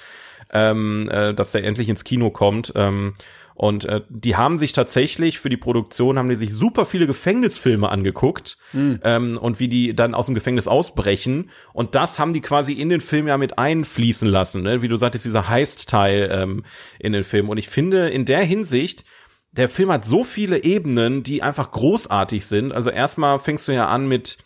ähm, 0.51 1.09
äh, 1.11 1.33
dass 1.33 1.53
er 1.55 1.63
endlich 1.63 1.89
ins 1.89 2.03
Kino 2.03 2.29
kommt. 2.29 2.73
Ähm, 2.75 3.13
und 3.59 3.83
äh, 3.83 3.99
die 4.07 4.37
haben 4.37 4.57
sich 4.57 4.71
tatsächlich 4.71 5.39
für 5.39 5.49
die 5.49 5.57
Produktion 5.57 6.17
haben 6.17 6.29
die 6.29 6.37
sich 6.37 6.53
super 6.53 6.85
viele 6.85 7.07
Gefängnisfilme 7.07 7.89
angeguckt 7.89 8.57
ähm, 9.03 9.37
und 9.37 9.59
wie 9.59 9.67
die 9.67 9.93
dann 9.93 10.15
aus 10.15 10.27
dem 10.27 10.35
Gefängnis 10.35 10.69
ausbrechen. 10.69 11.49
Und 11.73 11.93
das 11.93 12.19
haben 12.19 12.31
die 12.31 12.39
quasi 12.39 12.71
in 12.71 12.87
den 12.87 13.01
Film 13.01 13.27
ja 13.27 13.37
mit 13.37 13.57
einfließen 13.59 14.29
lassen, 14.29 14.63
ne? 14.63 14.81
wie 14.81 14.87
du 14.87 14.95
sagtest, 14.95 15.25
dieser 15.25 15.49
Heist-Teil 15.49 16.29
ähm, 16.31 16.63
in 16.99 17.11
den 17.11 17.25
Film. 17.25 17.49
Und 17.49 17.57
ich 17.57 17.67
finde 17.67 18.07
in 18.07 18.23
der 18.23 18.43
Hinsicht 18.43 19.03
der 19.51 19.67
Film 19.67 19.91
hat 19.91 20.05
so 20.05 20.23
viele 20.23 20.63
Ebenen, 20.63 21.23
die 21.23 21.43
einfach 21.43 21.71
großartig 21.71 22.45
sind. 22.45 22.71
Also 22.71 22.91
erstmal 22.91 23.39
fängst 23.39 23.67
du 23.67 23.73
ja 23.73 23.89
an 23.89 24.07
mit 24.07 24.37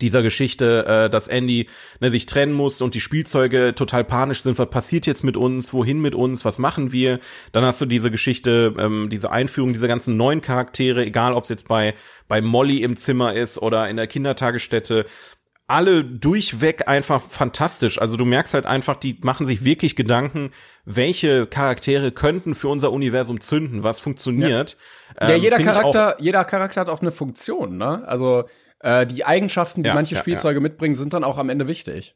dieser 0.00 0.22
Geschichte, 0.22 0.86
äh, 0.86 1.10
dass 1.10 1.28
Andy 1.28 1.68
ne, 2.00 2.10
sich 2.10 2.24
trennen 2.24 2.54
muss 2.54 2.80
und 2.80 2.94
die 2.94 3.00
Spielzeuge 3.00 3.74
total 3.74 4.02
panisch 4.02 4.42
sind, 4.42 4.58
was 4.58 4.70
passiert 4.70 5.06
jetzt 5.06 5.24
mit 5.24 5.36
uns, 5.36 5.74
wohin 5.74 6.00
mit 6.00 6.14
uns, 6.14 6.44
was 6.44 6.58
machen 6.58 6.90
wir? 6.90 7.20
Dann 7.52 7.64
hast 7.64 7.82
du 7.82 7.86
diese 7.86 8.10
Geschichte, 8.10 8.74
ähm, 8.78 9.10
diese 9.10 9.30
Einführung 9.30 9.72
dieser 9.72 9.88
ganzen 9.88 10.16
neuen 10.16 10.40
Charaktere, 10.40 11.04
egal 11.04 11.34
ob 11.34 11.44
es 11.44 11.50
jetzt 11.50 11.68
bei, 11.68 11.94
bei 12.28 12.40
Molly 12.40 12.82
im 12.82 12.96
Zimmer 12.96 13.34
ist 13.34 13.58
oder 13.58 13.88
in 13.90 13.96
der 13.96 14.06
Kindertagesstätte, 14.06 15.04
alle 15.66 16.04
durchweg 16.04 16.88
einfach 16.88 17.22
fantastisch. 17.22 17.98
Also 17.98 18.16
du 18.16 18.24
merkst 18.24 18.54
halt 18.54 18.66
einfach, 18.66 18.96
die 18.96 19.18
machen 19.22 19.46
sich 19.46 19.64
wirklich 19.64 19.96
Gedanken, 19.96 20.50
welche 20.84 21.46
Charaktere 21.46 22.10
könnten 22.10 22.54
für 22.54 22.68
unser 22.68 22.92
Universum 22.92 23.40
zünden, 23.40 23.82
was 23.82 23.98
funktioniert. 23.98 24.76
Ja, 25.20 25.28
Ähm, 25.28 25.42
jeder 25.42 25.58
Charakter, 25.60 26.16
jeder 26.20 26.44
Charakter 26.44 26.82
hat 26.82 26.88
auch 26.88 27.00
eine 27.00 27.12
Funktion, 27.12 27.76
ne? 27.78 28.06
Also 28.06 28.44
äh, 28.84 29.06
die 29.06 29.24
Eigenschaften, 29.24 29.82
die 29.82 29.88
Ja, 29.88 29.94
manche 29.94 30.14
ja, 30.14 30.20
Spielzeuge 30.20 30.60
mitbringen, 30.60 30.94
sind 30.94 31.14
dann 31.14 31.24
auch 31.24 31.38
am 31.38 31.48
Ende 31.48 31.66
wichtig. 31.66 32.14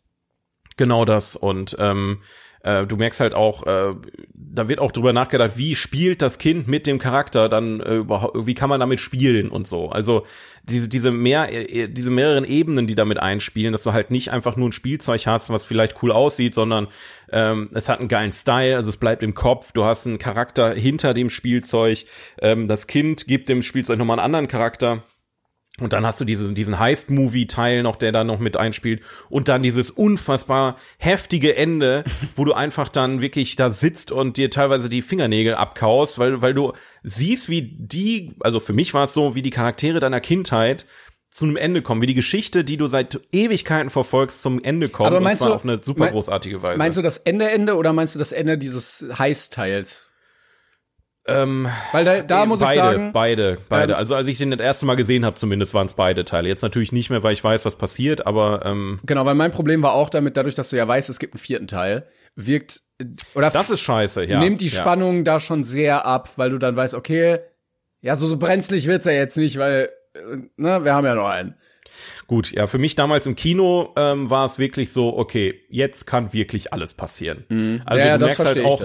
Genau 0.76 1.04
das. 1.04 1.34
Und 1.34 1.76
ähm, 1.80 2.20
äh, 2.62 2.86
du 2.86 2.96
merkst 2.96 3.20
halt 3.20 3.34
auch, 3.34 3.66
äh, 3.66 3.94
da 4.34 4.68
wird 4.68 4.78
auch 4.78 4.92
drüber 4.92 5.12
nachgedacht, 5.12 5.52
wie 5.56 5.74
spielt 5.74 6.20
das 6.20 6.38
Kind 6.38 6.68
mit 6.68 6.86
dem 6.86 6.98
Charakter 6.98 7.48
dann 7.48 7.80
äh, 7.80 7.96
überhaupt, 7.96 8.46
wie 8.46 8.54
kann 8.54 8.68
man 8.68 8.80
damit 8.80 9.00
spielen 9.00 9.48
und 9.48 9.66
so. 9.66 9.88
Also 9.88 10.26
diese 10.64 10.88
diese 10.88 11.10
mehr 11.10 11.50
äh, 11.50 11.88
diese 11.88 12.10
mehreren 12.10 12.44
Ebenen, 12.44 12.86
die 12.86 12.94
damit 12.94 13.18
einspielen, 13.18 13.72
dass 13.72 13.82
du 13.82 13.92
halt 13.92 14.10
nicht 14.10 14.30
einfach 14.30 14.56
nur 14.56 14.68
ein 14.68 14.72
Spielzeug 14.72 15.26
hast, 15.26 15.50
was 15.50 15.64
vielleicht 15.64 16.02
cool 16.02 16.12
aussieht, 16.12 16.54
sondern 16.54 16.88
ähm, 17.32 17.70
es 17.74 17.88
hat 17.88 18.00
einen 18.00 18.08
geilen 18.08 18.32
Style, 18.32 18.76
also 18.76 18.90
es 18.90 18.98
bleibt 18.98 19.22
im 19.22 19.34
Kopf. 19.34 19.72
Du 19.72 19.84
hast 19.84 20.06
einen 20.06 20.18
Charakter 20.18 20.74
hinter 20.74 21.14
dem 21.14 21.30
Spielzeug. 21.30 22.04
Ähm, 22.42 22.68
das 22.68 22.86
Kind 22.86 23.26
gibt 23.26 23.48
dem 23.48 23.62
Spielzeug 23.62 23.98
nochmal 23.98 24.18
einen 24.18 24.26
anderen 24.26 24.48
Charakter. 24.48 25.04
Und 25.80 25.92
dann 25.92 26.04
hast 26.04 26.20
du 26.20 26.24
diesen, 26.24 26.54
diesen 26.54 26.78
Heist-Movie-Teil 26.78 27.82
noch, 27.82 27.96
der 27.96 28.12
da 28.12 28.24
noch 28.24 28.38
mit 28.38 28.56
einspielt. 28.56 29.02
Und 29.28 29.48
dann 29.48 29.62
dieses 29.62 29.90
unfassbar 29.90 30.76
heftige 30.98 31.56
Ende, 31.56 32.04
wo 32.36 32.44
du 32.44 32.52
einfach 32.52 32.88
dann 32.88 33.20
wirklich 33.20 33.56
da 33.56 33.70
sitzt 33.70 34.12
und 34.12 34.36
dir 34.36 34.50
teilweise 34.50 34.88
die 34.88 35.02
Fingernägel 35.02 35.54
abkaust, 35.54 36.18
weil, 36.18 36.42
weil 36.42 36.54
du 36.54 36.72
siehst, 37.02 37.48
wie 37.48 37.62
die, 37.62 38.34
also 38.40 38.60
für 38.60 38.72
mich 38.72 38.94
war 38.94 39.04
es 39.04 39.12
so, 39.12 39.34
wie 39.34 39.42
die 39.42 39.50
Charaktere 39.50 40.00
deiner 40.00 40.20
Kindheit 40.20 40.86
zu 41.30 41.44
einem 41.44 41.56
Ende 41.56 41.82
kommen, 41.82 42.00
wie 42.00 42.06
die 42.06 42.14
Geschichte, 42.14 42.64
die 42.64 42.76
du 42.76 42.86
seit 42.86 43.20
Ewigkeiten 43.32 43.90
verfolgst, 43.90 44.42
zum 44.42 44.62
Ende 44.62 44.88
kommt. 44.88 45.08
Aber 45.08 45.20
meinst 45.20 45.42
und 45.42 45.48
zwar 45.48 45.48
du, 45.50 45.54
auf 45.56 45.64
eine 45.64 45.82
super 45.82 46.10
großartige 46.10 46.62
Weise. 46.62 46.78
Meinst 46.78 46.98
du 46.98 47.02
das 47.02 47.18
Ende 47.18 47.50
Ende 47.50 47.76
oder 47.76 47.92
meinst 47.92 48.14
du 48.14 48.18
das 48.18 48.32
Ende 48.32 48.56
dieses 48.56 49.04
Heist-Teils? 49.18 50.07
Ähm, 51.28 51.68
Weil 51.92 52.04
da, 52.04 52.22
da 52.22 52.46
muss 52.46 52.60
beide, 52.60 52.72
ich 52.72 52.78
sagen, 52.78 53.12
beide, 53.12 53.58
beide. 53.68 53.92
ähm, 53.92 53.98
also 53.98 54.14
als 54.14 54.26
ich 54.26 54.38
den 54.38 54.50
das 54.50 54.60
erste 54.60 54.86
Mal 54.86 54.96
gesehen 54.96 55.24
habe, 55.24 55.36
zumindest 55.36 55.74
waren 55.74 55.86
es 55.86 55.94
beide 55.94 56.24
Teile. 56.24 56.48
Jetzt 56.48 56.62
natürlich 56.62 56.90
nicht 56.92 57.10
mehr, 57.10 57.22
weil 57.22 57.34
ich 57.34 57.44
weiß, 57.44 57.64
was 57.64 57.76
passiert, 57.76 58.26
aber 58.26 58.62
ähm, 58.64 58.98
genau, 59.04 59.24
weil 59.26 59.34
mein 59.34 59.50
Problem 59.50 59.82
war 59.82 59.92
auch 59.92 60.10
damit, 60.10 60.36
dadurch, 60.36 60.54
dass 60.54 60.70
du 60.70 60.76
ja 60.76 60.88
weißt, 60.88 61.10
es 61.10 61.18
gibt 61.18 61.34
einen 61.34 61.40
vierten 61.40 61.66
Teil, 61.68 62.06
wirkt 62.34 62.82
oder 63.34 63.50
das 63.50 63.70
ist 63.70 63.80
scheiße. 63.80 64.24
Ja, 64.24 64.40
nimmt 64.40 64.60
die 64.60 64.68
ja. 64.68 64.80
Spannung 64.80 65.24
da 65.24 65.38
schon 65.38 65.64
sehr 65.64 66.04
ab, 66.06 66.30
weil 66.36 66.50
du 66.50 66.58
dann 66.58 66.74
weißt, 66.74 66.94
okay, 66.94 67.38
ja, 68.00 68.16
so, 68.16 68.26
so 68.26 68.36
brenzlig 68.36 68.86
wird's 68.86 69.04
ja 69.04 69.12
jetzt 69.12 69.36
nicht, 69.36 69.58
weil 69.58 69.90
äh, 70.14 70.20
ne, 70.56 70.84
wir 70.84 70.94
haben 70.94 71.04
ja 71.04 71.14
noch 71.14 71.28
einen. 71.28 71.54
Gut, 72.26 72.52
ja, 72.52 72.66
für 72.66 72.78
mich 72.78 72.94
damals 72.94 73.26
im 73.26 73.34
Kino 73.34 73.94
ähm, 73.96 74.30
war 74.30 74.44
es 74.44 74.58
wirklich 74.58 74.92
so, 74.92 75.16
okay, 75.16 75.62
jetzt 75.68 76.06
kann 76.06 76.32
wirklich 76.32 76.72
alles 76.72 76.92
passieren. 76.92 77.44
Also 77.48 77.54
Mhm. 77.54 77.82
Ja, 77.88 77.96
ja, 77.96 78.18
du 78.18 78.26
merkst 78.26 78.44
halt 78.44 78.64
auch. 78.64 78.82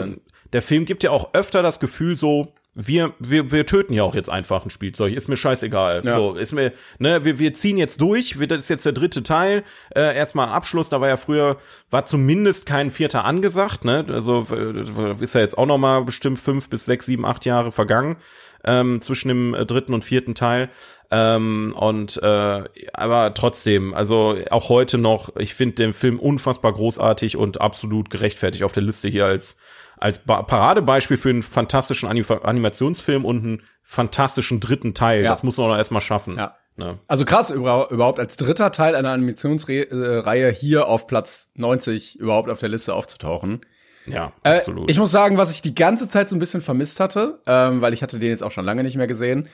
Der 0.54 0.62
Film 0.62 0.86
gibt 0.86 1.04
ja 1.04 1.12
auch 1.12 1.34
öfter 1.34 1.62
das 1.62 1.80
Gefühl 1.80 2.16
so, 2.16 2.54
wir, 2.76 3.14
wir, 3.20 3.52
wir 3.52 3.66
töten 3.66 3.94
ja 3.94 4.04
auch 4.04 4.16
jetzt 4.16 4.30
einfach 4.30 4.66
ein 4.66 4.72
Spielzeug, 4.72 5.14
ist 5.14 5.28
mir 5.28 5.36
scheißegal. 5.36 6.02
Ja. 6.04 6.14
So, 6.14 6.34
ist 6.34 6.54
mir, 6.54 6.74
ne, 6.98 7.24
wir, 7.24 7.38
wir 7.38 7.54
ziehen 7.54 7.78
jetzt 7.78 8.02
durch, 8.02 8.40
wir, 8.40 8.48
das 8.48 8.60
ist 8.60 8.70
jetzt 8.70 8.86
der 8.86 8.94
dritte 8.94 9.22
Teil, 9.22 9.64
äh, 9.96 10.16
erstmal 10.16 10.48
ein 10.48 10.54
Abschluss, 10.54 10.90
da 10.90 11.00
war 11.00 11.08
ja 11.08 11.18
früher, 11.18 11.58
war 11.92 12.06
zumindest 12.06 12.66
kein 12.66 12.90
vierter 12.90 13.26
angesagt, 13.26 13.86
ne? 13.86 14.06
Also 14.10 14.48
äh, 14.52 15.16
ist 15.20 15.36
ja 15.36 15.42
jetzt 15.42 15.58
auch 15.58 15.68
noch 15.68 15.78
mal 15.78 16.04
bestimmt 16.04 16.40
fünf 16.40 16.70
bis 16.70 16.86
sechs, 16.86 17.06
sieben, 17.06 17.26
acht 17.26 17.46
Jahre 17.46 17.72
vergangen 17.72 18.18
ähm, 18.64 19.02
zwischen 19.02 19.28
dem 19.28 19.54
äh, 19.54 19.66
dritten 19.66 19.94
und 19.94 20.04
vierten 20.04 20.36
Teil. 20.36 20.70
Ähm, 21.12 21.76
und 21.78 22.22
äh, 22.22 22.64
aber 22.94 23.34
trotzdem, 23.34 23.94
also 23.94 24.38
auch 24.50 24.70
heute 24.70 24.98
noch, 24.98 25.36
ich 25.36 25.54
finde 25.54 25.76
den 25.76 25.94
Film 25.94 26.20
unfassbar 26.20 26.74
großartig 26.74 27.38
und 27.38 27.62
absolut 27.62 28.10
gerechtfertigt 28.10 28.64
auf 28.64 28.74
der 28.74 28.84
Liste 28.84 29.08
hier 29.08 29.26
als 29.26 29.58
als 29.98 30.20
Paradebeispiel 30.20 31.16
für 31.16 31.30
einen 31.30 31.44
fantastischen 31.44 32.10
Anim 32.10 32.26
Animationsfilm 32.30 33.24
und 33.24 33.44
einen 33.44 33.64
fantastischen 33.84 34.60
dritten 34.60 34.94
Teil. 34.94 35.24
Ja. 35.24 35.30
Das 35.30 35.44
muss 35.44 35.58
man 35.58 35.70
doch 35.70 35.78
erstmal 35.78 36.02
schaffen. 36.02 36.36
Ja. 36.36 36.58
Ne? 36.76 36.98
Also 37.08 37.24
krass, 37.24 37.52
über, 37.52 37.90
überhaupt 37.92 38.20
als 38.20 38.36
dritter 38.36 38.72
Teil 38.72 38.96
einer 38.96 39.12
Animationsreihe 39.12 40.52
hier 40.52 40.88
auf 40.88 41.08
Platz 41.08 41.52
90 41.56 42.20
überhaupt 42.20 42.50
auf 42.50 42.60
der 42.60 42.70
Liste 42.70 42.94
aufzutauchen. 42.94 43.62
Ja, 44.06 44.34
Äh, 44.44 44.58
absolut. 44.58 44.90
ich 44.90 45.00
muss 45.00 45.12
sagen, 45.12 45.38
was 45.38 45.52
ich 45.52 45.62
die 45.62 45.76
ganze 45.76 46.10
Zeit 46.10 46.30
so 46.30 46.36
ein 46.36 46.40
bisschen 46.40 46.62
vermisst 46.62 47.00
hatte, 47.00 47.42
ähm, 47.46 47.82
weil 47.82 47.94
ich 47.94 48.04
hatte 48.04 48.20
den 48.20 48.30
jetzt 48.30 48.44
auch 48.44 48.52
schon 48.52 48.66
lange 48.66 48.84
nicht 48.84 48.98
mehr 48.98 49.08
gesehen. 49.08 49.48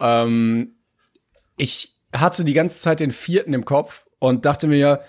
Ähm, 0.00 0.76
ich 1.56 1.94
hatte 2.14 2.44
die 2.44 2.54
ganze 2.54 2.80
Zeit 2.80 3.00
den 3.00 3.10
vierten 3.10 3.52
im 3.54 3.64
Kopf 3.64 4.06
und 4.18 4.44
dachte 4.44 4.66
mir, 4.66 5.00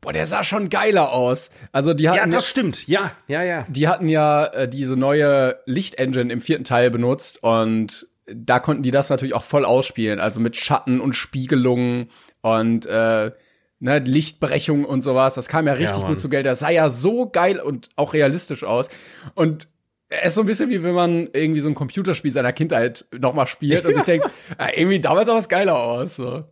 boah, 0.00 0.12
der 0.12 0.26
sah 0.26 0.44
schon 0.44 0.68
geiler 0.70 1.12
aus. 1.12 1.50
Also 1.72 1.94
die 1.94 2.04
ja, 2.04 2.16
hatten, 2.16 2.30
das 2.30 2.46
stimmt. 2.46 2.86
Ja, 2.88 3.12
ja, 3.26 3.42
ja. 3.42 3.66
die 3.68 3.88
hatten 3.88 4.08
ja 4.08 4.46
äh, 4.46 4.68
diese 4.68 4.96
neue 4.96 5.58
Lichtengine 5.66 6.32
im 6.32 6.40
vierten 6.40 6.64
Teil 6.64 6.90
benutzt 6.90 7.42
und 7.42 8.06
da 8.32 8.60
konnten 8.60 8.82
die 8.82 8.90
das 8.90 9.10
natürlich 9.10 9.34
auch 9.34 9.42
voll 9.42 9.64
ausspielen, 9.64 10.20
also 10.20 10.38
mit 10.38 10.56
Schatten 10.56 11.00
und 11.00 11.14
Spiegelungen 11.14 12.10
und 12.42 12.86
äh, 12.86 13.32
ne, 13.80 13.98
Lichtbrechung 13.98 14.84
und 14.84 15.02
sowas. 15.02 15.34
Das 15.34 15.48
kam 15.48 15.66
ja 15.66 15.74
richtig 15.74 15.98
Mann. 15.98 16.12
gut 16.12 16.20
zu 16.20 16.28
Geld. 16.28 16.46
Das 16.46 16.60
sah 16.60 16.70
ja 16.70 16.90
so 16.90 17.28
geil 17.28 17.60
und 17.60 17.88
auch 17.96 18.14
realistisch 18.14 18.64
aus. 18.64 18.88
Und 19.34 19.68
es 20.10 20.28
ist 20.28 20.34
so 20.36 20.40
ein 20.40 20.46
bisschen 20.46 20.70
wie 20.70 20.82
wenn 20.82 20.94
man 20.94 21.28
irgendwie 21.32 21.60
so 21.60 21.68
ein 21.68 21.74
Computerspiel 21.74 22.32
seiner 22.32 22.52
Kindheit 22.52 23.04
nochmal 23.18 23.46
spielt 23.46 23.84
und 23.84 23.94
sich 23.94 24.04
denkt, 24.04 24.26
ah, 24.56 24.68
irgendwie 24.74 25.00
damals 25.00 25.26
sah 25.26 25.34
das 25.34 25.48
geiler 25.48 25.76
aus. 25.76 26.16
So. 26.16 26.44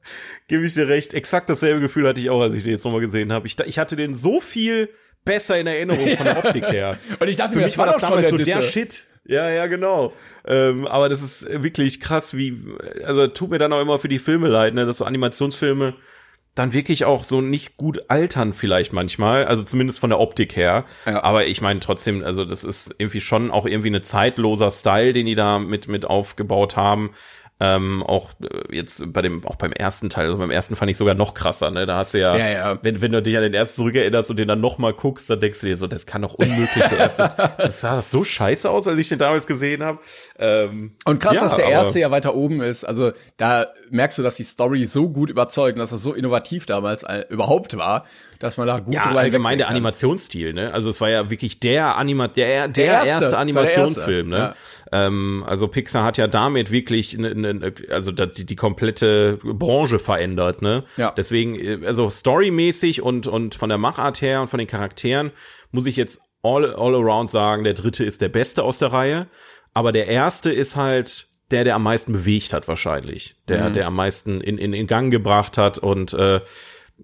Gebe 0.48 0.66
ich 0.66 0.74
dir 0.74 0.88
recht. 0.88 1.14
Exakt 1.14 1.48
dasselbe 1.48 1.80
Gefühl 1.80 2.06
hatte 2.06 2.20
ich 2.20 2.30
auch, 2.30 2.42
als 2.42 2.54
ich 2.54 2.64
den 2.64 2.72
jetzt 2.72 2.84
nochmal 2.84 3.00
gesehen 3.00 3.32
habe. 3.32 3.46
Ich, 3.46 3.58
ich 3.58 3.78
hatte 3.78 3.96
den 3.96 4.14
so 4.14 4.40
viel 4.40 4.90
besser 5.24 5.58
in 5.58 5.66
Erinnerung 5.66 6.08
von 6.16 6.26
der 6.26 6.38
Optik 6.44 6.70
her. 6.70 6.98
Und 7.18 7.28
ich 7.28 7.36
dachte 7.36 7.52
Für 7.52 7.58
mir, 7.58 7.64
das 7.64 7.78
war 7.78 7.86
war 7.86 7.94
das 7.94 8.02
doch 8.02 8.08
schon 8.08 8.22
damals 8.22 8.42
der 8.42 8.54
so 8.54 8.60
der. 8.60 8.62
Shit. 8.62 9.06
Ja, 9.24 9.50
ja, 9.50 9.66
genau. 9.66 10.12
Ähm, 10.46 10.86
aber 10.86 11.08
das 11.08 11.20
ist 11.20 11.46
wirklich 11.50 11.98
krass, 11.98 12.36
wie, 12.36 12.62
also 13.04 13.26
tut 13.26 13.50
mir 13.50 13.58
dann 13.58 13.72
auch 13.72 13.80
immer 13.80 13.98
für 13.98 14.08
die 14.08 14.20
Filme 14.20 14.48
leid, 14.48 14.74
ne, 14.74 14.86
dass 14.86 14.98
so 14.98 15.04
Animationsfilme 15.04 15.94
dann 16.56 16.72
wirklich 16.72 17.04
auch 17.04 17.22
so 17.22 17.40
nicht 17.40 17.76
gut 17.76 18.08
altern 18.08 18.52
vielleicht 18.54 18.92
manchmal, 18.92 19.44
also 19.44 19.62
zumindest 19.62 20.00
von 20.00 20.10
der 20.10 20.18
Optik 20.18 20.56
her. 20.56 20.86
Ja. 21.04 21.22
Aber 21.22 21.46
ich 21.46 21.60
meine 21.60 21.80
trotzdem, 21.80 22.24
also 22.24 22.44
das 22.44 22.64
ist 22.64 22.94
irgendwie 22.98 23.20
schon 23.20 23.50
auch 23.50 23.66
irgendwie 23.66 23.88
eine 23.88 24.00
zeitloser 24.00 24.70
Style, 24.70 25.12
den 25.12 25.26
die 25.26 25.34
da 25.34 25.58
mit 25.58 25.86
mit 25.86 26.06
aufgebaut 26.06 26.74
haben. 26.74 27.10
Ähm, 27.58 28.02
auch 28.02 28.32
äh, 28.42 28.76
jetzt 28.76 29.12
bei 29.14 29.22
dem, 29.22 29.42
auch 29.46 29.56
beim 29.56 29.72
ersten 29.72 30.10
Teil, 30.10 30.26
also 30.26 30.36
beim 30.36 30.50
ersten 30.50 30.76
fand 30.76 30.90
ich 30.90 30.98
sogar 30.98 31.14
noch 31.14 31.32
krasser, 31.32 31.70
ne? 31.70 31.86
Da 31.86 31.96
hast 31.96 32.12
du 32.12 32.20
ja, 32.20 32.36
Ja, 32.36 32.50
ja. 32.50 32.78
Wenn, 32.82 33.00
wenn 33.00 33.12
du 33.12 33.22
dich 33.22 33.34
an 33.34 33.42
den 33.42 33.54
ersten 33.54 33.76
zurückerinnerst 33.76 34.28
und 34.28 34.38
den 34.38 34.46
dann 34.46 34.60
noch 34.60 34.76
mal 34.76 34.92
guckst, 34.92 35.30
dann 35.30 35.40
denkst 35.40 35.60
du 35.60 35.66
dir 35.68 35.76
so, 35.78 35.86
das 35.86 36.04
kann 36.04 36.20
doch 36.20 36.34
unmöglich 36.34 36.84
der 36.84 36.98
erste. 36.98 37.32
das 37.56 37.80
sah 37.80 38.02
so 38.02 38.24
scheiße 38.24 38.68
aus, 38.68 38.86
als 38.86 38.98
ich 38.98 39.08
den 39.08 39.18
damals 39.18 39.46
gesehen 39.46 39.82
habe. 39.82 40.00
Ähm, 40.38 40.92
Und 41.06 41.18
krass, 41.18 41.36
ja, 41.36 41.42
dass 41.44 41.56
der 41.56 41.68
erste 41.68 41.98
ja 41.98 42.10
weiter 42.10 42.34
oben 42.34 42.60
ist. 42.60 42.84
Also 42.84 43.12
da 43.38 43.68
merkst 43.88 44.18
du, 44.18 44.22
dass 44.22 44.36
die 44.36 44.44
Story 44.44 44.84
so 44.84 45.08
gut 45.08 45.30
überzeugt 45.30 45.76
und 45.76 45.80
dass 45.80 45.90
das 45.90 46.02
so 46.02 46.12
innovativ 46.12 46.66
damals 46.66 47.04
äh, 47.04 47.24
überhaupt 47.30 47.76
war, 47.78 48.04
dass 48.38 48.56
man 48.56 48.66
da 48.66 48.78
gut 48.80 48.94
Ja, 48.94 49.04
drüber 49.04 49.20
allgemein 49.20 49.58
der. 49.58 49.68
Animationsstil, 49.68 50.52
ne? 50.52 50.72
Also 50.74 50.90
es 50.90 51.00
war 51.00 51.08
ja 51.10 51.30
wirklich 51.30 51.60
der 51.60 51.96
Anima 51.96 52.28
der, 52.28 52.68
der, 52.68 52.84
erste. 52.84 53.08
erste, 53.08 53.14
Es 53.14 53.20
war 53.24 53.30
der 53.30 53.38
Animationsfilm, 53.40 54.32
erste, 54.32 54.48
ne? 54.48 54.54
Ähm, 54.92 55.44
also 55.46 55.68
Pixar 55.68 56.04
hat 56.04 56.16
ja 56.18 56.26
damit 56.28 56.70
wirklich 56.70 57.16
ne, 57.18 57.34
ne, 57.34 57.72
also 57.90 58.12
da- 58.12 58.26
die, 58.26 58.46
die 58.46 58.56
komplette 58.56 59.38
Branche 59.42 59.98
verändert, 59.98 60.62
ne? 60.62 60.84
Ja. 60.96 61.12
Deswegen, 61.16 61.54
äh, 61.56 61.86
also 61.86 62.08
storymäßig 62.10 63.02
und, 63.02 63.26
und 63.26 63.54
von 63.54 63.68
der 63.68 63.78
Machart 63.78 64.20
her 64.22 64.40
und 64.42 64.48
von 64.48 64.58
den 64.58 64.68
Charakteren 64.68 65.32
muss 65.72 65.86
ich 65.86 65.96
jetzt 65.96 66.20
all, 66.42 66.74
all 66.74 66.94
around 66.94 67.30
sagen, 67.30 67.64
der 67.64 67.74
dritte 67.74 68.04
ist 68.04 68.20
der 68.20 68.28
beste 68.28 68.62
aus 68.62 68.78
der 68.78 68.92
Reihe. 68.92 69.26
Aber 69.74 69.92
der 69.92 70.06
erste 70.06 70.50
ist 70.52 70.76
halt 70.76 71.26
der, 71.50 71.64
der 71.64 71.74
am 71.74 71.82
meisten 71.82 72.12
bewegt 72.12 72.52
hat, 72.52 72.66
wahrscheinlich. 72.68 73.36
Der, 73.48 73.70
der 73.70 73.86
am 73.86 73.94
meisten 73.94 74.40
in, 74.40 74.58
in, 74.58 74.72
in 74.72 74.86
Gang 74.86 75.10
gebracht 75.12 75.58
hat 75.58 75.78
und 75.78 76.12
äh, 76.14 76.40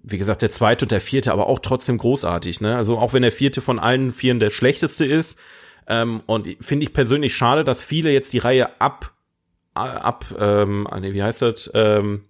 wie 0.01 0.17
gesagt, 0.17 0.41
der 0.41 0.51
zweite 0.51 0.85
und 0.85 0.91
der 0.91 1.01
vierte, 1.01 1.31
aber 1.31 1.47
auch 1.47 1.59
trotzdem 1.59 1.97
großartig, 1.97 2.61
ne? 2.61 2.75
Also 2.75 2.97
auch 2.97 3.13
wenn 3.13 3.21
der 3.21 3.31
vierte 3.31 3.61
von 3.61 3.79
allen 3.79 4.11
vieren 4.11 4.39
der 4.39 4.49
schlechteste 4.49 5.05
ist, 5.05 5.39
ähm, 5.87 6.21
und 6.25 6.47
finde 6.61 6.85
ich 6.85 6.93
persönlich 6.93 7.35
schade, 7.35 7.63
dass 7.63 7.83
viele 7.83 8.11
jetzt 8.11 8.33
die 8.33 8.39
Reihe 8.39 8.79
ab, 8.81 9.13
ab, 9.73 10.25
ähm, 10.39 10.87
ah, 10.89 11.01
wie 11.01 11.23
heißt 11.23 11.41
das, 11.41 11.69
ähm, 11.73 12.25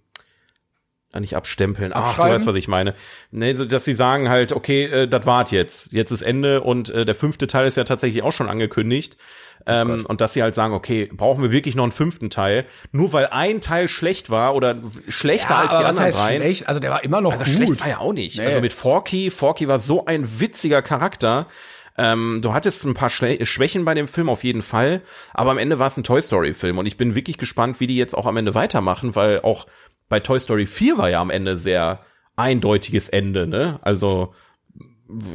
nicht 1.20 1.36
abstempeln. 1.36 1.92
Ach, 1.94 2.14
du 2.16 2.22
weißt, 2.22 2.46
was 2.46 2.56
ich 2.56 2.68
meine. 2.68 2.94
Nee, 3.30 3.54
so, 3.54 3.64
dass 3.64 3.84
sie 3.84 3.94
sagen 3.94 4.28
halt, 4.28 4.52
okay, 4.52 4.84
äh, 4.84 5.08
das 5.08 5.26
wart 5.26 5.50
jetzt. 5.52 5.92
Jetzt 5.92 6.10
ist 6.10 6.22
Ende 6.22 6.60
und 6.62 6.90
äh, 6.90 7.04
der 7.04 7.14
fünfte 7.14 7.46
Teil 7.46 7.66
ist 7.66 7.76
ja 7.76 7.84
tatsächlich 7.84 8.22
auch 8.22 8.32
schon 8.32 8.48
angekündigt. 8.48 9.16
Ähm, 9.66 10.04
und 10.06 10.20
dass 10.20 10.34
sie 10.34 10.42
halt 10.42 10.54
sagen, 10.54 10.74
okay, 10.74 11.08
brauchen 11.10 11.42
wir 11.42 11.50
wirklich 11.50 11.74
noch 11.74 11.84
einen 11.84 11.92
fünften 11.92 12.28
Teil? 12.28 12.66
Nur 12.92 13.12
weil 13.14 13.28
ein 13.28 13.60
Teil 13.62 13.88
schlecht 13.88 14.28
war 14.28 14.54
oder 14.54 14.76
schlechter 15.08 15.56
als 15.56 15.70
die 15.70 15.76
anderen 15.84 16.00
heißt 16.06 16.18
dreien. 16.18 16.42
schlecht? 16.42 16.68
Also 16.68 16.80
der 16.80 16.90
war 16.90 17.02
immer 17.02 17.22
noch 17.22 17.32
Also 17.32 17.44
gut. 17.44 17.54
schlecht 17.54 17.80
war 17.80 17.88
ja 17.88 17.98
auch 17.98 18.12
nicht. 18.12 18.38
Nee. 18.38 18.44
Also 18.44 18.60
mit 18.60 18.74
Forky, 18.74 19.30
Forky 19.30 19.66
war 19.66 19.78
so 19.78 20.04
ein 20.04 20.38
witziger 20.40 20.82
Charakter. 20.82 21.46
Ähm, 21.96 22.40
du 22.42 22.52
hattest 22.52 22.84
ein 22.84 22.94
paar 22.94 23.08
Schle 23.08 23.46
Schwächen 23.46 23.84
bei 23.84 23.94
dem 23.94 24.08
Film 24.08 24.28
auf 24.28 24.42
jeden 24.42 24.62
Fall, 24.62 25.00
aber 25.32 25.52
am 25.52 25.58
Ende 25.58 25.78
war 25.78 25.86
es 25.86 25.96
ein 25.96 26.02
Toy 26.02 26.20
Story 26.20 26.52
Film 26.52 26.76
und 26.78 26.86
ich 26.86 26.96
bin 26.96 27.14
wirklich 27.14 27.38
gespannt, 27.38 27.78
wie 27.78 27.86
die 27.86 27.96
jetzt 27.96 28.14
auch 28.18 28.26
am 28.26 28.36
Ende 28.36 28.54
weitermachen, 28.56 29.14
weil 29.14 29.40
auch 29.42 29.66
bei 30.14 30.20
Toy 30.20 30.38
Story 30.38 30.66
4 30.66 30.96
war 30.96 31.10
ja 31.10 31.20
am 31.20 31.30
Ende 31.30 31.56
sehr 31.56 31.98
eindeutiges 32.36 33.08
Ende, 33.08 33.48
ne? 33.48 33.80
Also 33.82 34.32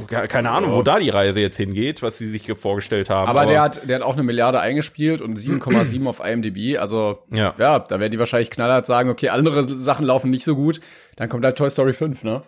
ke- 0.08 0.30
keine 0.30 0.52
Ahnung, 0.52 0.72
wo 0.74 0.84
da 0.84 1.00
die 1.00 1.10
Reise 1.10 1.42
jetzt 1.42 1.58
hingeht, 1.58 2.02
was 2.02 2.18
sie 2.18 2.28
sich 2.30 2.50
vorgestellt 2.58 3.10
haben. 3.10 3.28
aber, 3.28 3.46
der 3.46 3.62
hat, 3.62 3.90
der 3.90 3.98
hat 3.98 4.04
auch 4.04 4.14
eine 4.14 4.24
Milliarde 4.24 4.62
eingespielt 4.62 5.22
und 5.22 5.38
7,7 5.38 6.08
auf 6.08 6.22
IMDb. 6.26 6.78
Also 6.80 7.20
Ja. 7.30 7.54
ja, 7.58 7.80
da 7.80 8.00
werden 8.00 8.12
die 8.12 8.20
wahrscheinlich 8.20 8.50
knallhart 8.50 8.86
sagen, 8.86 9.10
okay, 9.10 9.28
andere 9.30 9.66
Sachen 9.66 10.06
laufen 10.06 10.30
nicht 10.30 10.46
so 10.46 10.56
gut. 10.56 10.80
Dann 11.18 11.28
kommt 11.28 11.44
halt 11.44 11.58
Toy 11.58 11.70
Story 11.70 11.92
5, 11.94 12.24
ne? 12.24 12.42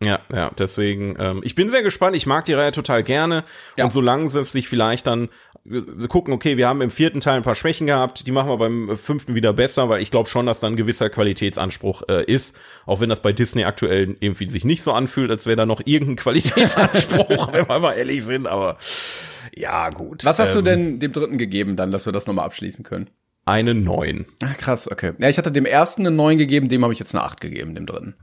Ja, 0.00 0.20
ja, 0.32 0.52
deswegen, 0.56 1.16
ähm, 1.18 1.40
ich 1.42 1.56
bin 1.56 1.68
sehr 1.68 1.82
gespannt, 1.82 2.14
ich 2.14 2.24
mag 2.24 2.44
die 2.44 2.52
Reihe 2.54 2.70
total 2.70 3.02
gerne 3.02 3.42
Ja. 3.76 3.84
und 3.84 3.90
solange 3.92 4.28
sie 4.28 4.44
sich 4.44 4.68
vielleicht 4.68 5.06
dann 5.08 5.28
wir 5.64 6.08
gucken, 6.08 6.32
okay, 6.32 6.56
wir 6.56 6.66
haben 6.66 6.80
im 6.80 6.90
vierten 6.90 7.20
Teil 7.20 7.36
ein 7.36 7.42
paar 7.42 7.56
Schwächen 7.56 7.86
gehabt, 7.86 8.26
die 8.26 8.30
machen 8.30 8.48
wir 8.48 8.56
beim 8.56 8.96
fünften 8.96 9.34
wieder 9.34 9.52
besser, 9.52 9.88
weil 9.90 10.00
ich 10.00 10.10
glaube 10.10 10.28
schon, 10.28 10.46
dass 10.46 10.60
da 10.60 10.66
ein 10.68 10.76
gewisser 10.76 11.10
Qualitätsanspruch 11.10 12.04
äh, 12.08 12.24
ist, 12.24 12.56
auch 12.86 13.00
wenn 13.00 13.10
das 13.10 13.20
bei 13.20 13.32
Disney 13.32 13.64
aktuell 13.64 14.16
irgendwie 14.20 14.48
sich 14.48 14.64
nicht 14.64 14.82
so 14.82 14.92
anfühlt, 14.92 15.30
als 15.30 15.44
wäre 15.46 15.56
da 15.56 15.66
noch 15.66 15.82
irgendein 15.84 16.16
Qualitätsanspruch, 16.24 17.52
wenn 17.52 17.68
wir 17.68 17.78
mal 17.80 17.92
ehrlich 17.94 18.24
sind, 18.24 18.46
aber 18.46 18.78
ja, 19.54 19.90
gut. 19.90 20.24
Was 20.24 20.38
hast 20.38 20.54
du 20.54 20.60
Ähm, 20.60 20.64
denn 20.64 21.00
dem 21.00 21.12
dritten 21.12 21.38
gegeben, 21.38 21.76
dann, 21.76 21.90
dass 21.90 22.06
wir 22.06 22.12
das 22.12 22.26
nochmal 22.26 22.46
abschließen 22.46 22.84
können? 22.84 23.10
Eine 23.44 23.74
neun. 23.74 24.26
Ach, 24.44 24.56
krass, 24.58 24.90
okay. 24.90 25.12
Ja, 25.18 25.28
ich 25.28 25.38
hatte 25.38 25.50
dem 25.52 25.66
ersten 25.66 26.02
eine 26.06 26.14
9 26.14 26.38
gegeben, 26.38 26.68
dem 26.68 26.82
habe 26.82 26.92
ich 26.92 26.98
jetzt 26.98 27.14
eine 27.14 27.24
8 27.24 27.40
gegeben, 27.40 27.74
dem 27.74 27.86
dritten. 27.86 28.14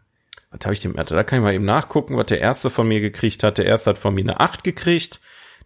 Was 0.57 0.65
habe 0.65 0.73
ich 0.73 0.79
dem, 0.79 0.93
da 0.95 1.23
kann 1.23 1.39
ich 1.39 1.43
mal 1.43 1.53
eben 1.53 1.65
nachgucken, 1.65 2.15
was 2.17 2.27
der 2.27 2.39
erste 2.39 2.69
von 2.69 2.87
mir 2.87 3.01
gekriegt 3.01 3.43
hat. 3.43 3.57
Der 3.57 3.65
erste 3.65 3.89
hat 3.91 3.97
von 3.97 4.13
mir 4.13 4.21
eine 4.21 4.39
8 4.39 4.63
gekriegt. 4.63 5.19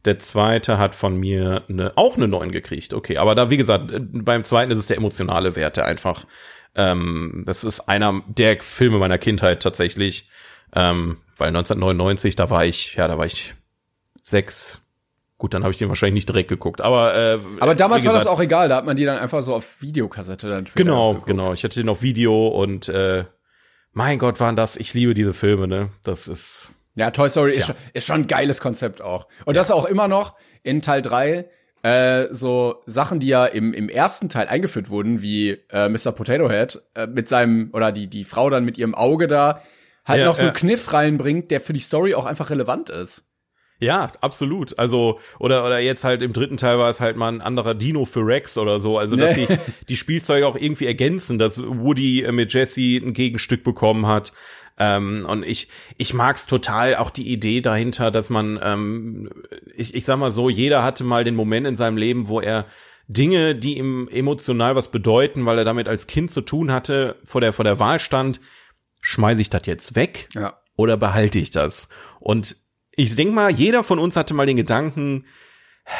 Der 0.05 0.17
zweite 0.17 0.77
hat 0.77 0.95
von 0.95 1.15
mir 1.17 1.63
eine, 1.69 1.91
auch 1.95 2.15
eine 2.15 2.27
9 2.27 2.51
gekriegt. 2.51 2.93
Okay, 2.93 3.17
aber 3.17 3.35
da, 3.35 3.49
wie 3.49 3.57
gesagt, 3.57 3.91
äh, 3.91 3.99
beim 3.99 4.43
zweiten 4.43 4.71
ist 4.71 4.77
es 4.79 4.87
der 4.87 4.97
emotionale 4.97 5.55
Wert, 5.55 5.77
der 5.77 5.85
einfach, 5.85 6.25
ähm, 6.75 7.43
das 7.45 7.63
ist 7.63 7.81
einer 7.81 8.21
der 8.27 8.61
Filme 8.61 8.97
meiner 8.97 9.17
Kindheit 9.17 9.61
tatsächlich. 9.61 10.27
Ähm, 10.73 11.17
weil 11.37 11.49
1999, 11.49 12.35
da 12.35 12.49
war 12.49 12.65
ich, 12.65 12.95
ja, 12.95 13.07
da 13.07 13.17
war 13.17 13.25
ich 13.25 13.55
sechs. 14.21 14.85
Gut, 15.37 15.53
dann 15.53 15.63
habe 15.63 15.71
ich 15.71 15.77
den 15.77 15.87
wahrscheinlich 15.89 16.15
nicht 16.15 16.29
direkt 16.29 16.49
geguckt. 16.49 16.81
Aber, 16.81 17.15
äh, 17.15 17.39
Aber 17.59 17.75
damals 17.75 18.03
wie 18.03 18.07
war 18.07 18.13
das 18.13 18.23
gesagt, 18.25 18.37
auch 18.37 18.41
egal, 18.41 18.69
da 18.69 18.75
hat 18.77 18.85
man 18.85 18.97
die 18.97 19.05
dann 19.05 19.17
einfach 19.17 19.41
so 19.41 19.55
auf 19.55 19.81
Videokassette 19.81 20.49
dann 20.49 20.65
Genau, 20.75 21.11
geguckt. 21.13 21.27
genau. 21.27 21.53
Ich 21.53 21.63
hatte 21.63 21.79
den 21.79 21.89
auf 21.89 22.01
Video 22.01 22.47
und 22.47 22.89
äh, 22.89 23.23
mein 23.99 24.17
Gott, 24.17 24.39
waren 24.39 24.55
das, 24.55 24.77
ich 24.77 24.93
liebe 24.93 25.13
diese 25.13 25.33
Filme, 25.33 25.67
ne? 25.67 25.89
Das 26.05 26.29
ist. 26.29 26.71
Ja, 26.95 27.11
Toy 27.11 27.29
Story 27.29 27.51
ist 27.51 27.65
schon, 27.67 27.75
ist 27.93 28.07
schon 28.07 28.21
ein 28.21 28.27
geiles 28.27 28.61
Konzept 28.61 29.01
auch. 29.01 29.27
Und 29.43 29.57
das 29.57 29.71
auch 29.71 29.83
immer 29.83 30.07
noch 30.07 30.35
in 30.63 30.81
Teil 30.81 31.01
3 31.01 31.49
äh, 31.83 32.27
so 32.31 32.81
Sachen, 32.85 33.19
die 33.19 33.27
ja 33.27 33.45
im, 33.45 33.73
im 33.73 33.89
ersten 33.89 34.29
Teil 34.29 34.47
eingeführt 34.47 34.89
wurden, 34.89 35.21
wie 35.21 35.57
äh, 35.69 35.89
Mr. 35.89 36.13
Potato 36.13 36.49
Head 36.49 36.81
äh, 36.95 37.07
mit 37.07 37.27
seinem, 37.27 37.71
oder 37.73 37.91
die, 37.91 38.07
die 38.07 38.23
Frau 38.23 38.49
dann 38.49 38.63
mit 38.63 38.77
ihrem 38.77 38.95
Auge 38.95 39.27
da, 39.27 39.61
halt 40.05 40.19
Ja, 40.21 40.25
noch 40.25 40.35
so 40.35 40.43
einen 40.43 40.53
ja. 40.53 40.59
Kniff 40.59 40.93
reinbringt, 40.93 41.51
der 41.51 41.59
für 41.59 41.73
die 41.73 41.81
Story 41.81 42.15
auch 42.15 42.25
einfach 42.25 42.49
relevant 42.51 42.89
ist. 42.89 43.25
Ja, 43.81 44.11
absolut. 44.21 44.77
Also, 44.77 45.19
oder, 45.39 45.65
oder 45.65 45.79
jetzt 45.79 46.03
halt 46.03 46.21
im 46.21 46.33
dritten 46.33 46.57
Teil 46.57 46.77
war 46.79 46.89
es 46.89 46.99
halt 46.99 47.15
mal 47.15 47.29
ein 47.29 47.41
anderer 47.41 47.75
Dino 47.75 48.03
für 48.05 48.25
Rex 48.25 48.57
oder 48.57 48.79
so. 48.79 48.97
Also, 48.97 49.15
dass 49.15 49.35
Nee. 49.37 49.47
sie 49.49 49.57
die 49.87 49.95
Spielzeuge 49.97 50.45
auch 50.45 50.57
irgendwie 50.57 50.85
ergänzen, 50.85 51.39
dass 51.39 51.61
Woody 51.63 52.27
mit 52.31 52.53
Jesse 52.53 52.97
ein 52.97 53.13
Gegenstück 53.13 53.63
bekommen 53.63 54.05
hat. 54.05 54.33
Ähm, 54.77 55.25
und 55.29 55.45
ich, 55.45 55.67
ich 55.97 56.13
mag's 56.13 56.45
total, 56.47 56.95
auch 56.97 57.09
die 57.09 57.29
Idee 57.31 57.61
dahinter, 57.61 58.11
dass 58.11 58.29
man, 58.29 58.59
ähm, 58.63 59.29
ich, 59.75 59.93
ich 59.93 60.05
sag 60.05 60.17
mal 60.19 60.31
so, 60.31 60.49
jeder 60.49 60.83
hatte 60.83 61.03
mal 61.03 61.23
den 61.23 61.35
Moment 61.35 61.65
in 61.67 61.75
seinem 61.75 61.97
Leben, 61.97 62.27
wo 62.27 62.39
er 62.41 62.65
Dinge, 63.07 63.55
die 63.55 63.77
ihm 63.77 64.07
emotional 64.11 64.75
was 64.75 64.89
bedeuten, 64.91 65.45
weil 65.45 65.57
er 65.57 65.65
damit 65.65 65.87
als 65.87 66.05
Kind 66.07 66.31
zu 66.31 66.41
tun 66.41 66.71
hatte, 66.71 67.15
vor 67.23 67.41
der, 67.41 67.53
vor 67.53 67.65
der 67.65 67.79
Wahl 67.79 67.99
stand, 67.99 68.39
schmeiße 69.01 69.41
ich 69.41 69.49
das 69.49 69.65
jetzt 69.65 69.95
weg? 69.95 70.27
Ja. 70.35 70.59
oder 70.75 70.95
behalte 70.97 71.39
ich 71.39 71.51
das? 71.51 71.89
Und 72.19 72.55
ich 72.99 73.15
denke 73.15 73.33
mal, 73.33 73.49
jeder 73.51 73.83
von 73.83 73.99
uns 73.99 74.15
hatte 74.15 74.33
mal 74.33 74.45
den 74.45 74.57
Gedanken, 74.57 75.25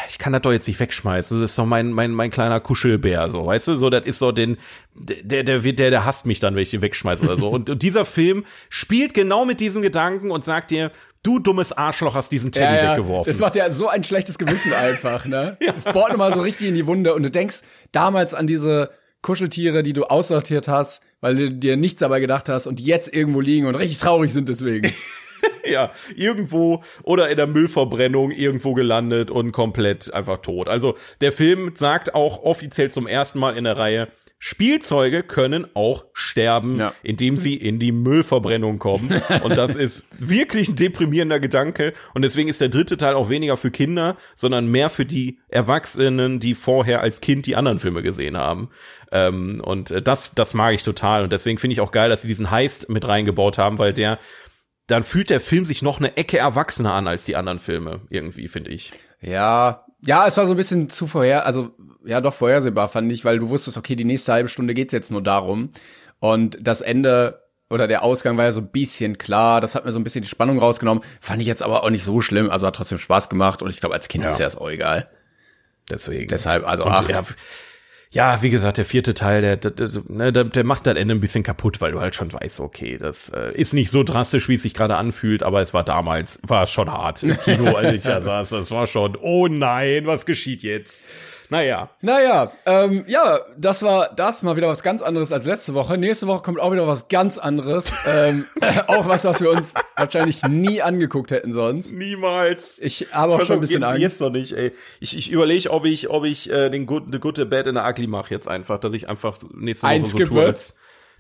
ich 0.08 0.20
kann 0.20 0.34
das 0.34 0.44
doch 0.44 0.52
jetzt 0.52 0.68
nicht 0.68 0.80
wegschmeißen. 0.80 1.42
Das 1.42 1.52
ist 1.52 1.58
doch 1.58 1.66
mein, 1.66 1.92
mein, 1.92 2.12
mein 2.12 2.30
kleiner 2.30 2.60
Kuschelbär, 2.60 3.30
so, 3.30 3.46
weißt 3.48 3.70
du? 3.70 3.76
So, 3.78 3.90
das 3.90 4.06
ist 4.06 4.20
so 4.20 4.32
den, 4.32 4.58
der, 4.94 5.44
der, 5.44 5.62
der, 5.62 5.74
der, 5.74 5.90
der 5.90 6.06
hasst 6.06 6.26
mich 6.28 6.40
dann, 6.40 6.56
wenn 6.56 6.62
ich 6.62 6.70
den 6.70 6.82
wegschmeiße 6.82 7.24
oder 7.24 7.38
so. 7.38 7.50
Und, 7.50 7.70
und 7.70 7.82
dieser 7.82 8.06
Film 8.06 8.46
spielt 8.70 9.14
genau 9.14 9.46
mit 9.46 9.60
diesem 9.60 9.82
Gedanken 9.82 10.30
und 10.30 10.46
sagt 10.46 10.70
dir, 10.72 10.92
du 11.24 11.40
dummes 11.40 11.74
Arschloch 11.74 12.14
hast 12.14 12.32
diesen 12.32 12.52
Teddy 12.52 12.76
Ja, 12.76 12.84
ja, 12.84 12.92
weggeworfen. 12.92 13.32
das 13.32 13.40
macht 13.40 13.56
ja 13.56 13.72
so 13.72 13.88
ein 13.88 14.04
schlechtes 14.04 14.38
Gewissen 14.38 14.74
einfach, 14.74 15.26
ne? 15.26 15.58
Das 15.66 15.86
bohrt 15.86 16.14
immer 16.14 16.32
so 16.32 16.42
richtig 16.42 16.68
in 16.68 16.76
die 16.76 16.86
Wunde 16.86 17.16
und 17.16 17.24
du 17.24 17.32
denkst 17.32 17.62
damals 17.92 18.34
an 18.36 18.46
diese 18.46 18.92
Kuscheltiere, 19.22 19.82
die 19.82 19.94
du 19.94 20.04
aussortiert 20.04 20.68
hast, 20.68 21.02
weil 21.20 21.36
du 21.36 21.52
dir 21.52 21.78
nichts 21.78 22.00
dabei 22.00 22.20
gedacht 22.20 22.48
hast 22.48 22.68
und 22.68 22.78
die 22.80 22.86
jetzt 22.86 23.14
irgendwo 23.14 23.42
liegen 23.42 23.66
und 23.66 23.76
richtig 23.76 23.98
traurig 23.98 24.32
sind 24.32 24.50
deswegen. 24.50 24.94
ja, 25.66 25.92
irgendwo 26.16 26.84
oder 27.04 27.30
in 27.30 27.38
der 27.38 27.48
Müllverbrennung 27.48 28.32
irgendwo 28.32 28.74
gelandet 28.74 29.32
und 29.32 29.52
komplett 29.52 30.14
einfach 30.14 30.38
tot. 30.42 30.68
Also 30.68 30.96
der 31.22 31.32
Film 31.32 31.72
sagt 31.76 32.16
auch 32.16 32.44
offiziell 32.44 32.92
zum 32.92 33.08
ersten 33.08 33.40
Mal 33.40 33.58
in 33.58 33.64
der 33.64 33.78
Reihe, 33.78 34.08
Spielzeuge 34.42 35.22
können 35.22 35.68
auch 35.74 36.06
sterben, 36.14 36.78
Ja. 36.78 36.94
indem 37.04 37.36
sie 37.36 37.56
in 37.56 37.78
die 37.78 37.92
Müllverbrennung 37.92 38.80
kommen. 38.80 39.22
Und 39.44 39.58
das 39.58 39.76
ist 39.76 40.06
wirklich 40.18 40.70
ein 40.70 40.78
deprimierender 40.78 41.42
Gedanke. 41.42 41.92
Und 42.14 42.22
deswegen 42.22 42.48
ist 42.48 42.62
der 42.62 42.70
dritte 42.70 42.96
Teil 42.96 43.16
auch 43.16 43.30
weniger 43.30 43.58
für 43.58 43.70
Kinder, 43.70 44.16
sondern 44.38 44.68
mehr 44.68 44.90
für 44.90 45.06
die 45.06 45.40
Erwachsenen, 45.50 46.40
die 46.40 46.56
vorher 46.56 47.02
als 47.02 47.20
Kind 47.20 47.48
die 47.48 47.58
anderen 47.58 47.80
Filme 47.80 48.02
gesehen 48.02 48.38
haben. 48.38 48.70
Ähm, 49.12 49.62
und 49.62 49.92
äh, 49.92 50.02
das, 50.02 50.32
das 50.36 50.54
mag 50.54 50.74
ich 50.74 50.84
total. 50.84 51.24
Und 51.26 51.34
deswegen 51.34 51.58
finde 51.60 51.74
ich 51.74 51.82
auch 51.82 51.92
geil, 51.92 52.10
dass 52.10 52.22
sie 52.22 52.30
diesen 52.30 52.50
Heist 52.50 52.88
mit 52.90 53.06
reingebaut 53.06 53.58
haben, 53.58 53.78
weil 53.78 53.92
der 53.92 54.20
dann 54.90 55.04
fühlt 55.04 55.30
der 55.30 55.40
Film 55.42 55.66
sich 55.66 55.82
noch 55.82 56.00
eine 56.00 56.18
Ecke 56.18 56.38
erwachsener 56.38 56.94
an 56.94 57.08
als 57.08 57.26
die 57.26 57.36
anderen 57.36 57.60
Filme, 57.60 58.02
irgendwie, 58.10 58.48
finde 58.48 58.72
ich. 58.72 58.92
Ja, 59.22 59.86
ja, 60.06 60.28
es 60.28 60.38
war 60.38 60.46
so 60.46 60.54
ein 60.54 60.58
bisschen 60.58 60.90
zu 60.90 61.08
vorher, 61.08 61.46
also 61.46 61.72
ja, 62.06 62.22
doch 62.22 62.34
vorhersehbar 62.34 62.88
fand 62.88 63.12
ich, 63.12 63.26
weil 63.26 63.40
du 63.40 63.50
wusstest, 63.50 63.78
okay, 63.78 63.96
die 63.96 64.06
nächste 64.06 64.32
halbe 64.34 64.50
Stunde 64.50 64.74
geht's 64.74 64.94
jetzt 64.94 65.12
nur 65.12 65.22
darum 65.22 65.70
und 66.20 66.58
das 66.62 66.82
Ende 66.82 67.44
oder 67.70 67.88
der 67.88 68.02
Ausgang 68.02 68.36
war 68.38 68.46
ja 68.46 68.52
so 68.52 68.62
ein 68.62 68.72
bisschen 68.72 69.18
klar, 69.18 69.62
das 69.62 69.76
hat 69.76 69.86
mir 69.86 69.92
so 69.92 70.00
ein 70.00 70.04
bisschen 70.04 70.24
die 70.24 70.28
Spannung 70.28 70.58
rausgenommen, 70.58 71.04
fand 71.22 71.42
ich 71.42 71.48
jetzt 71.48 71.62
aber 71.62 71.84
auch 71.84 71.90
nicht 71.92 72.04
so 72.04 72.20
schlimm, 72.22 72.50
also 72.50 72.66
hat 72.66 72.76
trotzdem 72.76 72.98
Spaß 72.98 73.30
gemacht 73.30 73.62
und 73.62 73.70
ich 73.70 73.80
glaube, 73.80 73.94
als 73.96 74.08
Kind 74.08 74.24
Ja. 74.26 74.32
ist 74.32 74.40
ja 74.40 74.46
das 74.46 74.56
auch 74.56 74.70
egal. 74.70 75.08
Deswegen. 75.90 76.28
Deshalb, 76.30 76.68
also 76.68 76.86
Und 76.86 76.92
acht. 76.94 77.10
ja, 77.10 77.22
ja, 78.12 78.42
wie 78.42 78.50
gesagt, 78.50 78.80
der 78.80 78.86
vierte 78.86 79.14
Teil, 79.14 79.42
der, 79.42 79.58
der, 79.58 79.72
der, 79.72 79.90
ne, 80.08 80.34
der, 80.34 80.46
der 80.46 80.64
macht 80.64 80.88
das 80.88 80.96
Ende 80.96 81.14
ein 81.14 81.20
bisschen 81.20 81.44
kaputt, 81.44 81.80
weil 81.80 81.92
du 81.92 82.02
halt 82.02 82.16
schon 82.16 82.34
weißt, 82.34 82.60
okay, 82.60 82.98
das 82.98 83.30
äh, 83.30 83.52
ist 83.54 83.74
nicht 83.74 83.92
so 83.92 84.04
drastisch, 84.04 84.50
wie 84.50 84.56
es 84.56 84.64
sich 84.64 84.74
gerade 84.74 84.98
anfühlt, 84.98 85.44
aber 85.44 85.62
es 85.62 85.76
war 85.76 85.84
damals, 85.84 86.40
war 86.42 86.64
es 86.64 86.72
schon 86.72 86.92
hart 86.92 87.22
im 87.22 87.40
Kino, 87.40 87.72
als 87.76 87.94
ich 87.94 88.02
da 88.02 88.20
saß. 88.22 88.50
Das 88.50 88.72
war 88.72 88.88
schon, 88.88 89.16
oh 89.22 89.48
nein, 89.48 90.08
was 90.08 90.26
geschieht 90.26 90.64
jetzt? 90.64 91.04
Naja, 91.50 91.90
Naja, 92.02 92.52
ähm, 92.68 93.04
ja, 93.08 93.40
das 93.58 93.82
war 93.82 94.14
das 94.16 94.44
mal 94.44 94.56
wieder 94.56 94.68
was 94.68 94.84
ganz 94.84 95.02
anderes 95.02 95.32
als 95.32 95.46
letzte 95.46 95.74
Woche. 95.74 95.98
Nächste 95.98 96.28
Woche 96.28 96.44
kommt 96.44 96.60
auch 96.60 96.72
wieder 96.72 96.88
was 96.88 97.08
ganz 97.08 97.40
anderes. 97.40 97.92
ähm, 98.08 98.46
auch 98.88 99.08
was, 99.08 99.26
was 99.26 99.42
wir 99.42 99.50
uns 99.50 99.74
wahrscheinlich 99.98 100.44
nie 100.44 100.82
angeguckt 100.84 101.32
hätten 101.32 101.52
sonst. 101.52 101.92
niemals. 101.94 102.78
Ich 102.80 103.08
habe 103.12 103.34
auch 103.34 103.42
schon 103.42 103.56
ein 103.58 103.62
bisschen 103.62 103.84
Angst. 103.84 104.02
Jetzt 104.02 104.22
noch 104.22 104.30
nicht, 104.30 104.52
ey. 104.54 104.74
Ich, 105.00 105.18
ich 105.18 105.32
überlege, 105.32 105.72
ob 105.72 105.86
ich, 105.86 106.10
ob 106.10 106.24
ich 106.24 106.50
äh, 106.52 106.70
den 106.70 106.86
Good, 106.86 107.06
the 107.12 107.20
Good, 107.20 107.38
the 107.38 107.46
Bad 107.46 107.66
in 107.66 107.76
der 107.76 107.86
Ugly 107.88 108.06
mache 108.08 108.32
jetzt 108.34 108.48
einfach, 108.48 108.80
dass 108.80 108.94
ich 108.94 109.10
einfach 109.10 109.36
nächste 109.54 109.88
Woche 109.88 109.94
so 109.94 110.02
Einskippe. 110.02 110.30
tue, 110.30 110.46
als, 110.46 110.76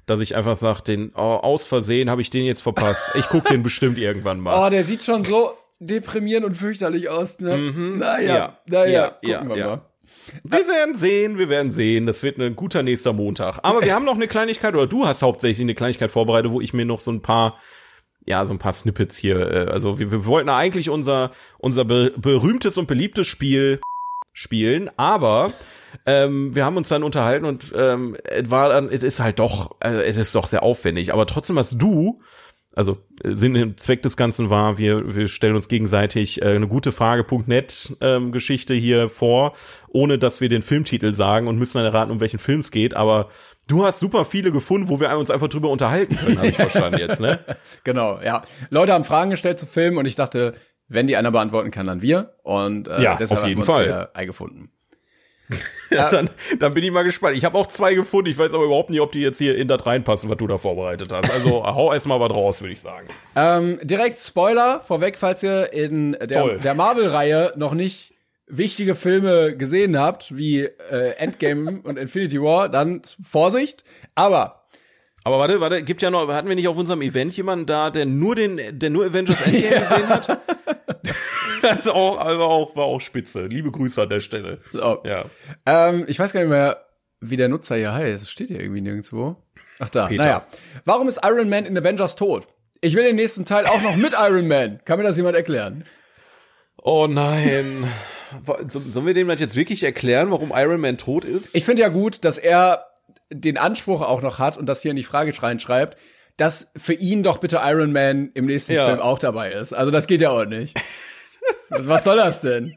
dass 0.05 0.21
ich 0.21 0.35
einfach 0.35 0.55
sage, 0.55 0.83
den 0.83 1.11
oh, 1.15 1.19
aus 1.21 1.65
Versehen 1.65 2.09
habe 2.09 2.21
ich 2.21 2.29
den 2.29 2.45
jetzt 2.45 2.61
verpasst. 2.61 3.09
Ich 3.15 3.27
guck 3.29 3.45
den 3.45 3.63
bestimmt 3.63 3.97
irgendwann 3.97 4.39
mal. 4.39 4.63
Oh, 4.67 4.69
der 4.69 4.83
sieht 4.83 5.03
schon 5.03 5.23
so 5.23 5.53
deprimierend 5.79 6.45
und 6.45 6.53
fürchterlich 6.53 7.09
aus, 7.09 7.39
ne? 7.39 7.57
Naja, 7.57 8.35
Ja, 8.35 8.59
naja, 8.67 8.91
ja, 8.91 9.07
gucken 9.09 9.29
ja, 9.29 9.49
wir 9.49 9.57
ja. 9.57 9.67
mal. 9.67 9.81
Wir 10.43 10.67
werden 10.67 10.95
sehen, 10.95 11.37
wir 11.37 11.49
werden 11.49 11.71
sehen. 11.71 12.05
Das 12.05 12.23
wird 12.23 12.37
ein 12.37 12.55
guter 12.55 12.83
nächster 12.83 13.13
Montag. 13.13 13.59
Aber 13.63 13.81
wir 13.81 13.93
haben 13.93 14.05
noch 14.05 14.15
eine 14.15 14.27
Kleinigkeit, 14.27 14.73
oder 14.73 14.87
du 14.87 15.05
hast 15.05 15.21
hauptsächlich 15.21 15.61
eine 15.61 15.75
Kleinigkeit 15.75 16.11
vorbereitet, 16.11 16.51
wo 16.51 16.61
ich 16.61 16.73
mir 16.73 16.85
noch 16.85 16.99
so 16.99 17.11
ein 17.11 17.21
paar, 17.21 17.57
ja, 18.25 18.45
so 18.45 18.53
ein 18.53 18.59
paar 18.59 18.73
Snippets 18.73 19.17
hier, 19.17 19.51
äh, 19.51 19.71
also 19.71 19.99
wir, 19.99 20.11
wir 20.11 20.25
wollten 20.25 20.49
eigentlich 20.49 20.89
unser, 20.89 21.31
unser 21.57 21.85
be 21.85 22.13
berühmtes 22.17 22.77
und 22.77 22.87
beliebtes 22.87 23.27
Spiel 23.27 23.79
spielen, 24.33 24.89
aber 24.95 25.47
ähm, 26.05 26.55
wir 26.55 26.65
haben 26.65 26.77
uns 26.77 26.89
dann 26.89 27.03
unterhalten 27.03 27.45
und 27.45 27.73
ähm, 27.75 28.15
es 28.23 28.49
war 28.49 28.69
dann, 28.69 28.89
es 28.89 29.03
ist 29.03 29.19
halt 29.19 29.39
doch, 29.39 29.75
äh, 29.81 30.03
es 30.03 30.17
ist 30.17 30.35
doch 30.35 30.47
sehr 30.47 30.63
aufwendig. 30.63 31.13
Aber 31.13 31.25
trotzdem 31.25 31.57
hast 31.57 31.81
du, 31.81 32.21
also 32.79 32.97
äh, 33.23 33.35
Sinn 33.35 33.55
und 33.61 33.79
Zweck 33.79 34.01
des 34.01 34.15
Ganzen 34.15 34.49
war, 34.49 34.77
wir, 34.77 35.13
wir 35.13 35.27
stellen 35.27 35.55
uns 35.55 35.67
gegenseitig 35.67 36.41
äh, 36.41 36.45
eine 36.55 36.67
gute 36.67 36.93
Frage.net 36.93 37.97
ähm, 37.99 38.31
Geschichte 38.31 38.73
hier 38.73 39.09
vor, 39.09 39.53
ohne 39.89 40.17
dass 40.17 40.39
wir 40.39 40.47
den 40.47 40.63
Filmtitel 40.63 41.13
sagen 41.13 41.47
und 41.47 41.59
müssen 41.59 41.77
dann 41.77 41.85
erraten, 41.85 42.09
um 42.11 42.21
welchen 42.21 42.39
Film 42.39 42.61
es 42.61 42.71
geht. 42.71 42.93
Aber 42.95 43.27
du 43.67 43.85
hast 43.85 43.99
super 43.99 44.23
viele 44.23 44.53
gefunden, 44.53 44.87
wo 44.87 45.01
wir 45.01 45.15
uns 45.17 45.29
einfach 45.29 45.49
drüber 45.49 45.69
unterhalten 45.69 46.15
können, 46.15 46.37
habe 46.37 46.47
ich 46.47 46.55
verstanden 46.55 46.99
jetzt, 46.99 47.19
ne? 47.19 47.39
Genau, 47.83 48.19
ja. 48.23 48.43
Leute 48.69 48.93
haben 48.93 49.03
Fragen 49.03 49.29
gestellt 49.29 49.59
zu 49.59 49.65
Filmen 49.65 49.97
und 49.97 50.05
ich 50.05 50.15
dachte, 50.15 50.53
wenn 50.87 51.05
die 51.05 51.17
einer 51.17 51.31
beantworten 51.31 51.71
kann, 51.71 51.85
dann 51.85 52.01
wir. 52.01 52.33
Und 52.43 52.87
äh, 52.87 53.01
Ja, 53.03 53.15
deshalb 53.17 53.41
auf 53.41 53.47
jeden 53.47 53.61
haben 53.61 53.67
wir 53.67 53.73
uns 53.73 53.83
Fall. 53.83 53.85
hier 53.85 54.09
eingefunden. 54.15 54.71
Ja, 55.89 56.09
dann, 56.09 56.29
dann 56.59 56.73
bin 56.73 56.83
ich 56.83 56.91
mal 56.91 57.03
gespannt. 57.03 57.35
Ich 57.35 57.43
habe 57.43 57.57
auch 57.57 57.67
zwei 57.67 57.95
gefunden. 57.95 58.29
Ich 58.29 58.37
weiß 58.37 58.53
aber 58.53 58.65
überhaupt 58.65 58.91
nicht, 58.91 59.01
ob 59.01 59.11
die 59.11 59.21
jetzt 59.21 59.39
hier 59.39 59.57
in 59.57 59.67
das 59.67 59.85
reinpassen, 59.85 60.29
was 60.29 60.37
du 60.37 60.45
da 60.45 60.57
vorbereitet 60.57 61.11
hast. 61.11 61.31
Also 61.31 61.63
hau 61.65 61.91
erst 61.91 62.05
mal 62.05 62.19
was 62.19 62.29
raus, 62.31 62.61
würde 62.61 62.73
ich 62.73 62.81
sagen. 62.81 63.07
Ähm, 63.35 63.79
direkt 63.81 64.19
Spoiler 64.19 64.81
vorweg, 64.81 65.17
falls 65.17 65.41
ihr 65.41 65.73
in 65.73 66.11
der, 66.11 66.27
Toll. 66.27 66.59
der 66.63 66.75
Marvel-Reihe 66.75 67.53
noch 67.55 67.73
nicht 67.73 68.13
wichtige 68.45 68.95
Filme 68.95 69.55
gesehen 69.57 69.97
habt, 69.97 70.35
wie 70.37 70.61
äh, 70.61 71.15
Endgame 71.17 71.79
und 71.83 71.97
Infinity 71.97 72.41
War, 72.41 72.69
dann 72.69 73.01
Vorsicht. 73.21 73.83
Aber 74.15 74.65
Aber 75.23 75.39
warte, 75.39 75.59
warte, 75.59 75.83
gibt 75.83 76.01
ja 76.01 76.11
noch, 76.11 76.27
hatten 76.31 76.49
wir 76.49 76.55
nicht 76.55 76.67
auf 76.67 76.77
unserem 76.77 77.01
Event 77.01 77.35
jemanden 77.35 77.65
da, 77.65 77.89
der 77.89 78.05
nur 78.05 78.35
den, 78.35 78.59
der 78.79 78.89
nur 78.89 79.05
Avengers 79.05 79.41
Endgame 79.41 79.81
gesehen 79.87 80.09
hat? 80.09 80.39
das 81.61 81.79
ist 81.85 81.87
auch, 81.89 82.17
also 82.19 82.43
auch, 82.43 82.75
war 82.75 82.85
auch 82.85 83.01
spitze. 83.01 83.45
Liebe 83.47 83.71
Grüße 83.71 84.01
an 84.01 84.09
der 84.09 84.19
Stelle. 84.19 84.59
So. 84.71 85.01
Ja. 85.05 85.25
Ähm, 85.65 86.05
ich 86.07 86.19
weiß 86.19 86.33
gar 86.33 86.41
nicht 86.41 86.49
mehr, 86.49 86.85
wie 87.21 87.37
der 87.37 87.49
Nutzer 87.49 87.75
hier 87.75 87.93
heißt. 87.93 88.21
Das 88.23 88.29
steht 88.31 88.47
hier 88.49 88.59
irgendwie 88.61 88.81
nirgendwo. 88.81 89.35
Ach 89.79 89.89
da, 89.89 90.07
Peter. 90.07 90.23
naja. 90.23 90.45
Warum 90.85 91.07
ist 91.07 91.19
Iron 91.23 91.49
Man 91.49 91.65
in 91.65 91.77
Avengers 91.77 92.15
tot? 92.15 92.47
Ich 92.81 92.95
will 92.95 93.03
den 93.03 93.15
nächsten 93.17 93.45
Teil 93.45 93.65
auch 93.65 93.81
noch 93.81 93.95
mit 93.95 94.13
Iron 94.17 94.47
Man. 94.47 94.79
Kann 94.85 94.97
mir 94.99 95.03
das 95.03 95.17
jemand 95.17 95.35
erklären? 95.35 95.83
Oh 96.81 97.07
nein. 97.09 97.85
So- 98.67 98.81
Sollen 98.89 99.05
wir 99.05 99.13
dem 99.13 99.27
das 99.27 99.39
jetzt 99.39 99.55
wirklich 99.55 99.83
erklären, 99.83 100.31
warum 100.31 100.51
Iron 100.55 100.79
Man 100.81 100.97
tot 100.97 101.25
ist? 101.25 101.55
Ich 101.55 101.65
finde 101.65 101.81
ja 101.81 101.89
gut, 101.89 102.23
dass 102.23 102.37
er 102.37 102.85
den 103.31 103.57
Anspruch 103.57 104.01
auch 104.01 104.21
noch 104.21 104.39
hat 104.39 104.57
und 104.57 104.65
das 104.65 104.81
hier 104.81 104.91
in 104.91 104.97
die 104.97 105.03
Frage 105.03 105.33
reinschreibt, 105.41 105.97
dass 106.37 106.71
für 106.77 106.93
ihn 106.93 107.21
doch 107.21 107.37
bitte 107.39 107.59
Iron 107.63 107.91
Man 107.91 108.31
im 108.33 108.45
nächsten 108.45 108.73
Ja. 108.73 108.85
Film 108.85 108.99
auch 109.01 109.19
dabei 109.19 109.51
ist. 109.51 109.73
Also 109.73 109.91
das 109.91 110.07
geht 110.07 110.21
ja 110.21 110.29
auch 110.29 110.45
nicht. 110.45 110.77
Was 111.69 111.87
was 111.87 112.03
soll 112.03 112.17
das 112.17 112.41
denn? 112.41 112.75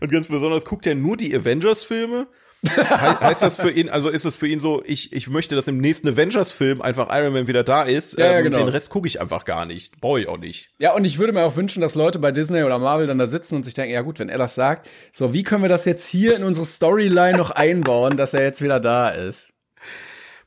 Und 0.00 0.10
ganz 0.10 0.28
besonders 0.28 0.64
guckt 0.64 0.86
er 0.86 0.94
nur 0.94 1.16
die 1.16 1.34
Avengers-Filme? 1.34 2.28
He 2.62 2.80
heißt 2.80 3.42
das 3.42 3.56
für 3.56 3.70
ihn, 3.70 3.88
also 3.88 4.08
ist 4.08 4.24
es 4.24 4.34
für 4.36 4.48
ihn 4.48 4.58
so, 4.58 4.82
ich, 4.84 5.12
ich 5.12 5.28
möchte, 5.28 5.54
dass 5.54 5.68
im 5.68 5.78
nächsten 5.78 6.08
Avengers-Film 6.08 6.82
einfach 6.82 7.08
Iron 7.10 7.32
Man 7.32 7.46
wieder 7.46 7.62
da 7.62 7.82
ist. 7.82 8.18
Ja, 8.18 8.26
ja, 8.26 8.38
ähm, 8.38 8.44
genau. 8.44 8.58
Den 8.58 8.68
Rest 8.68 8.90
gucke 8.90 9.06
ich 9.06 9.20
einfach 9.20 9.44
gar 9.44 9.66
nicht. 9.66 10.00
Brauche 10.00 10.20
ich 10.20 10.28
auch 10.28 10.38
nicht. 10.38 10.70
Ja, 10.78 10.94
und 10.94 11.04
ich 11.04 11.18
würde 11.18 11.32
mir 11.32 11.44
auch 11.44 11.56
wünschen, 11.56 11.80
dass 11.80 11.94
Leute 11.94 12.18
bei 12.18 12.32
Disney 12.32 12.62
oder 12.64 12.78
Marvel 12.78 13.06
dann 13.06 13.18
da 13.18 13.26
sitzen 13.26 13.56
und 13.56 13.64
sich 13.64 13.74
denken, 13.74 13.92
ja 13.92 14.02
gut, 14.02 14.18
wenn 14.18 14.28
er 14.28 14.38
das 14.38 14.54
sagt, 14.54 14.88
so 15.12 15.32
wie 15.32 15.42
können 15.42 15.62
wir 15.62 15.68
das 15.68 15.84
jetzt 15.84 16.06
hier 16.06 16.36
in 16.36 16.44
unsere 16.44 16.66
Storyline 16.66 17.36
noch 17.36 17.50
einbauen, 17.50 18.16
dass 18.16 18.34
er 18.34 18.42
jetzt 18.42 18.62
wieder 18.62 18.80
da 18.80 19.10
ist? 19.10 19.50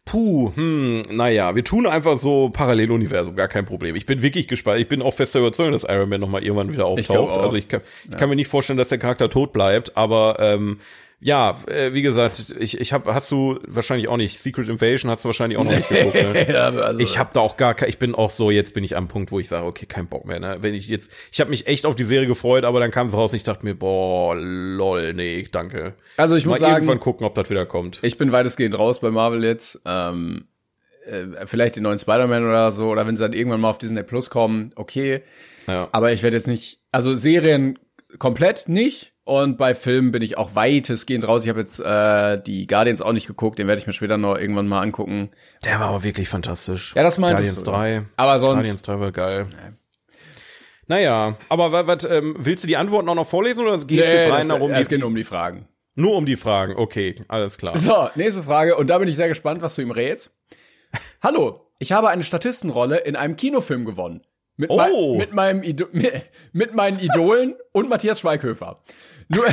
Puh, 0.06 0.52
hm, 0.56 1.04
naja, 1.12 1.56
wir 1.56 1.64
tun 1.64 1.86
einfach 1.86 2.18
so 2.18 2.50
Paralleluniversum, 2.50 3.36
gar 3.36 3.48
kein 3.48 3.66
Problem. 3.66 3.96
Ich 3.96 4.08
bin 4.08 4.24
wirklich 4.24 4.48
gespannt. 4.48 4.80
Ich 4.80 4.88
bin 4.88 5.04
auch 5.04 5.14
fester 5.14 5.40
Überzeugung, 5.40 5.72
dass 5.74 5.84
Iron 5.84 6.10
Man 6.10 6.20
nochmal 6.20 6.44
irgendwann 6.44 6.74
wieder 6.74 6.86
Ich 6.98 7.08
auftaucht. 7.10 7.30
auch. 7.30 7.44
Also 7.44 7.58
ich 7.58 7.68
kann, 7.68 7.82
ich 8.10 8.18
kann 8.18 8.28
mir 8.30 8.36
nicht 8.36 8.48
vorstellen, 8.48 8.78
dass 8.78 8.90
der 8.90 8.98
Charakter 8.98 9.30
tot 9.30 9.54
bleibt, 9.54 9.96
aber 9.96 10.38
ähm, 10.40 10.80
ja, 11.22 11.60
äh, 11.68 11.94
wie 11.94 12.02
gesagt, 12.02 12.56
ich, 12.60 12.80
ich 12.80 12.94
habe, 12.94 13.14
hast 13.14 13.30
du 13.30 13.60
wahrscheinlich 13.68 14.08
auch 14.08 14.16
nicht, 14.16 14.40
Secret 14.40 14.70
Invasion 14.70 15.12
hast 15.12 15.26
du 15.26 15.28
wahrscheinlich 15.28 15.58
auch 15.58 15.66
noch 15.66 15.76
nicht 15.76 15.90
geguckt. 15.90 16.16
Ne? 16.20 16.56
also, 16.58 17.00
Ich 17.00 17.18
habe 17.18 17.32
da 17.34 17.42
auch 17.42 17.58
gar 17.58 17.82
ich 17.88 18.00
bin 18.00 18.16
auch 18.16 18.30
so, 18.30 18.52
jetzt 18.52 18.74
bin 18.74 18.84
ich 18.84 18.96
am 18.96 19.08
Punkt, 19.08 19.32
wo 19.32 19.40
ich 19.40 19.50
sage, 19.50 19.66
okay, 19.66 19.86
kein 19.86 20.08
Bock 20.08 20.26
mehr. 20.26 20.40
Ne? 20.40 20.58
Wenn 20.62 20.74
ich 20.74 20.88
jetzt, 20.88 21.12
ich 21.32 21.42
habe 21.42 21.50
mich 21.50 21.68
echt 21.68 21.86
auf 21.86 21.96
die 21.96 22.04
Serie 22.04 22.28
gefreut, 22.28 22.64
aber 22.64 22.80
dann 22.80 22.92
kam 22.92 23.08
es 23.08 23.14
raus 23.14 23.32
und 23.32 23.38
ich 23.38 23.44
dachte 23.44 23.66
mir, 23.66 23.76
boah, 23.76 24.36
lol, 24.36 25.14
nee, 25.14 25.46
danke. 25.52 25.94
also 26.16 26.36
ich 26.36 26.46
Mal 26.46 26.52
muss 26.52 26.60
sagen, 26.60 26.76
irgendwann 26.76 27.00
gucken, 27.00 27.26
ob 27.26 27.36
das 27.36 27.50
wieder 27.50 27.66
kommt. 27.66 28.00
ich 28.02 28.18
bin 28.18 28.32
weitestgehend 28.32 28.78
raus 28.78 29.02
bei 29.02 29.12
Marvel 29.12 29.44
jetzt. 29.44 29.82
Ähm, 29.86 30.48
äh, 31.06 31.46
vielleicht 31.46 31.76
den 31.76 31.84
neuen 31.84 32.00
Spider-Man 32.00 32.46
oder 32.46 32.72
so, 32.72 32.90
oder 32.90 33.06
wenn 33.08 33.18
sie 33.18 33.24
dann 33.24 33.34
irgendwann 33.34 33.62
mal 33.62 33.70
auf 33.70 33.78
Disney 33.78 34.04
Plus 34.04 34.30
kommen, 34.30 34.72
okay. 34.76 35.22
Ja. 35.68 35.90
Aber 35.92 36.14
ich 36.14 36.24
werde 36.24 36.38
jetzt 36.38 36.48
nicht, 36.48 36.80
also 36.92 37.16
Serien 37.16 37.78
komplett 38.18 38.70
nicht. 38.70 39.09
Und 39.30 39.58
bei 39.60 39.76
Filmen 39.76 40.10
bin 40.10 40.24
ich 40.24 40.40
auch 40.40 40.56
weitestgehend 40.56 41.28
raus. 41.28 41.44
Ich 41.44 41.50
habe 41.50 41.60
jetzt 41.60 41.80
äh, 41.80 42.42
die 42.42 42.66
Guardians 42.66 43.04
auch 43.04 43.14
nicht 43.14 43.28
geguckt, 43.28 43.60
den 43.60 43.68
werde 43.68 43.80
ich 43.80 43.86
mir 43.86 43.94
später 43.94 44.18
noch 44.18 44.36
irgendwann 44.36 44.68
mal 44.68 44.82
angucken. 44.82 45.30
Der 45.64 45.80
war 45.80 45.90
aber 45.90 46.02
wirklich 46.04 46.28
fantastisch. 46.28 46.96
Ja, 46.96 47.04
das 47.04 47.20
meintest 47.20 47.64
Guardians 47.64 48.00
du. 48.00 48.02
3. 48.02 48.06
Aber 48.16 48.40
sonst, 48.40 48.56
Guardians 48.56 48.82
3 48.82 49.00
war 49.00 49.12
geil. 49.12 49.46
Naja, 50.88 51.38
aber 51.48 51.72
wa- 51.72 51.86
wat, 51.86 52.10
ähm, 52.10 52.36
willst 52.40 52.64
du 52.64 52.68
die 52.68 52.76
Antworten 52.78 53.08
auch 53.08 53.14
noch 53.14 53.28
vorlesen 53.28 53.64
oder 53.68 53.78
geht's 53.86 53.90
nee, 54.12 54.18
jetzt 54.18 54.32
rein 54.32 54.40
das, 54.40 54.48
darum, 54.48 54.72
es 54.72 54.90
geht 54.90 55.00
nur 55.00 55.10
um 55.10 55.16
die 55.16 55.24
Fragen. 55.24 55.68
nur 55.94 56.16
um 56.16 56.26
die 56.26 56.36
Fragen? 56.36 56.76
Okay, 56.76 57.24
alles 57.28 57.60
klar. 57.60 57.78
So, 57.78 58.10
nächste 58.16 58.42
Frage. 58.42 58.78
Und 58.78 58.90
da 58.90 58.98
bin 58.98 59.08
ich 59.08 59.16
sehr 59.16 59.28
gespannt, 59.28 59.62
was 59.62 59.76
du 59.76 59.84
ihm 59.84 59.92
rätst. 59.92 60.32
Hallo, 61.22 61.68
ich 61.78 61.92
habe 61.92 62.10
eine 62.10 62.24
Statistenrolle 62.24 62.98
in 62.98 63.16
einem 63.16 63.36
Kinofilm 63.36 63.86
gewonnen. 63.86 64.22
Mit, 64.60 64.70
Oh. 64.72 65.16
mit, 65.18 65.34
meinem 65.34 65.64
Ido 65.64 65.88
mit, 65.94 66.12
mit 66.52 66.74
meinen 66.76 67.00
Idolen 67.00 67.56
und 67.72 67.88
Matthias 67.88 68.20
Schweighöfer. 68.20 68.84
Nun, 69.30 69.46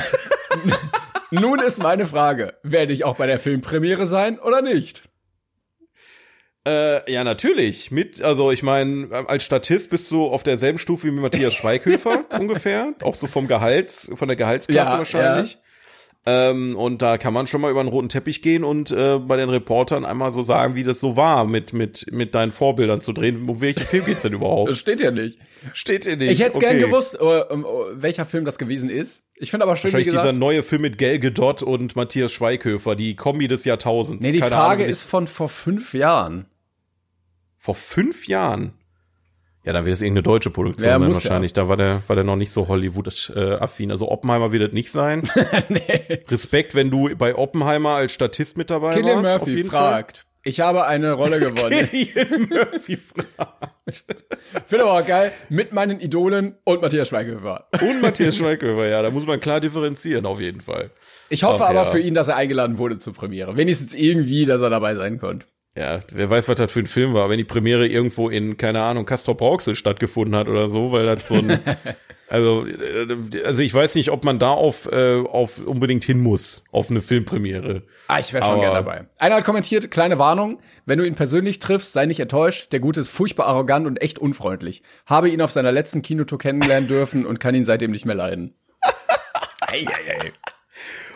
nun 1.30 1.60
ist 1.60 1.80
meine 1.80 2.06
Frage, 2.06 2.54
werde 2.64 2.92
ich 2.92 3.04
auch 3.04 3.14
bei 3.14 3.26
der 3.28 3.38
Filmpremiere 3.38 4.06
sein 4.06 4.40
oder 4.40 4.62
nicht? 4.62 5.08
Äh, 6.66 7.08
ja, 7.12 7.22
natürlich. 7.22 7.92
Mit, 7.92 8.20
also 8.20 8.50
ich 8.50 8.64
meine, 8.64 9.08
als 9.28 9.44
Statist 9.44 9.90
bist 9.90 10.10
du 10.10 10.26
auf 10.26 10.42
derselben 10.42 10.80
Stufe 10.80 11.06
wie 11.06 11.12
Matthias 11.12 11.54
Schweighöfer 11.54 12.24
ungefähr. 12.40 12.92
Auch 13.02 13.14
so 13.14 13.28
vom 13.28 13.46
Gehalts, 13.46 14.10
von 14.12 14.26
der 14.26 14.36
Gehaltsklasse 14.36 14.90
Ja, 14.90 14.98
wahrscheinlich. 14.98 15.58
Ähm, 16.28 16.74
und 16.76 17.02
da 17.02 17.18
kann 17.18 17.32
man 17.32 17.46
schon 17.46 17.60
mal 17.60 17.70
über 17.70 17.78
einen 17.78 17.88
roten 17.88 18.08
Teppich 18.08 18.42
gehen 18.42 18.64
und 18.64 18.90
äh, 18.90 19.18
bei 19.20 19.36
den 19.36 19.48
Reportern 19.48 20.04
einmal 20.04 20.32
so 20.32 20.42
sagen, 20.42 20.74
wie 20.74 20.82
das 20.82 20.98
so 20.98 21.16
war, 21.16 21.44
mit, 21.46 21.72
mit, 21.72 22.06
mit 22.10 22.34
deinen 22.34 22.50
Vorbildern 22.50 23.00
zu 23.00 23.12
drehen. 23.12 23.48
Um 23.48 23.60
welchen 23.60 23.86
Film 23.86 24.04
geht's 24.06 24.22
denn 24.22 24.32
Das 24.32 24.40
überhaupt? 24.40 24.74
steht 24.74 25.00
ja 25.00 25.12
nicht. 25.12 25.38
Steht 25.72 26.04
hier 26.04 26.16
nicht. 26.16 26.32
Ich 26.32 26.40
hätte 26.40 26.56
okay. 26.56 26.66
gern 26.66 26.78
gewusst, 26.78 27.16
äh, 27.20 27.24
äh, 27.24 27.64
welcher 27.92 28.24
Film 28.24 28.44
das 28.44 28.58
gewesen 28.58 28.90
ist. 28.90 29.22
Ich 29.36 29.50
finde 29.52 29.64
aber 29.66 29.76
schön, 29.76 29.90
wie 29.90 29.92
Wahrscheinlich 29.94 30.08
dieser 30.08 30.22
gesagt, 30.22 30.38
neue 30.38 30.64
Film 30.64 30.82
mit 30.82 30.98
Gal 30.98 31.20
Gadot 31.20 31.62
und 31.62 31.94
Matthias 31.94 32.32
Schweighöfer, 32.32 32.96
die 32.96 33.14
Kombi 33.14 33.46
des 33.46 33.64
Jahrtausends. 33.64 34.24
nee, 34.24 34.32
die 34.32 34.40
Keine 34.40 34.50
Frage 34.50 34.82
Ahnung, 34.82 34.90
ist 34.90 35.02
von 35.02 35.28
vor 35.28 35.48
fünf 35.48 35.94
Jahren. 35.94 36.46
vor 37.56 37.76
fünf 37.76 38.26
Jahren. 38.26 38.72
Ja, 39.66 39.72
dann 39.72 39.84
wird 39.84 39.96
es 39.96 40.00
irgendeine 40.02 40.22
deutsche 40.22 40.50
Produktion 40.50 40.88
Ja, 40.88 40.98
sein 40.98 41.08
muss 41.08 41.24
ja. 41.24 41.30
wahrscheinlich. 41.30 41.52
Da 41.52 41.68
war 41.68 41.76
der, 41.76 42.00
war 42.06 42.14
der 42.14 42.24
noch 42.24 42.36
nicht 42.36 42.52
so 42.52 42.68
Hollywood-affin. 42.68 43.90
Also 43.90 44.08
Oppenheimer 44.08 44.52
wird 44.52 44.62
es 44.68 44.72
nicht 44.72 44.92
sein. 44.92 45.24
nee. 45.68 46.20
Respekt, 46.28 46.76
wenn 46.76 46.88
du 46.88 47.14
bei 47.16 47.34
Oppenheimer 47.34 47.96
als 47.96 48.12
Statist 48.12 48.56
mit 48.56 48.70
dabei 48.70 48.94
Killian 48.94 49.24
warst. 49.24 49.44
Murphy 49.44 49.64
fragt. 49.64 50.24
Ich 50.44 50.60
habe 50.60 50.86
eine 50.86 51.14
Rolle 51.14 51.40
Fall. 51.40 51.50
gewonnen. 51.52 51.88
Killian 51.90 52.48
Murphy 52.48 52.96
fragt. 52.96 53.74
Finde 54.66 54.84
aber 54.84 55.00
auch 55.00 55.06
geil, 55.06 55.32
mit 55.48 55.72
meinen 55.72 55.98
Idolen 55.98 56.54
und 56.62 56.82
Matthias 56.82 57.08
Schweighöfer. 57.08 57.66
Und 57.80 58.00
Matthias 58.00 58.36
Schweighöfer, 58.36 58.86
ja, 58.86 59.02
da 59.02 59.10
muss 59.10 59.26
man 59.26 59.40
klar 59.40 59.60
differenzieren, 59.60 60.26
auf 60.26 60.40
jeden 60.40 60.60
Fall. 60.60 60.92
Ich 61.28 61.42
hoffe 61.42 61.64
Ach, 61.64 61.70
aber 61.70 61.82
ja. 61.82 61.84
für 61.86 61.98
ihn, 61.98 62.14
dass 62.14 62.28
er 62.28 62.36
eingeladen 62.36 62.78
wurde 62.78 62.98
zur 62.98 63.14
Premiere. 63.14 63.56
Wenigstens 63.56 63.94
irgendwie, 63.94 64.44
dass 64.44 64.60
er 64.60 64.70
dabei 64.70 64.94
sein 64.94 65.18
konnte. 65.18 65.46
Ja, 65.76 66.00
wer 66.10 66.30
weiß, 66.30 66.48
was 66.48 66.56
das 66.56 66.72
für 66.72 66.80
ein 66.80 66.86
Film 66.86 67.12
war. 67.12 67.28
Wenn 67.28 67.36
die 67.36 67.44
Premiere 67.44 67.86
irgendwo 67.86 68.30
in, 68.30 68.56
keine 68.56 68.80
Ahnung, 68.80 69.04
Castor 69.04 69.36
Brauxel 69.36 69.74
stattgefunden 69.74 70.34
hat 70.34 70.48
oder 70.48 70.70
so, 70.70 70.90
weil 70.90 71.04
das 71.04 71.28
so 71.28 71.34
ein, 71.34 71.60
also, 72.30 72.66
äh, 72.66 73.44
also 73.44 73.60
ich 73.60 73.74
weiß 73.74 73.94
nicht, 73.96 74.10
ob 74.10 74.24
man 74.24 74.38
da 74.38 74.52
auf, 74.52 74.90
äh, 74.90 75.20
auf 75.20 75.58
unbedingt 75.58 76.02
hin 76.02 76.22
muss, 76.22 76.64
auf 76.72 76.88
eine 76.88 77.02
Filmpremiere. 77.02 77.82
Ah, 78.08 78.18
ich 78.18 78.32
wäre 78.32 78.42
schon 78.46 78.60
gern 78.60 78.72
dabei. 78.72 79.04
Einer 79.18 79.34
hat 79.34 79.44
kommentiert, 79.44 79.90
kleine 79.90 80.18
Warnung, 80.18 80.60
wenn 80.86 80.98
du 80.98 81.06
ihn 81.06 81.14
persönlich 81.14 81.58
triffst, 81.58 81.92
sei 81.92 82.06
nicht 82.06 82.20
enttäuscht. 82.20 82.72
Der 82.72 82.80
Gute 82.80 83.00
ist 83.00 83.10
furchtbar 83.10 83.46
arrogant 83.46 83.86
und 83.86 84.00
echt 84.00 84.18
unfreundlich. 84.18 84.82
Habe 85.04 85.28
ihn 85.28 85.42
auf 85.42 85.50
seiner 85.50 85.72
letzten 85.72 86.00
Kinotour 86.00 86.38
kennenlernen 86.38 86.88
dürfen 86.88 87.26
und 87.26 87.38
kann 87.38 87.54
ihn 87.54 87.66
seitdem 87.66 87.90
nicht 87.90 88.06
mehr 88.06 88.16
leiden. 88.16 88.54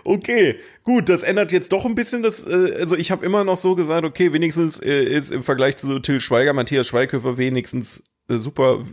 Okay, 0.05 0.57
gut, 0.85 1.09
das 1.09 1.23
ändert 1.23 1.53
jetzt 1.53 1.73
doch 1.73 1.85
ein 1.85 1.95
bisschen 1.95 2.23
das, 2.23 2.47
äh, 2.47 2.77
also 2.79 2.97
ich 2.97 3.11
habe 3.11 3.25
immer 3.25 3.45
noch 3.45 3.57
so 3.57 3.75
gesagt, 3.75 4.05
okay, 4.05 4.33
wenigstens 4.33 4.79
äh, 4.81 5.05
ist 5.05 5.31
im 5.31 5.43
Vergleich 5.43 5.77
zu 5.77 5.99
Till 5.99 6.21
Schweiger, 6.21 6.53
Matthias 6.53 6.87
Schweighöfer 6.89 7.37
wenigstens 7.39 8.03
äh, 8.29 8.39
super 8.39 8.85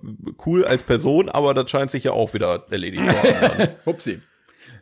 cool 0.45 0.65
als 0.65 0.83
Person, 0.83 1.29
aber 1.29 1.53
das 1.53 1.69
scheint 1.69 1.91
sich 1.91 2.03
ja 2.05 2.11
auch 2.11 2.33
wieder 2.33 2.65
erledigt 2.69 3.05
zu 3.05 3.11
haben. 3.23 3.57
dann. 3.57 3.69
Upsi. 3.85 4.19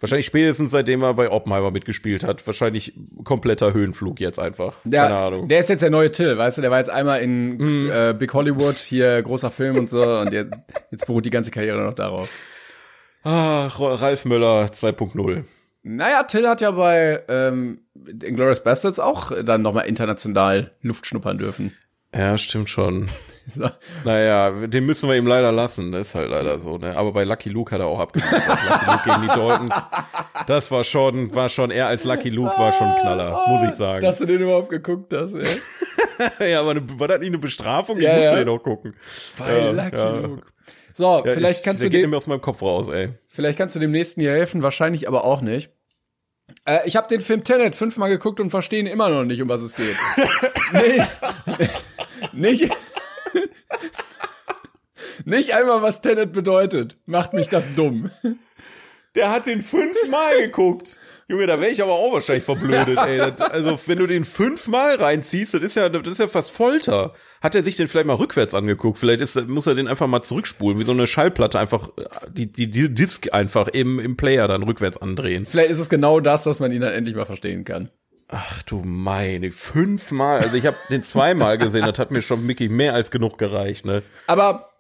Wahrscheinlich 0.02 0.26
spätestens 0.26 0.72
seitdem 0.72 1.04
er 1.04 1.14
bei 1.14 1.32
Oppenheimer 1.32 1.72
mitgespielt 1.72 2.24
hat. 2.26 2.46
Wahrscheinlich 2.46 2.94
kompletter 3.24 3.74
Höhenflug 3.74 4.20
jetzt 4.20 4.40
einfach. 4.40 4.82
Keine 4.84 4.92
Der, 4.92 5.16
Ahnung. 5.16 5.48
Der 5.48 5.60
ist 5.60 5.70
jetzt 5.70 5.82
der 5.82 5.90
neue 5.90 6.12
Till, 6.12 6.38
weißt 6.38 6.58
du? 6.58 6.62
Der 6.62 6.70
war 6.70 6.80
jetzt 6.80 6.90
einmal 6.90 7.22
in 7.22 7.90
äh, 7.90 8.14
Big 8.18 8.34
Hollywood, 8.34 8.78
hier 8.78 9.22
großer 9.22 9.52
Film 9.52 9.78
und 9.78 9.90
so, 9.90 10.02
und 10.04 10.34
jetzt, 10.34 10.54
jetzt 10.92 11.06
beruht 11.08 11.26
die 11.26 11.30
ganze 11.30 11.50
Karriere 11.50 11.82
noch 11.82 11.94
darauf. 11.94 12.30
Ah, 13.24 13.68
Ralf 13.68 14.26
Möller 14.26 14.66
2.0. 14.66 15.44
Naja, 15.88 16.24
Till 16.24 16.48
hat 16.48 16.62
ja 16.62 16.72
bei 16.72 17.24
ähm, 17.30 17.82
Inglourious 18.08 18.64
Bastards 18.64 19.00
auch 19.00 19.32
dann 19.44 19.62
nochmal 19.62 19.86
international 19.86 20.72
Luft 20.82 21.06
schnuppern 21.06 21.38
dürfen. 21.38 21.76
Ja, 22.14 22.38
stimmt 22.38 22.70
schon. 22.70 23.10
Naja, 24.04 24.66
den 24.66 24.88
müssen 24.88 25.08
wir 25.08 25.16
ihm 25.16 25.28
leider 25.28 25.52
lassen. 25.52 25.92
Das 25.92 26.08
ist 26.08 26.16
halt 26.16 26.32
leider 26.32 26.58
so, 26.58 26.80
ne? 26.80 26.98
Aber 26.98 27.12
bei 27.12 27.26
Lucky 27.26 27.50
Luke 27.50 27.72
hat 27.72 27.80
er 27.80 27.86
auch 27.86 28.00
abgeliefert. 28.00 28.42
Lucky 28.48 28.86
Luke 28.88 29.02
gegen 29.06 29.22
die 29.22 29.28
Daltons. 29.28 29.76
Das 30.48 30.72
war 30.72 30.84
schon, 30.84 31.36
war 31.36 31.50
schon, 31.50 31.70
er 31.70 31.86
als 31.86 32.06
Lucky 32.06 32.32
Luke 32.32 32.58
war 32.58 32.72
schon 32.72 32.88
ein 32.88 33.00
Knaller, 33.00 33.46
muss 33.48 33.62
ich 33.62 33.76
sagen. 33.76 34.02
Dass 34.02 34.18
du 34.18 34.26
den 34.26 34.42
überhaupt 34.42 34.70
geguckt 34.70 35.14
hast, 35.14 35.36
ey. 35.36 35.62
ja, 36.50 36.62
aber 36.62 36.72
eine, 36.72 37.00
war 37.00 37.08
das 37.08 37.20
nicht 37.20 37.28
eine 37.28 37.38
Bestrafung? 37.38 38.00
Ja, 38.00 38.14
ich 38.14 38.16
musste 38.16 38.32
ja. 38.32 38.44
den 38.44 38.50
auch 38.50 38.64
gucken. 38.64 38.96
Bei 39.38 39.60
Ja, 39.60 39.70
Lucky 39.70 39.96
ja. 39.96 40.10
Luke. 40.10 40.42
So, 40.94 41.24
Ja, 41.24 41.34
vielleicht 41.34 41.60
ich, 41.60 41.66
kannst 41.66 41.84
der 41.84 41.92
du 41.92 41.98
geht 41.98 42.04
dem, 42.04 42.14
aus 42.16 42.26
meinem 42.26 42.42
Kopf 42.42 42.64
raus, 42.64 42.88
ey. 42.88 43.10
vielleicht 43.28 43.60
kannst 43.60 43.76
du 43.76 43.80
dem 43.80 43.92
nächsten 43.92 44.22
hier 44.22 44.32
helfen, 44.32 44.64
wahrscheinlich 44.64 45.08
aber 45.08 45.24
auch 45.24 45.42
nicht. 45.42 45.70
Äh, 46.66 46.88
ich 46.88 46.96
habe 46.96 47.08
den 47.08 47.22
Film 47.22 47.44
Tenet 47.44 47.76
fünfmal 47.76 48.10
geguckt 48.10 48.40
und 48.40 48.50
verstehe 48.50 48.88
immer 48.88 49.10
noch 49.10 49.24
nicht, 49.24 49.42
um 49.42 49.50
was 49.50 49.62
es 49.62 49.76
geht. 49.76 49.96
nee, 50.74 51.02
nicht, 52.34 52.72
nicht 55.26 55.54
einmal, 55.56 55.82
was 55.82 56.02
Tenet 56.02 56.34
bedeutet. 56.34 56.98
Macht 57.06 57.34
mich 57.34 57.50
das 57.50 57.74
dumm. 57.74 58.12
Der 59.16 59.32
hat 59.32 59.46
den 59.46 59.62
fünfmal 59.62 60.42
geguckt. 60.42 60.98
Junge, 61.28 61.48
da 61.48 61.60
wäre 61.60 61.72
ich 61.72 61.82
aber 61.82 61.94
auch 61.94 62.14
wahrscheinlich 62.14 62.44
verblödet, 62.44 63.00
ey. 63.00 63.18
Das, 63.18 63.50
also, 63.50 63.80
wenn 63.88 63.98
du 63.98 64.06
den 64.06 64.26
fünfmal 64.26 64.96
reinziehst, 64.96 65.56
das 65.56 65.62
ist 65.64 65.76
ja, 65.76 65.90
das 65.90 66.08
ist 66.08 66.20
ja 66.20 66.28
fast 66.28 66.52
Folter. 66.52 67.14
Hat 67.42 67.56
er 67.56 67.64
sich 67.64 67.78
den 67.78 67.88
vielleicht 67.88 68.06
mal 68.06 68.14
rückwärts 68.16 68.54
angeguckt? 68.54 69.00
Vielleicht 69.00 69.22
ist, 69.22 69.48
muss 69.48 69.66
er 69.66 69.74
den 69.74 69.88
einfach 69.88 70.06
mal 70.06 70.22
zurückspulen, 70.22 70.80
wie 70.80 70.84
so 70.84 70.92
eine 70.92 71.08
Schallplatte 71.08 71.60
einfach, 71.60 71.90
die, 72.30 72.52
die, 72.52 72.70
die 72.70 72.94
Disk 72.94 73.34
einfach 73.34 73.68
im, 73.70 74.00
im 74.00 74.18
Player 74.18 74.48
dann 74.48 74.62
rückwärts 74.62 74.98
andrehen. 74.98 75.48
Vielleicht 75.48 75.72
ist 75.72 75.80
es 75.80 75.90
genau 75.90 76.20
das, 76.20 76.44
dass 76.44 76.60
man 76.60 76.72
ihn 76.72 76.82
dann 76.82 76.94
endlich 76.94 77.16
mal 77.16 77.26
verstehen 77.26 77.66
kann. 77.66 77.90
Ach 78.28 78.64
du 78.64 78.82
meine, 78.84 79.52
fünfmal. 79.52 80.42
Also 80.42 80.58
ich 80.58 80.66
habe 80.66 80.78
den 80.90 81.04
zweimal 81.04 81.58
gesehen, 81.58 81.86
das 81.86 81.98
hat 82.00 82.12
mir 82.12 82.22
schon 82.22 82.48
wirklich 82.48 82.70
mehr 82.70 82.94
als 82.94 83.12
genug 83.12 83.38
gereicht, 83.38 83.86
ne? 83.86 84.04
Aber 84.28 84.75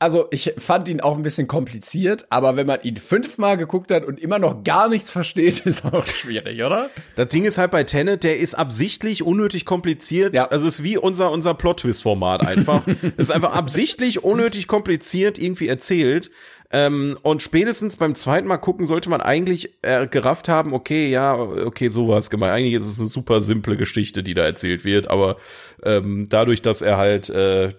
also 0.00 0.28
ich 0.30 0.54
fand 0.56 0.88
ihn 0.88 1.00
auch 1.02 1.14
ein 1.14 1.22
bisschen 1.22 1.46
kompliziert, 1.46 2.26
aber 2.30 2.56
wenn 2.56 2.66
man 2.66 2.80
ihn 2.82 2.96
fünfmal 2.96 3.58
geguckt 3.58 3.90
hat 3.92 4.04
und 4.04 4.18
immer 4.18 4.38
noch 4.38 4.64
gar 4.64 4.88
nichts 4.88 5.10
versteht, 5.10 5.60
ist 5.66 5.84
auch 5.84 6.06
schwierig, 6.06 6.62
oder? 6.62 6.88
Das 7.16 7.28
Ding 7.28 7.44
ist 7.44 7.58
halt 7.58 7.70
bei 7.70 7.84
Tenet, 7.84 8.24
der 8.24 8.38
ist 8.38 8.54
absichtlich 8.54 9.22
unnötig 9.22 9.66
kompliziert. 9.66 10.34
Ja. 10.34 10.46
Also 10.48 10.66
es 10.66 10.78
ist 10.78 10.82
wie 10.82 10.96
unser, 10.96 11.30
unser 11.30 11.54
Plot-Twist-Format 11.54 12.46
einfach. 12.46 12.82
Es 13.16 13.28
ist 13.28 13.30
einfach 13.30 13.54
absichtlich 13.54 14.24
unnötig 14.24 14.66
kompliziert 14.66 15.38
irgendwie 15.38 15.68
erzählt. 15.68 16.30
Ähm, 16.72 17.18
und 17.22 17.42
spätestens 17.42 17.96
beim 17.96 18.14
zweiten 18.14 18.46
Mal 18.46 18.58
gucken 18.58 18.86
sollte 18.86 19.10
man 19.10 19.20
eigentlich 19.20 19.78
äh, 19.82 20.06
gerafft 20.06 20.48
haben, 20.48 20.72
okay, 20.72 21.08
ja, 21.08 21.34
okay, 21.36 21.88
sowas 21.88 22.30
gemeint. 22.30 22.52
Eigentlich 22.52 22.74
ist 22.74 22.84
es 22.84 23.00
eine 23.00 23.08
super 23.08 23.40
simple 23.40 23.76
Geschichte, 23.76 24.22
die 24.22 24.34
da 24.34 24.44
erzählt 24.44 24.84
wird, 24.84 25.08
aber 25.08 25.36
ähm, 25.82 26.28
dadurch, 26.28 26.62
dass 26.62 26.80
er 26.80 26.96
halt 26.96 27.28
äh, 27.30 27.70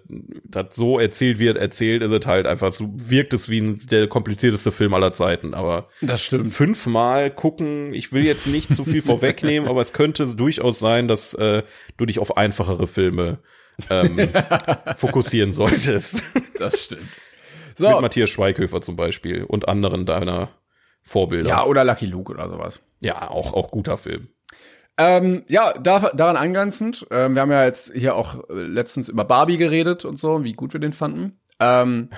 das 0.44 0.74
so 0.76 0.98
erzählt 0.98 1.38
wird, 1.38 1.56
erzählt, 1.56 2.02
ist 2.02 2.10
es 2.10 2.26
halt 2.26 2.46
einfach 2.46 2.70
so, 2.70 2.90
wirkt 2.94 3.32
es 3.32 3.48
wie 3.48 3.60
ein, 3.60 3.78
der 3.90 4.08
komplizierteste 4.08 4.72
Film 4.72 4.92
aller 4.92 5.12
Zeiten. 5.12 5.54
Aber 5.54 5.88
Das 6.02 6.22
stimmt. 6.22 6.52
fünfmal 6.52 7.30
gucken, 7.30 7.94
ich 7.94 8.12
will 8.12 8.26
jetzt 8.26 8.46
nicht 8.46 8.74
zu 8.74 8.84
viel 8.84 9.00
vorwegnehmen, 9.00 9.68
aber 9.70 9.80
es 9.80 9.94
könnte 9.94 10.26
durchaus 10.36 10.78
sein, 10.78 11.08
dass 11.08 11.32
äh, 11.32 11.62
du 11.96 12.04
dich 12.04 12.18
auf 12.18 12.36
einfachere 12.36 12.86
Filme 12.86 13.38
ähm, 13.88 14.28
fokussieren 14.98 15.54
solltest. 15.54 16.24
Das 16.58 16.84
stimmt. 16.84 17.08
Mit 17.78 17.90
So, 17.90 18.00
Matthias 18.00 18.30
Schweighöfer 18.30 18.80
zum 18.80 18.96
Beispiel 18.96 19.44
und 19.44 19.68
anderen 19.68 20.06
deiner 20.06 20.50
Vorbilder. 21.02 21.48
ja, 21.48 21.64
oder 21.64 21.84
Lucky 21.84 22.06
Luke 22.06 22.32
oder 22.32 22.48
sowas. 22.48 22.80
ja 23.00 23.30
auch, 23.30 23.52
auch 23.52 23.70
guter 23.70 23.98
Film. 23.98 24.28
Ähm, 24.98 25.42
ja, 25.48 25.72
da, 25.72 26.10
daran 26.14 26.36
angrenzend, 26.36 27.06
ähm, 27.10 27.34
wir 27.34 27.42
haben 27.42 27.50
ja 27.50 27.64
jetzt 27.64 27.92
hier 27.94 28.14
auch 28.14 28.48
äh, 28.50 28.54
letztens 28.54 29.08
über 29.08 29.24
Barbie 29.24 29.56
geredet 29.56 30.04
und 30.04 30.18
so, 30.18 30.44
wie 30.44 30.52
gut 30.52 30.74
wir 30.74 30.80
den 30.80 30.92
fanden. 30.92 31.40
Ähm, 31.60 32.10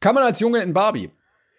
kann 0.00 0.14
man 0.14 0.24
als 0.24 0.38
Junge 0.40 0.60
in 0.60 0.74
Barbie? 0.74 1.10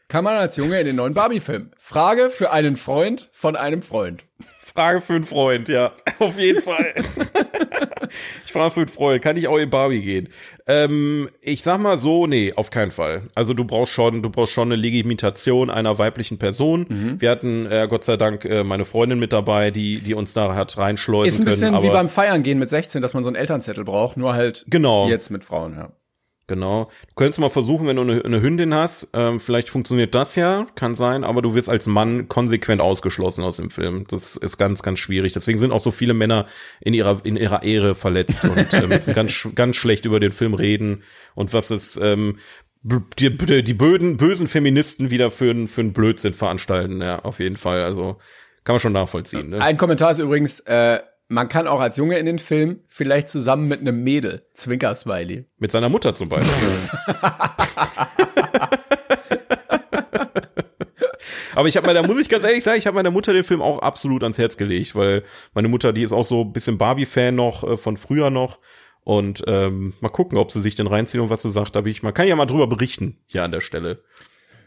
Kann 0.07 0.23
man 0.23 0.35
als 0.35 0.55
Junge 0.57 0.79
in 0.79 0.85
den 0.85 0.95
neuen 0.95 1.15
Barbie-Film? 1.15 1.71
Frage 1.75 2.29
für 2.29 2.51
einen 2.51 2.75
Freund 2.75 3.29
von 3.31 3.55
einem 3.55 3.81
Freund. 3.81 4.25
Frage 4.65 5.01
für 5.01 5.13
einen 5.13 5.25
Freund, 5.25 5.67
ja, 5.67 5.91
auf 6.19 6.39
jeden 6.39 6.61
Fall. 6.61 6.93
ich 8.45 8.51
frage 8.51 8.71
für 8.71 8.79
einen 8.81 8.89
Freund, 8.89 9.21
kann 9.21 9.35
ich 9.35 9.47
auch 9.47 9.57
in 9.57 9.69
Barbie 9.69 10.01
gehen? 10.01 10.29
Ähm, 10.67 11.29
ich 11.41 11.63
sag 11.63 11.79
mal 11.79 11.97
so, 11.97 12.27
nee, 12.27 12.53
auf 12.55 12.71
keinen 12.71 12.91
Fall. 12.91 13.23
Also 13.35 13.53
du 13.53 13.65
brauchst 13.65 13.91
schon, 13.91 14.21
du 14.23 14.29
brauchst 14.29 14.53
schon 14.53 14.71
eine 14.71 14.81
Legitimation 14.81 15.69
einer 15.69 15.97
weiblichen 15.97 16.37
Person. 16.39 16.85
Mhm. 16.89 17.21
Wir 17.21 17.29
hatten, 17.29 17.65
äh, 17.65 17.87
Gott 17.89 18.05
sei 18.05 18.15
Dank, 18.15 18.45
äh, 18.45 18.63
meine 18.63 18.85
Freundin 18.85 19.19
mit 19.19 19.33
dabei, 19.33 19.69
die, 19.71 19.99
die 19.99 20.13
uns 20.13 20.31
da 20.33 20.55
hat 20.55 20.77
reinschleusen 20.77 21.27
Ist 21.33 21.39
ein 21.39 21.45
bisschen 21.45 21.71
können. 21.73 21.83
wie 21.83 21.89
beim 21.89 22.07
Feiern 22.07 22.41
gehen 22.43 22.59
mit 22.59 22.69
16, 22.69 23.01
dass 23.01 23.13
man 23.13 23.23
so 23.23 23.29
einen 23.29 23.35
Elternzettel 23.35 23.83
braucht, 23.83 24.15
nur 24.15 24.33
halt 24.33 24.65
Genau. 24.69 25.09
jetzt 25.09 25.29
mit 25.29 25.43
Frauen, 25.43 25.75
ja. 25.75 25.89
Genau. 26.47 26.89
Du 27.07 27.13
könntest 27.15 27.39
mal 27.39 27.49
versuchen, 27.49 27.87
wenn 27.87 27.95
du 27.95 28.01
eine, 28.01 28.23
eine 28.25 28.41
Hündin 28.41 28.73
hast, 28.73 29.07
ähm, 29.13 29.39
vielleicht 29.39 29.69
funktioniert 29.69 30.13
das 30.13 30.35
ja, 30.35 30.67
kann 30.75 30.93
sein, 30.93 31.23
aber 31.23 31.41
du 31.41 31.55
wirst 31.55 31.69
als 31.69 31.87
Mann 31.87 32.27
konsequent 32.27 32.81
ausgeschlossen 32.81 33.43
aus 33.45 33.55
dem 33.57 33.69
Film. 33.69 34.05
Das 34.09 34.35
ist 34.35 34.57
ganz, 34.57 34.83
ganz 34.83 34.99
schwierig. 34.99 35.31
Deswegen 35.31 35.57
sind 35.57 35.71
auch 35.71 35.79
so 35.79 35.91
viele 35.91 36.13
Männer 36.13 36.45
in 36.81 36.93
ihrer, 36.93 37.21
in 37.23 37.37
ihrer 37.37 37.63
Ehre 37.63 37.95
verletzt 37.95 38.43
und 38.43 38.73
äh, 38.73 38.87
müssen 38.87 39.13
ganz, 39.13 39.47
ganz 39.55 39.77
schlecht 39.77 40.03
über 40.03 40.19
den 40.19 40.31
Film 40.31 40.53
reden. 40.53 41.03
Und 41.33 41.53
was 41.53 41.71
ist, 41.71 41.95
ähm, 42.01 42.39
die, 42.83 43.29
die 43.63 43.73
böden, 43.73 44.17
bösen 44.17 44.49
Feministen 44.49 45.09
wieder 45.09 45.31
für, 45.31 45.49
einen- 45.51 45.69
für 45.69 45.79
einen 45.79 45.93
Blödsinn 45.93 46.33
veranstalten, 46.33 47.01
ja, 47.01 47.19
auf 47.19 47.39
jeden 47.39 47.55
Fall. 47.55 47.83
Also, 47.85 48.17
kann 48.65 48.73
man 48.73 48.79
schon 48.81 48.91
nachvollziehen, 48.93 49.49
ne? 49.49 49.61
Ein 49.61 49.77
Kommentar 49.77 50.11
ist 50.11 50.19
übrigens, 50.19 50.59
äh, 50.61 50.99
man 51.33 51.49
kann 51.49 51.67
auch 51.67 51.79
als 51.79 51.97
Junge 51.97 52.17
in 52.17 52.25
den 52.25 52.39
Film 52.39 52.81
vielleicht 52.87 53.27
zusammen 53.27 53.67
mit 53.67 53.81
einem 53.81 54.03
Mädel, 54.03 54.45
Zwinker-Smiley. 54.53 55.45
Mit 55.57 55.71
seiner 55.71 55.89
Mutter 55.89 56.13
zum 56.15 56.29
Beispiel. 56.29 56.69
Aber 61.55 61.67
ich 61.67 61.77
habe 61.77 61.85
meiner, 61.85 62.05
muss 62.05 62.19
ich 62.19 62.29
ganz 62.29 62.43
ehrlich 62.43 62.63
sagen, 62.63 62.79
ich 62.79 62.87
habe 62.87 62.95
meiner 62.95 63.11
Mutter 63.11 63.33
den 63.33 63.43
Film 63.43 63.61
auch 63.61 63.79
absolut 63.79 64.23
ans 64.23 64.39
Herz 64.39 64.57
gelegt, 64.57 64.95
weil 64.95 65.23
meine 65.53 65.67
Mutter, 65.67 65.93
die 65.93 66.03
ist 66.03 66.11
auch 66.11 66.23
so 66.23 66.41
ein 66.41 66.53
bisschen 66.53 66.77
Barbie-Fan 66.77 67.35
noch 67.35 67.63
äh, 67.63 67.77
von 67.77 67.97
früher 67.97 68.29
noch. 68.29 68.59
Und 69.03 69.43
ähm, 69.47 69.93
mal 69.99 70.09
gucken, 70.09 70.37
ob 70.37 70.51
sie 70.51 70.61
sich 70.61 70.75
den 70.75 70.87
reinziehen 70.87 71.21
und 71.21 71.29
was 71.29 71.41
sie 71.41 71.51
sagt. 71.51 71.75
Da 71.75 71.81
bin 71.81 71.91
ich 71.91 72.03
mal, 72.03 72.13
kann 72.13 72.27
ja 72.27 72.35
mal 72.35 72.45
drüber 72.45 72.67
berichten 72.67 73.17
hier 73.27 73.43
an 73.43 73.51
der 73.51 73.61
Stelle. 73.61 74.03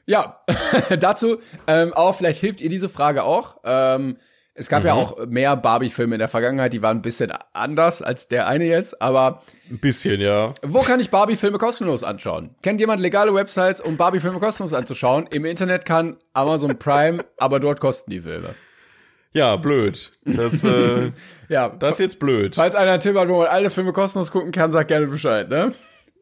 Ja, 0.04 0.44
dazu 0.98 1.38
ähm, 1.66 1.94
auch, 1.94 2.14
vielleicht 2.14 2.40
hilft 2.40 2.60
ihr 2.60 2.68
diese 2.68 2.88
Frage 2.88 3.24
auch. 3.24 3.56
Ähm, 3.64 4.18
es 4.56 4.68
gab 4.68 4.84
ja 4.84 4.94
auch 4.94 5.26
mehr 5.26 5.54
Barbie-Filme 5.56 6.14
in 6.14 6.18
der 6.18 6.28
Vergangenheit, 6.28 6.72
die 6.72 6.82
waren 6.82 6.98
ein 6.98 7.02
bisschen 7.02 7.32
anders 7.52 8.02
als 8.02 8.28
der 8.28 8.48
eine 8.48 8.64
jetzt, 8.64 9.00
aber 9.02 9.42
Ein 9.70 9.78
bisschen, 9.78 10.20
ja. 10.20 10.54
wo 10.62 10.80
kann 10.80 10.98
ich 11.00 11.10
Barbie-Filme 11.10 11.58
kostenlos 11.58 12.02
anschauen? 12.02 12.54
Kennt 12.62 12.80
jemand 12.80 13.00
legale 13.00 13.34
Websites, 13.34 13.80
um 13.80 13.96
Barbie-Filme 13.96 14.38
kostenlos 14.40 14.72
anzuschauen? 14.72 15.26
Im 15.30 15.44
Internet 15.44 15.84
kann 15.84 16.16
Amazon 16.32 16.78
Prime, 16.78 17.24
aber 17.38 17.60
dort 17.60 17.80
kosten 17.80 18.10
die 18.10 18.20
Filme. 18.22 18.54
Ja, 19.32 19.56
blöd. 19.56 20.12
Das, 20.24 20.64
äh, 20.64 21.12
Ja, 21.48 21.68
das 21.68 21.92
ist 21.92 21.98
jetzt 22.00 22.18
blöd. 22.18 22.54
falls 22.54 22.74
einer 22.74 22.92
einen 22.92 23.00
Tipp 23.00 23.16
hat, 23.16 23.28
wo 23.28 23.38
man 23.38 23.48
alle 23.48 23.68
Filme 23.70 23.92
kostenlos 23.92 24.30
gucken 24.30 24.50
kann, 24.52 24.72
sagt 24.72 24.88
gerne 24.88 25.06
Bescheid, 25.06 25.48
ne? 25.50 25.72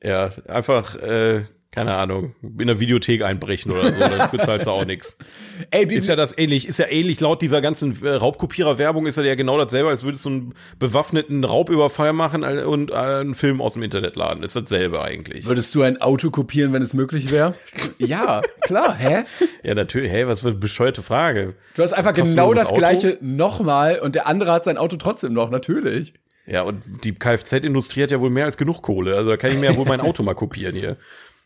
Ja, 0.03 0.31
einfach, 0.49 0.97
äh, 0.97 1.45
keine 1.75 1.95
Ahnung, 1.95 2.37
in 2.41 2.69
der 2.69 2.79
Videothek 2.79 3.23
einbrechen 3.23 3.73
oder 3.73 3.93
so, 3.93 3.99
dann 3.99 4.31
bezahlst 4.31 4.69
du 4.69 4.71
auch 4.71 4.85
nix. 4.85 5.19
Ey, 5.73 5.93
Ist 5.93 6.09
ja 6.09 6.15
das 6.15 6.37
ähnlich, 6.39 6.69
ist 6.69 6.79
ja 6.79 6.87
ähnlich 6.89 7.19
laut 7.19 7.43
dieser 7.43 7.61
ganzen 7.61 8.01
äh, 8.05 8.11
Raubkopierer-Werbung 8.11 9.09
ist 9.09 9.17
ja, 9.17 9.25
ja 9.25 9.35
genau 9.35 9.59
dasselbe, 9.59 9.89
als 9.89 10.05
würdest 10.05 10.25
du 10.25 10.29
einen 10.29 10.55
bewaffneten 10.79 11.43
Raubüberfall 11.43 12.13
machen 12.13 12.45
äh, 12.45 12.63
und 12.63 12.93
äh, 12.93 12.95
einen 12.95 13.35
Film 13.35 13.61
aus 13.61 13.73
dem 13.73 13.83
Internet 13.83 14.15
laden. 14.15 14.45
Ist 14.45 14.55
dasselbe 14.55 15.03
eigentlich. 15.03 15.47
würdest 15.47 15.75
du 15.75 15.83
ein 15.83 16.01
Auto 16.01 16.31
kopieren, 16.31 16.73
wenn 16.73 16.83
es 16.83 16.95
möglich 16.95 17.33
wäre? 17.33 17.55
ja, 17.99 18.43
klar, 18.61 18.95
hä? 18.95 19.25
Ja, 19.65 19.75
natürlich, 19.75 20.13
hey, 20.13 20.29
was 20.29 20.43
für 20.43 20.49
eine 20.49 20.59
bescheuerte 20.59 21.03
Frage. 21.03 21.55
Du 21.75 21.83
hast 21.83 21.93
einfach 21.93 22.15
Kostenloses 22.15 22.37
genau 22.37 22.55
das 22.55 22.69
Auto? 22.69 22.79
gleiche 22.79 23.19
nochmal 23.21 23.99
und 23.99 24.15
der 24.15 24.29
andere 24.29 24.53
hat 24.53 24.63
sein 24.63 24.79
Auto 24.79 24.97
trotzdem 24.97 25.33
noch, 25.33 25.51
natürlich. 25.51 26.15
Ja, 26.47 26.63
und 26.63 26.85
die 27.03 27.15
Kfz-Industrie 27.15 28.05
hat 28.05 28.13
ja 28.13 28.21
wohl 28.21 28.31
mehr 28.31 28.45
als 28.45 28.57
genug 28.57 28.83
Kohle. 28.83 29.17
Also 29.17 29.31
da 29.31 29.37
kann 29.37 29.51
ich 29.51 29.59
mir 29.59 29.73
ja 29.73 29.77
wohl 29.77 29.87
mein 29.87 30.01
Auto 30.03 30.23
mal 30.23 30.35
kopieren 30.35 30.77
hier. 30.77 30.97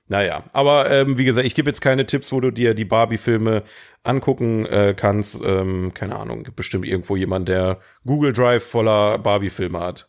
Naja, 0.08 0.44
aber 0.52 0.90
ähm, 0.90 1.18
wie 1.18 1.24
gesagt, 1.24 1.46
ich 1.46 1.54
gebe 1.54 1.68
jetzt 1.68 1.80
keine 1.80 2.06
Tipps, 2.06 2.32
wo 2.32 2.40
du 2.40 2.50
dir 2.50 2.74
die 2.74 2.86
Barbie-Filme 2.86 3.62
angucken 4.04 4.64
äh, 4.66 4.94
kannst. 4.96 5.40
Ähm, 5.44 5.92
keine 5.92 6.16
Ahnung, 6.16 6.44
gibt 6.44 6.56
bestimmt 6.56 6.86
irgendwo 6.86 7.14
jemand, 7.14 7.48
der 7.48 7.78
Google 8.06 8.32
Drive 8.32 8.64
voller 8.64 9.18
Barbie-Filme 9.18 9.78
hat. 9.78 10.08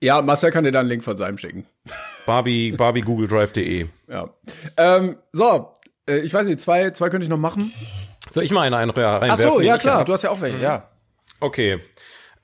Ja, 0.00 0.20
Marcel 0.20 0.50
kann 0.50 0.64
dir 0.64 0.72
da 0.72 0.80
einen 0.80 0.88
Link 0.88 1.02
von 1.02 1.16
seinem 1.16 1.38
schicken. 1.38 1.66
Barbie, 2.26 2.72
Barbie 2.72 3.00
Google 3.00 3.26
Drive.de. 3.26 3.86
Ja. 4.08 4.28
Ähm, 4.76 5.16
so, 5.32 5.72
äh, 6.08 6.18
ich 6.18 6.32
weiß 6.32 6.46
nicht, 6.46 6.60
zwei, 6.60 6.90
zwei 6.90 7.08
könnte 7.08 7.24
ich 7.24 7.30
noch 7.30 7.38
machen. 7.38 7.72
Soll 8.28 8.44
ich 8.44 8.50
mal 8.50 8.72
eine 8.72 8.94
rein? 8.96 9.30
Ach 9.30 9.36
so, 9.36 9.60
ja 9.60 9.78
klar, 9.78 10.04
du 10.04 10.12
hast 10.12 10.22
ja 10.22 10.30
auch 10.30 10.40
welche, 10.40 10.58
ja. 10.58 10.88
Okay. 11.40 11.80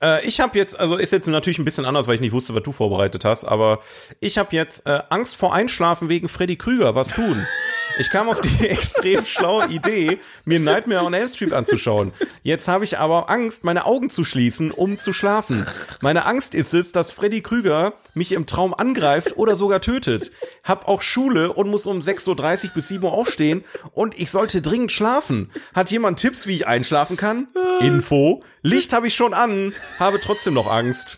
Äh, 0.01 0.25
ich 0.25 0.39
habe 0.39 0.57
jetzt, 0.57 0.79
also 0.79 0.95
ist 0.95 1.11
jetzt 1.11 1.27
natürlich 1.27 1.59
ein 1.59 1.65
bisschen 1.65 1.85
anders, 1.85 2.07
weil 2.07 2.15
ich 2.15 2.21
nicht 2.21 2.31
wusste, 2.31 2.55
was 2.55 2.63
du 2.63 2.71
vorbereitet 2.71 3.25
hast, 3.25 3.45
aber 3.45 3.79
ich 4.19 4.37
habe 4.37 4.55
jetzt 4.55 4.85
äh, 4.85 5.01
Angst 5.09 5.35
vor 5.35 5.53
Einschlafen 5.53 6.09
wegen 6.09 6.27
Freddy 6.27 6.55
Krüger. 6.55 6.95
Was 6.95 7.09
tun? 7.09 7.45
Ich 7.97 8.09
kam 8.09 8.29
auf 8.29 8.41
die 8.41 8.67
extrem 8.67 9.25
schlaue 9.25 9.67
Idee, 9.67 10.19
mir 10.45 10.59
Nightmare 10.59 11.03
on 11.03 11.13
Elm 11.13 11.27
Street 11.29 11.53
anzuschauen. 11.53 12.13
Jetzt 12.43 12.67
habe 12.67 12.83
ich 12.83 12.97
aber 12.97 13.29
Angst, 13.29 13.63
meine 13.63 13.85
Augen 13.85 14.09
zu 14.09 14.23
schließen, 14.23 14.71
um 14.71 14.97
zu 14.99 15.11
schlafen. 15.11 15.65
Meine 16.01 16.25
Angst 16.25 16.55
ist 16.55 16.73
es, 16.73 16.91
dass 16.91 17.11
Freddy 17.11 17.41
Krüger 17.41 17.93
mich 18.13 18.31
im 18.31 18.45
Traum 18.45 18.73
angreift 18.73 19.37
oder 19.37 19.55
sogar 19.55 19.81
tötet. 19.81 20.31
Hab 20.63 20.87
auch 20.87 21.01
Schule 21.01 21.51
und 21.53 21.69
muss 21.69 21.87
um 21.87 21.99
6.30 21.99 22.65
Uhr 22.65 22.71
bis 22.75 22.87
7 22.87 23.03
Uhr 23.03 23.13
aufstehen 23.13 23.63
und 23.91 24.17
ich 24.19 24.29
sollte 24.31 24.61
dringend 24.61 24.91
schlafen. 24.91 25.51
Hat 25.73 25.91
jemand 25.91 26.19
Tipps, 26.19 26.47
wie 26.47 26.55
ich 26.55 26.67
einschlafen 26.67 27.17
kann? 27.17 27.47
Info. 27.81 28.43
Licht 28.61 28.93
habe 28.93 29.07
ich 29.07 29.15
schon 29.15 29.33
an, 29.33 29.73
habe 29.99 30.19
trotzdem 30.21 30.53
noch 30.53 30.67
Angst. 30.67 31.17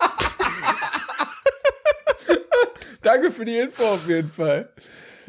Danke 3.01 3.31
für 3.31 3.45
die 3.45 3.57
Info 3.57 3.83
auf 3.83 4.07
jeden 4.07 4.29
Fall. 4.29 4.69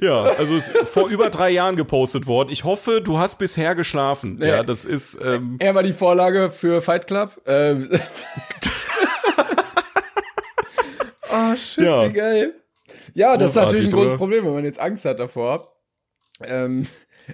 Ja, 0.02 0.22
also 0.24 0.56
ist 0.56 0.70
vor 0.88 1.08
über 1.10 1.30
drei 1.30 1.50
Jahren 1.50 1.76
gepostet 1.76 2.26
worden. 2.26 2.48
Ich 2.50 2.64
hoffe, 2.64 3.00
du 3.00 3.18
hast 3.18 3.38
bisher 3.38 3.74
geschlafen. 3.76 4.38
Ja, 4.40 4.46
Ja. 4.48 4.62
das 4.64 4.84
ist, 4.84 5.18
ähm, 5.22 5.56
Er 5.60 5.74
war 5.76 5.82
die 5.84 5.92
Vorlage 5.92 6.50
für 6.50 6.82
Fight 6.82 7.06
Club. 7.06 7.40
Ähm. 7.46 7.88
oh, 11.30 11.56
shit, 11.56 11.84
Ja. 11.84 12.08
wie 12.08 12.12
geil. 12.12 12.54
Ja, 13.14 13.36
das 13.36 13.50
ist 13.50 13.54
Großartig, 13.54 13.72
natürlich 13.72 13.92
ein 13.92 13.96
großes 13.96 14.10
oder? 14.10 14.18
Problem, 14.18 14.44
wenn 14.46 14.54
man 14.54 14.64
jetzt 14.64 14.80
Angst 14.80 15.04
hat 15.04 15.20
davor. 15.20 15.72
Ähm, 16.42 16.86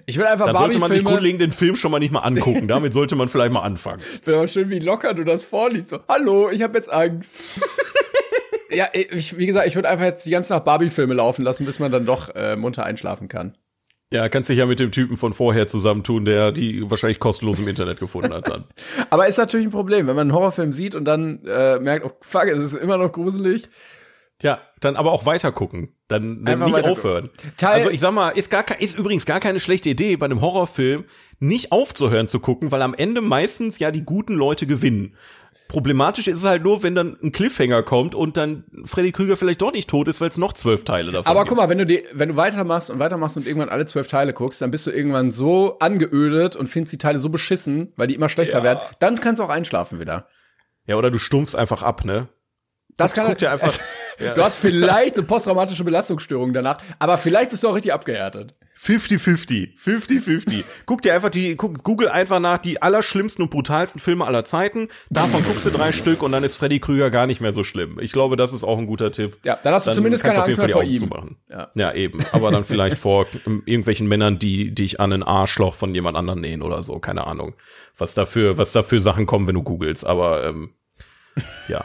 ich 0.05 0.17
will 0.19 0.25
einfach 0.25 0.45
Dann 0.45 0.55
sollte 0.57 0.77
man 0.77 0.91
sich 0.91 1.03
grundlegend 1.03 1.41
den 1.41 1.51
Film 1.51 1.75
schon 1.75 1.89
mal 1.91 1.97
nicht 1.99 2.11
mal 2.11 2.19
angucken. 2.19 2.67
Damit 2.67 2.93
sollte 2.93 3.15
man 3.15 3.29
vielleicht 3.29 3.51
mal 3.51 3.61
anfangen. 3.63 4.01
Wäre 4.25 4.37
aber 4.37 4.47
schön, 4.47 4.69
wie 4.69 4.79
locker 4.79 5.13
du 5.15 5.23
das 5.23 5.43
vorliest. 5.43 5.89
So, 5.89 5.99
hallo, 6.07 6.49
ich 6.51 6.61
habe 6.61 6.77
jetzt 6.77 6.91
Angst. 6.91 7.33
Ja, 8.71 8.87
ich, 8.93 9.37
wie 9.37 9.45
gesagt, 9.45 9.67
ich 9.67 9.75
würde 9.75 9.89
einfach 9.89 10.05
jetzt 10.05 10.25
die 10.25 10.31
ganze 10.31 10.53
Nacht 10.53 10.65
Barbie-Filme 10.65 11.13
laufen 11.13 11.43
lassen, 11.43 11.65
bis 11.65 11.79
man 11.79 11.91
dann 11.91 12.05
doch 12.05 12.33
äh, 12.35 12.55
munter 12.55 12.85
einschlafen 12.85 13.27
kann. 13.27 13.57
Ja, 14.11 14.27
kannst 14.27 14.49
dich 14.49 14.57
ja 14.57 14.65
mit 14.65 14.79
dem 14.79 14.91
Typen 14.91 15.17
von 15.17 15.33
vorher 15.33 15.67
zusammentun, 15.67 16.25
der 16.25 16.51
die 16.51 16.89
wahrscheinlich 16.89 17.19
kostenlos 17.19 17.59
im 17.59 17.67
Internet 17.67 17.99
gefunden 17.99 18.33
hat 18.33 18.49
dann. 18.49 18.65
Aber 19.11 19.27
ist 19.27 19.37
natürlich 19.37 19.67
ein 19.67 19.71
Problem, 19.71 20.07
wenn 20.07 20.15
man 20.15 20.29
einen 20.29 20.33
Horrorfilm 20.33 20.71
sieht 20.71 20.95
und 20.95 21.05
dann 21.05 21.45
äh, 21.45 21.79
merkt, 21.79 22.05
oh 22.05 22.11
fuck, 22.21 22.47
das 22.47 22.59
ist 22.59 22.73
immer 22.73 22.97
noch 22.97 23.11
gruselig. 23.11 23.69
Ja, 24.41 24.59
dann 24.79 24.95
aber 24.95 25.11
auch 25.11 25.25
weiter 25.25 25.51
gucken. 25.51 25.95
Dann, 26.07 26.45
dann 26.45 26.63
nicht 26.63 26.85
aufhören. 26.85 27.29
Teil- 27.57 27.73
also 27.79 27.89
ich 27.89 27.99
sag 27.99 28.13
mal, 28.13 28.29
ist 28.29 28.49
gar 28.49 28.63
ist 28.79 28.97
übrigens 28.97 29.25
gar 29.25 29.41
keine 29.41 29.59
schlechte 29.59 29.89
Idee 29.89 30.15
bei 30.15 30.25
einem 30.27 30.39
Horrorfilm 30.39 31.03
nicht 31.39 31.73
aufzuhören 31.73 32.29
zu 32.29 32.39
gucken, 32.39 32.71
weil 32.71 32.81
am 32.81 32.93
Ende 32.93 33.19
meistens 33.19 33.79
ja 33.79 33.91
die 33.91 34.03
guten 34.03 34.33
Leute 34.33 34.65
gewinnen. 34.65 35.17
Problematisch 35.67 36.27
ist 36.27 36.39
es 36.39 36.45
halt 36.45 36.63
nur, 36.63 36.81
wenn 36.81 36.95
dann 36.95 37.17
ein 37.21 37.31
Cliffhanger 37.31 37.83
kommt 37.83 38.15
und 38.15 38.37
dann 38.37 38.63
Freddy 38.85 39.11
Krüger 39.11 39.37
vielleicht 39.37 39.61
doch 39.61 39.71
nicht 39.71 39.87
tot 39.89 40.07
ist, 40.07 40.19
weil 40.19 40.29
es 40.29 40.37
noch 40.39 40.53
zwölf 40.53 40.83
Teile 40.83 41.11
davon 41.11 41.29
Aber 41.29 41.41
gibt. 41.41 41.49
guck 41.49 41.57
mal, 41.57 41.69
wenn 41.69 41.77
du 41.77 41.85
die, 41.85 42.03
wenn 42.13 42.29
du 42.29 42.35
weitermachst 42.35 42.89
und 42.89 42.97
weitermachst 42.97 43.37
und 43.37 43.45
irgendwann 43.45 43.69
alle 43.69 43.85
zwölf 43.85 44.07
Teile 44.07 44.33
guckst, 44.33 44.61
dann 44.61 44.71
bist 44.71 44.87
du 44.87 44.91
irgendwann 44.91 45.29
so 45.31 45.77
angeödet 45.79 46.55
und 46.55 46.67
findest 46.67 46.93
die 46.93 46.97
Teile 46.97 47.19
so 47.19 47.29
beschissen, 47.29 47.93
weil 47.97 48.07
die 48.07 48.15
immer 48.15 48.29
schlechter 48.29 48.59
Ja. 48.59 48.63
werden, 48.63 48.79
dann 48.99 49.19
kannst 49.19 49.39
du 49.39 49.43
auch 49.43 49.49
einschlafen 49.49 49.99
wieder. 49.99 50.27
Ja, 50.87 50.95
oder 50.95 51.11
du 51.11 51.19
stumpfst 51.19 51.55
einfach 51.55 51.83
ab, 51.83 52.03
ne? 52.03 52.29
Das 52.97 53.13
kann 53.13 53.33
dir 53.37 53.51
einfach- 53.51 53.77
ja. 54.19 54.33
Du 54.33 54.43
hast 54.43 54.57
vielleicht 54.57 55.17
eine 55.17 55.23
posttraumatische 55.27 55.83
Belastungsstörung 55.83 56.51
danach, 56.51 56.79
aber 56.97 57.17
vielleicht 57.17 57.51
bist 57.51 57.63
du 57.63 57.69
auch 57.69 57.75
richtig 57.75 57.93
abgehärtet. 57.93 58.55
50-50. 58.81 59.77
50-50. 59.77 60.63
guck 60.85 61.01
dir 61.01 61.13
einfach 61.13 61.29
die, 61.29 61.57
guck, 61.57 61.83
google 61.83 62.07
einfach 62.07 62.39
nach 62.39 62.59
die 62.59 62.81
allerschlimmsten 62.81 63.43
und 63.43 63.51
brutalsten 63.51 63.99
Filme 63.99 64.25
aller 64.25 64.45
Zeiten. 64.45 64.87
Davon 65.09 65.43
guckst 65.43 65.65
du 65.65 65.69
drei 65.69 65.91
Stück 65.91 66.23
und 66.23 66.31
dann 66.31 66.45
ist 66.45 66.55
Freddy 66.55 66.79
Krüger 66.79 67.11
gar 67.11 67.27
nicht 67.27 67.41
mehr 67.41 67.51
so 67.51 67.63
schlimm. 67.63 67.99
Ich 67.99 68.13
glaube, 68.13 68.37
das 68.37 68.53
ist 68.53 68.63
auch 68.63 68.77
ein 68.77 68.87
guter 68.87 69.11
Tipp. 69.11 69.37
Ja, 69.43 69.59
dann 69.61 69.73
hast 69.73 69.85
du 69.87 69.91
zumindest 69.91 70.23
kannst 70.23 70.37
keine 70.37 70.45
Angst 70.45 70.57
mehr 70.57 70.69
vor 70.69 70.81
Augen 70.81 70.89
ihm. 70.89 70.99
zumachen. 70.99 71.37
Ja. 71.49 71.71
Ja, 71.75 71.93
eben. 71.93 72.19
Aber 72.31 72.51
dann 72.51 72.63
vielleicht 72.63 72.97
vor 72.97 73.27
irgendwelchen 73.65 74.07
Männern, 74.07 74.39
die 74.39 74.73
dich 74.73 74.99
an 75.01 75.11
ein 75.11 75.23
Arschloch 75.23 75.75
von 75.75 75.93
jemand 75.93 76.15
anderem 76.15 76.39
nähen 76.39 76.61
oder 76.61 76.81
so. 76.81 76.99
Keine 76.99 77.27
Ahnung. 77.27 77.55
Was 77.97 78.13
dafür, 78.13 78.57
was 78.57 78.71
dafür 78.71 79.01
Sachen 79.01 79.25
kommen, 79.25 79.45
wenn 79.47 79.55
du 79.55 79.63
googelst. 79.63 80.05
Aber, 80.05 80.45
ähm, 80.45 80.73
ja. 81.67 81.83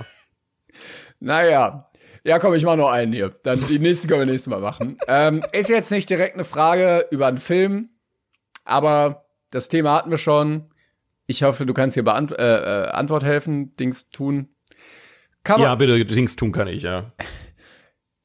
Naja. 1.18 1.86
Ja, 2.26 2.38
komm, 2.38 2.54
ich 2.54 2.64
mach 2.64 2.76
noch 2.76 2.90
einen 2.90 3.12
hier. 3.12 3.34
Dann 3.42 3.66
die 3.66 3.78
nächste 3.78 4.08
können 4.08 4.20
wir 4.20 4.26
nächstes 4.26 4.50
Mal 4.50 4.60
machen. 4.60 4.96
ähm, 5.08 5.44
ist 5.52 5.68
jetzt 5.68 5.90
nicht 5.90 6.08
direkt 6.08 6.34
eine 6.34 6.44
Frage 6.44 7.06
über 7.10 7.26
einen 7.26 7.38
Film, 7.38 7.90
aber 8.64 9.26
das 9.50 9.68
Thema 9.68 9.94
hatten 9.94 10.10
wir 10.10 10.18
schon. 10.18 10.70
Ich 11.26 11.42
hoffe, 11.42 11.66
du 11.66 11.74
kannst 11.74 11.94
hier 11.94 12.04
Beant 12.04 12.32
äh, 12.32 12.84
äh, 12.84 12.88
Antwort 12.88 13.24
helfen, 13.24 13.76
Dings 13.76 14.08
tun. 14.08 14.48
Kann 15.42 15.60
man, 15.60 15.68
Ja, 15.68 15.74
bitte, 15.74 16.02
Dings 16.06 16.36
tun 16.36 16.52
kann 16.52 16.66
ich, 16.66 16.82
ja. 16.82 17.12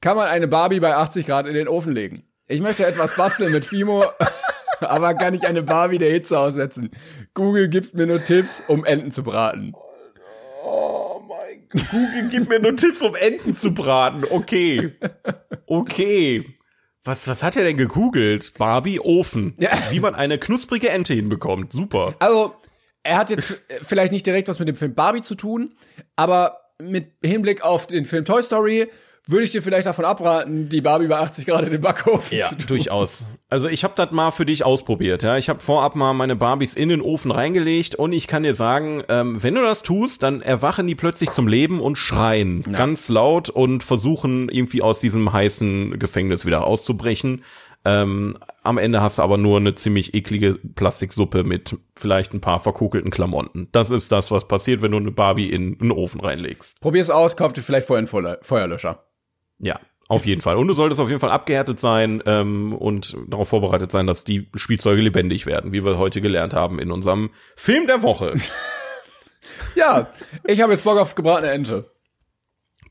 kann 0.02 0.16
man 0.16 0.30
eine 0.30 0.48
Barbie 0.48 0.80
bei 0.80 0.96
80 0.96 1.26
Grad 1.26 1.46
in 1.46 1.54
den 1.54 1.68
Ofen 1.68 1.94
legen? 1.94 2.24
Ich 2.48 2.62
möchte 2.62 2.86
etwas 2.86 3.16
basteln 3.16 3.52
mit 3.52 3.66
Fimo, 3.66 4.06
aber 4.80 5.14
kann 5.14 5.34
ich 5.34 5.46
eine 5.46 5.62
Barbie 5.62 5.98
der 5.98 6.12
Hitze 6.12 6.40
aussetzen? 6.40 6.92
Google 7.34 7.68
gibt 7.68 7.94
mir 7.96 8.08
nur 8.08 8.24
Tipps, 8.24 8.64
um 8.68 8.86
Enten 8.86 9.12
zu 9.12 9.24
braten. 9.24 9.74
Mein 11.30 11.68
Gott. 11.70 11.84
Google 11.92 12.30
gibt 12.30 12.50
mir 12.50 12.60
nur 12.60 12.76
Tipps, 12.76 13.02
um 13.04 13.16
Enten 13.16 13.54
zu 13.54 13.72
braten. 13.72 14.26
Okay. 14.30 14.96
Okay. 15.68 16.44
Was, 17.04 17.28
was 17.28 17.44
hat 17.44 17.56
er 17.56 17.64
denn 17.64 17.78
gegoogelt? 17.78 18.56
Barbie 18.58 19.00
Ofen. 19.00 19.54
Ja. 19.60 19.70
Wie 19.92 20.00
man 20.00 20.16
eine 20.16 20.40
knusprige 20.40 20.90
Ente 20.90 21.14
hinbekommt. 21.14 21.72
Super. 21.72 22.16
Also, 22.18 22.56
er 23.04 23.20
hat 23.20 23.30
jetzt 23.30 23.62
vielleicht 23.84 24.12
nicht 24.12 24.26
direkt 24.26 24.48
was 24.48 24.58
mit 24.58 24.68
dem 24.68 24.76
Film 24.76 24.96
Barbie 24.96 25.22
zu 25.22 25.36
tun, 25.36 25.76
aber 26.16 26.58
mit 26.82 27.12
Hinblick 27.24 27.62
auf 27.64 27.86
den 27.86 28.06
Film 28.06 28.26
Toy 28.26 28.42
Story 28.42 28.90
würde 29.30 29.44
ich 29.46 29.52
dir 29.52 29.62
vielleicht 29.62 29.86
davon 29.88 30.06
abraten, 30.06 30.70
die 30.70 30.82
Barbie 30.82 31.08
bei 31.08 31.18
80 31.18 31.46
Grad 31.46 31.66
in 31.66 31.72
den 31.72 31.82
Backofen 31.82 32.38
Ja, 32.38 32.48
zu 32.48 32.56
tun. 32.56 32.68
durchaus. 32.68 33.26
Also 33.50 33.68
ich 33.68 33.84
habe 33.84 33.94
das 33.96 34.12
mal 34.12 34.32
für 34.32 34.46
dich 34.46 34.64
ausprobiert. 34.66 35.24
Ja, 35.24 35.38
ich 35.38 35.50
habe 35.50 35.60
vorab 35.60 35.96
mal 35.96 36.14
meine 36.14 36.36
Barbies 36.36 36.76
in 36.76 36.90
den 36.90 37.02
Ofen 37.02 37.32
reingelegt 37.32 37.96
und 37.96 38.14
ich 38.14 38.28
kann 38.28 38.44
dir 38.44 38.54
sagen, 38.56 39.04
ähm, 39.10 39.42
wenn 39.42 39.56
du 39.56 39.62
das 39.62 39.82
tust, 39.84 40.24
dann 40.24 40.42
erwachen 40.42 40.88
die 40.88 40.96
plötzlich 40.96 41.32
zum 41.32 41.48
Leben 41.48 41.80
und 41.80 41.98
schreien 41.98 42.64
ganz 42.72 43.10
laut 43.10 43.50
und 43.50 43.84
versuchen 43.84 44.50
irgendwie 44.50 44.82
aus 44.82 45.00
diesem 45.00 45.32
heißen 45.34 45.98
Gefängnis 46.00 46.46
wieder 46.46 46.66
auszubrechen. 46.66 47.44
Ähm, 47.86 48.38
am 48.64 48.78
Ende 48.78 49.02
hast 49.02 49.20
du 49.20 49.22
aber 49.22 49.38
nur 49.38 49.58
eine 49.58 49.74
ziemlich 49.74 50.14
eklige 50.14 50.56
Plastiksuppe 50.76 51.44
mit 51.46 51.78
vielleicht 51.98 52.34
ein 52.34 52.42
paar 52.42 52.60
verkokelten 52.60 53.10
Klamotten. 53.10 53.70
Das 53.72 53.90
ist 53.90 54.12
das, 54.12 54.32
was 54.32 54.48
passiert, 54.48 54.82
wenn 54.82 54.92
du 54.92 54.98
eine 54.98 55.12
Barbie 55.12 55.50
in 55.50 55.78
einen 55.80 55.92
Ofen 55.92 56.20
reinlegst. 56.20 56.80
Probier's 56.82 57.10
aus, 57.10 57.38
kauf 57.38 57.54
dir 57.54 57.62
vielleicht 57.62 57.88
vorher 57.88 58.00
einen 58.00 58.08
Feuer- 58.08 58.38
Feuerlöscher. 58.42 59.06
Ja, 59.60 59.80
auf 60.08 60.26
jeden 60.26 60.42
Fall. 60.42 60.58
Und 60.58 60.68
du 60.68 60.74
solltest 60.74 61.00
auf 61.00 61.10
jeden 61.10 61.20
Fall 61.20 61.32
abgehärtet 61.32 61.80
sein 61.80 62.24
ähm, 62.26 62.74
und 62.74 63.16
darauf 63.28 63.50
vorbereitet 63.50 63.92
sein, 63.92 64.08
dass 64.08 64.24
die 64.24 64.50
Spielzeuge 64.56 65.02
lebendig 65.02 65.46
werden, 65.46 65.72
wie 65.72 65.86
wir 65.86 65.98
heute 65.98 66.22
gelernt 66.22 66.54
haben 66.54 66.80
in 66.80 66.92
unserem 66.92 67.30
Film 67.56 67.88
der 67.88 68.02
Woche. 68.02 68.34
Ja, 69.76 70.08
ich 70.46 70.62
habe 70.62 70.72
jetzt 70.72 70.84
Bock 70.84 70.98
auf 70.98 71.16
gebratene 71.16 71.52
Ente. 71.52 71.90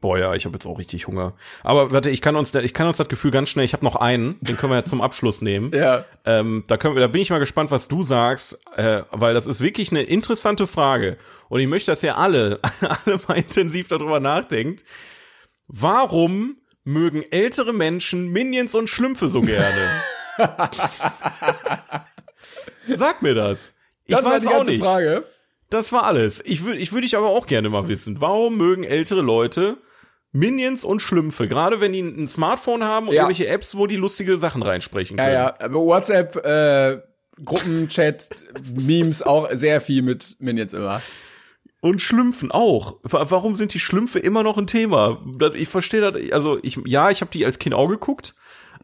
Boah, 0.01 0.17
ja, 0.17 0.35
ich 0.35 0.45
habe 0.45 0.55
jetzt 0.55 0.67
auch 0.67 0.79
richtig 0.79 1.09
Hunger. 1.09 1.35
Aber 1.65 1.91
warte, 1.91 2.11
ich 2.11 2.23
kann 2.23 2.37
uns, 2.37 2.55
ich 2.55 2.73
kann 2.73 2.87
uns 2.87 2.99
das 2.99 3.09
Gefühl 3.09 3.33
ganz 3.33 3.49
schnell. 3.49 3.65
Ich 3.65 3.73
habe 3.73 3.85
noch 3.85 3.97
einen, 3.97 4.37
den 4.41 4.57
können 4.57 4.71
wir 4.71 4.77
ja 4.77 4.85
zum 4.85 5.01
Abschluss 5.01 5.43
nehmen. 5.43 5.73
Ja. 5.75 6.05
Ähm, 6.25 6.63
da 6.69 6.77
können 6.77 6.95
wir, 6.95 7.01
da 7.01 7.09
bin 7.09 7.21
ich 7.21 7.31
mal 7.31 7.41
gespannt, 7.41 7.73
was 7.73 7.89
du 7.89 8.05
sagst, 8.05 8.61
äh, 8.77 9.03
weil 9.11 9.35
das 9.35 9.49
ist 9.49 9.61
wirklich 9.61 9.91
eine 9.91 10.03
interessante 10.03 10.69
Frage. 10.69 11.17
Und 11.49 11.61
ich 11.61 11.67
möchte, 11.67 11.91
dass 11.91 12.05
ihr 12.05 12.17
alle, 12.17 12.61
alle 12.81 13.19
mal 13.27 13.39
intensiv 13.39 13.89
darüber 13.89 14.21
nachdenkt. 14.21 14.85
Warum 15.69 16.57
mögen 16.85 17.23
ältere 17.31 17.73
Menschen 17.73 18.29
Minions 18.29 18.75
und 18.75 18.89
Schlümpfe 18.89 19.29
so 19.29 19.43
gerne? 19.43 20.03
Sag 22.95 23.23
mir 23.23 23.35
das. 23.35 23.75
Ich 24.07 24.15
Das 24.15 24.25
war 24.25 24.33
weiß 24.33 24.43
die 24.43 24.49
auch 24.49 24.53
ganze 24.53 24.71
nicht. 24.73 24.83
Frage. 24.83 25.25
Das 25.71 25.93
war 25.93 26.05
alles. 26.05 26.43
Ich 26.47 26.65
würde 26.65 26.79
ich 26.79 26.93
würd 26.93 27.05
dich 27.05 27.17
aber 27.17 27.29
auch 27.29 27.47
gerne 27.47 27.69
mal 27.69 27.89
wissen. 27.89 28.21
Warum 28.21 28.57
mögen 28.57 28.85
ältere 28.85 29.21
Leute 29.21 29.77
Minions 30.33 30.85
und 30.85 31.01
Schlümpfe? 31.01 31.47
Gerade 31.49 31.81
wenn 31.83 31.93
die 31.93 32.01
ein 32.01 32.27
Smartphone 32.27 32.85
haben 32.85 33.09
und 33.09 33.15
Ja. 33.15 33.23
irgendwelche 33.23 33.49
Apps, 33.49 33.77
wo 33.77 33.87
die 33.87 33.97
lustige 33.97 34.39
Sachen 34.39 34.63
reinsprechen 34.63 35.19
Ja, 35.19 35.25
können. 35.25 35.35
ja, 35.35 35.55
aber 35.61 35.75
WhatsApp, 35.81 36.37
äh, 36.37 37.03
Gruppenchat, 37.45 38.31
Memes 38.81 39.23
auch 39.23 39.49
sehr 39.53 39.81
viel 39.83 40.01
mit 40.03 40.37
Minions 40.39 40.73
immer. 40.73 41.03
Und 41.81 42.03
Schlümpfen 42.03 42.51
auch. 42.51 42.97
Wa- 43.03 43.27
Warum 43.31 43.55
sind 43.55 43.73
die 43.75 43.79
Schlümpfe 43.81 44.19
immer 44.19 44.43
noch 44.43 44.59
ein 44.59 44.67
Thema? 44.67 45.23
Ich 45.55 45.69
verstehe 45.69 46.01
das. 46.01 46.33
Also 46.33 46.59
ich, 46.63 46.79
ja, 46.85 47.11
ich 47.11 47.21
habe 47.21 47.31
die 47.31 47.45
als 47.47 47.59
Kind 47.61 47.75
auch 47.75 47.87
geguckt, 47.89 48.35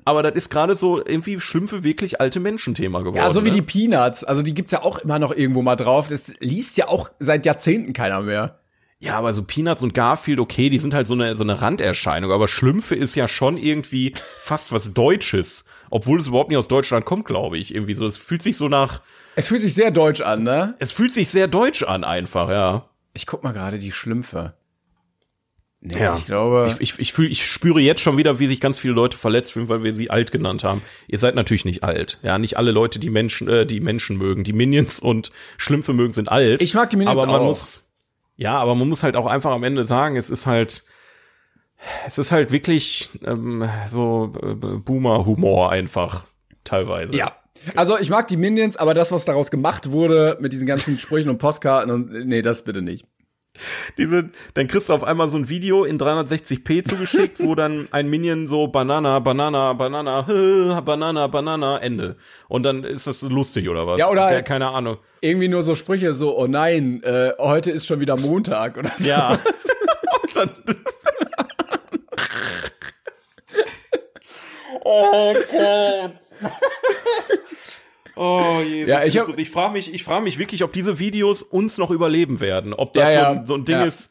aber 0.04 0.22
das 0.22 0.34
ist 0.34 0.48
gerade 0.50 0.76
so 0.76 0.98
irgendwie 1.04 1.40
Schlümpfe 1.40 1.82
wirklich 1.82 2.20
alte 2.20 2.38
Menschen-Thema 2.38 3.00
geworden. 3.00 3.16
Ja, 3.16 3.30
so 3.30 3.42
wie 3.44 3.48
ne? 3.50 3.56
die 3.56 3.62
Peanuts. 3.62 4.22
Also 4.22 4.42
die 4.42 4.54
gibt's 4.54 4.70
ja 4.72 4.82
auch 4.82 4.98
immer 4.98 5.18
noch 5.18 5.32
irgendwo 5.34 5.62
mal 5.62 5.76
drauf. 5.76 6.06
Das 6.08 6.32
liest 6.40 6.78
ja 6.78 6.88
auch 6.88 7.10
seit 7.18 7.46
Jahrzehnten 7.46 7.94
keiner 7.94 8.20
mehr. 8.20 8.60
Ja, 9.00 9.18
aber 9.18 9.34
so 9.34 9.42
Peanuts 9.42 9.82
und 9.82 9.92
Garfield, 9.92 10.38
okay, 10.38 10.70
die 10.70 10.78
sind 10.78 10.94
halt 10.94 11.06
so 11.08 11.14
eine, 11.14 11.34
so 11.34 11.42
eine 11.42 11.60
Randerscheinung, 11.60 12.30
aber 12.32 12.48
Schlümpfe 12.48 12.94
ist 12.94 13.14
ja 13.16 13.28
schon 13.28 13.56
irgendwie 13.58 14.14
fast 14.40 14.70
was 14.72 14.94
Deutsches. 14.94 15.64
Obwohl 15.90 16.18
es 16.20 16.28
überhaupt 16.28 16.48
nicht 16.48 16.58
aus 16.58 16.68
Deutschland 16.68 17.04
kommt, 17.04 17.26
glaube 17.26 17.58
ich. 17.58 17.74
Irgendwie 17.74 17.94
so. 17.94 18.06
Es 18.06 18.16
fühlt 18.16 18.42
sich 18.42 18.56
so 18.56 18.68
nach, 18.68 19.00
Es 19.36 19.48
fühlt 19.48 19.60
sich 19.60 19.74
sehr 19.74 19.90
deutsch 19.90 20.20
an, 20.20 20.42
ne? 20.42 20.74
es 20.78 20.92
fühlt 20.92 21.12
sich 21.12 21.28
sehr 21.28 21.48
deutsch 21.48 21.82
an 21.82 22.04
einfach, 22.04 22.50
ja. 22.50 22.88
Ich 23.12 23.26
guck 23.26 23.42
mal 23.44 23.52
gerade 23.52 23.78
die 23.78 23.92
Schlümpfe. 23.92 24.54
Nee, 25.80 25.98
Ja. 26.00 26.16
ich 26.16 26.24
glaube. 26.26 26.68
Ich, 26.70 26.80
ich, 26.80 26.98
ich, 26.98 27.12
fühl, 27.12 27.30
ich 27.30 27.46
spüre 27.46 27.78
jetzt 27.78 28.00
schon 28.00 28.16
wieder, 28.16 28.38
wie 28.38 28.46
sich 28.46 28.58
ganz 28.60 28.78
viele 28.78 28.94
Leute 28.94 29.18
verletzt 29.18 29.52
fühlen, 29.52 29.68
weil 29.68 29.82
wir 29.82 29.92
sie 29.92 30.10
alt 30.10 30.32
genannt 30.32 30.64
haben. 30.64 30.80
Ihr 31.08 31.18
seid 31.18 31.34
natürlich 31.34 31.66
nicht 31.66 31.84
alt. 31.84 32.18
Ja, 32.22 32.38
nicht 32.38 32.56
alle 32.56 32.70
Leute, 32.70 32.98
die 32.98 33.10
Menschen, 33.10 33.48
äh, 33.48 33.66
die 33.66 33.80
Menschen 33.80 34.16
mögen, 34.16 34.44
die 34.44 34.54
Minions 34.54 34.98
und 34.98 35.30
Schlümpfe 35.58 35.92
mögen, 35.92 36.14
sind 36.14 36.30
alt. 36.30 36.62
Ich 36.62 36.74
mag 36.74 36.88
die 36.88 36.96
Minions 36.96 37.22
aber 37.22 37.30
man 37.30 37.42
auch. 37.42 37.46
Muss, 37.48 37.82
ja, 38.36 38.56
aber 38.58 38.74
man 38.74 38.88
muss 38.88 39.02
halt 39.02 39.14
auch 39.14 39.26
einfach 39.26 39.52
am 39.52 39.62
Ende 39.62 39.84
sagen, 39.84 40.16
es 40.16 40.30
ist 40.30 40.46
halt, 40.46 40.84
es 42.06 42.16
ist 42.16 42.32
halt 42.32 42.50
wirklich 42.50 43.10
ähm, 43.24 43.68
so 43.90 44.32
äh, 44.42 44.54
Boomer-Humor 44.54 45.70
einfach 45.70 46.24
teilweise. 46.64 47.14
ja. 47.14 47.32
Also 47.76 47.98
ich 47.98 48.10
mag 48.10 48.28
die 48.28 48.36
Minions, 48.36 48.76
aber 48.76 48.94
das, 48.94 49.12
was 49.12 49.24
daraus 49.24 49.50
gemacht 49.50 49.90
wurde 49.90 50.36
mit 50.40 50.52
diesen 50.52 50.66
ganzen 50.66 50.98
Sprüchen 50.98 51.30
und 51.30 51.38
Postkarten 51.38 51.90
und 51.90 52.26
nee, 52.26 52.42
das 52.42 52.62
bitte 52.62 52.82
nicht. 52.82 53.06
Diese, 53.98 54.30
dann 54.54 54.66
kriegst 54.66 54.88
du 54.88 54.92
auf 54.94 55.04
einmal 55.04 55.28
so 55.28 55.36
ein 55.36 55.48
Video 55.48 55.84
in 55.84 55.96
360p 55.96 56.82
zugeschickt, 56.88 57.38
wo 57.38 57.54
dann 57.54 57.86
ein 57.92 58.08
Minion 58.10 58.48
so 58.48 58.66
Banana, 58.66 59.20
Banana, 59.20 59.74
Banana, 59.74 60.26
äh, 60.28 60.80
Banana, 60.84 61.28
Banana, 61.28 61.78
Ende. 61.78 62.16
Und 62.48 62.64
dann 62.64 62.82
ist 62.82 63.06
das 63.06 63.22
lustig 63.22 63.68
oder 63.68 63.86
was? 63.86 64.00
Ja, 64.00 64.10
oder- 64.10 64.28
Ke- 64.28 64.42
keine 64.42 64.68
Ahnung. 64.70 64.96
Irgendwie 65.20 65.46
nur 65.46 65.62
so 65.62 65.76
Sprüche 65.76 66.12
so, 66.14 66.36
oh 66.36 66.48
nein, 66.48 67.00
äh, 67.04 67.30
heute 67.38 67.70
ist 67.70 67.86
schon 67.86 68.00
wieder 68.00 68.16
Montag 68.16 68.76
oder 68.76 68.90
so. 68.96 69.04
Ja. 69.04 69.38
Und 70.24 70.36
dann, 70.36 70.50
oh. 78.16 78.60
Jesus 78.64 78.88
Ja, 78.88 79.04
ich. 79.04 79.38
Ich 79.38 79.50
frage 79.50 79.72
mich, 79.72 79.92
ich 79.92 80.04
frage 80.04 80.24
mich 80.24 80.38
wirklich, 80.38 80.62
ob 80.64 80.72
diese 80.72 80.98
Videos 80.98 81.42
uns 81.42 81.78
noch 81.78 81.90
überleben 81.90 82.40
werden. 82.40 82.72
Ob 82.72 82.92
das 82.92 83.14
Ja, 83.14 83.20
ja. 83.20 83.24
So, 83.24 83.30
ein, 83.30 83.46
so 83.46 83.54
ein 83.54 83.64
Ding 83.64 83.80
ist, 83.80 84.10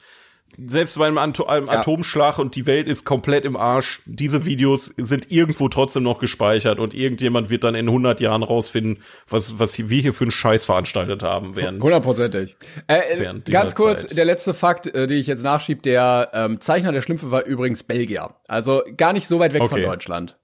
selbst 0.57 0.97
bei 0.97 1.07
einem, 1.07 1.17
Ato 1.17 1.45
einem 1.45 1.69
Atomschlag 1.69 2.37
und 2.37 2.55
die 2.55 2.65
Welt 2.65 2.87
ist 2.87 3.05
komplett 3.05 3.45
im 3.45 3.55
Arsch. 3.55 4.01
Diese 4.05 4.45
Videos 4.45 4.93
sind 4.97 5.31
irgendwo 5.31 5.69
trotzdem 5.69 6.03
noch 6.03 6.19
gespeichert 6.19 6.79
und 6.79 6.93
irgendjemand 6.93 7.49
wird 7.49 7.63
dann 7.63 7.75
in 7.75 7.87
100 7.87 8.21
Jahren 8.21 8.43
rausfinden, 8.43 9.03
was, 9.27 9.59
was 9.59 9.77
wir 9.77 10.01
hier 10.01 10.13
für 10.13 10.25
einen 10.25 10.31
Scheiß 10.31 10.65
veranstaltet 10.65 11.23
haben 11.23 11.55
während. 11.55 11.81
Hundertprozentig. 11.81 12.55
Äh, 12.87 13.23
äh, 13.23 13.39
ganz 13.49 13.75
kurz, 13.75 14.03
Zeit. 14.03 14.17
der 14.17 14.25
letzte 14.25 14.53
Fakt, 14.53 14.87
äh, 14.87 15.07
den 15.07 15.17
ich 15.17 15.27
jetzt 15.27 15.43
nachschieb, 15.43 15.83
der 15.83 16.29
ähm, 16.33 16.59
Zeichner 16.59 16.91
der 16.91 17.01
Schlümpfe 17.01 17.31
war 17.31 17.45
übrigens 17.45 17.83
Belgier. 17.83 18.35
Also 18.47 18.83
gar 18.97 19.13
nicht 19.13 19.27
so 19.27 19.39
weit 19.39 19.53
weg 19.53 19.63
von 19.63 19.73
Okay. 19.73 19.85
Deutschland. 19.85 20.37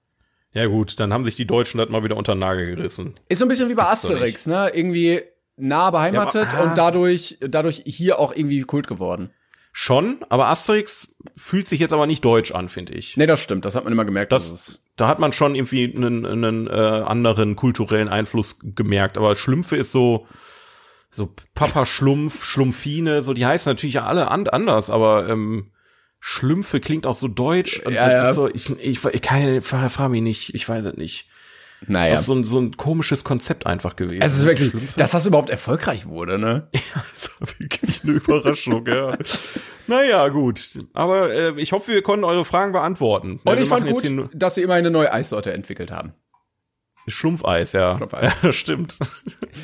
Ja 0.52 0.66
gut, 0.66 0.98
dann 0.98 1.12
haben 1.12 1.24
sich 1.24 1.36
die 1.36 1.46
Deutschen 1.46 1.78
das 1.78 1.88
mal 1.90 2.02
wieder 2.02 2.16
unter 2.16 2.34
den 2.34 2.40
Nagel 2.40 2.74
gerissen. 2.74 3.14
Ist 3.28 3.38
so 3.38 3.44
ein 3.44 3.48
bisschen 3.48 3.68
wie 3.68 3.74
bei 3.74 3.82
doch 3.84 3.90
Asterix, 3.90 4.46
ne? 4.46 4.70
Irgendwie 4.74 5.22
nah 5.56 5.90
beheimatet 5.90 6.52
Ja, 6.52 6.58
aber- 6.58 6.66
ah. 6.66 6.70
und 6.70 6.78
dadurch, 6.78 7.38
dadurch 7.40 7.82
hier 7.86 8.18
auch 8.18 8.34
irgendwie 8.34 8.62
Kult 8.62 8.88
geworden. 8.88 9.30
Schon, 9.72 10.18
aber 10.28 10.46
Asterix 10.48 11.16
fühlt 11.36 11.68
sich 11.68 11.78
jetzt 11.78 11.92
aber 11.92 12.08
nicht 12.08 12.24
deutsch 12.24 12.50
an, 12.50 12.68
finde 12.68 12.94
ich. 12.94 13.16
Nee, 13.16 13.26
das 13.26 13.40
stimmt, 13.40 13.64
das 13.64 13.76
hat 13.76 13.84
man 13.84 13.92
immer 13.92 14.04
gemerkt. 14.04 14.32
Das, 14.32 14.80
da 14.96 15.06
hat 15.06 15.20
man 15.20 15.32
schon 15.32 15.54
irgendwie 15.54 15.94
einen, 15.94 16.26
einen 16.26 16.66
äh, 16.66 16.70
anderen 16.72 17.54
kulturellen 17.54 18.08
Einfluss 18.08 18.58
gemerkt. 18.62 19.16
Aber 19.16 19.36
Schlümpfe 19.36 19.76
ist 19.76 19.92
so, 19.92 20.26
so 21.12 21.32
Papa 21.54 21.86
Schlumpf, 21.86 22.44
Schlumpfine, 22.44 23.22
so 23.22 23.32
die 23.32 23.46
heißen 23.46 23.70
natürlich 23.70 23.94
ja 23.94 24.06
alle 24.06 24.28
an, 24.32 24.48
anders, 24.48 24.90
aber 24.90 25.28
ähm, 25.28 25.70
Schlümpfe 26.20 26.80
klingt 26.80 27.06
auch 27.06 27.14
so 27.14 27.28
deutsch. 27.28 27.80
Und 27.80 27.92
Ja, 27.94 28.04
das 28.06 28.12
ja. 28.12 28.28
ist 28.28 28.34
so, 28.34 28.48
ich, 28.48 28.70
ich, 28.78 29.04
ich 29.04 29.22
kann, 29.22 29.62
frag, 29.62 29.90
frag 29.90 30.10
mich 30.10 30.22
nicht, 30.22 30.54
ich 30.54 30.68
weiß 30.68 30.84
es 30.84 30.96
nicht. 30.96 31.26
naja. 31.86 32.12
Das 32.12 32.20
ist 32.22 32.26
so 32.26 32.34
ein, 32.34 32.44
so 32.44 32.60
ein 32.60 32.76
komisches 32.76 33.24
Konzept 33.24 33.66
einfach 33.66 33.96
gewesen. 33.96 34.20
es 34.22 34.36
ist 34.36 34.44
wirklich, 34.44 34.70
Schlümpfe. 34.70 34.98
dass 34.98 35.12
das 35.12 35.24
überhaupt 35.26 35.48
erfolgreich 35.50 36.06
wurde, 36.06 36.38
ne? 36.38 36.68
Das 37.14 37.30
war 37.40 37.48
wirklich 37.58 38.02
eine 38.04 38.12
Überraschung, 38.12 38.86
ja. 38.86 39.16
Naja, 39.86 40.28
gut. 40.28 40.60
Aber 40.92 41.32
äh, 41.32 41.52
ich 41.56 41.72
hoffe, 41.72 41.92
wir 41.92 42.02
konnten 42.02 42.24
eure 42.24 42.44
Fragen 42.44 42.72
beantworten. 42.72 43.40
Ja, 43.44 43.52
Und 43.52 43.56
wir 43.58 43.62
ich 43.64 43.68
fand 43.68 43.86
gut, 43.88 44.04
dass 44.34 44.54
sie 44.54 44.62
immer 44.62 44.74
eine 44.74 44.90
neue 44.90 45.12
Eissorte 45.12 45.52
entwickelt 45.52 45.90
haben. 45.90 46.12
Schlumpfeis, 47.10 47.72
ja. 47.72 47.94
Schlumpfeis. 47.94 48.32
Ja, 48.42 48.52
stimmt. 48.52 48.96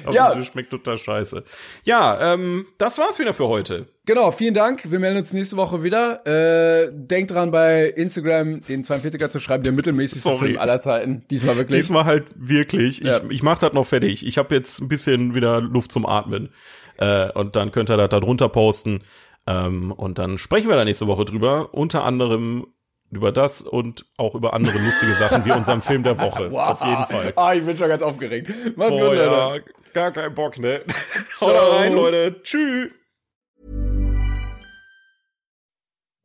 Aber 0.04 0.14
Ja. 0.14 0.34
das 0.34 0.46
schmeckt 0.46 0.70
total 0.70 0.96
scheiße. 0.98 1.44
Ja, 1.84 2.34
ähm, 2.34 2.66
das 2.78 2.98
war's 2.98 3.18
wieder 3.18 3.34
für 3.34 3.48
heute. 3.48 3.86
Genau, 4.06 4.30
vielen 4.30 4.54
Dank. 4.54 4.90
Wir 4.90 4.98
melden 5.00 5.18
uns 5.18 5.32
nächste 5.32 5.56
Woche 5.56 5.82
wieder. 5.82 6.24
Äh, 6.26 6.90
denkt 6.92 7.32
dran, 7.32 7.50
bei 7.50 7.86
Instagram 7.88 8.60
den 8.60 8.84
42er 8.84 9.30
zu 9.30 9.40
schreiben, 9.40 9.64
der 9.64 9.72
mittelmäßigste 9.72 10.28
Sorry. 10.28 10.46
Film 10.46 10.58
aller 10.58 10.80
Zeiten. 10.80 11.24
Diesmal 11.30 11.56
wirklich. 11.56 11.80
Diesmal 11.82 12.04
halt 12.04 12.24
wirklich. 12.36 13.00
Ja. 13.00 13.18
Ich, 13.18 13.30
ich 13.30 13.42
mach 13.42 13.58
das 13.58 13.72
noch 13.72 13.86
fertig. 13.86 14.24
Ich 14.24 14.38
habe 14.38 14.54
jetzt 14.54 14.80
ein 14.80 14.88
bisschen 14.88 15.34
wieder 15.34 15.60
Luft 15.60 15.90
zum 15.90 16.06
Atmen. 16.06 16.50
Äh, 16.98 17.30
und 17.32 17.56
dann 17.56 17.72
könnt 17.72 17.90
ihr 17.90 17.96
das 17.96 18.08
da 18.10 18.20
drunter 18.20 18.48
posten. 18.48 19.00
Ähm, 19.48 19.92
und 19.92 20.18
dann 20.18 20.38
sprechen 20.38 20.68
wir 20.68 20.76
da 20.76 20.84
nächste 20.84 21.06
Woche 21.08 21.24
drüber. 21.24 21.74
Unter 21.74 22.04
anderem 22.04 22.66
über 23.10 23.32
das 23.32 23.62
und 23.62 24.04
auch 24.16 24.34
über 24.34 24.52
andere 24.52 24.78
lustige 24.78 25.14
Sachen 25.14 25.44
wie 25.44 25.52
unserem 25.52 25.82
Film 25.82 26.02
der 26.02 26.18
Woche. 26.18 26.50
Auf 26.52 26.80
jeden 26.84 27.04
Fall. 27.06 27.32
Ah, 27.36 27.54
ich 27.54 27.64
bin 27.64 27.76
schon 27.76 27.88
ganz 27.88 28.02
aufgeregt. 28.02 28.48
Macht's 28.76 28.92
Oh 28.92 28.98
gut, 28.98 29.16
Leute. 29.16 29.20
ja, 29.22 29.58
gar 29.92 30.12
kein 30.12 30.34
Bock, 30.34 30.58
ne? 30.58 30.82
Haut 31.40 31.50
Ciao. 31.54 31.70
rein, 31.76 31.92
Leute. 31.94 32.42
Tschüss. 32.42 32.90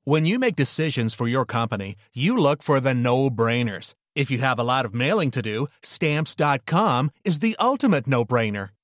When 0.04 0.26
you 0.26 0.40
make 0.40 0.56
decisions 0.56 1.14
for 1.14 1.28
your 1.28 1.46
company, 1.46 1.96
you 2.14 2.36
look 2.36 2.64
for 2.64 2.80
the 2.82 2.94
no-brainers. 2.94 3.94
If 4.16 4.32
you 4.32 4.40
have 4.40 4.60
a 4.60 4.64
lot 4.64 4.84
of 4.84 4.94
mailing 4.96 5.30
to 5.32 5.42
do, 5.42 5.68
stamps.com 5.84 7.12
is 7.24 7.40
the 7.40 7.56
ultimate 7.60 8.08
no-brainer. 8.08 8.70